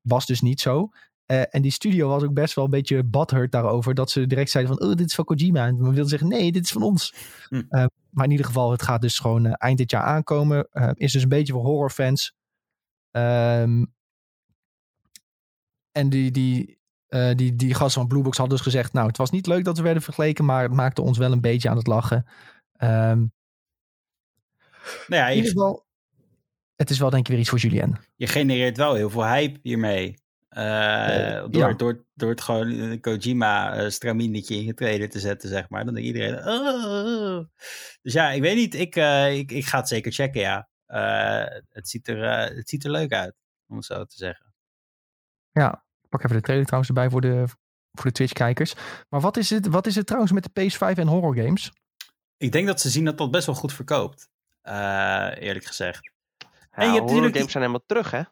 Was 0.00 0.26
dus 0.26 0.40
niet 0.40 0.60
zo. 0.60 0.90
Eh, 1.32 1.42
en 1.50 1.62
die 1.62 1.70
studio 1.70 2.08
was 2.08 2.22
ook 2.22 2.34
best 2.34 2.54
wel 2.54 2.64
een 2.64 2.70
beetje 2.70 3.04
butthurt 3.04 3.52
daarover. 3.52 3.94
Dat 3.94 4.10
ze 4.10 4.26
direct 4.26 4.50
zeiden 4.50 4.76
van, 4.76 4.88
oh, 4.88 4.94
dit 4.94 5.06
is 5.06 5.14
van 5.14 5.24
Kojima. 5.24 5.66
En 5.66 5.76
we 5.76 5.84
wilden 5.84 6.08
zeggen, 6.08 6.28
nee, 6.28 6.52
dit 6.52 6.64
is 6.64 6.70
van 6.70 6.82
ons. 6.82 7.14
Hm. 7.48 7.62
Eh, 7.68 7.84
maar 8.10 8.24
in 8.24 8.30
ieder 8.30 8.46
geval, 8.46 8.70
het 8.70 8.82
gaat 8.82 9.00
dus 9.00 9.18
gewoon 9.18 9.46
eh, 9.46 9.52
eind 9.56 9.78
dit 9.78 9.90
jaar 9.90 10.02
aankomen. 10.02 10.68
Is 10.94 11.12
dus 11.12 11.22
een 11.22 11.28
beetje 11.28 11.52
voor 11.52 11.64
horrorfans. 11.64 12.34
Ehm 13.12 13.84
en 15.92 16.08
die, 16.08 16.30
die, 16.30 16.78
eh, 17.06 17.34
die, 17.34 17.56
die 17.56 17.74
gasten 17.74 18.00
van 18.00 18.08
Bluebox 18.08 18.36
hadden 18.36 18.56
dus 18.56 18.66
gezegd... 18.66 18.92
nou, 18.92 19.06
het 19.06 19.16
was 19.16 19.30
niet 19.30 19.46
leuk 19.46 19.64
dat 19.64 19.76
we 19.76 19.82
werden 19.82 20.02
vergeleken... 20.02 20.44
maar 20.44 20.62
het 20.62 20.72
maakte 20.72 21.02
ons 21.02 21.18
wel 21.18 21.32
een 21.32 21.40
beetje 21.40 21.68
aan 21.68 21.76
het 21.76 21.86
lachen. 21.86 22.26
Ehm, 22.76 23.26
Nou 25.06 25.22
ja, 25.22 25.28
in 25.28 25.36
ieder 25.36 25.50
geval, 25.50 25.86
het 26.76 26.90
is 26.90 26.98
wel 26.98 27.10
denk 27.10 27.22
ik 27.22 27.30
weer 27.30 27.40
iets 27.40 27.48
voor 27.48 27.58
Julien. 27.58 27.96
je 28.16 28.26
genereert 28.26 28.76
wel 28.76 28.94
heel 28.94 29.10
veel 29.10 29.26
hype 29.26 29.58
hiermee. 29.62 30.20
Eh, 30.48 31.36
Eh, 31.36 31.50
door, 31.50 31.68
ja. 31.68 31.72
door, 31.72 32.04
door 32.14 32.30
het 32.30 32.40
gewoon 32.40 32.70
een 32.70 33.00
Kojima 33.00 33.90
straminetje 33.90 34.54
in 34.54 34.64
je 34.64 34.74
trailer 34.74 35.10
te 35.10 35.20
zetten, 35.20 35.48
zeg 35.48 35.68
maar. 35.68 35.84
Dan 35.84 35.94
denkt 35.94 36.08
iedereen... 36.08 36.46
"Oh." 36.46 37.44
Dus 38.02 38.12
ja, 38.12 38.30
ik 38.30 38.40
weet 38.40 38.56
niet. 38.56 38.74
Ik, 38.74 38.96
eh, 38.96 39.38
ik, 39.38 39.52
ik 39.52 39.64
ga 39.64 39.78
het 39.78 39.88
zeker 39.88 40.12
checken, 40.12 40.40
ja. 40.40 40.68
Eh, 40.92 41.44
het, 41.68 41.88
ziet 41.88 42.08
er, 42.08 42.22
eh, 42.24 42.56
het 42.56 42.68
ziet 42.68 42.84
er 42.84 42.90
leuk 42.90 43.12
uit, 43.12 43.34
om 43.68 43.76
het 43.76 43.84
zo 43.84 44.04
te 44.04 44.16
zeggen. 44.16 44.54
Ja, 45.50 45.84
ik 46.02 46.08
pak 46.08 46.22
even 46.24 46.36
de 46.36 46.42
trailer 46.42 46.66
trouwens 46.66 46.92
erbij 46.94 47.10
voor 47.10 47.20
de, 47.20 47.44
voor 47.92 48.04
de 48.04 48.12
Twitch-kijkers. 48.12 48.74
Maar 49.08 49.20
wat 49.20 49.36
is, 49.36 49.50
het, 49.50 49.66
wat 49.66 49.86
is 49.86 49.94
het 49.94 50.06
trouwens 50.06 50.32
met 50.32 50.48
de 50.52 50.70
PS5 50.70 50.98
en 50.98 51.06
horror 51.06 51.36
games? 51.36 51.72
Ik 52.36 52.52
denk 52.52 52.66
dat 52.66 52.80
ze 52.80 52.90
zien 52.90 53.04
dat 53.04 53.18
dat 53.18 53.30
best 53.30 53.46
wel 53.46 53.54
goed 53.54 53.72
verkoopt. 53.72 54.30
eh, 54.62 55.28
eerlijk 55.38 55.64
gezegd. 55.64 56.12
Ja, 56.38 56.48
En 56.70 56.86
je 56.92 56.98
hebt 56.98 57.10
horror 57.10 57.30
games 57.32 57.52
zijn 57.52 57.62
helemaal 57.64 57.84
terug, 57.86 58.10
hè? 58.10 58.22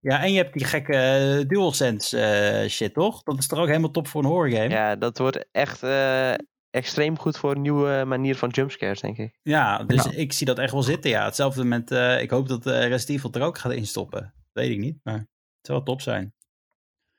Ja, 0.00 0.22
en 0.22 0.32
je 0.32 0.36
hebt 0.38 0.52
die 0.52 0.64
gekke 0.64 1.44
DualSense 1.46 2.66
shit, 2.68 2.94
toch? 2.94 3.22
Dat 3.22 3.38
is 3.38 3.46
toch 3.46 3.58
ook 3.58 3.66
helemaal 3.66 3.90
top 3.90 4.08
voor 4.08 4.22
een 4.22 4.28
horror 4.28 4.50
game? 4.50 4.68
Ja, 4.68 4.96
dat 4.96 5.18
wordt 5.18 5.46
echt 5.52 5.82
eh, 5.82 6.34
extreem 6.70 7.18
goed 7.18 7.38
voor 7.38 7.50
een 7.54 7.60
nieuwe 7.60 8.04
manier 8.06 8.36
van 8.36 8.48
jumpscares, 8.48 9.00
denk 9.00 9.16
ik. 9.18 9.38
Ja, 9.42 9.84
dus 9.84 10.04
Ja. 10.04 10.10
ik 10.10 10.32
zie 10.32 10.46
dat 10.46 10.58
echt 10.58 10.72
wel 10.72 10.82
zitten, 10.82 11.10
ja. 11.10 11.24
Hetzelfde 11.24 11.64
met, 11.64 11.90
eh, 11.90 12.20
ik 12.22 12.30
hoop 12.30 12.48
dat 12.48 12.66
eh 12.66 12.86
Resident 12.88 13.08
Evil 13.18 13.30
er 13.40 13.46
ook 13.46 13.58
gaat 13.58 13.72
instoppen. 13.72 14.34
Weet 14.52 14.70
ik 14.70 14.78
niet, 14.78 14.98
maar 15.02 15.14
het 15.18 15.26
zou 15.66 15.78
wel 15.78 15.86
top 15.86 16.00
zijn. 16.00 16.34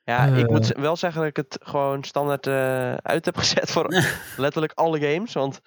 Ja, 0.02 0.24
ik 0.26 0.44
Eh. 0.46 0.50
moet 0.50 0.66
z- 0.66 0.72
wel 0.72 0.96
zeggen 0.96 1.20
dat 1.20 1.28
ik 1.30 1.36
het 1.36 1.58
gewoon 1.62 2.04
standaard 2.04 2.46
eh, 2.46 2.94
uit 2.94 3.24
heb 3.24 3.36
gezet 3.42 3.70
voor 3.70 3.86
letterlijk 4.36 4.72
alle 4.72 5.00
games. 5.00 5.32
Want 5.32 5.60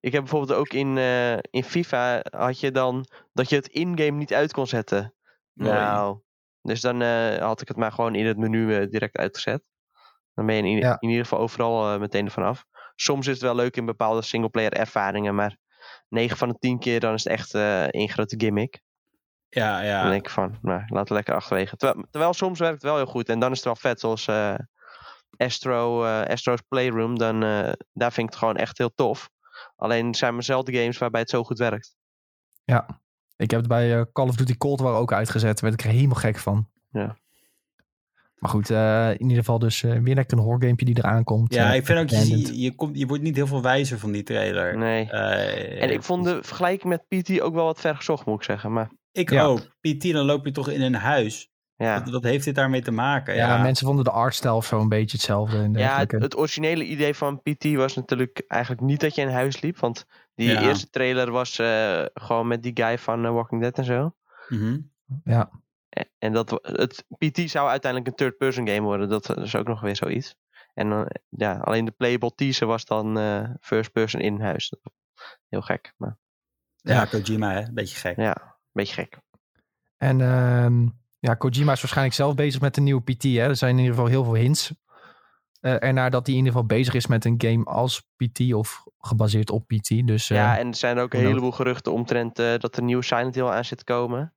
ik 0.00 0.12
heb 0.12 0.20
bijvoorbeeld 0.22 0.58
ook 0.58 0.68
in, 0.72 0.98
eh, 0.98 1.32
in 1.50 1.64
FIFA 1.64 2.22
had 2.30 2.60
je 2.60 2.70
dan 2.70 3.06
dat 3.32 3.48
je 3.48 3.56
het 3.56 3.68
in-game 3.68 4.10
niet 4.18 4.34
uit 4.34 4.52
kon 4.52 4.66
zetten. 4.66 5.14
Mooi. 5.52 5.72
Nou, 5.72 6.18
dus 6.62 6.80
dan 6.80 7.02
eh, 7.02 7.36
had 7.36 7.60
ik 7.60 7.68
het 7.68 7.76
maar 7.76 7.92
gewoon 7.92 8.14
in 8.14 8.26
het 8.26 8.36
menu 8.36 8.74
eh, 8.76 8.90
direct 8.90 9.16
uitgezet. 9.16 9.62
Dan 10.34 10.46
ben 10.46 10.54
je 10.56 10.62
in, 10.62 10.76
Ja. 10.78 10.96
in 11.00 11.08
ieder 11.08 11.24
geval 11.24 11.38
overal 11.38 11.92
eh, 11.94 12.00
meteen 12.00 12.24
ervan 12.24 12.44
af. 12.44 12.64
Soms 13.00 13.26
is 13.26 13.32
het 13.32 13.42
wel 13.42 13.54
leuk 13.54 13.76
in 13.76 13.86
bepaalde 13.86 14.22
singleplayer 14.22 14.72
ervaringen, 14.72 15.34
maar 15.34 15.56
9 16.08 16.36
van 16.36 16.48
de 16.48 16.56
10 16.58 16.78
keer 16.78 17.00
dan 17.00 17.14
is 17.14 17.24
het 17.24 17.32
echt 17.32 17.54
eh 17.54 17.82
één 17.82 18.08
grote 18.08 18.34
gimmick. 18.38 18.80
Ja, 19.48 19.76
Dan 19.76 19.86
ja. 19.86 20.08
denk 20.08 20.26
ik 20.26 20.30
van, 20.30 20.58
nou, 20.62 20.82
laat 20.86 21.00
het 21.00 21.10
lekker 21.10 21.34
achterwege. 21.34 21.76
Terwijl, 21.76 22.06
terwijl 22.10 22.34
soms 22.34 22.58
werkt 22.58 22.74
het 22.74 22.82
wel 22.82 22.96
heel 22.96 23.06
goed. 23.06 23.28
En 23.28 23.38
dan 23.38 23.50
is 23.50 23.56
het 23.56 23.66
wel 23.66 23.76
vet, 23.76 24.00
zoals 24.00 24.26
eh, 24.26 24.54
Astro, 25.36 26.04
eh, 26.04 26.22
Astro's 26.22 26.60
Playroom. 26.68 27.18
Dan, 27.18 27.42
eh, 27.42 27.72
daar 27.92 28.12
vind 28.12 28.26
ik 28.26 28.32
het 28.32 28.36
gewoon 28.36 28.56
echt 28.56 28.78
heel 28.78 28.94
tof. 28.94 29.30
Alleen 29.76 30.06
het 30.06 30.16
zijn 30.16 30.34
maar 30.34 30.42
zelden 30.42 30.74
games 30.74 30.98
waarbij 30.98 31.20
het 31.20 31.30
zo 31.30 31.44
goed 31.44 31.58
werkt. 31.58 31.96
Ja, 32.64 33.00
ik 33.36 33.50
heb 33.50 33.60
het 33.60 33.68
bij 33.68 33.98
eh, 33.98 34.04
Call 34.12 34.28
of 34.28 34.36
Duty 34.36 34.56
Cold 34.56 34.80
War 34.80 34.94
ook 34.94 35.12
uitgezet. 35.12 35.60
Daar 35.60 35.70
werd 35.70 35.80
ik 35.82 35.86
er 35.86 35.94
helemaal 35.94 36.16
gek 36.16 36.38
van. 36.38 36.68
Ja. 36.90 37.16
Maar 38.38 38.50
goed, 38.50 38.70
eh, 38.70 39.10
in 39.10 39.20
ieder 39.22 39.36
geval 39.38 39.58
dus 39.58 39.82
eh, 39.82 39.98
weer 39.98 40.14
lekker 40.14 40.36
een 40.38 40.42
horror 40.42 40.62
gamepje 40.62 40.84
die 40.86 40.98
eraan 40.98 41.24
komt. 41.24 41.54
Ja, 41.54 41.70
Eh, 41.70 41.76
ik 41.76 41.86
vind 41.86 41.98
ook, 41.98 42.08
je, 42.08 42.60
je, 42.60 42.74
komt, 42.74 42.98
je 42.98 43.06
wordt 43.06 43.22
niet 43.22 43.36
heel 43.36 43.46
veel 43.46 43.62
wijzer 43.62 43.98
van 43.98 44.12
die 44.12 44.22
trailer. 44.22 44.78
Nee. 44.78 45.10
Eh, 45.10 45.82
En 45.82 45.90
ik 45.92 46.02
vond 46.02 46.24
de 46.24 46.38
vergelijking 46.42 46.88
met 47.08 47.22
PT 47.22 47.40
ook 47.40 47.54
wel 47.54 47.64
wat 47.64 47.80
ver 47.80 47.96
gezocht, 47.96 48.26
moet 48.26 48.36
ik 48.36 48.42
zeggen. 48.42 48.72
Maar 48.72 48.90
Ik 49.12 49.30
Ja. 49.30 49.44
ook. 49.44 49.60
PT, 49.80 50.12
dan 50.12 50.24
loop 50.24 50.44
je 50.44 50.52
toch 50.52 50.68
in 50.68 50.82
een 50.82 50.94
huis. 50.94 51.50
ja, 51.76 52.00
Wat, 52.02 52.10
wat 52.12 52.22
heeft 52.22 52.44
dit 52.44 52.54
daarmee 52.54 52.82
te 52.82 52.90
maken? 52.90 53.34
ja, 53.34 53.48
Ja, 53.56 53.62
mensen 53.62 53.86
vonden 53.86 54.04
de 54.04 54.10
artstyle 54.10 54.52
of 54.54 54.66
zo 54.66 54.80
een 54.80 54.88
beetje 54.88 55.16
hetzelfde. 55.16 55.56
En 55.58 55.72
ja 55.74 56.04
het, 56.06 56.36
originele 56.36 56.84
idee 56.84 57.14
van 57.14 57.40
PT 57.42 57.74
was 57.74 57.94
natuurlijk 57.96 58.44
eigenlijk 58.46 58.82
niet 58.82 59.00
dat 59.00 59.14
je 59.14 59.20
in 59.22 59.28
huis 59.28 59.60
liep. 59.60 59.78
Want 59.78 60.06
die 60.34 60.48
Ja. 60.50 60.60
eerste 60.62 60.90
trailer 60.90 61.30
was 61.30 61.58
eh, 61.58 62.02
gewoon 62.14 62.46
met 62.46 62.62
die 62.62 62.72
guy 62.74 62.98
van 62.98 63.32
Walking 63.32 63.60
Dead 63.60 63.78
en 63.78 63.84
zo. 63.84 64.14
Mhm. 64.48 64.78
ja. 65.24 65.50
En- 66.18 66.32
dat, 66.32 66.50
het 66.62 67.04
PT 67.18 67.50
zou 67.50 67.68
uiteindelijk 67.68 68.10
een 68.10 68.16
third-person 68.16 68.68
game 68.68 68.80
worden. 68.80 69.08
Dat 69.08 69.38
is 69.38 69.56
ook 69.56 69.66
nog 69.66 69.80
weer 69.80 69.96
zoiets. 69.96 70.34
En 70.74 70.88
dan, 70.88 71.10
ja, 71.28 71.58
alleen 71.58 71.84
de 71.84 71.90
playable 71.90 72.34
teaser 72.34 72.66
was 72.66 72.84
dan 72.84 73.18
eh, 73.18 73.50
first-person 73.60 74.20
in 74.20 74.40
huis. 74.40 74.72
Heel 75.48 75.62
gek, 75.62 75.92
maar 75.96 76.18
ja, 76.76 77.04
Kojima, 77.04 77.52
hè? 77.52 77.72
Beetje 77.72 77.96
gek. 77.96 78.16
ja, 78.16 78.36
een 78.42 78.52
beetje 78.72 78.94
gek. 78.94 79.18
En 79.96 80.20
ehm, 80.20 80.86
ja, 81.18 81.34
Kojima 81.34 81.72
is 81.72 81.80
waarschijnlijk 81.80 82.16
zelf 82.16 82.34
bezig 82.34 82.60
met 82.60 82.76
een 82.76 82.84
nieuwe 82.84 83.02
PT. 83.02 83.22
Hè? 83.22 83.48
Er 83.48 83.56
zijn 83.56 83.72
in 83.72 83.78
ieder 83.78 83.94
geval 83.94 84.10
heel 84.10 84.24
veel 84.24 84.34
hints. 84.34 84.74
Eh 85.60 85.82
ernaar 85.82 86.10
dat 86.10 86.26
hij 86.26 86.34
in 86.36 86.44
ieder 86.44 86.52
geval 86.52 86.76
bezig 86.76 86.94
is 86.94 87.06
met 87.06 87.24
een 87.24 87.34
game 87.38 87.64
als 87.64 88.08
PT 88.16 88.52
of 88.52 88.84
gebaseerd 88.98 89.50
op 89.50 89.66
PT. 89.66 90.06
Dus 90.06 90.30
eh, 90.30 90.36
ja, 90.36 90.58
en 90.58 90.68
er 90.68 90.74
zijn 90.74 90.98
ook 90.98 91.14
een 91.14 91.20
heleboel 91.20 91.52
geruchten 91.52 91.92
omtrent 91.92 92.38
eh, 92.38 92.58
dat 92.58 92.72
er 92.72 92.78
een 92.78 92.84
nieuwe 92.84 93.04
Silent 93.04 93.34
Hill 93.34 93.46
aan 93.46 93.64
zit 93.64 93.78
te 93.78 93.84
komen. 93.84 94.34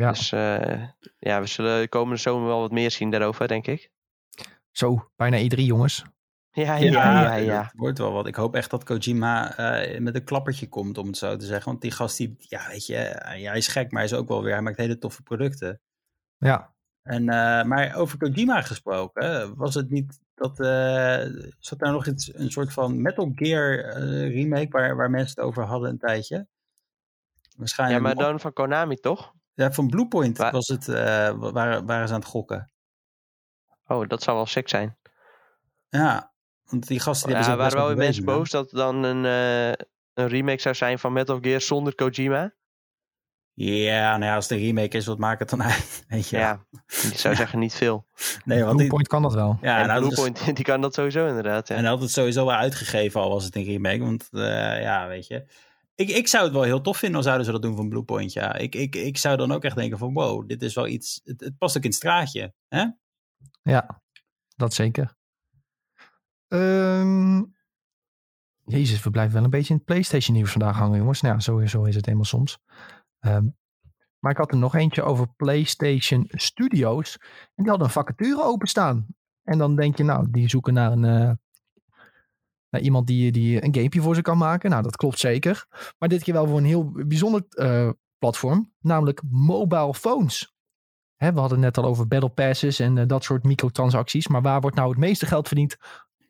Ja. 0.00 0.08
Dus 0.12 0.32
eh, 0.32 0.84
ja, 1.18 1.40
we 1.40 1.46
zullen 1.46 1.88
komende 1.88 2.20
zomer 2.20 2.46
wel 2.46 2.60
wat 2.60 2.70
meer 2.70 2.90
zien 2.90 3.10
daarover, 3.10 3.48
denk 3.48 3.66
ik. 3.66 3.90
Zo, 4.70 5.10
bijna 5.16 5.38
E3 5.38 5.58
jongens. 5.58 6.04
Ja, 6.52 6.74
ja, 6.76 6.90
ja. 6.92 7.22
ja, 7.22 7.34
ja. 7.34 7.62
Het 7.62 7.72
wordt 7.76 7.98
wel 7.98 8.12
wat. 8.12 8.26
Ik 8.26 8.34
hoop 8.34 8.54
echt 8.54 8.70
dat 8.70 8.84
Kojima 8.84 9.56
eh, 9.56 10.00
met 10.00 10.14
een 10.14 10.24
klappertje 10.24 10.68
komt, 10.68 10.98
om 10.98 11.06
het 11.06 11.16
zo 11.16 11.36
te 11.36 11.46
zeggen. 11.46 11.70
Want 11.70 11.82
die 11.82 11.90
gast, 11.90 12.16
die, 12.16 12.34
ja, 12.38 12.68
weet 12.68 12.86
je, 12.86 12.96
eh, 12.96 13.40
ja, 13.40 13.48
hij 13.48 13.58
is 13.58 13.68
gek, 13.68 13.90
maar 13.90 14.02
hij 14.02 14.10
is 14.10 14.16
ook 14.16 14.28
wel 14.28 14.42
weer, 14.42 14.52
hij 14.52 14.62
maakt 14.62 14.76
hele 14.76 14.98
toffe 14.98 15.22
producten. 15.22 15.80
Ja, 16.36 16.74
En, 17.02 17.28
eh, 17.28 17.64
maar 17.64 17.94
over 17.94 18.18
Kojima 18.18 18.62
gesproken, 18.62 19.56
was 19.56 19.74
het 19.74 19.90
niet 19.90 20.18
dat, 20.34 20.60
eh, 20.60 21.24
zat 21.58 21.78
daar 21.78 21.92
nog 21.92 22.06
iets, 22.06 22.34
een 22.34 22.50
soort 22.50 22.72
van 22.72 23.02
Metal 23.02 23.32
Gear 23.34 23.78
eh, 23.78 24.34
remake 24.34 24.68
waar, 24.70 24.96
waar 24.96 25.10
mensen 25.10 25.34
het 25.36 25.44
over 25.44 25.64
hadden 25.64 25.90
een 25.90 25.98
tijdje? 25.98 26.36
Ja, 26.36 26.46
Waarschijnlijk 27.56 28.02
maar 28.02 28.14
nog. 28.14 28.22
dan 28.22 28.40
van 28.40 28.52
Konami, 28.52 28.96
toch? 28.96 29.32
Ja, 29.60 29.72
van 29.72 29.88
Bluepoint 29.88 30.38
was 30.38 30.66
het, 30.68 30.88
eh, 30.88 31.30
waren, 31.36 31.86
waren 31.86 32.08
ze 32.08 32.14
aan 32.14 32.20
het 32.20 32.28
gokken. 32.28 32.70
Oh, 33.86 34.08
dat 34.08 34.22
zou 34.22 34.36
wel 34.36 34.46
sick 34.46 34.68
zijn. 34.68 34.98
Ja, 35.88 36.32
want 36.64 36.86
die 36.86 37.00
gasten 37.00 37.28
die 37.28 37.36
Ja, 37.36 37.42
hebben 37.42 37.58
waren 37.58 37.72
zich 37.72 37.80
wel 37.80 37.96
weer 37.96 38.04
mensen 38.04 38.24
boos 38.24 38.50
dat 38.50 38.70
het 38.70 38.80
dan 38.80 39.02
een, 39.02 39.24
eh, 39.24 39.86
een 40.14 40.28
remake 40.28 40.60
zou 40.60 40.74
zijn 40.74 40.98
van 40.98 41.12
Metal 41.12 41.38
Gear 41.40 41.60
zonder 41.60 41.94
Kojima. 41.94 42.54
Ja, 43.54 44.10
nou 44.10 44.24
ja, 44.24 44.34
als 44.34 44.48
het 44.48 44.58
een 44.58 44.64
remake 44.64 44.96
is, 44.96 45.06
wat 45.06 45.18
maakt 45.18 45.40
het 45.40 45.50
dan 45.50 45.62
uit? 45.62 46.04
Weet 46.08 46.28
je? 46.28 46.36
Ja, 46.36 46.64
ik 46.86 47.18
zou 47.18 47.34
zeggen 47.34 47.58
niet 47.58 47.74
veel. 47.74 48.06
Nee, 48.44 48.58
want 48.58 48.68
die, 48.68 48.76
Bluepoint 48.76 49.08
kan 49.08 49.22
dat 49.22 49.34
wel. 49.34 49.58
ja, 49.60 49.80
en 49.80 49.86
nou, 49.86 50.00
Bluepoint, 50.00 50.44
die 50.56 50.64
kan 50.64 50.80
dat 50.80 50.94
sowieso 50.94 51.26
inderdaad. 51.26 51.68
Ja. 51.68 51.74
En 51.74 51.80
hij 51.80 51.90
had 51.90 52.00
het 52.00 52.10
sowieso 52.10 52.46
wel 52.46 52.54
uitgegeven, 52.54 53.20
al 53.20 53.30
was 53.30 53.44
het 53.44 53.56
een 53.56 53.64
remake. 53.64 53.98
Want 53.98 54.28
eh, 54.30 54.82
ja, 54.82 55.08
weet 55.08 55.26
je. 55.26 55.46
Ik, 56.00 56.08
ik 56.08 56.28
zou 56.28 56.44
het 56.44 56.52
wel 56.52 56.62
heel 56.62 56.80
tof 56.80 56.96
vinden 56.96 57.16
als 57.16 57.24
zouden 57.24 57.46
ze 57.46 57.52
dat 57.52 57.62
doen 57.62 57.76
van 57.76 57.88
Bluepoint. 57.88 58.32
Ja, 58.32 58.54
ik, 58.54 58.74
ik, 58.74 58.96
ik 58.96 59.18
zou 59.18 59.36
dan 59.36 59.52
ook 59.52 59.64
echt 59.64 59.76
denken 59.76 59.98
van 59.98 60.12
wow, 60.12 60.48
dit 60.48 60.62
is 60.62 60.74
wel 60.74 60.86
iets. 60.86 61.20
Het, 61.24 61.52
past 61.58 61.76
ook 61.76 61.82
in 61.82 61.88
het 61.88 61.98
straatje. 61.98 62.54
Hè? 62.68 62.86
Ja, 63.62 64.02
dat 64.56 64.74
zeker. 64.74 65.16
Ehm, 66.48 67.42
Jezus, 68.64 69.02
we 69.02 69.10
blijven 69.10 69.34
wel 69.34 69.44
een 69.44 69.50
beetje 69.50 69.70
in 69.70 69.76
het 69.76 69.84
PlayStation 69.84 70.36
nieuws 70.36 70.50
vandaag 70.50 70.76
hangen, 70.76 70.98
jongens. 70.98 71.20
Nou 71.20 71.34
ja, 71.34 71.40
zo 71.66 71.84
is 71.84 71.94
het 71.94 72.04
helemaal 72.04 72.24
soms. 72.24 72.58
Ehm, 73.18 73.46
maar 74.18 74.32
ik 74.32 74.38
had 74.38 74.50
er 74.50 74.58
nog 74.58 74.74
eentje 74.74 75.02
over 75.02 75.34
PlayStation 75.36 76.24
Studios. 76.28 77.16
En 77.54 77.62
die 77.62 77.68
hadden 77.68 77.86
een 77.86 77.92
vacature 77.92 78.42
openstaan. 78.42 79.06
En 79.42 79.58
dan 79.58 79.76
denk 79.76 79.96
je, 79.96 80.04
nou, 80.04 80.30
die 80.30 80.48
zoeken 80.48 80.74
naar 80.74 80.92
een... 80.92 81.04
eh, 81.04 81.32
naar 82.70 82.80
iemand 82.80 83.06
die, 83.06 83.32
die 83.32 83.64
een 83.64 83.74
gamepje 83.74 84.00
voor 84.00 84.14
ze 84.14 84.22
kan 84.22 84.38
maken. 84.38 84.70
Nou, 84.70 84.82
dat 84.82 84.96
klopt 84.96 85.18
zeker. 85.18 85.66
Maar 85.98 86.08
dit 86.08 86.22
keer 86.22 86.34
wel 86.34 86.46
voor 86.46 86.58
een 86.58 86.64
heel 86.64 86.90
bijzonder 87.06 87.44
eh, 87.48 87.90
platform. 88.18 88.72
Namelijk 88.80 89.22
mobile 89.30 89.94
phones. 89.94 90.54
Hè, 91.16 91.32
we 91.32 91.40
hadden 91.40 91.62
het 91.62 91.74
net 91.74 91.84
al 91.84 91.90
over 91.90 92.08
battle 92.08 92.28
passes 92.28 92.78
en 92.78 92.98
eh, 92.98 93.06
dat 93.06 93.24
soort 93.24 93.44
microtransacties. 93.44 94.28
Maar 94.28 94.42
waar 94.42 94.60
wordt 94.60 94.76
nou 94.76 94.88
het 94.88 94.98
meeste 94.98 95.26
geld 95.26 95.46
verdiend? 95.46 95.76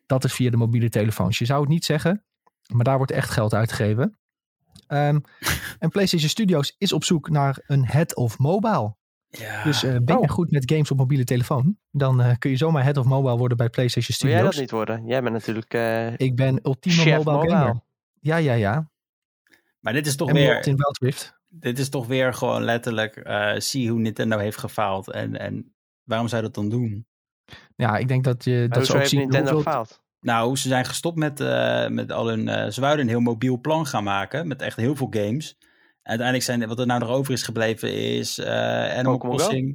Dat 0.05 0.23
is 0.23 0.33
via 0.33 0.49
de 0.49 0.57
mobiele 0.57 0.89
telefoons. 0.89 1.37
Je 1.37 1.45
zou 1.45 1.59
het 1.61 1.69
niet 1.69 1.85
zeggen, 1.85 2.25
maar 2.67 2.83
daar 2.83 2.97
wordt 2.97 3.11
echt 3.11 3.29
geld 3.29 3.53
uitgegeven. 3.53 4.19
Ehm, 4.87 5.19
en 5.79 5.89
PlayStation 5.89 6.29
Studios 6.29 6.75
is 6.77 6.93
op 6.93 7.03
zoek 7.03 7.29
naar 7.29 7.63
een 7.65 7.85
head 7.85 8.15
of 8.15 8.37
mobile. 8.37 8.95
Ja. 9.31 9.63
Dus 9.63 9.83
eh, 9.83 9.91
ben 9.91 10.15
je 10.17 10.21
Oh. 10.21 10.29
goed 10.29 10.51
met 10.51 10.71
games 10.71 10.91
op 10.91 10.97
mobiele 10.97 11.23
telefoon, 11.23 11.77
dan 11.91 12.21
eh, 12.21 12.37
kun 12.39 12.49
je 12.51 12.57
zomaar 12.57 12.83
head 12.83 12.97
of 12.97 13.05
mobile 13.05 13.37
worden 13.37 13.57
bij 13.57 13.69
PlayStation 13.69 14.17
Wil 14.19 14.29
jij 14.29 14.37
Studios. 14.39 14.55
dat 14.55 14.61
niet 14.61 14.71
worden? 14.87 15.05
Jij 15.05 15.21
bent 15.21 15.33
natuurlijk 15.33 15.73
eh 15.73 16.13
Ik 16.17 16.35
ben 16.35 16.59
ultieme 16.63 17.01
chef 17.01 17.15
mobile, 17.17 17.35
mobile. 17.35 17.55
gamer. 17.55 17.81
Ja, 18.19 18.35
ja, 18.37 18.53
ja. 18.53 18.89
maar 19.79 19.93
dit 19.93 20.07
is 20.07 20.15
toch 20.15 20.27
En 20.27 20.33
weer. 20.33 20.67
in 20.67 20.75
Wild. 20.99 21.33
Dit 21.47 21.79
is 21.79 21.89
toch 21.89 22.07
weer 22.07 22.33
gewoon 22.33 22.63
letterlijk. 22.63 23.15
eh, 23.15 23.53
zie 23.57 23.89
hoe 23.89 23.99
Nintendo 23.99 24.37
heeft 24.37 24.57
gefaald. 24.57 25.11
En, 25.11 25.39
en 25.39 25.73
waarom 26.03 26.27
zou 26.27 26.41
je 26.41 26.47
dat 26.47 26.55
dan 26.55 26.69
doen? 26.69 27.05
Ja, 27.75 27.97
ik 27.97 28.07
denk 28.07 28.23
dat, 28.23 28.43
je, 28.43 28.65
Maar 28.69 28.77
dat 28.77 28.87
ze 28.87 28.97
ook 28.97 29.05
zien 29.05 29.19
Nintendo 29.19 29.51
hoeveel... 29.53 29.71
gefaald? 29.71 30.03
Nou, 30.19 30.55
ze 30.57 30.67
zijn 30.67 30.85
gestopt 30.85 31.17
met, 31.17 31.39
eh, 31.39 31.87
met 31.87 32.11
al 32.11 32.27
hun. 32.27 32.47
eh, 32.47 32.69
ze 32.69 32.81
een 32.99 33.07
heel 33.07 33.19
mobiel 33.19 33.59
plan 33.59 33.85
gaan 33.85 34.03
maken. 34.03 34.47
Met 34.47 34.61
echt 34.61 34.75
heel 34.77 34.95
veel 34.95 35.07
games. 35.09 35.57
Uiteindelijk 36.03 36.47
zijn 36.47 36.67
wat 36.67 36.79
er 36.79 36.85
nou 36.85 36.99
nog 36.99 37.09
over 37.09 37.33
is 37.33 37.43
gebleven 37.43 37.93
is. 37.93 38.37
eh 38.37 38.47
Animal 38.97 39.11
Pokémon 39.17 39.19
Go? 39.19 39.43
Crossing. 39.45 39.67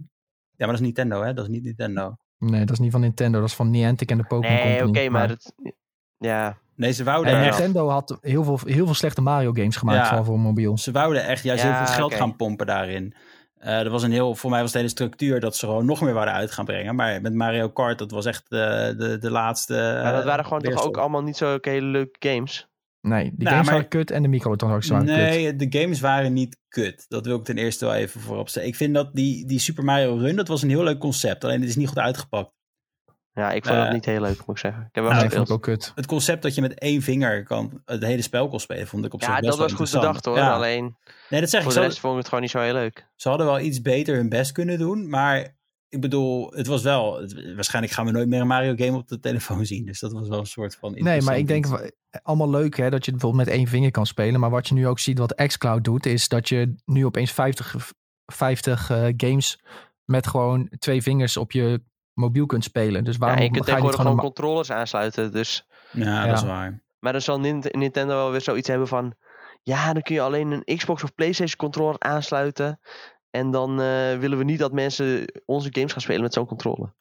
Ja, 0.56 0.66
maar 0.66 0.66
dat 0.66 0.74
is 0.74 0.80
Nintendo, 0.80 1.22
hè? 1.22 1.34
Dat 1.34 1.44
is 1.44 1.50
niet 1.50 1.62
Nintendo. 1.64 2.16
Nee, 2.38 2.60
dat 2.60 2.70
is 2.70 2.78
niet 2.78 2.92
van 2.92 3.00
Nintendo. 3.00 3.38
Dat 3.40 3.48
is 3.48 3.54
van 3.54 3.70
Niantic 3.70 4.10
en 4.10 4.16
de 4.16 4.24
Pokémon 4.24 4.56
Nee, 4.56 4.86
oké, 4.86 5.08
maar 5.08 5.28
het... 5.28 5.54
Ja, 6.18 6.58
Nee, 6.76 6.92
ze 6.92 7.04
wouden 7.04 7.32
En. 7.34 7.40
Nintendo 7.40 7.88
had 7.88 8.18
heel 8.20 8.44
veel, 8.44 8.58
heel 8.64 8.84
veel 8.84 8.94
slechte 8.94 9.20
Mario 9.20 9.52
games 9.52 9.76
gemaakt, 9.76 9.98
Ja. 9.98 10.06
vooral 10.06 10.24
voor 10.24 10.38
mobiel. 10.38 10.78
Ze 10.78 10.92
wouden 10.92 11.24
echt 11.24 11.42
juist 11.42 11.62
Ja, 11.62 11.76
heel 11.76 11.86
veel 11.86 11.94
geld 11.94 12.14
gaan 12.14 12.36
pompen 12.36 12.66
daarin. 12.66 13.14
Eh 13.56 13.78
er 13.80 13.90
was 13.90 14.02
een 14.02 14.12
heel, 14.12 14.34
voor 14.34 14.50
mij 14.50 14.60
was 14.60 14.72
de 14.72 14.78
hele 14.78 14.90
structuur 14.90 15.40
dat 15.40 15.56
ze 15.56 15.66
gewoon 15.66 15.84
nog 15.86 16.00
meer 16.00 16.12
wouden 16.12 16.34
uit 16.34 16.50
gaan 16.50 16.64
brengen. 16.64 16.94
Maar 16.94 17.20
met 17.20 17.34
Mario 17.34 17.68
Kart, 17.68 17.98
dat 17.98 18.10
was 18.10 18.24
echt 18.24 18.44
de, 18.50 18.94
de, 18.98 19.18
de 19.18 19.30
laatste. 19.30 19.72
maar 20.02 20.12
dat 20.12 20.20
eh, 20.20 20.26
waren 20.26 20.44
gewoon 20.44 20.62
toch 20.62 20.86
ook 20.86 20.96
allemaal 20.96 21.22
niet 21.22 21.36
zo 21.36 21.58
hele 21.60 21.86
leuke 21.86 22.28
games. 22.28 22.68
Nee, 23.08 23.22
die 23.24 23.32
Nou, 23.36 23.48
games 23.48 23.64
maar- 23.64 23.74
waren 23.74 23.88
kut 23.88 24.10
en 24.10 24.22
de 24.22 24.28
microtransacties 24.28 24.90
waren 24.90 25.06
kut. 25.06 25.16
Nee, 25.16 25.56
de 25.56 25.78
games 25.80 26.00
waren 26.00 26.32
niet 26.32 26.58
kut. 26.68 27.04
Dat 27.08 27.26
wil 27.26 27.36
ik 27.38 27.44
ten 27.44 27.58
eerste 27.58 27.84
wel 27.84 27.94
even 27.94 28.20
voorop 28.20 28.48
stellen. 28.48 28.68
Ik 28.68 28.76
vind 28.76 28.94
dat 28.94 29.14
die, 29.14 29.46
die 29.46 29.58
Super 29.58 29.84
Mario 29.84 30.16
Run, 30.16 30.36
dat 30.36 30.48
was 30.48 30.62
een 30.62 30.68
heel 30.68 30.82
leuk 30.82 30.98
concept. 30.98 31.44
Alleen 31.44 31.60
het 31.60 31.68
is 31.68 31.76
niet 31.76 31.88
goed 31.88 31.98
uitgepakt. 31.98 32.54
Ja, 33.32 33.52
ik 33.52 33.64
vond 33.64 33.76
Eh, 33.76 33.82
het 33.84 33.92
niet 33.92 34.04
heel 34.04 34.20
leuk, 34.20 34.38
moet 34.46 34.56
ik 34.56 34.58
zeggen. 34.58 34.82
Ik 34.82 34.88
heb 34.94 35.04
wel 35.04 35.12
Nee, 35.12 35.30
vond 35.30 35.48
ik 35.48 35.54
ook 35.54 35.62
kut. 35.62 35.92
Het 35.94 36.06
concept 36.06 36.42
dat 36.42 36.54
je 36.54 36.60
met 36.60 36.78
één 36.78 37.02
vinger 37.02 37.44
kan, 37.44 37.82
het 37.84 38.04
hele 38.04 38.22
spel 38.22 38.48
kon 38.48 38.60
spelen, 38.60 38.86
vond 38.86 39.04
ik 39.04 39.14
op 39.14 39.20
zich 39.20 39.28
Ja, 39.28 39.34
best 39.36 39.48
dat 39.48 39.58
wel 39.58 39.68
was 39.68 39.76
goed 39.90 40.00
bedacht 40.00 40.24
hoor. 40.24 40.36
Ja. 40.36 40.52
Alleen 40.54 40.96
Nee, 41.28 41.40
dat 41.40 41.50
zeg 41.50 41.58
ik. 41.60 41.64
voor 41.64 41.72
Ze, 41.74 41.80
de 41.80 41.86
rest 41.86 41.98
vond 42.00 42.12
ik 42.12 42.18
het 42.18 42.28
gewoon 42.28 42.42
niet 42.42 42.50
zo 42.52 42.60
heel 42.60 42.72
leuk. 42.72 43.06
ze 43.14 43.28
hadden 43.28 43.46
wel 43.46 43.60
iets 43.60 43.82
beter 43.82 44.16
hun 44.16 44.28
best 44.28 44.52
kunnen 44.52 44.78
doen. 44.78 45.08
Maar 45.08 45.56
ik 45.88 46.00
bedoel, 46.00 46.50
het 46.52 46.66
was 46.66 46.82
wel... 46.82 47.20
het- 47.20 47.54
waarschijnlijk 47.54 47.94
gaan 47.94 48.04
we 48.06 48.10
nooit 48.12 48.28
meer 48.28 48.40
een 48.40 48.46
Mario 48.46 48.74
game 48.76 48.96
op 48.98 49.08
de 49.08 49.18
telefoon 49.20 49.66
zien. 49.66 49.86
Dus 49.86 50.00
dat 50.00 50.12
was 50.12 50.28
wel 50.28 50.38
een 50.38 50.46
soort 50.46 50.76
van... 50.76 50.92
Nee, 50.94 51.22
maar 51.22 51.38
ik 51.38 51.46
denk 51.48 51.66
wa- 51.66 51.90
allemaal 52.22 52.50
leuk 52.50 52.76
hè, 52.76 52.90
dat 52.90 53.04
je 53.04 53.10
bijvoorbeeld 53.10 53.44
met 53.46 53.54
één 53.54 53.66
vinger 53.66 53.90
kan 53.90 54.06
spelen. 54.06 54.40
Maar 54.40 54.50
wat 54.50 54.68
je 54.68 54.74
nu 54.74 54.86
ook 54.88 54.98
ziet, 54.98 55.18
wat 55.18 55.34
xCloud 55.46 55.84
doet, 55.84 56.06
is 56.06 56.28
dat 56.28 56.48
je 56.48 56.74
nu 56.84 57.04
opeens 57.06 57.32
50, 57.32 57.76
50 58.26 58.90
eh, 58.90 59.06
games 59.16 59.60
met 60.04 60.26
gewoon 60.26 60.68
twee 60.78 61.02
vingers 61.02 61.36
op 61.36 61.52
je 61.52 61.82
mobiel 62.12 62.46
kunt 62.46 62.64
spelen. 62.64 63.04
Dus 63.04 63.14
Ja, 63.14 63.20
waarom 63.20 63.38
en 63.38 63.44
je 63.44 63.50
kunt 63.50 63.64
ga 63.64 63.76
je 63.76 63.82
niet 63.82 63.90
tegenwoordig 63.90 64.00
gewoon... 64.00 64.34
gewoon 64.34 64.52
een 64.52 64.58
controllers 64.64 64.70
aansluiten. 64.70 65.32
Dus... 65.32 65.66
Ja, 65.92 66.04
Ja. 66.24 66.26
dat 66.26 66.36
is 66.36 66.44
waar. 66.44 66.82
Maar 66.98 67.12
dan 67.12 67.20
zal 67.20 67.40
Nint- 67.40 67.74
Nintendo 67.74 68.14
wel 68.14 68.30
weer 68.30 68.40
zoiets 68.40 68.68
hebben 68.68 68.88
van... 68.88 69.14
Ja, 69.62 69.92
dan 69.92 70.02
kun 70.02 70.14
je 70.14 70.20
alleen 70.20 70.50
een 70.64 70.76
Xbox 70.76 71.02
of 71.02 71.14
Playstation 71.14 71.56
controller 71.56 71.98
aansluiten. 71.98 72.80
En 73.38 73.50
dan 73.50 73.70
eh, 73.80 74.18
willen 74.18 74.38
we 74.38 74.44
niet 74.44 74.58
dat 74.58 74.72
mensen 74.72 75.32
onze 75.44 75.68
games 75.72 75.92
gaan 75.92 76.00
spelen 76.00 76.22
met 76.22 76.32
zo'n 76.32 76.46
controller. 76.46 76.94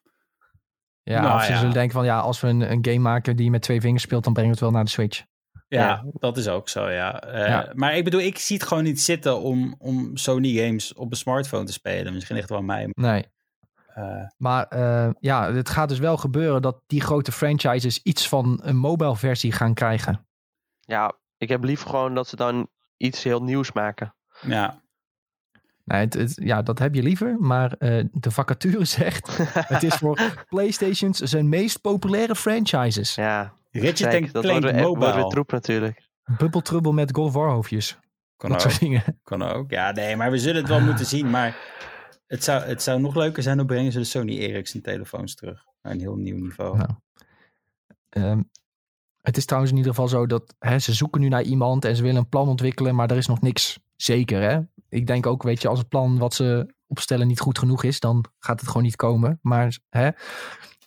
Ja, 1.03 1.21
Nou 1.21 1.35
of 1.35 1.43
ze 1.43 1.51
ja. 1.51 1.57
zullen 1.57 1.73
denken 1.73 1.93
van 1.93 2.05
ja, 2.05 2.19
als 2.19 2.41
we 2.41 2.47
een, 2.47 2.71
een 2.71 2.85
game 2.85 2.99
maken 2.99 3.35
die 3.35 3.45
je 3.45 3.51
met 3.51 3.61
twee 3.61 3.81
vingers 3.81 4.03
speelt, 4.03 4.23
dan 4.23 4.33
brengen 4.33 4.51
we 4.51 4.57
het 4.57 4.65
wel 4.65 4.75
naar 4.75 4.85
de 4.85 4.91
Switch. 4.91 5.23
Ja, 5.67 5.79
Ja. 5.87 6.03
dat 6.11 6.37
is 6.37 6.47
ook 6.47 6.69
zo, 6.69 6.89
ja. 6.89 7.19
Eh, 7.21 7.47
Ja. 7.47 7.71
Maar 7.73 7.95
ik 7.95 8.03
bedoel, 8.03 8.19
ik 8.21 8.37
zie 8.37 8.57
het 8.57 8.65
gewoon 8.67 8.83
niet 8.83 9.01
zitten 9.01 9.39
om, 9.41 9.75
om 9.77 10.17
Sony 10.17 10.65
games 10.65 10.93
op 10.93 11.11
een 11.11 11.17
smartphone 11.17 11.63
te 11.63 11.71
spelen. 11.71 12.13
Misschien 12.13 12.35
ligt 12.35 12.49
het 12.49 12.59
wel 12.59 12.69
aan 12.69 12.75
mij. 12.75 12.89
Nee. 12.91 13.25
Eh, 13.87 14.27
Maar 14.37 14.65
eh, 14.67 15.09
ja, 15.19 15.53
het 15.53 15.69
gaat 15.69 15.89
dus 15.89 15.99
wel 15.99 16.17
gebeuren 16.17 16.61
dat 16.61 16.81
die 16.87 17.01
grote 17.01 17.31
franchises 17.31 17.99
iets 18.03 18.27
van 18.29 18.59
een 18.63 18.77
mobile 18.77 19.15
versie 19.15 19.51
gaan 19.51 19.73
krijgen. 19.73 20.27
Ja, 20.79 21.13
ik 21.37 21.49
heb 21.49 21.63
liever 21.63 21.89
gewoon 21.89 22.15
dat 22.15 22.27
ze 22.27 22.35
dan 22.35 22.67
iets 22.97 23.23
heel 23.23 23.43
nieuws 23.43 23.71
maken. 23.71 24.15
ja. 24.41 24.83
Nee, 25.85 25.99
het, 25.99 26.13
het- 26.13 26.39
ja, 26.43 26.61
dat 26.61 26.79
heb 26.79 26.95
je 26.95 27.03
liever, 27.03 27.35
maar 27.39 27.73
eh, 27.73 28.03
de 28.11 28.31
vacature 28.31 28.85
zegt, 28.99 29.37
het 29.53 29.83
is 29.83 29.95
voor 29.95 30.19
PlayStation's 30.49 31.17
zijn 31.19 31.49
meest 31.49 31.81
populaire 31.81 32.35
franchises. 32.35 33.15
ja, 33.15 33.53
Ratchet. 33.71 34.09
Clank 34.09 34.33
dat 34.33 34.45
wordt 34.45 34.63
weer, 34.63 34.73
wordt 34.83 34.99
weer 35.03 35.13
Mobile. 35.13 35.27
troep 35.29 35.51
natuurlijk. 35.51 36.09
Bubble 36.37 36.61
Trouble 36.61 36.93
met 36.93 37.15
God 37.15 37.25
of 37.25 37.33
War 37.33 37.49
hoofdjes. 37.51 37.97
Kan 38.37 38.49
dat 38.49 38.63
ook, 38.63 38.69
soort 38.69 38.81
dingen. 38.81 39.03
kan 39.23 39.41
ook. 39.41 39.71
Ja, 39.71 39.91
nee, 39.91 40.15
maar 40.15 40.31
we 40.31 40.37
zullen 40.37 40.61
het 40.61 40.69
wel 40.69 40.81
moeten 40.81 41.05
zien. 41.05 41.29
Maar 41.29 41.55
het 42.27 42.43
zou, 42.43 42.63
het 42.63 42.81
zou 42.83 43.01
nog 43.01 43.15
leuker 43.15 43.43
zijn, 43.43 43.57
dan 43.57 43.65
brengen 43.65 43.91
ze 43.91 43.99
de 43.99 44.03
Sony 44.05 44.37
Ericsson 44.37 44.81
telefoons 44.81 45.35
terug. 45.35 45.65
Naar 45.81 45.93
een 45.93 45.99
heel 45.99 46.15
nieuw 46.15 46.37
niveau. 46.37 46.77
Nou. 46.77 46.89
Ehm, 48.09 48.41
het 49.21 49.37
is 49.37 49.45
trouwens 49.45 49.71
in 49.73 49.77
ieder 49.77 49.93
geval 49.93 50.09
zo 50.09 50.25
dat 50.25 50.55
hè, 50.59 50.79
ze 50.79 50.93
zoeken 50.93 51.21
nu 51.21 51.27
naar 51.27 51.41
iemand 51.43 51.85
en 51.85 51.95
ze 51.95 52.01
willen 52.01 52.17
een 52.17 52.29
plan 52.29 52.47
ontwikkelen, 52.47 52.95
maar 52.95 53.11
er 53.11 53.17
is 53.17 53.27
nog 53.27 53.41
niks 53.41 53.79
zeker. 53.95 54.41
Hè? 54.41 54.59
Ik 54.89 55.07
denk 55.07 55.25
ook, 55.25 55.43
weet 55.43 55.61
je, 55.61 55.67
als 55.67 55.79
het 55.79 55.89
plan 55.89 56.17
wat 56.17 56.33
ze 56.33 56.73
opstellen 56.87 57.27
niet 57.27 57.39
goed 57.39 57.59
genoeg 57.59 57.83
is, 57.83 57.99
dan 57.99 58.25
gaat 58.39 58.59
het 58.59 58.67
gewoon 58.67 58.83
niet 58.83 58.95
komen. 58.95 59.39
Maar 59.41 59.77
hè, 59.89 60.09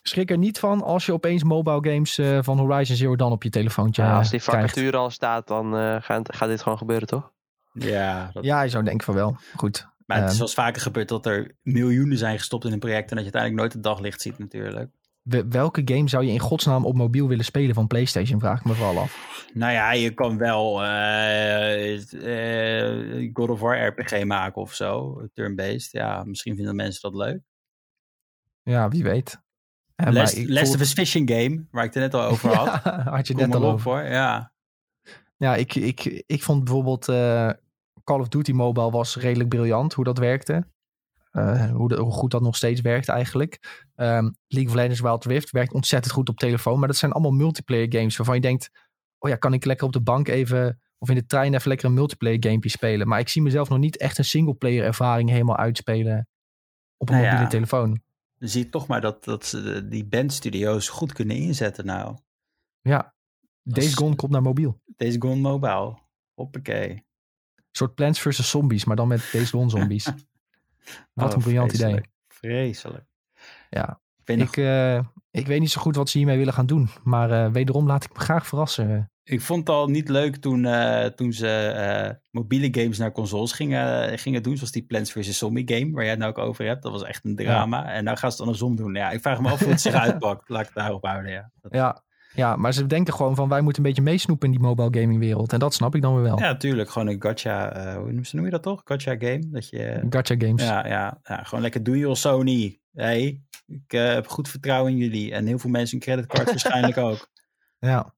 schrik 0.01 0.31
er 0.31 0.37
niet 0.37 0.59
van 0.59 0.83
als 0.83 1.05
je 1.05 1.13
opeens 1.13 1.43
mobile 1.43 1.91
games 1.91 2.17
eh, 2.17 2.37
van 2.41 2.57
Horizon 2.57 2.95
Zero 2.95 3.15
Dawn 3.15 3.31
op 3.31 3.43
je 3.43 3.49
telefoontje 3.49 4.01
Ja, 4.01 4.11
eh, 4.11 4.17
als 4.17 4.29
die 4.29 4.39
krijgt. 4.39 4.69
vacature 4.69 4.97
al 4.97 5.09
staat, 5.09 5.47
dan 5.47 5.77
eh, 5.77 5.95
gaat, 6.01 6.35
gaat 6.35 6.49
dit 6.49 6.61
gewoon 6.61 6.77
gebeuren, 6.77 7.07
toch? 7.07 7.31
Ja, 7.73 8.29
dat, 8.33 8.43
Ja, 8.43 8.61
je 8.61 8.69
zou 8.69 8.83
denken 8.83 9.05
van 9.05 9.15
wel. 9.15 9.37
Goed. 9.55 9.87
maar 10.05 10.21
het 10.21 10.31
is 10.31 10.37
wel 10.37 10.47
eens 10.47 10.55
vaker 10.55 10.81
gebeurd 10.81 11.07
dat 11.07 11.25
er 11.25 11.55
miljoenen 11.61 12.17
zijn 12.17 12.37
gestopt 12.37 12.65
in 12.65 12.71
een 12.71 12.79
project 12.79 13.09
en 13.09 13.15
dat 13.15 13.25
je 13.25 13.31
uiteindelijk 13.31 13.61
nooit 13.61 13.73
het 13.73 13.83
daglicht 13.83 14.21
ziet 14.21 14.37
natuurlijk. 14.37 14.89
We- 15.21 15.47
welke 15.47 15.81
game 15.85 16.09
zou 16.09 16.23
je 16.25 16.31
in 16.31 16.39
godsnaam 16.39 16.85
op 16.85 16.95
mobiel 16.95 17.27
willen 17.27 17.45
spelen 17.45 17.75
van 17.75 17.87
PlayStation? 17.87 18.39
Vraag 18.39 18.59
ik 18.59 18.65
me 18.65 18.73
vooral 18.73 18.97
af. 18.97 19.47
Nou 19.53 19.73
ja, 19.73 19.91
je 19.91 20.13
kan 20.13 20.37
wel 20.37 20.83
eh, 20.83 21.93
eh, 23.23 23.29
God 23.33 23.49
of 23.49 23.59
War 23.59 23.87
RPG 23.87 24.23
maken 24.23 24.61
of 24.61 24.73
zo. 24.73 25.21
Turn-based. 25.33 25.91
Ja, 25.91 26.23
misschien 26.23 26.55
vinden 26.55 26.75
mensen 26.75 27.01
dat 27.11 27.13
leuk. 27.27 27.39
Ja, 28.63 28.89
wie 28.89 29.03
weet. 29.03 29.41
Maar 29.95 30.13
Last, 30.13 30.37
ik 30.37 30.49
Last 30.49 30.65
voel- 30.65 30.73
of 30.75 30.81
Us 30.81 30.93
Fishing 30.93 31.29
Game, 31.29 31.65
waar 31.71 31.83
ik 31.83 31.93
het 31.93 32.03
net 32.03 32.13
al 32.13 32.23
over 32.29 32.49
had. 32.55 32.83
Ja, 32.83 33.03
had 33.03 33.27
je 33.27 33.33
Kom 33.33 33.43
net 33.47 33.55
al 33.55 33.63
over. 33.65 33.91
hoor. 33.91 34.01
Ja. 34.03 34.51
Ja, 35.37 35.55
ik, 35.55 35.75
ik, 35.75 36.23
ik 36.25 36.43
vond 36.43 36.63
bijvoorbeeld 36.63 37.05
Call 38.03 38.19
of 38.19 38.27
Duty 38.27 38.51
Mobile 38.51 38.91
was 38.91 39.15
redelijk 39.15 39.49
briljant 39.49 39.93
hoe 39.93 40.03
dat 40.05 40.17
werkte. 40.17 40.67
Hoe, 41.73 41.87
de- 41.87 41.99
hoe 41.99 42.11
goed 42.11 42.31
dat 42.31 42.41
nog 42.41 42.55
steeds 42.55 42.81
werkt 42.81 43.07
eigenlijk. 43.07 43.85
Ehm, 43.99 44.29
League 44.47 44.69
of 44.69 44.75
Legends 44.75 44.99
Wild 44.99 45.25
Rift 45.25 45.51
werkt 45.51 45.73
ontzettend 45.73 46.13
goed 46.13 46.29
op 46.29 46.37
telefoon. 46.37 46.79
Maar 46.79 46.87
dat 46.87 46.97
zijn 46.97 47.11
allemaal 47.11 47.31
multiplayer 47.31 47.93
games 47.93 48.17
waarvan 48.17 48.35
je 48.35 48.41
denkt... 48.41 48.69
Oh 49.17 49.29
ja, 49.29 49.35
kan 49.35 49.53
ik 49.53 49.65
lekker 49.65 49.85
op 49.85 49.93
de 49.93 50.01
bank 50.01 50.27
even... 50.27 50.81
Of 50.97 51.09
in 51.09 51.15
de 51.15 51.25
trein 51.25 51.53
even 51.53 51.67
lekker 51.67 51.87
een 51.87 51.93
multiplayer 51.93 52.37
gamepje 52.39 52.69
spelen. 52.69 53.07
Maar 53.07 53.19
ik 53.19 53.29
zie 53.29 53.41
mezelf 53.41 53.69
nog 53.69 53.77
niet 53.79 53.97
echt 53.97 54.17
een 54.17 54.25
singleplayer 54.25 54.83
ervaring 54.83 55.29
helemaal 55.29 55.57
uitspelen 55.57 56.27
op 56.97 57.07
een 57.09 57.13
Nou 57.13 57.25
ja. 57.25 57.31
mobiele 57.31 57.51
telefoon. 57.51 58.01
Dan 58.37 58.49
zie 58.49 58.63
je 58.63 58.69
toch 58.69 58.87
maar 58.87 59.01
dat, 59.01 59.23
dat 59.23 59.45
ze 59.45 59.87
die 59.87 60.05
bandstudio's 60.05 60.87
goed 60.89 61.13
kunnen 61.13 61.35
inzetten 61.35 61.85
nou. 61.85 62.17
Ja, 62.81 63.13
Days 63.63 63.85
Als- 63.85 63.95
Gone 63.95 64.15
komt 64.15 64.31
naar 64.31 64.41
mobiel. 64.41 64.81
Deze 64.85 65.21
Gone 65.21 65.35
Mobile. 65.41 65.97
Hoppakee. 66.33 66.89
Een 66.89 67.05
soort 67.71 67.95
Plants 67.95 68.21
vs. 68.21 68.49
Zombies, 68.49 68.85
maar 68.85 68.95
dan 68.95 69.07
met 69.07 69.29
Days 69.31 69.49
Gone 69.49 69.69
zombies. 69.69 70.05
Wat 71.13 71.29
Oh, 71.29 71.33
een 71.35 71.39
briljant 71.41 71.73
idee. 71.73 72.01
vreselijk. 72.27 73.05
Ja, 73.69 73.99
Ik 74.19 74.25
weet, 74.27 74.37
nog, 74.37 74.47
Ik, 74.47 74.57
eh, 74.57 74.99
ik 75.31 75.47
weet 75.47 75.59
niet 75.59 75.71
zo 75.71 75.81
goed 75.81 75.95
wat 75.95 76.09
ze 76.09 76.17
hiermee 76.17 76.37
willen 76.37 76.53
gaan 76.53 76.65
doen. 76.65 76.89
Maar 77.03 77.31
eh, 77.31 77.51
wederom 77.51 77.87
laat 77.87 78.03
ik 78.03 78.13
me 78.13 78.19
graag 78.19 78.47
verrassen. 78.47 79.11
ik 79.23 79.41
vond 79.41 79.59
het 79.67 79.75
al 79.75 79.87
niet 79.87 80.09
leuk 80.09 80.35
toen, 80.35 80.65
eh, 80.65 81.05
toen 81.05 81.33
ze 81.33 81.47
eh, 81.67 82.15
mobiele 82.31 82.81
games 82.81 82.97
naar 82.97 83.11
consoles 83.11 83.51
gingen, 83.51 84.19
gingen 84.19 84.43
doen. 84.43 84.55
Zoals 84.55 84.71
die 84.71 84.83
Plants 84.85 85.11
vs. 85.11 85.37
Zombie 85.37 85.73
game, 85.75 85.91
waar 85.91 86.01
jij 86.01 86.09
het 86.11 86.19
nou 86.19 86.31
ook 86.31 86.37
over 86.37 86.65
hebt. 86.65 86.83
Dat 86.83 86.91
was 86.91 87.03
echt 87.03 87.25
een 87.25 87.35
drama. 87.35 87.91
En 87.91 88.03
nou 88.03 88.17
gaan 88.17 88.29
ze 88.29 88.35
het 88.35 88.45
andersom 88.45 88.75
doen. 88.75 88.93
Ja, 88.93 89.09
ik 89.11 89.21
vraag 89.21 89.41
me 89.41 89.49
af 89.49 89.59
hoe 89.59 89.69
het 89.71 89.81
zich 89.81 89.93
uitpakt. 90.05 90.49
Laat 90.49 90.59
ik 90.61 90.65
het 90.67 90.75
daarop 90.75 91.05
houden, 91.05 91.31
ja. 91.31 91.51
Dat- 91.61 91.73
Ja, 91.73 92.03
ja, 92.33 92.55
maar 92.55 92.73
ze 92.73 92.85
denken 92.85 93.13
gewoon 93.13 93.35
van 93.35 93.49
wij 93.49 93.61
moeten 93.61 93.83
een 93.83 93.87
beetje 93.89 94.03
meesnoepen 94.05 94.45
in 94.47 94.53
die 94.57 94.63
mobile 94.67 94.99
gaming 95.01 95.19
wereld. 95.19 95.53
En 95.53 95.59
dat 95.59 95.73
snap 95.73 95.95
ik 95.95 96.01
dan 96.01 96.13
weer 96.13 96.23
wel. 96.23 96.39
Ja, 96.39 96.45
natuurlijk. 96.47 96.89
Gewoon 96.89 97.07
een 97.07 97.21
gacha, 97.21 97.71
eh, 97.71 97.95
hoe 97.95 98.11
noem- 98.11 98.23
noem 98.31 98.45
je 98.45 98.51
dat 98.51 98.63
toch? 98.63 98.81
Gacha 98.85 99.11
game? 99.19 99.43
Dat 99.49 99.69
je, 99.69 100.05
Gacha 100.09 100.35
games. 100.37 100.63
ja, 100.63 100.87
ja, 100.87 101.19
ja, 101.23 101.43
gewoon 101.43 101.61
lekker 101.61 101.83
doe 101.83 101.97
je 101.97 102.15
Sony. 102.15 102.79
Hey, 102.93 103.41
ik 103.69 103.93
eh, 103.93 104.05
heb 104.13 104.27
goed 104.27 104.49
vertrouwen 104.49 104.91
in 104.91 104.97
jullie. 104.97 105.33
En 105.33 105.45
heel 105.45 105.59
veel 105.59 105.69
mensen 105.69 105.95
een 105.95 106.03
creditcard 106.03 106.49
waarschijnlijk 106.53 106.97
ook. 106.97 107.29
Ja. 107.79 108.13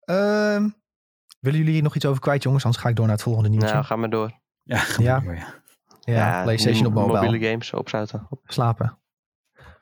Ehm, 0.00 0.68
willen 1.40 1.58
jullie 1.58 1.72
hier 1.72 1.82
nog 1.82 1.94
iets 1.96 2.06
over 2.06 2.20
kwijt, 2.20 2.42
jongens? 2.42 2.64
Anders 2.64 2.82
ga 2.82 2.88
ik 2.88 2.96
door 2.96 3.04
naar 3.06 3.14
het 3.14 3.24
volgende 3.24 3.48
nieuwtje. 3.48 3.72
Nou, 3.72 3.84
ga 3.84 3.96
maar 3.96 4.10
door. 4.10 4.40
Ja, 4.62 4.84
Ja. 4.98 5.20
maar 5.24 5.36
ja. 5.36 5.62
ja, 6.00 6.42
PlayStation 6.42 6.86
op 6.86 6.92
mo- 6.92 7.00
mobile. 7.00 7.24
Mobiele 7.24 7.46
games 7.48 7.72
opzouten. 7.72 8.28
Slapen. 8.44 8.98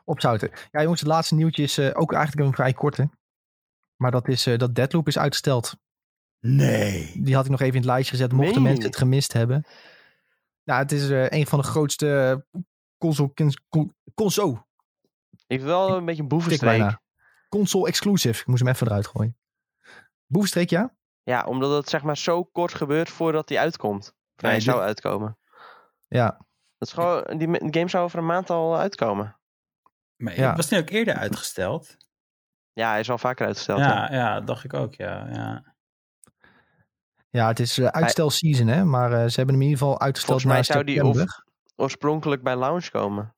Opzouten. 0.05 0.51
Ja, 0.71 0.83
jongens, 0.83 1.01
het 1.01 1.09
laatste 1.09 1.35
nieuwtje 1.35 1.63
is 1.63 1.79
eh, 1.79 1.91
ook 1.93 2.13
eigenlijk 2.13 2.47
een 2.47 2.55
vrij 2.55 2.73
korte. 2.73 3.11
Maar 3.97 4.11
dat 4.11 4.29
is 4.29 4.47
eh, 4.47 4.59
dat 4.59 4.75
Deadloop 4.75 5.07
is 5.09 5.19
uitgesteld. 5.19 5.77
Nee. 6.41 7.13
Die 7.23 7.35
had 7.35 7.45
ik 7.45 7.51
nog 7.51 7.61
even 7.61 7.75
in 7.75 7.81
het 7.81 7.91
lijstje 7.91 8.17
gezet, 8.17 8.33
mochten 8.33 8.55
je 8.55 8.61
mensen 8.61 8.85
het 8.85 8.97
gemist 8.97 9.33
hebben. 9.33 9.67
Nou, 10.65 10.83
het 10.83 10.93
is 10.93 11.11
eh, 11.11 11.29
een 11.29 11.47
van 11.47 11.59
de 11.59 11.65
grootste 11.65 12.45
console... 13.03 13.33
Con, 13.69 13.95
console 14.15 14.53
Ik 15.47 15.59
vind 15.59 15.63
wel 15.63 15.97
een 15.97 16.05
beetje 16.05 16.23
een 16.23 16.29
boevenstreek. 16.29 16.71
bijna. 16.79 17.01
Console 17.49 17.87
exclusive. 17.89 18.41
Ik 18.41 18.47
moest 18.47 18.63
hem 18.63 18.73
even 18.73 18.87
eruit 18.87 19.07
gooien. 19.07 19.37
Boevenstreek, 20.27 20.71
ja? 20.71 20.95
Ja, 21.23 21.45
omdat 21.45 21.71
het 21.77 21.89
zeg 21.89 22.03
maar 22.03 22.17
zo 22.17 22.45
kort 22.45 22.75
gebeurt 22.75 23.09
voordat 23.11 23.49
die 23.49 23.59
uitkomt. 23.61 24.15
Of 24.37 24.43
Ja, 24.43 24.51
je 24.51 24.61
zou 24.61 24.81
uitkomen. 24.81 25.39
Ja. 26.09 26.27
Dat 26.79 26.89
is 26.89 26.93
gewoon, 26.95 27.39
die 27.39 27.49
me- 27.49 27.69
game 27.71 27.89
zou 27.89 28.05
over 28.05 28.19
een 28.19 28.27
maand 28.27 28.51
al 28.51 28.77
uitkomen. 28.79 29.37
Maar 30.17 30.37
Ja. 30.37 30.55
was 30.57 30.69
nu 30.71 30.79
ook 30.79 30.91
eerder 30.91 31.15
uitgesteld. 31.15 31.97
Ja, 32.73 32.91
hij 32.91 33.01
is 33.01 33.11
al 33.11 33.19
vaker 33.19 33.47
uitgesteld. 33.47 33.79
Ja. 33.79 33.87
Ja, 34.11 34.13
ja, 34.13 34.41
dacht 34.41 34.65
ik 34.65 34.75
ook, 34.75 34.95
ja. 34.95 35.29
ja. 35.33 35.75
Ja, 37.31 37.47
het 37.47 37.61
is 37.61 37.79
eh, 37.79 37.87
uitstel 37.87 38.31
season, 38.31 38.67
hè? 38.67 38.85
Maar 38.85 39.13
eh, 39.13 39.29
ze 39.29 39.37
hebben 39.37 39.55
hem 39.55 39.63
in 39.65 39.69
ieder 39.71 39.79
geval 39.79 40.01
uitgesteld 40.01 40.43
Volgens 40.43 40.45
mij 40.45 40.55
naar 40.55 40.65
zou 40.65 40.85
die 40.85 41.05
of- 41.05 41.17
september. 41.17 41.42
Oorspronkelijk 41.77 42.43
bij 42.43 42.57
Launch 42.57 42.89
komen. 42.89 43.35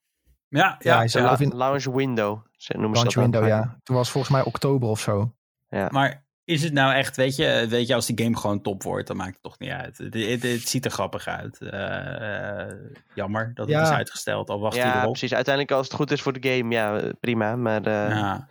Ja, 0.49 0.59
Ja, 0.61 0.77
ja, 0.79 0.97
hij 0.97 1.09
ja. 1.23 1.39
in 1.39 1.57
Launch 1.57 1.85
Window 1.85 2.39
ze 2.57 2.73
dat 3.05 3.13
dan 3.15 3.23
window, 3.23 3.47
ja. 3.47 3.79
Toen 3.83 3.97
was 3.97 4.11
volgens 4.11 4.33
mij 4.33 4.43
oktober 4.45 4.89
of 4.89 5.01
zo. 5.01 5.35
Maar 5.69 6.27
is 6.45 6.63
het 6.63 6.73
nou 6.73 6.95
echt, 6.95 7.17
weet 7.17 7.37
je, 7.37 7.67
weet 7.69 7.87
je, 7.87 7.95
als 7.95 8.07
die 8.07 8.25
game 8.25 8.37
gewoon 8.37 8.63
top 8.63 8.83
wordt, 8.83 9.07
dan 9.07 9.17
maakt 9.17 9.33
het 9.33 9.43
toch 9.43 9.59
niet 9.59 9.71
uit. 9.71 9.99
Het, 9.99 10.15
het, 10.15 10.43
het 10.43 10.69
ziet 10.69 10.85
er 10.85 10.91
grappig 10.91 11.27
uit. 11.27 11.61
Eh, 11.61 12.61
eh, 12.71 12.75
jammer 13.15 13.51
dat 13.55 13.67
het 13.67 13.75
Ja. 13.75 13.83
is 13.83 13.89
uitgesteld, 13.89 14.51
al 14.51 14.61
wacht 14.61 14.77
hij 14.77 14.87
Ja, 14.87 14.99
erop. 14.99 15.11
precies. 15.11 15.35
Uiteindelijk 15.35 15.75
als 15.77 15.87
het 15.87 15.97
goed 15.97 16.11
is 16.11 16.23
voor 16.23 16.41
de 16.41 16.49
game, 16.49 16.75
ja, 16.75 17.13
prima. 17.21 17.57
Maar 17.57 17.83
eh, 17.87 17.93
Ja. 17.93 18.49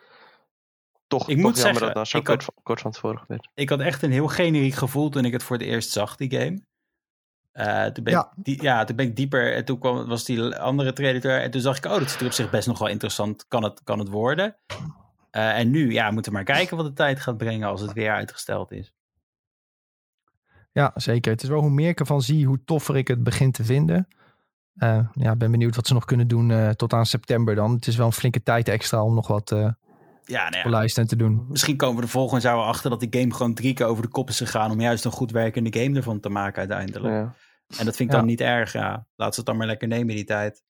toch, 1.07 1.29
Ik 1.29 1.35
toch 1.35 1.35
moet 1.45 1.55
jammer 1.55 1.55
zeggen, 1.55 1.81
dat 1.85 1.93
nou 1.93 2.05
zo 2.05 2.17
ik 2.17 2.23
kort, 2.23 2.41
had- 2.43 2.53
kort 2.63 2.81
van 2.81 2.91
tevoren 2.91 3.19
gebeurt. 3.19 3.49
Ik 3.53 3.69
had 3.69 3.79
echt 3.79 4.01
een 4.01 4.11
heel 4.11 4.27
generiek 4.27 4.73
gevoel 4.75 5.09
toen 5.09 5.25
ik 5.25 5.31
het 5.33 5.43
voor 5.43 5.57
het 5.57 5.65
eerst 5.65 5.89
zag, 5.91 6.15
die 6.15 6.31
game. 6.39 6.61
Eh, 7.53 7.85
toen, 7.85 8.03
ben 8.03 8.13
Ja. 8.13 8.31
ik, 8.35 8.43
die, 8.43 8.61
ja, 8.61 8.83
toen 8.83 8.95
ben 8.95 9.05
ik 9.05 9.15
dieper 9.15 9.55
en 9.55 9.65
toen 9.65 9.79
kwam, 9.79 10.07
was 10.07 10.25
die 10.25 10.55
andere 10.55 10.93
trailer 10.93 11.41
en 11.41 11.51
toen 11.51 11.61
zag 11.61 11.77
ik, 11.77 11.85
oh, 11.85 11.99
dat 11.99 12.09
ziet 12.09 12.19
er 12.19 12.25
op 12.25 12.31
zich 12.31 12.49
best 12.49 12.67
nog 12.67 12.79
wel 12.79 12.87
interessant, 12.87 13.45
kan 13.47 13.63
het, 13.63 13.81
kan 13.83 13.99
het 13.99 14.07
worden. 14.07 14.55
Eh, 15.31 15.57
en 15.59 15.71
nu, 15.71 15.91
ja, 15.91 16.11
moeten 16.11 16.31
we 16.31 16.37
maar 16.37 16.47
kijken 16.47 16.77
wat 16.77 16.85
de 16.85 16.93
tijd 16.93 17.19
gaat 17.19 17.37
brengen 17.37 17.67
als 17.67 17.81
het 17.81 17.93
weer 17.93 18.11
uitgesteld 18.11 18.71
is. 18.71 18.93
Ja, 20.71 20.91
zeker. 20.95 21.31
Het 21.31 21.43
is 21.43 21.49
wel 21.49 21.61
hoe 21.61 21.69
meer 21.69 21.89
ik 21.89 21.99
ervan 21.99 22.21
zie, 22.21 22.45
hoe 22.45 22.63
toffer 22.65 22.97
ik 22.97 23.07
het 23.07 23.23
begin 23.23 23.51
te 23.51 23.63
vinden. 23.63 24.07
Eh, 24.75 24.99
ja, 25.13 25.35
ben 25.35 25.51
benieuwd 25.51 25.75
wat 25.75 25.87
ze 25.87 25.93
nog 25.93 26.05
kunnen 26.05 26.27
doen 26.27 26.75
tot 26.75 26.93
aan 26.93 27.05
september 27.05 27.55
dan. 27.55 27.73
Het 27.73 27.87
is 27.87 27.95
wel 27.95 28.05
een 28.05 28.11
flinke 28.13 28.43
tijd 28.43 28.67
extra 28.67 29.03
om 29.03 29.13
nog 29.13 29.27
wat 29.27 29.55
Ja, 30.25 30.49
nou 30.49 30.87
ja, 30.87 31.03
te 31.05 31.15
doen. 31.15 31.45
Misschien 31.49 31.77
komen 31.77 31.95
we 31.95 32.01
er 32.01 32.07
volgend 32.09 32.41
jaar 32.41 32.55
wel 32.55 32.65
achter 32.65 32.89
dat 32.89 32.99
die 32.99 33.19
game 33.21 33.33
gewoon 33.33 33.53
drie 33.53 33.73
keer 33.73 33.85
over 33.85 34.03
de 34.03 34.09
kop 34.09 34.29
is 34.29 34.37
gegaan 34.37 34.71
om 34.71 34.81
juist 34.81 35.05
een 35.05 35.11
goed 35.11 35.31
werkende 35.31 35.79
game 35.79 35.97
ervan 35.97 36.19
te 36.19 36.29
maken 36.29 36.59
uiteindelijk. 36.59 37.13
Ja. 37.13 37.33
En 37.77 37.85
dat 37.85 37.95
vind 37.95 37.99
ik 37.99 38.11
Ja. 38.11 38.17
dan 38.17 38.25
niet 38.25 38.41
erg, 38.41 38.73
ja. 38.73 39.07
Laat 39.15 39.33
ze 39.33 39.39
het 39.39 39.49
dan 39.49 39.57
maar 39.57 39.67
lekker 39.67 39.87
nemen 39.87 40.15
die 40.15 40.23
tijd. 40.23 40.63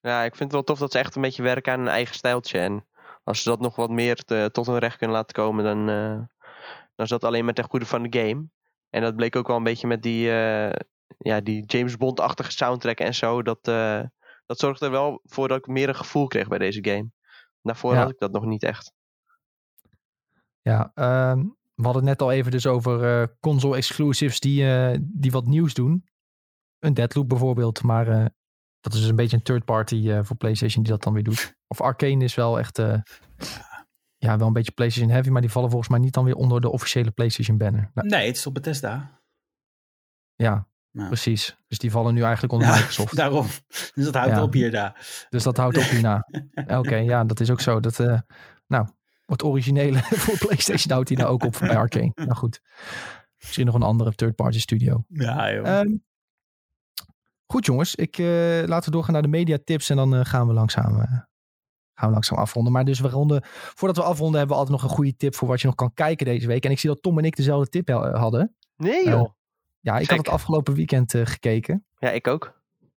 ja, 0.00 0.22
ik 0.24 0.30
vind 0.36 0.38
het 0.38 0.52
wel 0.52 0.62
tof 0.64 0.78
dat 0.78 0.92
ze 0.92 0.98
echt 0.98 1.16
een 1.16 1.22
beetje 1.22 1.42
werken 1.42 1.72
aan 1.72 1.80
een 1.80 1.88
eigen 1.88 2.14
stijltje. 2.14 2.58
En 2.58 2.86
als 3.24 3.42
ze 3.42 3.48
dat 3.48 3.60
nog 3.60 3.76
wat 3.76 3.90
meer 3.90 4.16
te- 4.16 4.48
tot 4.52 4.66
hun 4.66 4.78
recht 4.78 4.96
kunnen 4.96 5.16
laten 5.16 5.34
komen, 5.34 5.64
dan, 5.64 5.88
eh, 5.88 6.12
dan 6.94 7.04
is 7.04 7.08
dat 7.08 7.24
alleen 7.24 7.44
maar 7.44 7.54
ten 7.54 7.64
goede 7.68 7.86
van 7.86 8.02
de 8.02 8.18
game. 8.18 8.46
En 8.90 9.02
dat 9.02 9.16
bleek 9.16 9.36
ook 9.36 9.46
wel 9.46 9.56
een 9.56 9.62
beetje 9.62 9.86
met 9.86 10.02
die, 10.02 10.30
eh, 10.30 10.72
ja, 11.18 11.40
die 11.40 11.64
James 11.66 11.96
Bond-achtige 11.96 12.50
soundtrack 12.50 12.98
en 12.98 13.14
zo. 13.14 13.42
Dat, 13.42 13.58
eh, 13.62 14.00
dat 14.46 14.58
zorgde 14.58 14.84
er 14.84 14.90
wel 14.90 15.20
voor 15.24 15.48
dat 15.48 15.58
ik 15.58 15.66
meer 15.66 15.88
een 15.88 15.94
gevoel 15.96 16.26
kreeg 16.26 16.48
bij 16.48 16.58
deze 16.58 16.84
game. 16.84 17.10
Daarvoor 17.68 17.92
Ja. 17.94 17.98
had 18.00 18.10
ik 18.10 18.18
dat 18.18 18.32
nog 18.32 18.44
niet 18.44 18.62
echt. 18.62 18.92
Ja, 20.62 20.90
ehm, 20.94 21.38
we 21.74 21.82
hadden 21.84 22.02
het 22.02 22.10
net 22.18 22.22
al 22.22 22.32
even 22.32 22.50
dus 22.50 22.66
over 22.66 23.20
eh, 23.22 23.26
console 23.40 23.76
exclusives 23.76 24.40
die, 24.40 24.70
eh, 24.76 24.98
die 25.02 25.30
wat 25.30 25.46
nieuws 25.46 25.74
doen. 25.74 26.04
Een 26.78 26.94
Deadloop 26.94 27.28
bijvoorbeeld, 27.28 27.82
maar 27.82 28.08
eh, 28.08 28.24
dat 28.80 28.92
is 28.92 29.00
dus 29.00 29.08
een 29.08 29.16
beetje 29.16 29.36
een 29.36 29.42
third 29.42 29.64
party 29.64 30.10
eh, 30.10 30.24
voor 30.24 30.36
PlayStation 30.36 30.82
die 30.82 30.92
dat 30.92 31.02
dan 31.02 31.12
weer 31.12 31.22
doet. 31.22 31.56
Of 31.66 31.80
Arcane 31.80 32.24
is 32.24 32.34
wel 32.34 32.58
echt, 32.58 32.78
eh, 32.78 33.00
ja, 34.16 34.36
wel 34.38 34.46
een 34.46 34.52
beetje 34.52 34.72
PlayStation 34.72 35.10
heavy, 35.12 35.28
maar 35.30 35.40
die 35.40 35.50
vallen 35.50 35.70
volgens 35.70 35.90
mij 35.90 36.00
niet 36.00 36.14
dan 36.14 36.24
weer 36.24 36.34
onder 36.34 36.60
de 36.60 36.70
officiële 36.70 37.10
PlayStation 37.10 37.58
banner. 37.58 37.90
Nou, 37.94 38.08
Nee, 38.08 38.26
het 38.26 38.36
is 38.36 38.46
op 38.46 38.54
Bethesda. 38.54 39.20
ja, 40.34 40.68
Precies. 41.06 41.56
Dus 41.68 41.78
die 41.78 41.90
vallen 41.90 42.14
nu 42.14 42.22
eigenlijk 42.22 42.52
onder 42.52 42.68
Ja, 42.68 42.74
Microsoft. 42.74 43.16
daarom. 43.22 43.46
Dus 43.94 44.04
dat 44.04 44.14
houdt 44.14 44.30
Ja. 44.30 44.42
op 44.42 44.52
hierna. 44.52 44.96
Dus 45.28 45.42
dat 45.42 45.56
houdt 45.56 45.76
op 45.76 45.82
hierna. 45.82 46.28
Oké, 46.78 46.96
ja, 46.96 47.24
dat 47.24 47.40
is 47.40 47.50
ook 47.50 47.60
zo. 47.60 47.80
Dat, 47.80 48.00
eh, 48.00 48.20
nou, 48.66 48.86
het 49.26 49.42
originele 49.44 49.98
voor 50.24 50.38
PlayStation 50.38 50.92
houdt 50.92 51.08
hij 51.08 51.18
daar 51.18 51.28
ook 51.28 51.44
op 51.44 51.54
voor 51.56 51.66
bij 51.66 51.76
Arcane. 51.76 52.12
Nou 52.14 52.34
goed, 52.34 52.60
misschien 53.38 53.66
nog 53.66 53.74
een 53.74 53.82
andere 53.82 54.14
third-party 54.14 54.58
studio. 54.60 55.04
Ja, 55.08 55.52
joh. 55.52 55.78
Ehm, 55.78 55.96
goed 57.46 57.66
jongens, 57.66 57.94
ik, 57.94 58.18
eh, 58.18 58.26
laten 58.66 58.84
we 58.84 58.90
doorgaan 58.90 59.12
naar 59.12 59.22
de 59.22 59.28
mediatips 59.28 59.90
en 59.90 59.96
dan 59.96 60.14
eh, 60.14 60.24
gaan, 60.24 60.46
we 60.46 60.52
langzaam, 60.52 61.00
eh, 61.00 61.12
gaan 61.94 62.08
we 62.08 62.10
langzaam 62.10 62.38
afronden. 62.38 62.72
Maar 62.72 62.84
dus 62.84 63.00
we 63.00 63.08
ronden, 63.08 63.40
voordat 63.44 63.96
we 63.96 64.02
afronden 64.02 64.38
hebben 64.38 64.56
we 64.56 64.62
altijd 64.62 64.80
nog 64.80 64.90
een 64.90 64.96
goede 64.96 65.16
tip 65.16 65.34
voor 65.34 65.48
wat 65.48 65.60
je 65.60 65.66
nog 65.66 65.76
kan 65.76 65.94
kijken 65.94 66.26
deze 66.26 66.46
week. 66.46 66.64
En 66.64 66.70
ik 66.70 66.78
zie 66.78 66.90
dat 66.90 67.02
Tom 67.02 67.18
en 67.18 67.24
ik 67.24 67.36
dezelfde 67.36 67.68
tip 67.68 67.88
hadden. 68.12 68.56
Nee 68.76 69.08
joh. 69.08 69.30
Ja, 69.80 69.92
ik 69.98 69.98
had 69.98 70.16
Gek. 70.16 70.16
het 70.26 70.28
afgelopen 70.34 70.74
weekend 70.74 71.14
eh, 71.14 71.26
gekeken 71.26 71.86
ja, 71.98 72.10
ik 72.10 72.26
ook. 72.26 72.44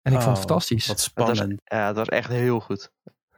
en 0.02 0.12
ik 0.12 0.20
vond 0.20 0.22
Oh, 0.22 0.28
het 0.28 0.38
fantastisch. 0.38 0.86
Wat 0.86 0.96
Het 1.04 1.14
was, 1.14 1.26
spannend. 1.36 1.60
ja, 1.64 1.86
het 1.86 1.96
was 1.96 2.08
echt 2.08 2.28
heel 2.30 2.60
goed. 2.60 2.90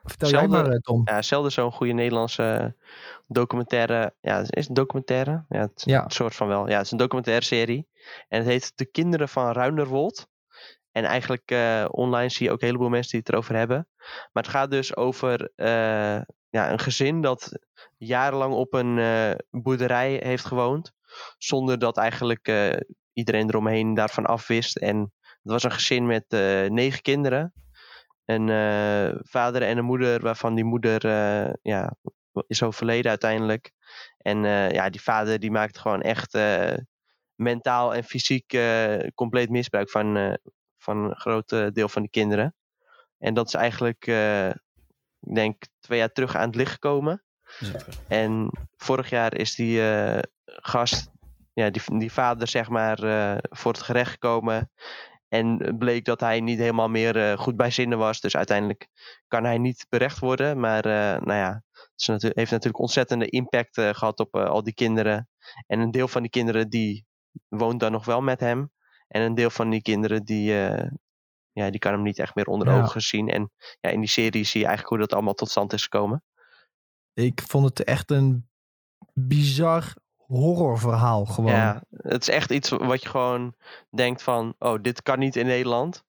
Vertel 0.02 0.28
jij 0.28 0.38
zelden- 0.40 0.62
maar 0.62 0.70
eh, 0.72 0.78
Tom. 0.78 1.02
Ja, 1.04 1.22
zelden 1.22 1.52
zo'n 1.52 1.72
goede 1.72 1.92
Nederlandse 1.92 2.76
documentaire. 3.26 4.14
Ja, 4.20 4.38
is 4.40 4.46
het 4.48 4.68
een 4.68 4.74
documentaire? 4.74 5.44
Ja, 5.48 5.60
het, 5.60 5.82
Ja. 5.84 6.04
een 6.04 6.10
soort 6.10 6.34
van 6.34 6.48
wel. 6.48 6.68
Ja, 6.68 6.76
het 6.76 6.84
is 6.84 6.90
een 6.92 6.98
documentaire 6.98 7.44
serie. 7.44 7.88
En 8.28 8.38
het 8.38 8.46
heet 8.48 8.72
De 8.74 8.84
Kinderen 8.86 9.28
van 9.28 9.52
Ruinerwold. 9.52 10.28
En 10.92 11.04
eigenlijk 11.04 11.50
uh, 11.50 11.84
online 11.90 12.28
zie 12.28 12.46
je 12.46 12.52
ook 12.52 12.60
een 12.60 12.66
heleboel 12.66 12.88
mensen 12.88 13.10
die 13.10 13.20
het 13.20 13.28
erover 13.28 13.54
hebben. 13.56 13.88
Maar 14.32 14.42
het 14.42 14.52
gaat 14.52 14.70
dus 14.70 14.96
over 14.96 15.50
uh, 15.56 15.66
ja, 16.48 16.72
een 16.72 16.78
gezin 16.78 17.20
dat 17.20 17.58
jarenlang 17.96 18.54
op 18.54 18.72
een 18.74 18.96
uh, 18.96 19.30
boerderij 19.50 20.20
heeft 20.24 20.44
gewoond. 20.44 20.92
Zonder 21.38 21.78
dat 21.78 21.96
eigenlijk 21.96 22.48
iedereen 23.12 23.48
eromheen 23.48 23.94
daarvan 23.94 24.26
afwist. 24.26 24.76
En 24.76 25.12
het 25.20 25.52
was 25.52 25.62
een 25.62 25.72
gezin 25.72 26.06
met 26.06 26.24
negen 26.70 27.02
kinderen. 27.02 27.52
Een 28.24 28.48
vader 29.22 29.62
en 29.62 29.78
een 29.78 29.84
moeder, 29.84 30.20
waarvan 30.20 30.54
die 30.54 30.64
moeder 30.64 31.08
ja, 31.62 31.96
is 32.46 32.62
overleden 32.62 33.10
uiteindelijk. 33.10 33.72
En 34.18 34.42
ja, 34.72 34.90
die 34.90 35.02
vader 35.02 35.38
die 35.40 35.50
maakt 35.50 35.78
gewoon 35.78 36.02
echt 36.02 36.38
mentaal 37.34 37.94
en 37.94 38.04
fysiek 38.04 38.58
compleet 39.14 39.50
misbruik 39.50 39.90
van, 39.90 40.38
van 40.78 40.96
een 40.96 41.16
groot 41.16 41.48
deel 41.48 41.88
van 41.88 42.02
die 42.02 42.10
kinderen. 42.10 42.54
En 43.20 43.34
dat 43.34 43.46
is 43.46 43.54
eigenlijk, 43.54 44.06
uh, 44.06 44.48
ik 45.20 45.34
denk, 45.34 45.62
twee 45.80 45.98
jaar 45.98 46.12
terug 46.12 46.36
aan 46.36 46.46
het 46.46 46.56
licht 46.56 46.72
gekomen. 46.72 47.24
En 48.08 48.50
vorig 48.76 49.10
jaar 49.10 49.34
is 49.34 49.54
die 49.54 49.80
uh, 49.80 50.18
gast, 50.44 51.10
ja, 51.60 51.70
die, 51.70 51.98
die 51.98 52.12
vader, 52.12 52.48
zeg 52.48 52.68
maar, 52.68 53.04
uh, 53.04 53.36
voor 53.40 53.72
het 53.72 53.82
gerecht 53.82 54.10
gekomen. 54.10 54.70
En 55.28 55.76
bleek 55.78 56.04
dat 56.04 56.20
hij 56.20 56.40
niet 56.40 56.58
helemaal 56.58 56.88
meer 56.88 57.38
goed 57.38 57.56
bij 57.56 57.70
zinnen 57.70 57.98
was. 57.98 58.20
Dus 58.20 58.36
uiteindelijk 58.36 58.88
kan 59.28 59.44
hij 59.44 59.58
niet 59.58 59.86
berecht 59.88 60.18
worden. 60.18 60.60
Maar 60.60 60.82
nou 61.24 61.32
ja, 61.32 61.62
het 61.72 62.06
natu 62.06 62.30
heeft 62.34 62.50
natuurlijk 62.50 62.78
ontzettende 62.78 63.26
impact 63.26 63.80
gehad 63.80 64.18
op 64.18 64.36
al 64.36 64.62
die 64.62 64.74
kinderen. 64.74 65.28
En 65.66 65.80
een 65.80 65.90
deel 65.90 66.08
van 66.08 66.22
die 66.22 66.30
kinderen 66.30 66.68
die 66.68 67.04
woont 67.48 67.80
dan 67.80 67.92
nog 67.92 68.04
wel 68.04 68.20
met 68.20 68.40
hem. 68.40 68.72
En 69.08 69.22
een 69.22 69.34
deel 69.34 69.50
van 69.50 69.70
die 69.70 69.82
kinderen 69.82 70.24
die, 70.24 70.52
ja, 71.52 71.70
die 71.70 71.78
kan 71.78 71.92
hem 71.92 72.02
niet 72.02 72.18
echt 72.18 72.34
meer 72.34 72.46
onder 72.46 72.68
ja. 72.68 72.82
ogen 72.82 73.00
zien. 73.00 73.28
En 73.28 73.50
ja, 73.80 73.90
in 73.90 74.00
die 74.00 74.08
serie 74.08 74.44
zie 74.44 74.60
je 74.60 74.66
eigenlijk 74.66 74.96
hoe 74.96 75.06
dat 75.06 75.12
allemaal 75.12 75.34
tot 75.34 75.50
stand 75.50 75.72
is 75.72 75.82
gekomen. 75.82 76.24
Ik 77.14 77.42
vond 77.46 77.64
het 77.64 77.84
echt 77.84 78.10
een 78.10 78.48
bizar 79.12 79.94
horrorverhaal 80.30 81.24
gewoon. 81.24 81.52
Ja, 81.52 81.82
het 81.90 82.22
is 82.22 82.28
echt 82.28 82.50
iets 82.50 82.68
wat 82.68 83.02
je 83.02 83.08
gewoon 83.08 83.54
denkt 83.90 84.22
van, 84.22 84.54
oh, 84.58 84.82
dit 84.82 85.02
kan 85.02 85.18
niet 85.18 85.36
in 85.36 85.46
Nederland. 85.46 86.04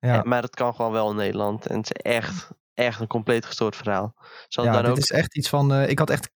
Ja. 0.00 0.22
Maar 0.24 0.42
het 0.42 0.54
kan 0.54 0.74
gewoon 0.74 0.92
wel 0.92 1.10
in 1.10 1.16
Nederland. 1.16 1.66
En 1.66 1.76
het 1.76 1.84
is 1.94 2.02
echt, 2.02 2.50
echt 2.74 3.00
een 3.00 3.06
compleet 3.06 3.46
gestoord 3.46 3.76
verhaal. 3.76 4.14
Zal 4.48 4.64
ja, 4.64 4.72
dan 4.72 4.82
dit 4.82 4.90
ook... 4.90 4.96
is 4.96 5.10
echt 5.10 5.36
iets 5.36 5.48
van, 5.48 5.72
uh, 5.72 5.88
ik 5.88 5.98
had 5.98 6.10
echt 6.10 6.30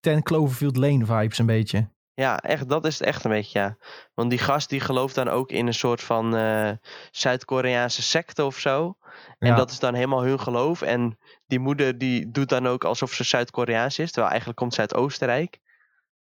Ten 0.00 0.22
Cloverfield 0.22 0.76
Lane 0.76 1.06
vibes 1.06 1.38
een 1.38 1.46
beetje. 1.46 1.88
Ja, 2.14 2.38
echt, 2.38 2.68
dat 2.68 2.84
is 2.84 2.98
het 2.98 3.08
echt 3.08 3.24
een 3.24 3.30
beetje, 3.30 3.58
ja. 3.58 3.76
Want 4.14 4.30
die 4.30 4.38
gast 4.38 4.68
die 4.68 4.80
gelooft 4.80 5.14
dan 5.14 5.28
ook 5.28 5.50
in 5.50 5.66
een 5.66 5.74
soort 5.74 6.00
van 6.00 6.36
uh, 6.36 6.70
Zuid-Koreaanse 7.10 8.02
secte 8.02 8.44
of 8.44 8.58
zo. 8.58 8.96
En 9.38 9.48
ja. 9.48 9.56
dat 9.56 9.70
is 9.70 9.78
dan 9.78 9.94
helemaal 9.94 10.24
hun 10.24 10.40
geloof. 10.40 10.82
En 10.82 11.18
die 11.46 11.58
moeder 11.58 11.98
die 11.98 12.30
doet 12.30 12.48
dan 12.48 12.68
ook 12.68 12.84
alsof 12.84 13.12
ze 13.12 13.24
Zuid-Koreaans 13.24 13.98
is. 13.98 14.06
Terwijl 14.06 14.28
eigenlijk 14.28 14.58
komt 14.58 14.74
ze 14.74 14.80
uit 14.80 14.94
Oostenrijk. 14.94 15.60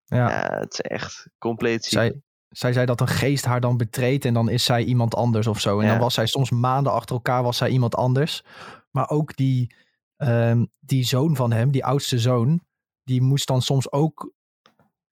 Ja, 0.09 0.29
ja 0.29 0.59
het 0.59 0.73
is 0.73 0.81
echt 0.81 1.29
compleet 1.39 1.85
ziek. 1.85 1.93
Zij, 1.93 2.23
zij 2.49 2.73
zei 2.73 2.87
dat 2.87 3.01
een 3.01 3.09
geest 3.09 3.45
haar 3.45 3.61
dan 3.61 3.77
betreedt 3.77 4.25
en 4.25 4.35
dan 4.35 4.49
is 4.49 4.65
zij 4.65 4.85
iemand 4.85 5.15
anders 5.15 5.47
of 5.47 5.61
zo. 5.61 5.79
En 5.79 5.85
ja. 5.85 5.91
dan 5.91 6.01
was 6.01 6.15
zij 6.15 6.27
soms 6.27 6.51
maanden 6.51 6.93
achter 6.93 7.15
elkaar 7.15 7.43
was 7.43 7.57
zij 7.57 7.69
iemand 7.69 7.97
anders. 7.97 8.45
Maar 8.91 9.09
ook 9.11 9.37
die, 9.37 9.75
um, 10.17 10.71
die 10.79 11.05
zoon 11.05 11.37
van 11.37 11.53
hem, 11.53 11.71
die 11.71 11.85
oudste 11.85 12.19
zoon, 12.19 12.61
die 13.05 13.23
moest 13.23 13.47
dan 13.47 13.63
soms 13.63 13.93
ook 13.93 14.33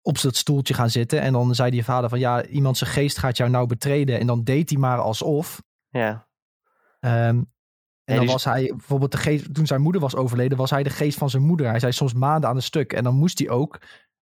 op 0.03 0.21
dat 0.21 0.37
stoeltje 0.37 0.75
gaan 0.75 0.91
zitten. 0.91 1.21
En 1.21 1.33
dan 1.33 1.55
zei 1.55 1.71
die 1.71 1.85
vader 1.85 2.09
van 2.09 2.19
ja, 2.19 2.45
iemand 2.45 2.77
zijn 2.77 2.91
geest 2.91 3.19
gaat 3.19 3.37
jou 3.37 3.51
nou 3.51 3.67
betreden. 3.67 4.21
En 4.21 4.27
dan 4.27 4.45
deed 4.45 4.71
hij 4.71 4.79
maar 4.79 4.99
alsof. 4.99 5.63
Ja. 5.89 6.29
Um, 7.01 7.55
en 8.05 8.17
dan 8.17 8.27
was 8.27 8.45
hij 8.45 8.73
bijvoorbeeld 8.77 9.13
de 9.13 9.19
geest, 9.19 9.55
toen 9.55 9.67
zijn 9.67 9.81
moeder 9.81 10.01
was 10.01 10.17
overleden, 10.17 10.59
was 10.59 10.71
hij 10.71 10.83
de 10.83 10.91
geest 10.91 11.19
van 11.19 11.31
zijn 11.31 11.43
moeder. 11.43 11.69
Hij 11.69 11.79
zei 11.79 11.93
soms 11.93 12.15
maanden 12.15 12.51
aan 12.51 12.57
een 12.57 12.63
stuk. 12.63 12.93
En 12.93 13.05
dan 13.05 13.15
moest 13.15 13.39
hij 13.39 13.49
ook, 13.49 13.81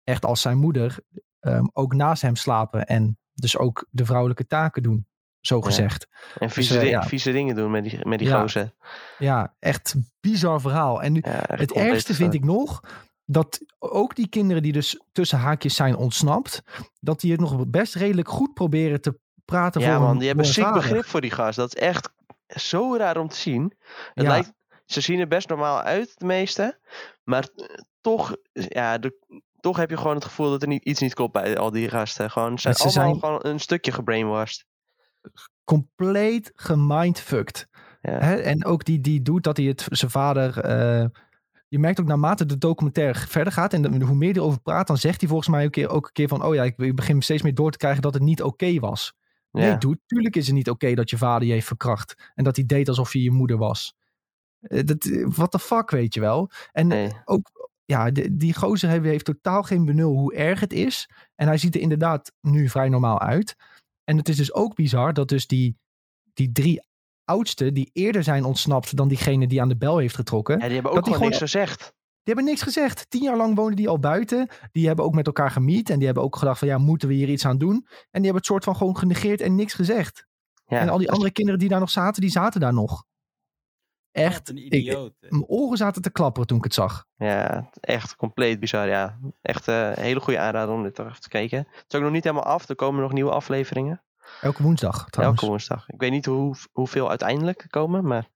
echt 0.06 0.24
als 0.24 0.40
zijn 0.40 0.58
moeder, 0.58 0.98
um, 1.40 1.70
ook 1.72 1.94
naast 1.94 2.22
hem 2.22 2.36
slapen. 2.36 2.86
En 2.86 3.18
dus 3.34 3.56
ook 3.56 3.86
de 3.90 4.04
vrouwelijke 4.04 4.46
taken 4.46 4.82
doen, 4.82 5.06
zo 5.40 5.60
gezegd. 5.60 6.06
Ja. 6.10 6.40
En 6.40 6.50
vieze, 6.50 6.72
dus, 6.74 6.82
uh, 6.82 6.88
ja. 6.88 7.02
vieze, 7.02 7.32
dingen 7.32 7.54
doen 7.54 7.70
met 7.70 7.84
die, 7.84 8.06
met 8.06 8.18
die 8.18 8.28
ja. 8.28 8.40
gozer. 8.40 8.74
Ja, 9.18 9.54
echt 9.58 9.94
bizar 10.20 10.60
verhaal. 10.60 11.02
En 11.02 11.12
nu, 11.12 11.20
het 11.46 11.72
ergste 11.72 12.14
vind 12.14 12.34
ik 12.34 12.44
nog, 12.44 12.80
dat 13.24 13.60
ook 13.78 14.14
die 14.14 14.28
kinderen 14.28 14.62
die 14.62 14.72
dus 14.72 15.00
tussen 15.12 15.38
haakjes 15.38 15.74
zijn 15.74 15.96
ontsnapt, 15.96 16.62
dat 17.00 17.20
die 17.20 17.32
het 17.32 17.40
nog 17.40 17.66
best 17.66 17.94
redelijk 17.94 18.28
goed 18.28 18.54
proberen 18.54 19.00
te 19.00 19.18
praten 19.44 19.80
ja, 19.80 19.96
voor 19.96 20.06
man, 20.06 20.18
die 20.18 20.26
hebben 20.26 20.46
ziek 20.46 20.72
begrip 20.72 21.04
voor 21.04 21.20
die 21.20 21.30
gast. 21.30 21.56
Dat 21.56 21.76
is 21.76 21.82
echt 21.82 22.10
zo 22.46 22.96
raar 22.96 23.16
om 23.16 23.28
te 23.28 23.36
zien. 23.36 23.74
Het 24.14 24.24
Ja. 24.24 24.30
lijkt, 24.30 24.52
ze 24.84 25.00
zien 25.00 25.20
er 25.20 25.28
best 25.28 25.48
normaal 25.48 25.80
uit, 25.80 26.18
de 26.18 26.24
meeste. 26.24 26.78
Maar 27.24 27.48
eh, 27.56 27.66
toch, 28.00 28.36
ja, 28.52 28.98
de, 28.98 29.42
toch 29.60 29.76
heb 29.76 29.90
je 29.90 29.96
gewoon 29.96 30.14
het 30.14 30.24
gevoel 30.24 30.50
dat 30.50 30.62
er 30.62 30.68
niet, 30.68 30.84
iets 30.84 31.00
niet 31.00 31.14
klopt 31.14 31.32
bij 31.32 31.58
al 31.58 31.70
die 31.70 31.88
gasten. 31.88 32.30
Gewoon, 32.30 32.58
ze 32.58 32.60
zijn 32.60 32.74
Ja, 32.74 32.88
ze 32.90 32.98
allemaal 33.00 33.18
zijn- 33.20 33.32
gewoon 33.40 33.52
een 33.54 33.60
stukje 33.60 33.92
gebrainwashed. 33.92 34.64
compleet 35.64 36.52
gemindfucked. 36.54 37.68
Ja. 38.02 38.18
Hè? 38.18 38.34
En 38.36 38.64
ook 38.64 38.84
die, 38.84 39.00
die 39.00 39.22
doet 39.22 39.42
dat 39.44 39.56
hij 39.56 39.66
het 39.66 39.86
zijn 39.90 40.10
vader. 40.10 40.60
eh, 40.60 41.04
je 41.68 41.78
merkt 41.78 42.00
ook 42.00 42.06
naarmate 42.06 42.46
de 42.46 42.58
documentaire 42.58 43.18
verder 43.28 43.52
gaat 43.52 43.72
en 43.72 43.82
de- 43.82 44.04
hoe 44.04 44.14
meer 44.16 44.32
hij 44.32 44.40
erover 44.40 44.60
praat, 44.60 44.86
dan 44.86 44.96
zegt 44.98 45.20
hij 45.20 45.28
volgens 45.28 45.48
mij 45.48 45.58
ook, 45.60 45.64
een 45.66 45.70
keer, 45.70 45.88
ook 45.88 46.06
een 46.06 46.12
keer 46.12 46.28
van: 46.28 46.44
Oh 46.44 46.54
ja, 46.54 46.62
ik, 46.64 46.94
begin 46.94 47.22
steeds 47.22 47.42
meer 47.42 47.54
door 47.54 47.70
te 47.70 47.78
krijgen 47.78 48.02
dat 48.02 48.14
het 48.14 48.22
niet 48.22 48.42
oké 48.42 48.78
was. 48.78 49.12
Nee, 49.50 49.78
dude, 49.78 49.98
tuurlijk 50.06 50.36
is 50.36 50.46
het 50.46 50.54
niet 50.54 50.70
oké 50.70 50.94
dat 50.94 51.10
je 51.10 51.16
vader 51.18 51.46
je 51.46 51.52
heeft 51.52 51.66
verkracht. 51.66 52.30
En 52.34 52.44
dat 52.44 52.56
hij 52.56 52.66
deed 52.66 52.88
alsof 52.88 53.12
hij 53.12 53.22
je 53.22 53.30
moeder 53.30 53.56
was. 53.58 53.94
Eh, 54.60 54.84
dat, 54.84 55.08
what 55.24 55.50
the 55.50 55.58
fuck, 55.58 55.90
weet 55.90 56.14
je 56.14 56.20
wel. 56.20 56.50
En 56.72 56.86
Nee. 56.86 57.12
ook, 57.24 57.50
ja, 57.86 58.10
de- 58.10 58.36
die 58.36 58.54
gozer 58.54 58.88
heeft, 58.90 59.04
heeft 59.04 59.24
totaal 59.24 59.62
geen 59.62 59.84
benul 59.84 60.12
hoe 60.16 60.34
erg 60.34 60.60
het 60.60 60.72
is. 60.72 61.08
En 61.34 61.46
hij 61.46 61.58
ziet 61.58 61.74
er 61.74 61.80
inderdaad 61.80 62.32
nu 62.40 62.68
vrij 62.68 62.88
normaal 62.88 63.20
uit. 63.20 63.56
En 64.04 64.16
het 64.16 64.28
is 64.28 64.36
dus 64.36 64.52
ook 64.52 64.74
bizar 64.74 65.12
dat 65.12 65.28
dus 65.28 65.46
die, 65.46 65.76
die 66.34 66.52
drie 66.52 66.80
oudsten 67.24 67.74
die 67.74 67.90
eerder 67.92 68.22
zijn 68.22 68.44
ontsnapt 68.44 68.96
dan 68.96 69.08
diegene 69.08 69.46
die 69.46 69.60
aan 69.60 69.68
de 69.68 69.76
bel 69.76 69.98
heeft 69.98 70.14
getrokken. 70.14 70.58
Ja, 70.58 70.64
die 70.64 70.72
hebben 70.74 70.90
Dat 70.92 70.98
ook 71.00 71.04
die 71.06 71.14
gewoon 71.14 71.32
gewoon- 71.32 71.40
niks 71.48 71.52
gezegd. 71.52 71.94
Die 72.22 72.34
hebben 72.34 72.44
niks 72.44 72.62
gezegd. 72.62 73.10
Tien 73.10 73.22
jaar 73.22 73.36
lang 73.36 73.54
woonden 73.56 73.76
die 73.76 73.88
al 73.88 73.98
buiten. 73.98 74.48
Die 74.72 74.86
hebben 74.86 75.04
ook 75.04 75.14
met 75.14 75.26
elkaar 75.26 75.50
gemiet. 75.50 75.90
En 75.90 75.96
die 75.96 76.06
hebben 76.06 76.24
ook 76.24 76.36
gedacht 76.36 76.58
van 76.58 76.68
ja, 76.68 76.78
moeten 76.78 77.08
we 77.08 77.14
hier 77.14 77.28
iets 77.28 77.46
aan 77.46 77.58
doen? 77.58 77.74
En 77.86 77.86
die 78.10 78.22
hebben 78.22 78.34
het 78.36 78.46
soort 78.46 78.64
van 78.64 78.76
gewoon 78.76 78.96
genegeerd 78.96 79.40
en 79.40 79.54
niks 79.54 79.74
gezegd. 79.74 80.26
Ja, 80.66 80.80
en 80.80 80.88
al 80.88 80.98
die 80.98 81.10
andere 81.10 81.30
kinderen 81.32 81.60
die 81.60 81.68
daar 81.68 81.80
nog 81.80 81.90
zaten, 81.90 82.20
die 82.20 82.30
zaten 82.30 82.60
daar 82.60 82.72
nog. 82.74 83.04
Echt, 84.16 84.48
een 84.48 84.56
ik- 84.56 84.72
idioot. 84.72 85.12
mijn 85.20 85.44
oren 85.46 85.76
zaten 85.76 86.02
te 86.02 86.10
klapperen 86.10 86.46
toen 86.46 86.58
ik 86.58 86.64
het 86.64 86.74
zag. 86.74 87.04
Ja, 87.16 87.68
echt 87.80 88.16
compleet 88.16 88.60
bizar. 88.60 88.88
Ja, 88.88 89.18
echt 89.42 89.68
eh, 89.68 89.88
een 89.94 90.02
hele 90.02 90.20
goede 90.20 90.38
aanrader 90.38 90.74
om 90.74 90.82
dit 90.82 90.94
toch 90.94 91.06
even 91.08 91.20
te 91.20 91.28
kijken. 91.28 91.58
Het 91.58 91.84
is 91.88 91.96
ook 91.96 92.02
nog 92.02 92.12
niet 92.12 92.24
helemaal 92.24 92.44
af. 92.44 92.68
Er 92.68 92.74
komen 92.74 93.02
nog 93.02 93.12
nieuwe 93.12 93.30
afleveringen. 93.30 94.02
Elke 94.40 94.62
woensdag 94.62 95.06
trouwens. 95.10 95.40
Elke 95.40 95.52
woensdag. 95.52 95.88
Ik 95.88 96.00
weet 96.00 96.10
niet 96.10 96.26
hoe, 96.26 96.54
hoeveel 96.72 97.08
uiteindelijk 97.08 97.64
komen, 97.68 98.06
maar 98.06 98.28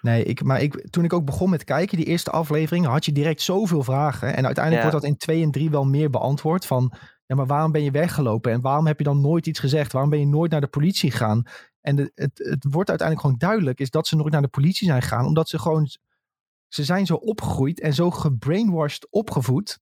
Nee, 0.00 0.24
ik, 0.24 0.42
maar 0.42 0.60
ik, 0.62 0.88
toen 0.90 1.04
ik 1.04 1.12
ook 1.12 1.24
begon 1.24 1.50
met 1.50 1.64
kijken, 1.64 1.96
die 1.96 2.06
eerste 2.06 2.30
aflevering, 2.30 2.86
had 2.86 3.04
je 3.04 3.12
direct 3.12 3.40
zoveel 3.42 3.82
vragen. 3.82 4.36
En 4.36 4.44
uiteindelijk 4.44 4.84
Ja. 4.84 4.90
wordt 4.90 5.02
dat 5.04 5.10
in 5.14 5.18
twee 5.18 5.42
en 5.42 5.50
drie 5.50 5.70
wel 5.70 5.84
meer 5.84 6.10
beantwoord. 6.10 6.66
Van, 6.66 6.92
ja, 7.26 7.34
maar 7.36 7.46
waarom 7.46 7.72
ben 7.72 7.82
je 7.82 7.90
weggelopen? 7.90 8.52
En 8.52 8.60
waarom 8.60 8.86
heb 8.86 8.98
je 8.98 9.04
dan 9.04 9.20
nooit 9.20 9.46
iets 9.46 9.58
gezegd? 9.60 9.92
Waarom 9.92 10.10
ben 10.10 10.18
je 10.18 10.26
nooit 10.26 10.50
naar 10.50 10.60
de 10.60 10.66
politie 10.66 11.10
gegaan? 11.10 11.42
En 11.84 11.96
de, 11.96 12.12
het, 12.14 12.38
het 12.38 12.64
wordt 12.70 12.88
uiteindelijk 12.88 13.20
gewoon 13.20 13.50
duidelijk, 13.50 13.80
is 13.80 13.90
dat 13.90 14.06
ze 14.06 14.16
nooit 14.16 14.32
naar 14.32 14.42
de 14.42 14.48
politie 14.48 14.86
zijn 14.88 15.02
gegaan. 15.02 15.26
Omdat 15.26 15.48
ze 15.48 15.58
gewoon, 15.58 15.88
ze 16.68 16.84
zijn 16.84 17.06
zo 17.06 17.14
opgegroeid 17.14 17.80
en 17.80 17.94
zo 17.94 18.10
gebrainwashed 18.10 19.06
opgevoed. 19.10 19.78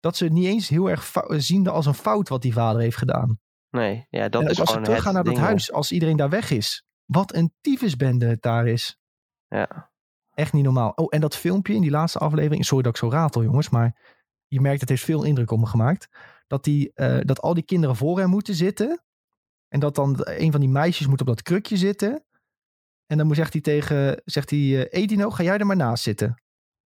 Dat 0.00 0.16
ze 0.16 0.24
het 0.24 0.32
niet 0.32 0.44
eens 0.46 0.68
heel 0.68 0.90
erg 0.90 1.06
fou- 1.06 1.40
zien 1.40 1.68
als 1.68 1.86
een 1.86 1.94
fout 1.94 2.28
wat 2.28 2.42
die 2.42 2.52
vader 2.52 2.80
heeft 2.80 2.96
gedaan. 2.96 3.38
nee. 3.70 4.06
Ja, 4.10 4.28
dat 4.28 4.42
en 4.42 4.48
is 4.48 4.60
ook 4.60 4.66
als 4.66 4.74
ze 4.76 4.80
teruggaan 4.80 5.14
naar 5.14 5.24
dat 5.24 5.36
huis, 5.36 5.72
als 5.72 5.92
iedereen 5.92 6.16
daar 6.16 6.28
weg 6.28 6.50
is. 6.50 6.84
Wat 7.04 7.34
een 7.34 7.52
tyfusbende 7.60 8.26
het 8.26 8.42
daar 8.42 8.66
is. 8.66 8.98
Ja. 9.48 9.90
Echt 10.34 10.52
niet 10.52 10.64
normaal. 10.64 10.90
Oh, 10.90 11.06
en 11.08 11.20
dat 11.20 11.36
filmpje 11.36 11.74
in 11.74 11.80
die 11.80 11.90
laatste 11.90 12.18
aflevering. 12.18 12.64
Sorry 12.64 12.82
dat 12.82 12.92
ik 12.92 12.98
zo 12.98 13.10
ratel, 13.10 13.42
jongens. 13.42 13.68
Maar 13.68 14.16
je 14.46 14.60
merkt, 14.60 14.80
het 14.80 14.88
heeft 14.88 15.04
veel 15.04 15.24
indruk 15.24 15.50
op 15.50 15.58
me 15.58 15.66
gemaakt. 15.66 16.08
Dat, 16.46 16.64
die, 16.64 16.92
eh, 16.94 17.18
dat 17.22 17.40
al 17.40 17.54
die 17.54 17.64
kinderen 17.64 17.96
voor 17.96 18.18
hem 18.18 18.28
moeten 18.28 18.54
zitten. 18.54 19.04
En 19.76 19.82
dat 19.82 19.94
dan 19.94 20.16
een 20.24 20.50
van 20.50 20.60
die 20.60 20.68
meisjes 20.68 21.06
moet 21.06 21.20
op 21.20 21.26
dat 21.26 21.42
krukje 21.42 21.76
zitten. 21.76 22.24
En 23.06 23.18
dan 23.18 23.34
zegt 23.34 23.52
hij 23.52 23.62
tegen, 23.62 24.22
zegt 24.24 24.50
hij, 24.50 24.58
eh, 24.58 25.02
Edino, 25.02 25.30
ga 25.30 25.42
jij 25.42 25.58
er 25.58 25.66
maar 25.66 25.76
naast 25.76 26.02
zitten. 26.02 26.26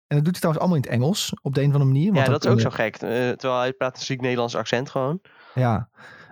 En 0.08 0.16
dat 0.16 0.24
doet 0.24 0.32
hij 0.32 0.42
trouwens 0.42 0.60
allemaal 0.60 0.78
in 0.78 0.84
het 0.84 0.92
Engels, 0.92 1.34
op 1.42 1.54
de 1.54 1.62
een 1.62 1.68
of 1.68 1.74
andere 1.74 1.92
manier. 1.92 2.14
Ja, 2.14 2.14
want 2.14 2.28
dat 2.28 2.44
is 2.46 2.52
ook 2.52 2.58
eh, 2.58 2.64
zo 2.64 2.70
gek. 2.70 2.94
Eh, 2.96 3.00
terwijl 3.30 3.60
hij 3.60 3.74
praat 3.74 3.98
een 3.98 4.04
ziek 4.04 4.22
Nederlands 4.22 4.56
accent 4.56 4.90
gewoon. 4.90 5.22
Ja. 5.54 5.90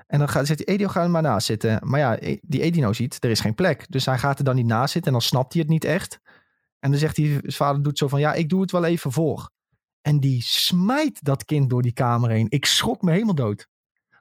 En 0.08 0.20
dan 0.20 0.30
gaat, 0.30 0.48
zegt 0.48 0.60
hij, 0.66 0.74
Edino, 0.74 0.90
ga 0.90 1.04
er 1.04 1.10
maar 1.10 1.22
naast 1.22 1.46
zitten. 1.46 1.80
Maar 1.84 2.00
ja, 2.00 2.38
die 2.42 2.62
Edino 2.62 2.94
ziet, 2.94 3.24
er 3.24 3.30
is 3.30 3.40
geen 3.40 3.56
plek. 3.56 3.86
Dus 3.90 4.06
hij 4.06 4.18
gaat 4.18 4.40
er 4.40 4.46
dan 4.46 4.56
niet 4.56 4.66
naast 4.66 4.92
zitten 4.92 5.12
en 5.12 5.18
dan 5.18 5.28
snapt 5.28 5.54
hij 5.54 5.62
het 5.62 5.72
niet 5.72 5.86
echt. 5.86 6.20
En 6.80 6.90
dan 6.90 7.00
zegt 7.00 7.18
hij, 7.18 7.26
zijn 7.26 7.52
vader 7.52 7.84
doet 7.84 7.98
zo 7.98 8.08
van, 8.08 8.20
ja, 8.20 8.34
ik 8.34 8.50
doe 8.50 8.62
het 8.62 8.72
wel 8.72 8.84
even 8.84 9.12
voor. 9.12 9.50
En 10.02 10.20
die 10.20 10.42
smijt 10.42 11.24
dat 11.24 11.46
kind 11.46 11.70
door 11.70 11.82
die 11.82 11.94
kamer 11.94 12.30
heen. 12.30 12.48
Ik 12.50 12.66
schrok 12.66 13.02
me 13.02 13.12
helemaal 13.12 13.36
dood. 13.36 13.68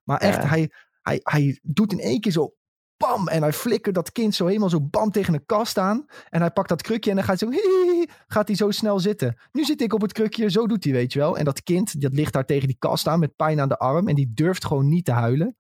Maar 0.05 0.19
echt, 0.19 0.43
Ja. 0.43 0.49
hij, 0.49 0.71
hij, 1.07 1.21
hij 1.23 1.59
doet 1.63 1.93
in 1.93 2.01
één 2.01 2.21
keer 2.21 2.33
zo, 2.33 2.55
bam. 2.97 3.29
En 3.29 3.43
hij 3.43 3.53
flikkert 3.53 3.95
dat 3.95 4.13
kind 4.13 4.35
zo 4.35 4.47
helemaal 4.47 4.69
zo 4.69 4.81
bam 4.81 5.11
tegen 5.11 5.35
een 5.35 5.47
kast 5.47 5.79
aan. 5.79 6.05
En 6.29 6.41
hij 6.41 6.51
pakt 6.51 6.69
dat 6.69 6.83
krukje 6.83 7.11
en 7.11 7.17
dan 7.17 7.25
gaat, 7.25 7.39
zo, 7.39 7.51
hihihi, 7.51 8.05
gaat 8.27 8.47
hij 8.47 8.57
zo 8.57 8.71
snel 8.71 9.01
zitten. 9.01 9.37
Nu 9.53 9.65
zit 9.65 9.81
ik 9.81 9.93
op 9.93 10.01
het 10.01 10.13
krukje, 10.13 10.51
zo 10.51 10.67
doet 10.67 10.85
hij, 10.85 10.93
weet 10.93 11.13
je 11.13 11.19
wel. 11.19 11.39
En 11.39 11.45
dat 11.45 11.63
kind, 11.63 12.01
dat 12.01 12.13
ligt 12.13 12.33
daar 12.33 12.45
tegen 12.45 12.69
die 12.69 12.77
kast 12.79 13.07
aan 13.07 13.19
met 13.19 13.37
pijn 13.37 13.61
aan 13.61 13.69
de 13.69 13.79
arm. 13.79 14.09
En 14.09 14.15
die 14.15 14.33
durft 14.35 14.65
gewoon 14.65 14.89
niet 14.89 15.05
te 15.05 15.13
huilen. 15.13 15.57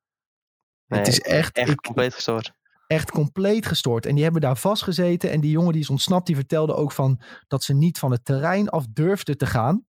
Nee, 0.86 0.98
het 0.98 1.08
is 1.08 1.20
echt, 1.20 1.56
Echt 1.56 1.70
ik, 1.70 1.80
compleet 1.80 2.14
gestoord. 2.14 2.52
echt 2.86 3.10
compleet 3.10 3.66
gestoord. 3.66 4.06
En 4.06 4.14
die 4.14 4.24
hebben 4.24 4.40
daar 4.40 4.56
vastgezeten. 4.56 5.30
En 5.30 5.40
die 5.40 5.50
jongen 5.50 5.72
die 5.72 5.80
is 5.82 5.90
ontsnapt, 5.90 6.26
die 6.26 6.34
vertelde 6.36 6.74
ook 6.74 6.92
van 6.92 7.20
dat 7.46 7.62
ze 7.62 7.74
niet 7.74 7.98
van 7.98 8.10
het 8.10 8.24
terrein 8.24 8.68
af 8.68 8.86
durfden 8.92 9.38
te 9.38 9.46
gaan. 9.46 9.84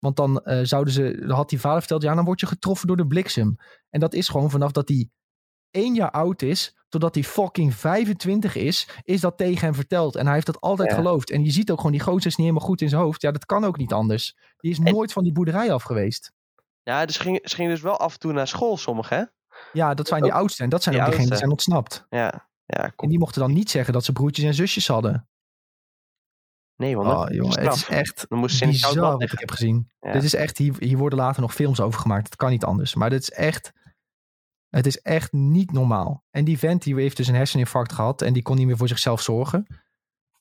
Want 0.00 0.16
dan 0.16 0.40
eh, 0.40 0.58
zouden 0.62 0.92
ze, 0.92 1.24
had 1.28 1.48
die 1.48 1.60
vader 1.60 1.78
verteld, 1.78 2.02
ja, 2.02 2.14
dan 2.14 2.24
word 2.24 2.40
je 2.40 2.46
getroffen 2.46 2.86
door 2.86 2.96
de 2.96 3.06
bliksem. 3.06 3.56
En 3.90 4.00
dat 4.00 4.14
is 4.14 4.28
gewoon 4.28 4.50
vanaf 4.50 4.72
dat 4.72 4.88
hij 4.88 5.08
één 5.70 5.94
jaar 5.94 6.10
oud 6.10 6.42
is, 6.42 6.76
totdat 6.88 7.14
hij 7.14 7.24
fucking 7.24 7.74
25 7.74 8.54
is, 8.54 8.88
is 9.02 9.20
dat 9.20 9.36
tegen 9.36 9.64
hem 9.64 9.74
verteld. 9.74 10.16
En 10.16 10.24
hij 10.24 10.34
heeft 10.34 10.46
dat 10.46 10.60
altijd 10.60 10.90
Ja. 10.90 10.96
geloofd. 10.96 11.30
En 11.30 11.44
je 11.44 11.50
ziet 11.50 11.70
ook 11.70 11.76
gewoon, 11.76 11.92
die 11.92 12.00
gozer 12.00 12.26
is 12.26 12.36
niet 12.36 12.46
helemaal 12.46 12.68
goed 12.68 12.80
in 12.80 12.88
zijn 12.88 13.02
hoofd. 13.02 13.22
Ja, 13.22 13.30
dat 13.30 13.46
kan 13.46 13.64
ook 13.64 13.76
niet 13.76 13.92
anders. 13.92 14.36
Die 14.58 14.70
is 14.70 14.78
En- 14.78 14.84
nooit 14.94 15.12
van 15.12 15.22
die 15.22 15.32
boerderij 15.32 15.72
af 15.72 15.82
geweest. 15.82 16.32
Ja, 16.82 17.06
dus 17.06 17.16
ging, 17.16 17.40
ze 17.44 17.54
gingen 17.54 17.70
dus 17.70 17.80
wel 17.80 17.96
af 17.98 18.12
en 18.12 18.18
toe 18.18 18.32
naar 18.32 18.48
school, 18.48 18.76
sommigen, 18.76 19.16
hè? 19.16 19.24
Ja, 19.72 19.94
dat 19.94 20.08
zijn 20.08 20.22
die 20.22 20.32
oudsten. 20.32 20.64
En 20.64 20.70
dat 20.70 20.82
zijn 20.82 20.94
die 20.94 21.04
ook 21.04 21.10
degenen 21.10 21.30
die 21.30 21.38
zijn 21.38 21.50
ontsnapt. 21.50 22.06
Ja, 22.08 22.48
ja 22.66 22.92
En 22.96 23.08
die 23.08 23.18
mochten 23.18 23.40
dan 23.40 23.52
niet 23.52 23.70
zeggen 23.70 23.92
dat 23.92 24.04
ze 24.04 24.12
broertjes 24.12 24.44
en 24.44 24.54
zusjes 24.54 24.88
hadden. 24.88 25.28
Nee, 26.80 26.96
want 26.96 27.08
Oh, 27.08 27.20
dat 27.20 27.30
is 27.30 27.36
jongen, 27.36 27.60
het 27.60 27.74
is 27.74 27.88
echt 27.88 28.26
Dan 28.28 28.40
koud 28.40 28.58
bizar 28.58 29.00
wat 29.00 29.22
ik 29.22 29.38
heb 29.38 29.50
gezien. 29.50 29.90
Ja. 30.00 30.12
Dit 30.12 30.22
is 30.22 30.34
echt, 30.34 30.58
hier, 30.58 30.74
hier 30.78 30.98
worden 30.98 31.18
later 31.18 31.40
nog 31.40 31.54
films 31.54 31.80
over 31.80 32.00
gemaakt. 32.00 32.24
Het 32.24 32.36
kan 32.36 32.50
niet 32.50 32.64
anders. 32.64 32.94
Maar 32.94 33.10
dit 33.10 33.22
is 33.22 33.30
echt, 33.30 33.72
het 34.68 34.86
is 34.86 35.00
echt 35.00 35.32
niet 35.32 35.72
normaal. 35.72 36.24
En 36.30 36.44
die 36.44 36.58
vent 36.58 36.82
die 36.82 36.94
heeft 36.94 37.16
dus 37.16 37.28
een 37.28 37.34
herseninfarct 37.34 37.92
gehad 37.92 38.22
en 38.22 38.32
die 38.32 38.42
kon 38.42 38.56
niet 38.56 38.66
meer 38.66 38.76
voor 38.76 38.88
zichzelf 38.88 39.20
zorgen. 39.20 39.66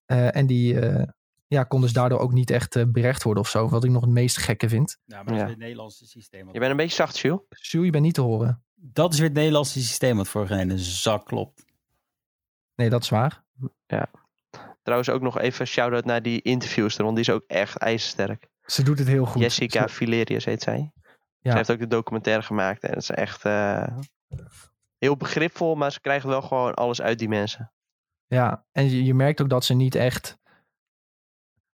Eh, 0.05 0.35
en 0.35 0.47
die 0.47 0.79
eh, 0.79 1.07
ja, 1.47 1.63
kon 1.63 1.81
dus 1.81 1.93
daardoor 1.93 2.19
ook 2.19 2.31
niet 2.33 2.49
echt 2.49 2.75
eh, 2.75 2.83
berecht 2.87 3.23
worden 3.23 3.43
of 3.43 3.49
zo. 3.49 3.69
Wat 3.69 3.83
ik 3.83 3.91
nog 3.91 4.01
het 4.01 4.11
meest 4.11 4.37
gekke 4.37 4.69
vind. 4.69 4.97
Ja, 5.05 5.15
maar 5.15 5.25
dat 5.25 5.33
is 5.33 5.39
Ja. 5.39 5.43
weer 5.43 5.53
het 5.53 5.63
Nederlandse 5.63 6.05
systeem. 6.05 6.49
Je 6.51 6.59
bent 6.59 6.71
een 6.71 6.77
beetje 6.77 6.95
zacht, 6.95 7.19
Jules. 7.19 7.41
Sjoe, 7.61 7.85
je 7.85 7.91
bent 7.91 8.03
niet 8.03 8.13
te 8.13 8.21
horen. 8.21 8.63
Dat 8.75 9.13
is 9.13 9.19
weer 9.19 9.27
het 9.27 9.37
Nederlandse 9.37 9.79
systeem 9.81 10.17
wat 10.17 10.27
voor 10.27 10.47
geen 10.47 10.79
zak 10.79 11.25
klopt. 11.25 11.65
Nee, 12.75 12.89
dat 12.89 13.03
is 13.03 13.09
waar. 13.09 13.43
Trouwens 14.81 15.09
ook 15.09 15.21
nog 15.21 15.39
even 15.39 15.67
shout-out 15.67 16.05
naar 16.05 16.21
die 16.21 16.41
interviewster, 16.41 17.03
want 17.03 17.15
die 17.15 17.25
is 17.25 17.31
ook 17.33 17.43
echt 17.47 17.77
ijzersterk. 17.77 18.47
Ze 18.65 18.83
doet 18.83 18.99
het 18.99 19.07
heel 19.07 19.25
goed. 19.25 19.41
Jessica 19.41 19.87
Ze- 19.87 19.93
Filerius 19.93 20.45
heet 20.45 20.61
zij. 20.61 20.91
Ja. 21.41 21.49
Zij 21.49 21.53
heeft 21.55 21.71
ook 21.71 21.79
de 21.79 21.87
documentaire 21.87 22.43
gemaakt 22.43 22.83
en 22.83 22.89
het 22.89 23.01
is 23.01 23.09
echt 23.09 23.45
eh, 23.45 23.87
heel 24.97 25.17
begripvol, 25.17 25.75
maar 25.75 25.91
ze 25.91 26.01
krijgen 26.01 26.29
wel 26.29 26.41
gewoon 26.41 26.73
alles 26.73 27.01
uit 27.01 27.19
die 27.19 27.29
mensen. 27.29 27.71
Ja, 28.27 28.65
en 28.71 28.89
je, 28.89 29.03
je 29.03 29.13
merkt 29.13 29.41
ook 29.41 29.49
dat 29.49 29.65
ze 29.65 29.73
niet 29.73 29.95
echt. 29.95 30.37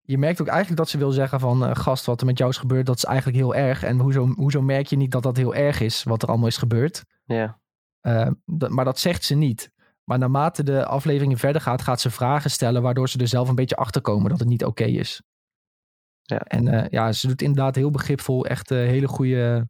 Je 0.00 0.18
merkt 0.18 0.40
ook 0.40 0.46
eigenlijk 0.46 0.78
dat 0.78 0.88
ze 0.88 0.98
wil 0.98 1.10
zeggen 1.10 1.40
van 1.40 1.64
eh, 1.64 1.74
gast, 1.74 2.06
wat 2.06 2.20
er 2.20 2.26
met 2.26 2.38
jou 2.38 2.50
is 2.50 2.56
gebeurd, 2.56 2.86
dat 2.86 2.96
is 2.96 3.04
eigenlijk 3.04 3.36
heel 3.38 3.54
erg. 3.54 3.82
En 3.82 3.98
hoezo, 3.98 4.26
hoezo 4.26 4.62
merk 4.62 4.86
je 4.86 4.96
niet 4.96 5.10
dat 5.10 5.22
dat 5.22 5.36
heel 5.36 5.54
erg 5.54 5.80
is, 5.80 6.02
wat 6.02 6.22
er 6.22 6.28
allemaal 6.28 6.46
is 6.46 6.56
gebeurd? 6.56 7.04
Ja, 7.24 7.58
Eh, 8.00 8.28
maar 8.68 8.84
dat 8.84 8.98
zegt 8.98 9.24
ze 9.24 9.34
niet. 9.34 9.70
Maar 10.04 10.18
naarmate 10.18 10.62
de 10.62 10.86
aflevering 10.86 11.38
verder 11.38 11.62
gaat, 11.62 11.82
gaat 11.82 12.00
ze 12.00 12.10
vragen 12.10 12.50
stellen, 12.50 12.82
waardoor 12.82 13.08
ze 13.08 13.18
er 13.18 13.28
zelf 13.28 13.48
een 13.48 13.54
beetje 13.54 13.76
achter 13.76 14.00
komen 14.00 14.30
dat 14.30 14.38
het 14.38 14.48
niet 14.48 14.64
oké 14.64 14.84
is. 14.84 15.22
Ja. 16.22 16.38
En 16.38 16.68
eh, 16.68 16.88
ja, 16.90 17.12
ze 17.12 17.26
doet 17.26 17.42
inderdaad 17.42 17.74
heel 17.74 17.90
begripvol, 17.90 18.46
echt 18.46 18.70
een 18.70 18.86
hele 18.86 19.08
goede, 19.08 19.68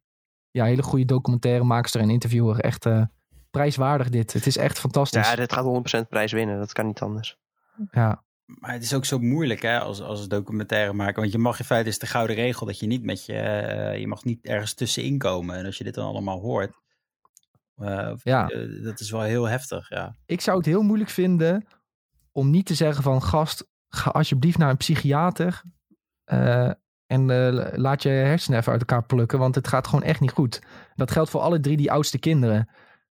ja, 0.50 0.64
hele 0.64 0.82
goede 0.82 1.04
documentaire 1.04 1.64
maakster 1.64 2.00
en 2.00 2.10
interviewer. 2.10 2.60
Echt 2.60 2.86
eh, 2.86 3.02
prijswaardig 3.50 4.08
dit. 4.08 4.32
Het 4.32 4.46
is 4.46 4.56
echt 4.56 4.78
fantastisch. 4.78 5.28
ja 5.28 5.36
dit 5.36 5.52
gaat 5.52 6.02
100% 6.04 6.08
prijs 6.08 6.32
winnen, 6.32 6.58
dat 6.58 6.72
kan 6.72 6.86
niet 6.86 7.00
anders. 7.00 7.36
ja. 7.90 8.22
Maar 8.58 8.72
het 8.72 8.82
is 8.82 8.94
ook 8.94 9.04
zo 9.04 9.18
moeilijk 9.18 9.62
hè, 9.62 9.80
als, 9.80 10.00
als 10.00 10.28
documentaire 10.28 10.92
maken. 10.92 11.20
Want 11.20 11.32
je 11.32 11.38
mag 11.38 11.58
in 11.58 11.64
feite 11.64 11.88
is 11.88 11.98
de 11.98 12.06
gouden 12.06 12.36
regel 12.36 12.66
dat 12.66 12.78
je 12.78 12.86
niet 12.86 13.02
met 13.02 13.26
je... 13.26 13.34
je 13.98 14.06
mag 14.06 14.24
niet 14.24 14.46
ergens 14.46 14.74
tussenin 14.74 15.18
komen. 15.18 15.56
En 15.56 15.66
als 15.66 15.78
je 15.78 15.84
dit 15.84 15.94
dan 15.94 16.06
allemaal 16.06 16.40
hoort... 16.40 16.79
eh, 17.80 18.12
Ja. 18.22 18.48
eh, 18.48 18.82
dat 18.84 19.00
is 19.00 19.10
wel 19.10 19.20
heel 19.22 19.44
heftig, 19.48 19.88
ja. 19.88 20.16
ik 20.26 20.40
zou 20.40 20.56
het 20.56 20.66
heel 20.66 20.82
moeilijk 20.82 21.10
vinden 21.10 21.66
om 22.32 22.50
niet 22.50 22.66
te 22.66 22.74
zeggen 22.74 23.02
van 23.02 23.22
gast, 23.22 23.68
ga 23.88 24.10
alsjeblieft 24.10 24.58
naar 24.58 24.70
een 24.70 24.76
psychiater 24.76 25.62
eh, 26.24 26.70
en 27.06 27.30
eh, 27.30 27.72
laat 27.78 28.02
je 28.02 28.08
hersenen 28.08 28.58
even 28.58 28.72
uit 28.72 28.80
elkaar 28.80 29.04
plukken, 29.06 29.38
want 29.38 29.54
het 29.54 29.68
gaat 29.68 29.86
gewoon 29.86 30.04
echt 30.04 30.20
niet 30.20 30.30
goed. 30.30 30.62
Dat 30.94 31.10
geldt 31.10 31.30
voor 31.30 31.40
alle 31.40 31.60
drie 31.60 31.76
die 31.76 31.92
oudste 31.92 32.18
kinderen. 32.18 32.68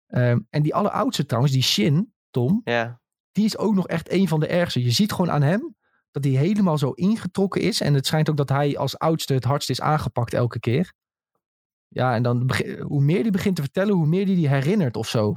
Ehm, 0.07 0.39
en 0.49 0.61
die 0.63 0.75
alleroudste 0.75 1.25
trouwens, 1.25 1.53
die 1.53 1.63
Shin, 1.63 2.13
Tom, 2.29 2.61
Ja, 2.63 2.99
die 3.31 3.45
is 3.45 3.57
ook 3.57 3.75
nog 3.75 3.87
echt 3.87 4.11
een 4.11 4.27
van 4.27 4.39
de 4.39 4.47
ergste. 4.47 4.83
Je 4.83 4.91
ziet 4.91 5.11
gewoon 5.11 5.31
aan 5.31 5.41
hem 5.41 5.75
dat 6.11 6.23
hij 6.23 6.33
helemaal 6.33 6.77
zo 6.77 6.91
ingetrokken 6.91 7.61
is. 7.61 7.81
En 7.81 7.93
het 7.93 8.05
schijnt 8.05 8.29
ook 8.29 8.37
dat 8.37 8.49
hij 8.49 8.77
als 8.77 8.97
oudste 8.97 9.33
het 9.33 9.43
hardst 9.43 9.69
is 9.69 9.81
aangepakt 9.81 10.33
elke 10.33 10.59
keer. 10.59 10.93
Ja, 11.95 12.13
en 12.15 12.23
dan 12.23 12.49
hoe 12.81 13.01
meer 13.01 13.22
hij 13.22 13.31
begint 13.31 13.55
te 13.55 13.61
vertellen, 13.61 13.93
hoe 13.93 14.07
meer 14.07 14.26
hij 14.26 14.35
die 14.35 14.47
herinnert 14.47 14.97
of 14.97 15.07
zo. 15.07 15.35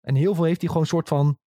En 0.00 0.14
heel 0.14 0.34
veel 0.34 0.44
heeft 0.44 0.58
hij 0.60 0.68
gewoon 0.68 0.82
een 0.82 0.88
soort 0.88 1.08
van 1.08 1.38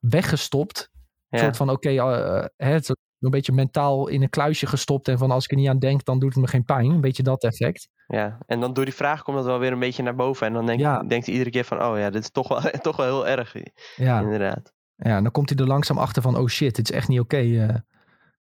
weggestopt. 0.00 0.90
Een 1.28 1.38
ja. 1.38 1.44
soort 1.44 1.56
van, 1.56 1.70
oké, 1.70 1.88
eh, 1.88 1.98
eh, 2.38 2.44
hè, 2.56 2.72
het- 2.72 2.96
een 3.18 3.30
beetje 3.30 3.52
mentaal 3.52 4.08
in 4.08 4.22
een 4.22 4.30
kluisje 4.30 4.66
gestopt. 4.66 5.08
En 5.08 5.18
van, 5.18 5.30
als 5.30 5.44
ik 5.44 5.50
er 5.50 5.56
niet 5.56 5.68
aan 5.68 5.78
denk, 5.78 6.04
dan 6.04 6.18
doet 6.18 6.34
het 6.34 6.42
me 6.42 6.48
geen 6.48 6.64
pijn. 6.64 6.90
Een 6.90 7.00
beetje 7.00 7.22
dat 7.22 7.42
effect. 7.44 7.88
ja. 8.06 8.38
En 8.46 8.60
dan 8.60 8.72
door 8.72 8.84
die 8.84 8.94
vraag 8.94 9.22
komt 9.22 9.36
dat 9.36 9.46
wel 9.46 9.58
weer 9.58 9.72
een 9.72 9.78
beetje 9.78 10.02
naar 10.02 10.14
boven. 10.14 10.46
En 10.46 10.52
dan 10.52 10.66
denk, 10.66 10.80
Ja. 10.80 11.02
denkt 11.02 11.24
hij 11.26 11.34
iedere 11.34 11.50
keer 11.50 11.64
van, 11.64 11.82
oh 11.82 11.98
ja, 11.98 12.10
dit 12.10 12.22
is 12.22 12.30
toch 12.30 12.48
wel, 12.48 12.60
toch 12.82 12.96
wel 12.96 13.06
heel 13.06 13.26
erg. 13.38 13.54
Ja. 13.96 14.20
Inderdaad. 14.20 14.72
Ja, 14.96 15.16
en 15.16 15.22
dan 15.22 15.32
komt 15.32 15.48
hij 15.48 15.58
er 15.58 15.66
langzaam 15.66 15.98
achter 15.98 16.22
van, 16.22 16.36
oh 16.36 16.46
shit, 16.46 16.76
dit 16.76 16.90
is 16.90 16.96
echt 16.96 17.08
niet 17.08 17.20
oké. 17.20 17.36
eh. 17.36 17.74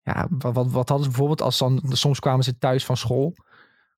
ja, 0.02 0.26
wat, 0.30 0.54
wat, 0.54 0.70
wat 0.70 0.88
hadden 0.88 1.02
ze 1.04 1.08
bijvoorbeeld 1.10 1.42
als 1.42 1.58
dan, 1.58 1.82
soms 1.88 2.20
kwamen 2.20 2.44
ze 2.44 2.58
thuis 2.58 2.84
van 2.84 2.96
school. 2.96 3.34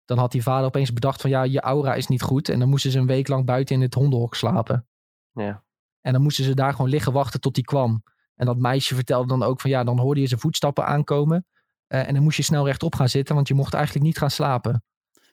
Dan 0.05 0.19
had 0.19 0.33
die 0.33 0.43
vader 0.43 0.67
opeens 0.67 0.93
bedacht 0.93 1.21
van, 1.21 1.31
ja, 1.31 1.43
je 1.43 1.61
aura 1.61 1.95
is 1.95 2.07
niet 2.07 2.23
goed. 2.23 2.49
En 2.49 2.59
dan 2.59 2.69
moesten 2.69 2.91
ze 2.91 2.99
een 2.99 3.07
week 3.07 3.29
lang 3.29 3.45
buiten 3.45 3.75
in 3.75 3.83
het 3.83 3.95
hondenhok 3.95 4.35
slapen. 4.35 4.87
Ja. 5.33 5.65
En 6.01 6.13
dan 6.13 6.23
moesten 6.23 6.45
ze 6.45 6.55
daar 6.55 6.73
gewoon 6.73 6.91
liggen 6.91 7.13
wachten 7.13 7.41
tot 7.41 7.57
hij 7.57 7.65
kwam. 7.65 8.03
En 8.35 8.47
dat 8.47 8.57
meisje 8.57 8.95
vertelde 8.95 9.29
dan 9.29 9.43
ook 9.43 9.61
van, 9.61 9.71
ja, 9.71 9.85
dan 9.85 9.99
hoorde 9.99 10.21
je 10.21 10.27
zijn 10.27 10.41
voetstappen 10.41 10.87
aankomen. 10.87 11.47
Eh, 11.87 12.09
en 12.09 12.15
dan 12.15 12.23
moest 12.23 12.37
je 12.37 12.43
snel 12.43 12.67
rechtop 12.67 12.95
gaan 12.95 13.09
zitten, 13.09 13.35
want 13.35 13.49
je 13.49 13.55
mocht 13.55 13.75
eigenlijk 13.75 14.05
niet 14.07 14.19
gaan 14.19 14.31
slapen. 14.31 14.85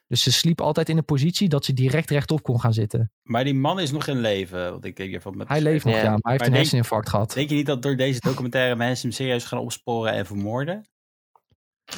Dus 0.06 0.22
ze 0.22 0.32
sliep 0.32 0.60
altijd 0.60 0.88
in 0.88 0.96
een 0.96 1.04
positie 1.04 1.48
dat 1.48 1.64
ze 1.64 1.72
direct 1.72 2.10
rechtop 2.10 2.42
kon 2.42 2.60
gaan 2.60 2.72
zitten. 2.72 3.12
Maar 3.22 3.44
die 3.44 3.54
man 3.54 3.80
is 3.80 3.90
nog 3.90 4.06
in 4.06 4.20
leven. 4.20 4.70
Want 4.70 4.84
ik 4.84 4.96
denk 4.96 5.08
hiervan 5.10 5.36
met 5.36 5.48
Hij 5.48 5.60
leeft 5.60 5.84
nog, 5.84 5.94
Ja. 5.94 6.00
ja, 6.02 6.08
maar 6.10 6.18
hij 6.22 6.30
heeft 6.30 6.38
Maar 6.38 6.48
een 6.48 6.52
denk- 6.52 6.62
herseninfarct 6.64 7.08
gehad. 7.08 7.32
Denk 7.34 7.48
je 7.48 7.54
niet 7.54 7.66
dat 7.66 7.82
door 7.82 7.96
deze 7.96 8.20
documentaire 8.20 8.76
mensen 8.76 9.08
hem 9.08 9.16
serieus 9.16 9.44
gaan 9.44 9.58
opsporen 9.58 10.12
en 10.12 10.26
vermoorden? 10.26 10.88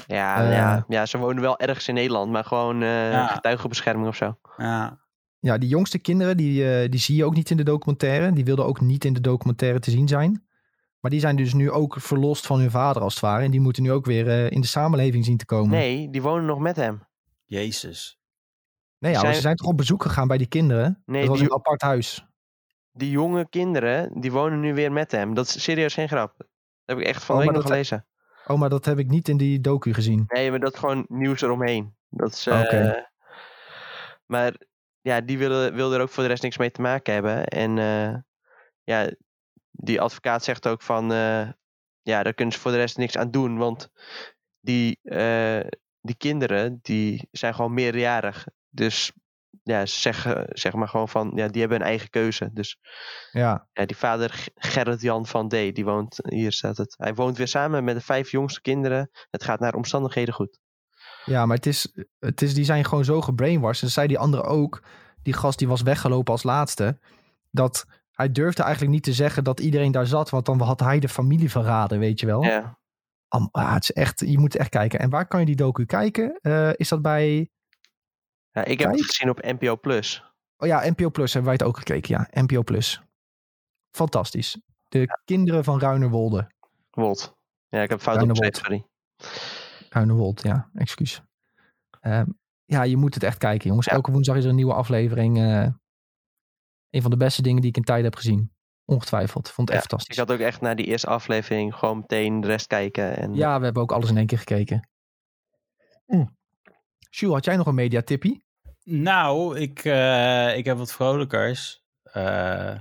Ja, 0.07 0.45
Eh. 0.45 0.53
ja, 0.53 0.85
ja, 0.89 1.07
ze 1.07 1.19
wonen 1.19 1.43
wel 1.43 1.59
ergens 1.59 1.89
in 1.89 1.95
Nederland, 1.95 2.31
maar 2.33 2.45
gewoon 2.45 2.83
eh 2.83 3.11
Ja. 3.13 3.27
getuigenbescherming 3.27 4.09
of 4.09 4.17
zo. 4.17 4.39
Ja, 4.57 5.01
Ja, 5.41 5.59
die 5.59 5.69
jongste 5.69 5.99
kinderen, 5.99 6.37
die, 6.37 6.69
eh, 6.83 6.91
die 6.91 7.01
zie 7.01 7.17
je 7.17 7.25
ook 7.25 7.35
niet 7.35 7.51
in 7.51 7.57
de 7.57 7.63
documentaire. 7.63 8.33
Die 8.33 8.45
wilden 8.45 8.67
ook 8.67 8.81
niet 8.81 9.05
in 9.05 9.13
de 9.13 9.21
documentaire 9.21 9.79
te 9.79 9.91
zien 9.91 10.09
zijn. 10.09 10.47
Maar 11.01 11.11
die 11.11 11.21
zijn 11.21 11.37
dus 11.37 11.55
nu 11.55 11.71
ook 11.71 11.97
verlost 12.01 12.47
van 12.47 12.59
hun 12.59 12.71
vader 12.71 13.03
als 13.03 13.13
het 13.15 13.23
ware. 13.23 13.45
En 13.45 13.51
die 13.51 13.61
moeten 13.61 13.83
nu 13.83 13.93
ook 13.93 14.05
weer 14.07 14.29
eh, 14.29 14.51
in 14.51 14.61
de 14.61 14.67
samenleving 14.67 15.25
zien 15.25 15.37
te 15.37 15.45
komen. 15.45 15.71
Nee, 15.71 16.11
die 16.11 16.23
wonen 16.23 16.45
nog 16.45 16.59
met 16.59 16.77
hem. 16.77 17.03
Jezus. 17.45 18.19
nee 18.99 19.13
ja, 19.13 19.21
zijn- 19.21 19.35
ze 19.35 19.41
zijn 19.41 19.57
toch 19.57 19.67
op 19.67 19.77
bezoek 19.77 20.03
gegaan 20.03 20.29
bij 20.29 20.39
die 20.39 20.47
kinderen? 20.47 21.03
Nee, 21.07 21.21
dat 21.21 21.29
was 21.31 21.39
die- 21.39 21.47
een 21.49 21.55
apart 21.55 21.83
huis. 21.83 22.27
Die 22.93 23.11
jonge 23.11 23.49
kinderen, 23.49 24.21
die 24.21 24.33
wonen 24.33 24.61
nu 24.61 24.75
weer 24.75 24.93
met 24.93 25.11
hem. 25.13 25.35
Dat 25.35 25.47
is 25.47 25.63
serieus 25.63 25.95
geen 25.95 26.09
grap. 26.09 26.35
Dat 26.39 26.47
heb 26.85 26.99
ik 26.99 27.05
echt 27.07 27.25
van 27.25 27.37
Oh, 27.37 27.43
week 27.43 27.51
nog 27.51 27.61
dat- 27.63 27.71
gelezen. 27.71 28.07
Oh, 28.47 28.59
maar 28.59 28.69
dat 28.69 28.85
heb 28.85 28.99
ik 28.99 29.09
niet 29.09 29.29
in 29.29 29.37
die 29.37 29.61
docu 29.61 29.95
gezien. 29.95 30.25
Nee, 30.27 30.51
maar 30.51 30.61
dat 30.61 30.73
is 30.73 30.79
gewoon 30.79 31.05
nieuws 31.09 31.41
eromheen. 31.41 31.97
Dat 32.09 32.33
is, 32.33 32.47
Oké. 32.49 33.11
Maar 34.27 34.55
ja, 35.01 35.21
die 35.21 35.39
willen, 35.39 35.75
wil 35.75 35.93
er 35.95 36.01
ook 36.01 36.09
voor 36.09 36.23
de 36.23 36.29
rest 36.29 36.43
niks 36.43 36.59
mee 36.59 36.71
te 36.71 36.81
maken 36.81 37.13
hebben. 37.13 37.47
En 37.47 37.79
eh, 37.79 38.15
ja, 38.83 39.11
die 39.71 40.01
advocaat 40.01 40.45
zegt 40.45 40.69
ook 40.69 40.83
van... 40.83 41.13
eh, 41.13 41.49
ja, 42.03 42.23
daar 42.23 42.35
kunnen 42.35 42.55
ze 42.55 42.61
voor 42.61 42.71
de 42.71 42.77
rest 42.77 42.97
niks 42.97 43.17
aan 43.17 43.31
doen. 43.31 43.59
Want 43.59 43.91
die, 44.61 45.01
die 46.01 46.17
kinderen, 46.17 46.79
die 46.83 47.29
zijn 47.31 47.55
gewoon 47.55 47.75
meerjarig. 47.75 48.47
Dus 48.69 49.13
ja, 49.63 49.87
ze 49.87 50.01
zeggen 50.01 50.47
zeg 50.49 50.73
maar 50.73 50.89
gewoon 50.89 51.09
van... 51.09 51.33
Ja, 51.35 51.49
die 51.49 51.61
hebben 51.61 51.81
een 51.81 51.87
eigen 51.87 52.11
keuze. 52.11 52.51
Dus 52.53 52.79
Ja, 53.31 53.69
ja, 53.73 53.87
die 53.87 53.97
vader 53.97 54.47
Gerrit-Jan 54.55 55.27
van 55.27 55.49
D, 55.49 55.51
die 55.51 55.85
woont, 55.85 56.19
hier 56.23 56.53
staat 56.53 56.77
het. 56.77 56.95
Hij 56.97 57.15
woont 57.15 57.37
weer 57.37 57.49
samen 57.49 57.85
met 57.85 57.95
de 57.95 58.01
vijf 58.01 58.31
jongste 58.31 58.61
kinderen. 58.61 59.11
Het 59.31 59.45
gaat 59.45 59.61
naar 59.61 59.75
omstandigheden 59.75 60.35
goed. 60.35 60.59
ja 61.25 61.47
maar 61.47 61.57
het 61.57 61.67
is, 61.67 61.95
het 62.19 62.43
is, 62.43 62.55
die 62.55 62.65
zijn 62.65 62.85
gewoon 62.85 63.05
zo 63.05 63.21
gebrainwashed. 63.21 63.83
En 63.83 63.91
zei 63.91 64.07
die 64.07 64.19
andere 64.19 64.43
ook, 64.43 64.83
die 65.23 65.35
gast 65.35 65.59
die 65.59 65.69
was 65.69 65.83
weggelopen 65.83 66.33
als 66.33 66.43
laatste. 66.43 66.99
Dat 67.51 67.87
hij 68.13 68.33
durfde 68.33 68.63
eigenlijk 68.63 68.93
niet 68.93 69.05
te 69.05 69.13
zeggen 69.13 69.45
dat 69.45 69.61
iedereen 69.61 69.93
daar 69.93 70.07
zat. 70.07 70.31
Want 70.31 70.47
dan 70.47 70.61
had 70.61 70.81
hij 70.81 70.99
de 70.99 71.09
familie 71.09 71.51
verraden, 71.51 71.99
weet 71.99 72.21
je 72.21 72.27
wel. 72.27 72.43
Ja, 72.43 72.79
ah, 73.51 73.75
het 73.75 73.83
is 73.83 73.93
echt, 73.93 74.21
je 74.21 74.39
moet 74.39 74.57
echt 74.57 74.69
kijken. 74.69 74.99
En 74.99 75.11
waar 75.11 75.27
kan 75.27 75.41
je 75.41 75.47
die 75.47 75.57
docu 75.57 75.85
kijken? 75.85 76.39
Eh, 76.41 76.71
is 76.73 76.89
dat 76.89 77.03
bij... 77.03 77.51
ja 78.53 78.65
ik 78.65 78.79
heb 78.79 78.91
het 78.91 79.05
gezien 79.05 79.31
op 79.31 79.43
NPO 79.43 79.77
Plus. 79.77 80.25
Oh 80.57 80.69
ja, 80.69 80.91
NPO 80.91 81.11
Plus 81.11 81.33
hebben 81.33 81.51
wij 81.53 81.59
het 81.61 81.69
ook 81.69 81.79
gekeken. 81.79 82.11
Ja, 82.31 82.43
NPO 82.43 82.63
Plus. 82.63 83.03
fantastisch. 83.91 84.61
De 84.89 85.21
kinderen 85.25 85.65
van 85.65 85.81
Ruinerwolde. 85.81 86.51
Wolt. 86.91 87.37
Ja, 87.69 87.83
ik 87.83 87.91
heb 87.91 88.01
fout 88.01 88.23
opgeschreven, 88.23 88.55
sorry. 88.57 88.87
Ruinerwold, 89.89 90.43
ja, 90.43 90.71
excuus. 90.75 91.23
Ehm, 92.01 92.27
ja, 92.65 92.83
je 92.83 92.97
moet 92.97 93.15
het 93.15 93.23
echt 93.23 93.39
kijken, 93.39 93.69
jongens. 93.69 93.87
Ja. 93.87 93.93
Elke 93.93 94.11
woensdag 94.13 94.37
is 94.37 94.43
er 94.45 94.51
een 94.51 94.57
nieuwe 94.57 94.75
aflevering. 94.75 95.39
eh 95.39 95.69
een 96.91 97.03
van 97.03 97.11
de 97.11 97.17
beste 97.17 97.43
dingen 97.43 97.61
die 97.61 97.71
ik 97.71 97.77
in 97.77 97.83
tijd 97.85 98.05
heb 98.05 98.15
gezien. 98.15 98.53
Ongetwijfeld. 98.85 99.51
Vond 99.51 99.69
het 99.69 99.77
echt 99.77 99.85
Ik 99.85 99.91
fantastisch. 99.91 100.19
had 100.19 100.33
ook 100.33 100.39
echt 100.47 100.61
naar 100.61 100.77
die 100.77 100.87
eerste 100.87 101.07
aflevering 101.07 101.75
gewoon 101.75 101.99
meteen 101.99 102.41
de 102.41 102.47
rest 102.47 102.67
kijken. 102.67 103.17
En, 103.17 103.35
Ja, 103.35 103.59
we 103.59 103.65
hebben 103.65 103.83
ook 103.83 103.93
alles 103.93 104.11
in 104.11 104.17
één 104.17 104.27
keer 104.27 104.39
gekeken. 104.39 104.89
Mm. 106.07 106.37
Jules, 107.15 107.35
had 107.35 107.45
jij 107.45 107.57
nog 107.57 107.67
een 107.67 107.75
mediatippie? 107.75 108.45
Nou, 108.85 109.59
ik, 109.59 109.85
eh, 109.85 110.57
ik 110.57 110.65
heb 110.65 110.77
wat 110.77 110.93
vrolijkers. 110.93 111.83
Eh, 112.03 112.75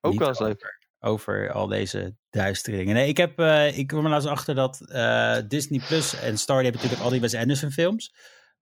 ook 0.00 0.18
wel 0.18 0.28
eens 0.28 0.38
leuk. 0.38 0.74
over, 1.00 1.52
al 1.52 1.66
deze 1.66 2.16
duistere 2.30 2.76
dingen. 2.76 2.94
Nee, 2.94 3.08
ik, 3.08 3.16
heb, 3.16 3.38
eh, 3.38 3.78
ik 3.78 3.86
kwam 3.86 4.04
er 4.04 4.10
laatst 4.10 4.28
achter 4.28 4.54
dat 4.54 4.80
eh, 4.80 5.36
Disney 5.48 5.80
Plus 5.88 6.20
en 6.20 6.38
Star 6.38 6.56
die 6.56 6.64
hebben 6.70 6.72
natuurlijk 6.82 7.02
al 7.02 7.10
die 7.10 7.20
Wes 7.20 7.34
Anderson 7.34 7.70
films. 7.70 8.14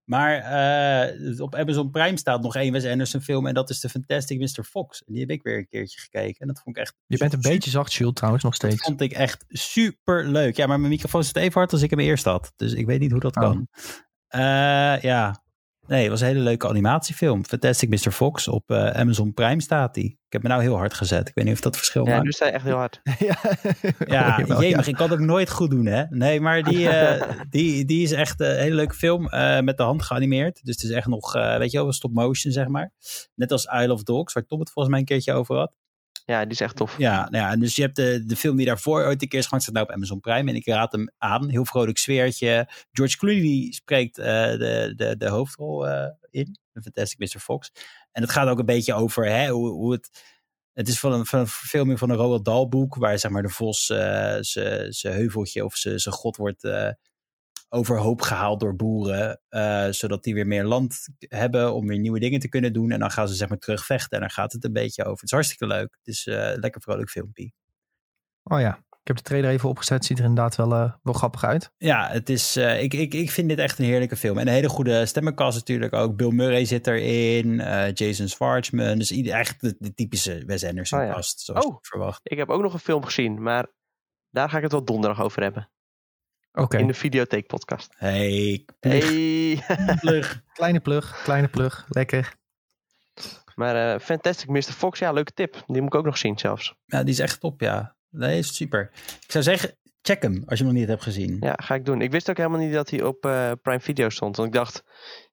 Maar 0.04 0.36
eh, 0.38 1.40
op 1.40 1.54
Amazon 1.54 1.90
Prime 1.90 2.18
staat 2.18 2.42
nog 2.42 2.56
één 2.56 2.72
Wes 2.72 2.84
Anderson 2.84 3.20
film 3.20 3.46
en 3.46 3.54
dat 3.54 3.70
is 3.70 3.80
de 3.80 3.88
Fantastic 3.88 4.38
Mr. 4.38 4.64
Fox. 4.64 5.04
En 5.04 5.12
die 5.12 5.20
heb 5.22 5.30
ik 5.30 5.42
weer 5.42 5.58
een 5.58 5.68
keertje 5.68 6.00
gekeken 6.00 6.40
en 6.40 6.46
dat 6.46 6.60
vond 6.62 6.76
ik 6.76 6.82
echt 6.82 6.94
Je 7.06 7.16
bent 7.18 7.32
een 7.32 7.40
beetje 7.40 7.70
zacht, 7.70 7.92
Jules, 7.94 8.14
trouwens, 8.14 8.44
nog 8.44 8.56
Dat 8.56 8.70
steeds. 8.70 8.86
vond 8.86 9.00
ik 9.00 9.12
echt 9.12 9.44
super 9.48 10.28
leuk. 10.28 10.56
Ja, 10.56 10.66
maar 10.66 10.78
mijn 10.78 10.92
microfoon 10.92 11.24
zit 11.24 11.36
even 11.36 11.52
hard 11.52 11.72
als 11.72 11.82
ik 11.82 11.90
hem 11.90 11.98
eerst 11.98 12.24
had. 12.24 12.52
Dus 12.56 12.72
ik 12.72 12.86
weet 12.86 13.00
niet 13.00 13.10
hoe 13.10 13.20
dat 13.20 13.36
Oh. 13.36 13.42
kan. 13.42 13.68
Eh, 14.34 15.00
ja. 15.02 15.42
Nee, 15.86 16.00
het 16.00 16.10
was 16.10 16.20
een 16.20 16.26
hele 16.26 16.40
leuke 16.40 16.68
animatiefilm. 16.68 17.44
Fantastic 17.44 17.88
Mr. 17.88 18.10
Fox. 18.10 18.48
Op 18.48 18.70
eh, 18.70 18.90
Amazon 18.90 19.34
Prime 19.34 19.60
staat 19.62 19.94
die. 19.94 20.04
Ik 20.04 20.32
heb 20.32 20.42
me 20.42 20.48
nou 20.48 20.62
heel 20.62 20.76
hard 20.76 20.94
gezet. 20.94 21.28
Ik 21.28 21.34
weet 21.34 21.44
niet 21.44 21.54
of 21.54 21.60
dat 21.60 21.76
verschil 21.76 22.04
Ja, 22.06 22.10
maakt. 22.12 22.24
nu 22.24 22.30
sta 22.32 22.46
je 22.46 22.52
echt 22.52 22.64
heel 22.64 22.76
hard. 22.76 23.00
ja, 23.18 23.36
Ja, 24.06 24.44
jemig, 24.60 24.86
ik 24.86 24.94
kan 24.94 25.10
het 25.10 25.18
ook 25.20 25.26
nooit 25.26 25.50
goed 25.50 25.70
doen, 25.70 25.86
hè? 25.86 26.04
Nee, 26.08 26.40
maar 26.40 26.62
die, 26.62 26.88
eh, 26.88 27.30
die, 27.50 27.84
die 27.84 28.02
is 28.02 28.12
echt 28.12 28.40
een 28.40 28.56
hele 28.56 28.74
leuke 28.74 28.94
film. 28.94 29.28
eh, 29.28 29.60
met 29.60 29.76
de 29.76 29.82
hand 29.82 30.02
geanimeerd. 30.02 30.60
Dus 30.64 30.74
het 30.74 30.84
is 30.84 30.96
echt 30.96 31.06
nog, 31.06 31.34
eh, 31.34 31.56
weet 31.56 31.70
je 31.70 31.78
wel, 31.82 31.92
stop 31.92 32.12
motion, 32.12 32.52
zeg 32.52 32.66
maar. 32.68 32.92
Net 33.34 33.52
als 33.52 33.64
Isle 33.64 33.92
of 33.92 34.02
Dogs, 34.02 34.32
waar 34.32 34.46
Tom 34.46 34.60
het 34.60 34.70
volgens 34.70 34.94
mij 34.94 35.02
een 35.02 35.08
keertje 35.08 35.32
over 35.32 35.56
had. 35.56 35.72
Ja, 36.26 36.42
die 36.42 36.52
is 36.52 36.60
echt 36.60 36.76
tof. 36.76 36.98
Ja, 36.98 37.28
nou 37.30 37.44
ja, 37.44 37.56
dus 37.56 37.76
je 37.76 37.82
hebt 37.82 37.96
de, 37.96 38.24
de 38.26 38.36
film 38.36 38.56
die 38.56 38.66
daarvoor 38.66 39.04
ooit 39.04 39.22
een 39.22 39.28
keer 39.28 39.38
is 39.38 39.46
staat 39.46 39.70
nou 39.72 39.86
op 39.86 39.92
Amazon 39.92 40.20
Prime. 40.20 40.50
En 40.50 40.56
ik 40.56 40.66
raad 40.66 40.92
hem 40.92 41.10
aan. 41.18 41.48
Heel 41.48 41.64
vrolijk 41.64 41.98
sfeertje. 41.98 42.68
George 42.92 43.16
Clooney 43.16 43.66
spreekt 43.70 44.18
eh, 44.18 44.24
de, 44.26 44.92
de, 44.96 45.16
de 45.16 45.28
hoofdrol 45.28 45.88
eh, 45.88 46.10
in. 46.30 46.58
De 46.72 46.82
Fantastic 46.82 47.18
Mr. 47.18 47.40
Fox. 47.40 47.70
En 48.12 48.22
het 48.22 48.30
gaat 48.30 48.48
ook 48.48 48.58
een 48.58 48.64
beetje 48.64 48.94
over 48.94 49.26
hè, 49.26 49.48
hoe, 49.48 49.68
hoe 49.68 49.92
het... 49.92 50.32
Het 50.72 50.88
is 50.88 50.98
van 50.98 51.12
een, 51.12 51.26
van 51.26 51.40
een 51.40 51.46
verfilming 51.46 51.98
van 51.98 52.10
een 52.10 52.16
Roald 52.16 52.44
Dahl 52.44 52.68
boek. 52.68 52.94
Waar 52.94 53.18
zeg 53.18 53.30
maar 53.30 53.42
de 53.42 53.48
vos 53.48 53.90
eh, 53.90 54.36
zijn 54.88 55.14
heuveltje 55.14 55.64
of 55.64 55.76
zijn 55.76 56.14
god 56.14 56.36
wordt 56.36 56.62
overhoop 57.74 58.20
gehaald 58.22 58.60
door 58.60 58.76
boeren. 58.76 59.40
eh, 59.48 59.86
zodat 59.90 60.22
die 60.24 60.34
weer 60.34 60.46
meer 60.46 60.64
land 60.64 61.08
hebben 61.18 61.74
om 61.74 61.86
weer 61.86 61.98
nieuwe 61.98 62.18
dingen 62.20 62.40
te 62.40 62.48
kunnen 62.48 62.72
doen. 62.72 62.90
En 62.90 62.98
dan 62.98 63.10
gaan 63.10 63.28
ze 63.28 63.34
zeg 63.34 63.48
maar 63.48 63.58
terug 63.58 63.84
vechten. 63.86 64.10
En 64.10 64.20
daar 64.20 64.30
gaat 64.30 64.52
het 64.52 64.64
een 64.64 64.72
beetje 64.72 65.02
over. 65.02 65.14
Het 65.14 65.22
is 65.24 65.30
hartstikke 65.30 65.66
leuk. 65.66 65.96
Het 65.98 66.06
is 66.06 66.26
eh, 66.26 66.50
een 66.50 66.58
lekker 66.60 66.80
vrolijk 66.80 67.10
filmpje. 67.10 67.52
Oh 68.42 68.60
ja, 68.60 68.76
ik 68.76 69.06
heb 69.06 69.16
de 69.16 69.22
trailer 69.22 69.50
even 69.50 69.68
opgezet. 69.68 70.04
Ziet 70.04 70.18
er 70.18 70.24
inderdaad 70.24 70.56
wel, 70.56 70.72
eh, 70.74 70.92
wel 71.02 71.12
grappig 71.14 71.44
uit. 71.44 71.70
Ja, 71.76 72.08
het 72.08 72.28
is, 72.30 72.56
eh, 72.56 72.82
ik, 72.82 72.94
ik, 72.94 73.14
ik 73.14 73.30
vind 73.30 73.48
dit 73.48 73.58
echt 73.58 73.78
een 73.78 73.84
heerlijke 73.84 74.16
film. 74.16 74.38
En 74.38 74.46
een 74.46 74.52
hele 74.52 74.68
goede 74.68 75.06
stemmenkast 75.06 75.58
natuurlijk 75.58 75.92
ook. 75.92 76.16
Bill 76.16 76.30
Murray 76.30 76.64
zit 76.64 76.86
erin. 76.86 77.60
eh, 77.60 77.92
Jason 77.92 78.28
Schwartzman. 78.28 78.98
Dus 78.98 79.10
ieder, 79.12 79.32
echt 79.34 79.60
de, 79.60 79.76
de 79.78 79.94
typische 79.94 80.42
Wes 80.46 80.64
Anderson 80.64 80.98
Oh 81.00 81.06
ja. 81.06 81.12
cast. 81.12 81.40
Zoals 81.40 81.64
Oh. 81.66 81.72
ik 81.78 81.86
verwacht. 81.86 82.20
Ik 82.22 82.36
heb 82.38 82.48
ook 82.50 82.62
nog 82.62 82.72
een 82.72 82.78
film 82.78 83.04
gezien, 83.04 83.42
maar 83.42 83.66
daar 84.30 84.48
ga 84.50 84.56
ik 84.56 84.62
het 84.62 84.72
wel 84.72 84.84
donderdag 84.84 85.22
over 85.22 85.42
hebben. 85.42 85.68
Oké, 86.56 86.78
In 86.78 86.86
de 86.86 86.94
Videotheek 86.94 87.46
podcast. 87.46 87.94
Hey, 87.96 88.64
plug, 88.80 89.08
Hey. 89.08 89.62
plug. 90.00 90.42
kleine 90.52 90.80
plug, 90.80 91.22
kleine 91.22 91.48
plug. 91.48 91.84
Lekker. 91.88 92.34
maar 93.54 93.94
eh, 93.94 94.00
Fantastic 94.00 94.48
Mr. 94.48 94.62
Fox, 94.62 94.98
ja, 94.98 95.12
leuke 95.12 95.32
tip. 95.32 95.62
Die 95.66 95.82
moet 95.82 95.92
ik 95.92 95.98
ook 95.98 96.04
nog 96.04 96.18
zien 96.18 96.38
zelfs. 96.38 96.74
Ja, 96.84 97.02
die 97.02 97.12
is 97.12 97.18
echt 97.18 97.40
top, 97.40 97.60
ja. 97.60 97.96
Nee, 98.10 98.38
is 98.38 98.54
super. 98.56 98.90
Ik 99.24 99.30
zou 99.30 99.44
zeggen, 99.44 99.76
check 100.02 100.22
hem 100.22 100.42
als 100.46 100.58
je 100.58 100.64
hem 100.64 100.72
nog 100.72 100.82
niet 100.82 100.90
hebt 100.90 101.02
gezien. 101.02 101.36
Ja, 101.40 101.52
ga 101.62 101.74
ik 101.74 101.84
doen. 101.84 102.00
Ik 102.00 102.10
wist 102.10 102.30
ook 102.30 102.36
helemaal 102.36 102.58
niet 102.58 102.72
dat 102.72 102.90
hij 102.90 103.02
op 103.02 103.24
eh, 103.24 103.50
Prime 103.62 103.80
Video 103.80 104.08
stond. 104.08 104.36
Want 104.36 104.48
ik 104.48 104.54
dacht, 104.54 104.84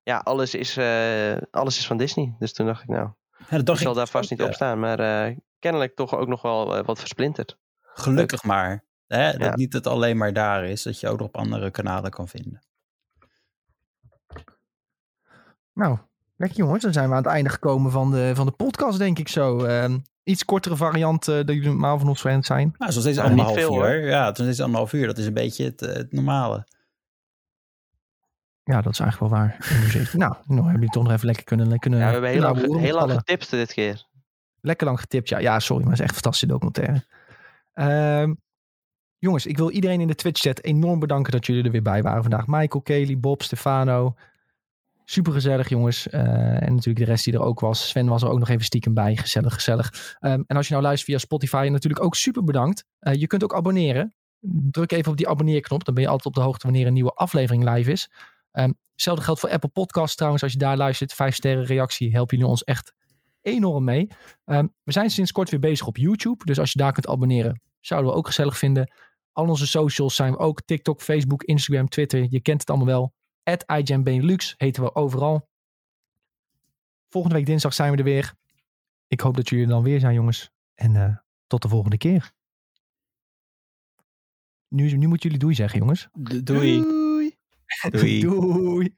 ja, 0.03 0.18
alles 0.18 0.56
is, 0.56 0.77
eh, 0.77 1.38
alles 1.52 1.77
is 1.77 1.88
van 1.88 1.98
Disney. 1.98 2.35
Dus 2.39 2.53
toen 2.53 2.65
dacht 2.65 2.81
ik, 2.81 2.88
nou, 2.89 3.10
Ja, 3.38 3.45
dat 3.49 3.60
ik 3.60 3.65
dacht 3.65 3.80
zal 3.81 3.89
ik 3.89 3.95
daar 3.95 4.03
dus 4.06 4.14
vast 4.14 4.31
ook, 4.31 4.38
niet 4.39 4.48
op 4.48 4.53
staan. 4.53 4.80
Maar 4.80 4.99
eh, 4.99 5.38
kennelijk 5.60 5.95
toch 5.95 6.15
ook 6.15 6.27
nog 6.27 6.41
wel 6.41 6.84
wat 6.84 6.99
versplinterd. 6.99 7.57
Gelukkig 7.81 8.43
maar. 8.43 8.84
Hè, 9.11 9.38
dat 9.38 9.55
niet 9.55 9.73
het 9.73 9.88
alleen 9.88 10.17
maar 10.17 10.33
daar 10.33 10.65
is. 10.65 10.83
Dat 10.83 10.99
je 10.99 11.07
ook 11.09 11.21
op 11.21 11.38
andere 11.38 11.71
kanalen 11.71 12.11
kan 12.11 12.27
vinden. 12.27 12.61
Nou, 15.73 15.97
lekker 16.35 16.57
jongens. 16.57 16.83
Dan 16.83 16.93
zijn 16.93 17.09
we 17.09 17.15
aan 17.15 17.23
het 17.23 17.31
einde 17.31 17.49
gekomen 17.49 17.91
van 17.91 18.11
de, 18.11 18.31
van 18.35 18.45
de 18.45 18.51
podcast, 18.51 18.97
denk 18.97 19.19
ik 19.19 19.27
zo. 19.27 19.63
Ehm, 19.63 19.97
iets 20.23 20.45
kortere 20.45 20.75
variant 20.75 21.27
eh 21.27 21.35
dat 21.35 21.47
jullie 21.47 21.69
normaal 21.69 21.99
van 21.99 22.07
ons 22.07 22.21
gewend 22.21 22.45
zijn. 22.45 22.75
Nou, 22.77 22.91
zoals 22.91 23.07
deze 23.07 23.19
Nou, 23.19 23.29
anderhalf 23.29 23.57
veel, 23.57 23.73
uur. 23.73 23.79
hoor. 23.79 24.09
Ja, 24.09 24.25
het 24.25 24.39
is 24.39 24.45
deze 24.45 24.63
anderhalf 24.63 24.93
uur. 24.93 25.07
Dat 25.07 25.17
is 25.17 25.25
een 25.25 25.33
beetje 25.33 25.65
het, 25.65 25.81
eh, 25.81 25.93
het 25.93 26.11
normale. 26.11 26.67
Ja, 28.63 28.81
dat 28.81 28.93
is 28.93 28.99
eigenlijk 28.99 29.31
wel 29.31 29.41
waar. 29.41 29.57
Nou, 30.13 30.35
nou 30.45 30.61
hebben 30.61 30.73
jullie 30.73 30.89
toch 30.89 31.03
nog 31.03 31.11
even 31.11 31.25
lekker 31.25 31.43
kunnen, 31.43 31.79
kunnen 31.79 31.99
Ja, 31.99 32.05
we 32.05 32.11
hebben 32.11 32.29
heel 32.29 32.41
lang, 32.41 32.79
heel 32.79 32.95
lang 32.95 33.11
getipt 33.11 33.49
dit 33.49 33.73
keer. 33.73 34.05
Lekker 34.61 34.88
lang 34.88 34.99
getipt, 34.99 35.29
ja. 35.29 35.38
Ja, 35.38 35.59
sorry, 35.59 35.83
maar 35.83 35.91
het 35.91 36.01
is 36.01 36.05
echt 36.07 36.15
een 36.15 36.21
fantastische 36.21 36.53
documentaire. 36.53 37.05
Ehm, 37.73 38.33
jongens, 39.22 39.45
ik 39.45 39.57
wil 39.57 39.72
iedereen 39.72 40.02
in 40.02 40.07
de 40.07 40.15
Twitch-chat 40.15 40.61
enorm 40.61 40.99
bedanken 40.99 41.31
dat 41.31 41.45
jullie 41.45 41.64
er 41.64 41.72
weer 41.72 41.81
bij 41.81 42.02
waren 42.02 42.22
vandaag. 42.22 42.48
Michael, 42.48 42.81
Kelly, 42.81 43.19
Bob, 43.19 43.41
Stefano. 43.43 44.15
Super 45.06 45.34
gezellig, 45.34 45.69
jongens. 45.69 46.10
Eh, 46.10 46.22
en 46.61 46.76
natuurlijk 46.76 47.06
de 47.06 47.11
rest 47.11 47.23
die 47.23 47.34
er 47.34 47.41
ook 47.41 47.60
was. 47.60 47.89
Sven 47.89 48.07
was 48.07 48.22
er 48.22 48.30
ook 48.30 48.39
nog 48.39 48.49
even 48.49 48.65
stiekem 48.65 48.93
bij. 48.93 49.15
Gezellig, 49.15 49.53
gezellig. 49.53 50.18
Ehm, 50.19 50.43
en 50.48 50.57
als 50.57 50.68
je 50.68 50.73
nou 50.73 50.85
luistert 50.85 51.10
via 51.10 51.19
Spotify, 51.19 51.68
natuurlijk 51.72 52.03
ook 52.03 52.15
super 52.15 52.43
bedankt. 52.43 52.85
Eh, 52.99 53.14
je 53.14 53.27
kunt 53.27 53.43
ook 53.43 53.56
abonneren. 53.56 54.15
Druk 54.72 54.91
even 54.91 55.11
op 55.11 55.18
die 55.18 55.27
abonneerknop. 55.27 55.85
Dan 55.85 55.93
ben 55.93 56.03
je 56.03 56.10
altijd 56.10 56.27
op 56.27 56.34
de 56.34 56.48
hoogte 56.48 56.68
wanneer 56.68 56.88
een 56.88 56.93
nieuwe 56.93 57.14
aflevering 57.14 57.69
live 57.69 57.91
is. 57.91 58.11
Ehm, 58.52 58.72
hetzelfde 58.91 59.23
geldt 59.23 59.39
voor 59.39 59.49
Apple 59.49 59.69
Podcasts 59.69 60.15
trouwens. 60.15 60.43
Als 60.43 60.52
je 60.52 60.57
daar 60.57 60.77
luistert, 60.77 61.14
vijf 61.14 61.35
sterren 61.35 61.65
reactie, 61.65 62.11
helpen 62.11 62.38
jullie 62.38 62.52
ons 62.52 62.64
echt 62.64 62.93
enorm 63.41 63.84
mee. 63.84 64.07
Ehm, 64.45 64.68
we 64.84 64.91
zijn 64.91 65.10
sinds 65.10 65.31
kort 65.31 65.49
weer 65.49 65.60
bezig 65.60 65.88
op 65.88 65.98
YouTube. 65.98 66.45
Dus 66.45 66.60
als 66.60 66.72
je 66.72 66.80
daar 66.80 66.93
kunt 66.93 67.07
abonneren, 67.07 67.61
zouden 67.80 68.11
we 68.11 68.18
ook 68.18 68.27
gezellig 68.27 68.57
vinden. 68.57 68.91
Al 69.31 69.47
onze 69.47 69.67
socials 69.67 70.15
zijn 70.15 70.31
we 70.31 70.37
ook. 70.37 70.61
TikTok, 70.61 71.01
Facebook, 71.01 71.43
Instagram, 71.43 71.89
Twitter. 71.89 72.27
Je 72.29 72.41
kent 72.41 72.59
het 72.59 72.69
allemaal 72.69 72.87
wel. 72.87 73.13
At 73.43 73.65
Benelux 74.03 74.53
heten 74.57 74.83
we 74.83 74.95
overal. 74.95 75.49
Volgende 77.09 77.35
week 77.35 77.45
dinsdag 77.45 77.73
zijn 77.73 77.91
we 77.91 77.97
er 77.97 78.03
weer. 78.03 78.33
Ik 79.07 79.19
hoop 79.19 79.35
dat 79.35 79.49
jullie 79.49 79.65
er 79.65 79.71
dan 79.71 79.83
weer 79.83 79.99
zijn, 79.99 80.13
jongens. 80.13 80.51
En 80.75 80.95
eh, 80.95 81.17
tot 81.47 81.61
de 81.61 81.67
volgende 81.69 81.97
keer. 81.97 82.31
Nu, 84.67 84.97
nu 84.97 85.07
moeten 85.07 85.29
jullie 85.29 85.43
doei 85.43 85.55
zeggen, 85.55 85.79
jongens. 85.79 86.07
Doei. 86.13 86.43
Doei. 86.43 86.81
Doei. 87.91 88.21
doei. 88.21 88.97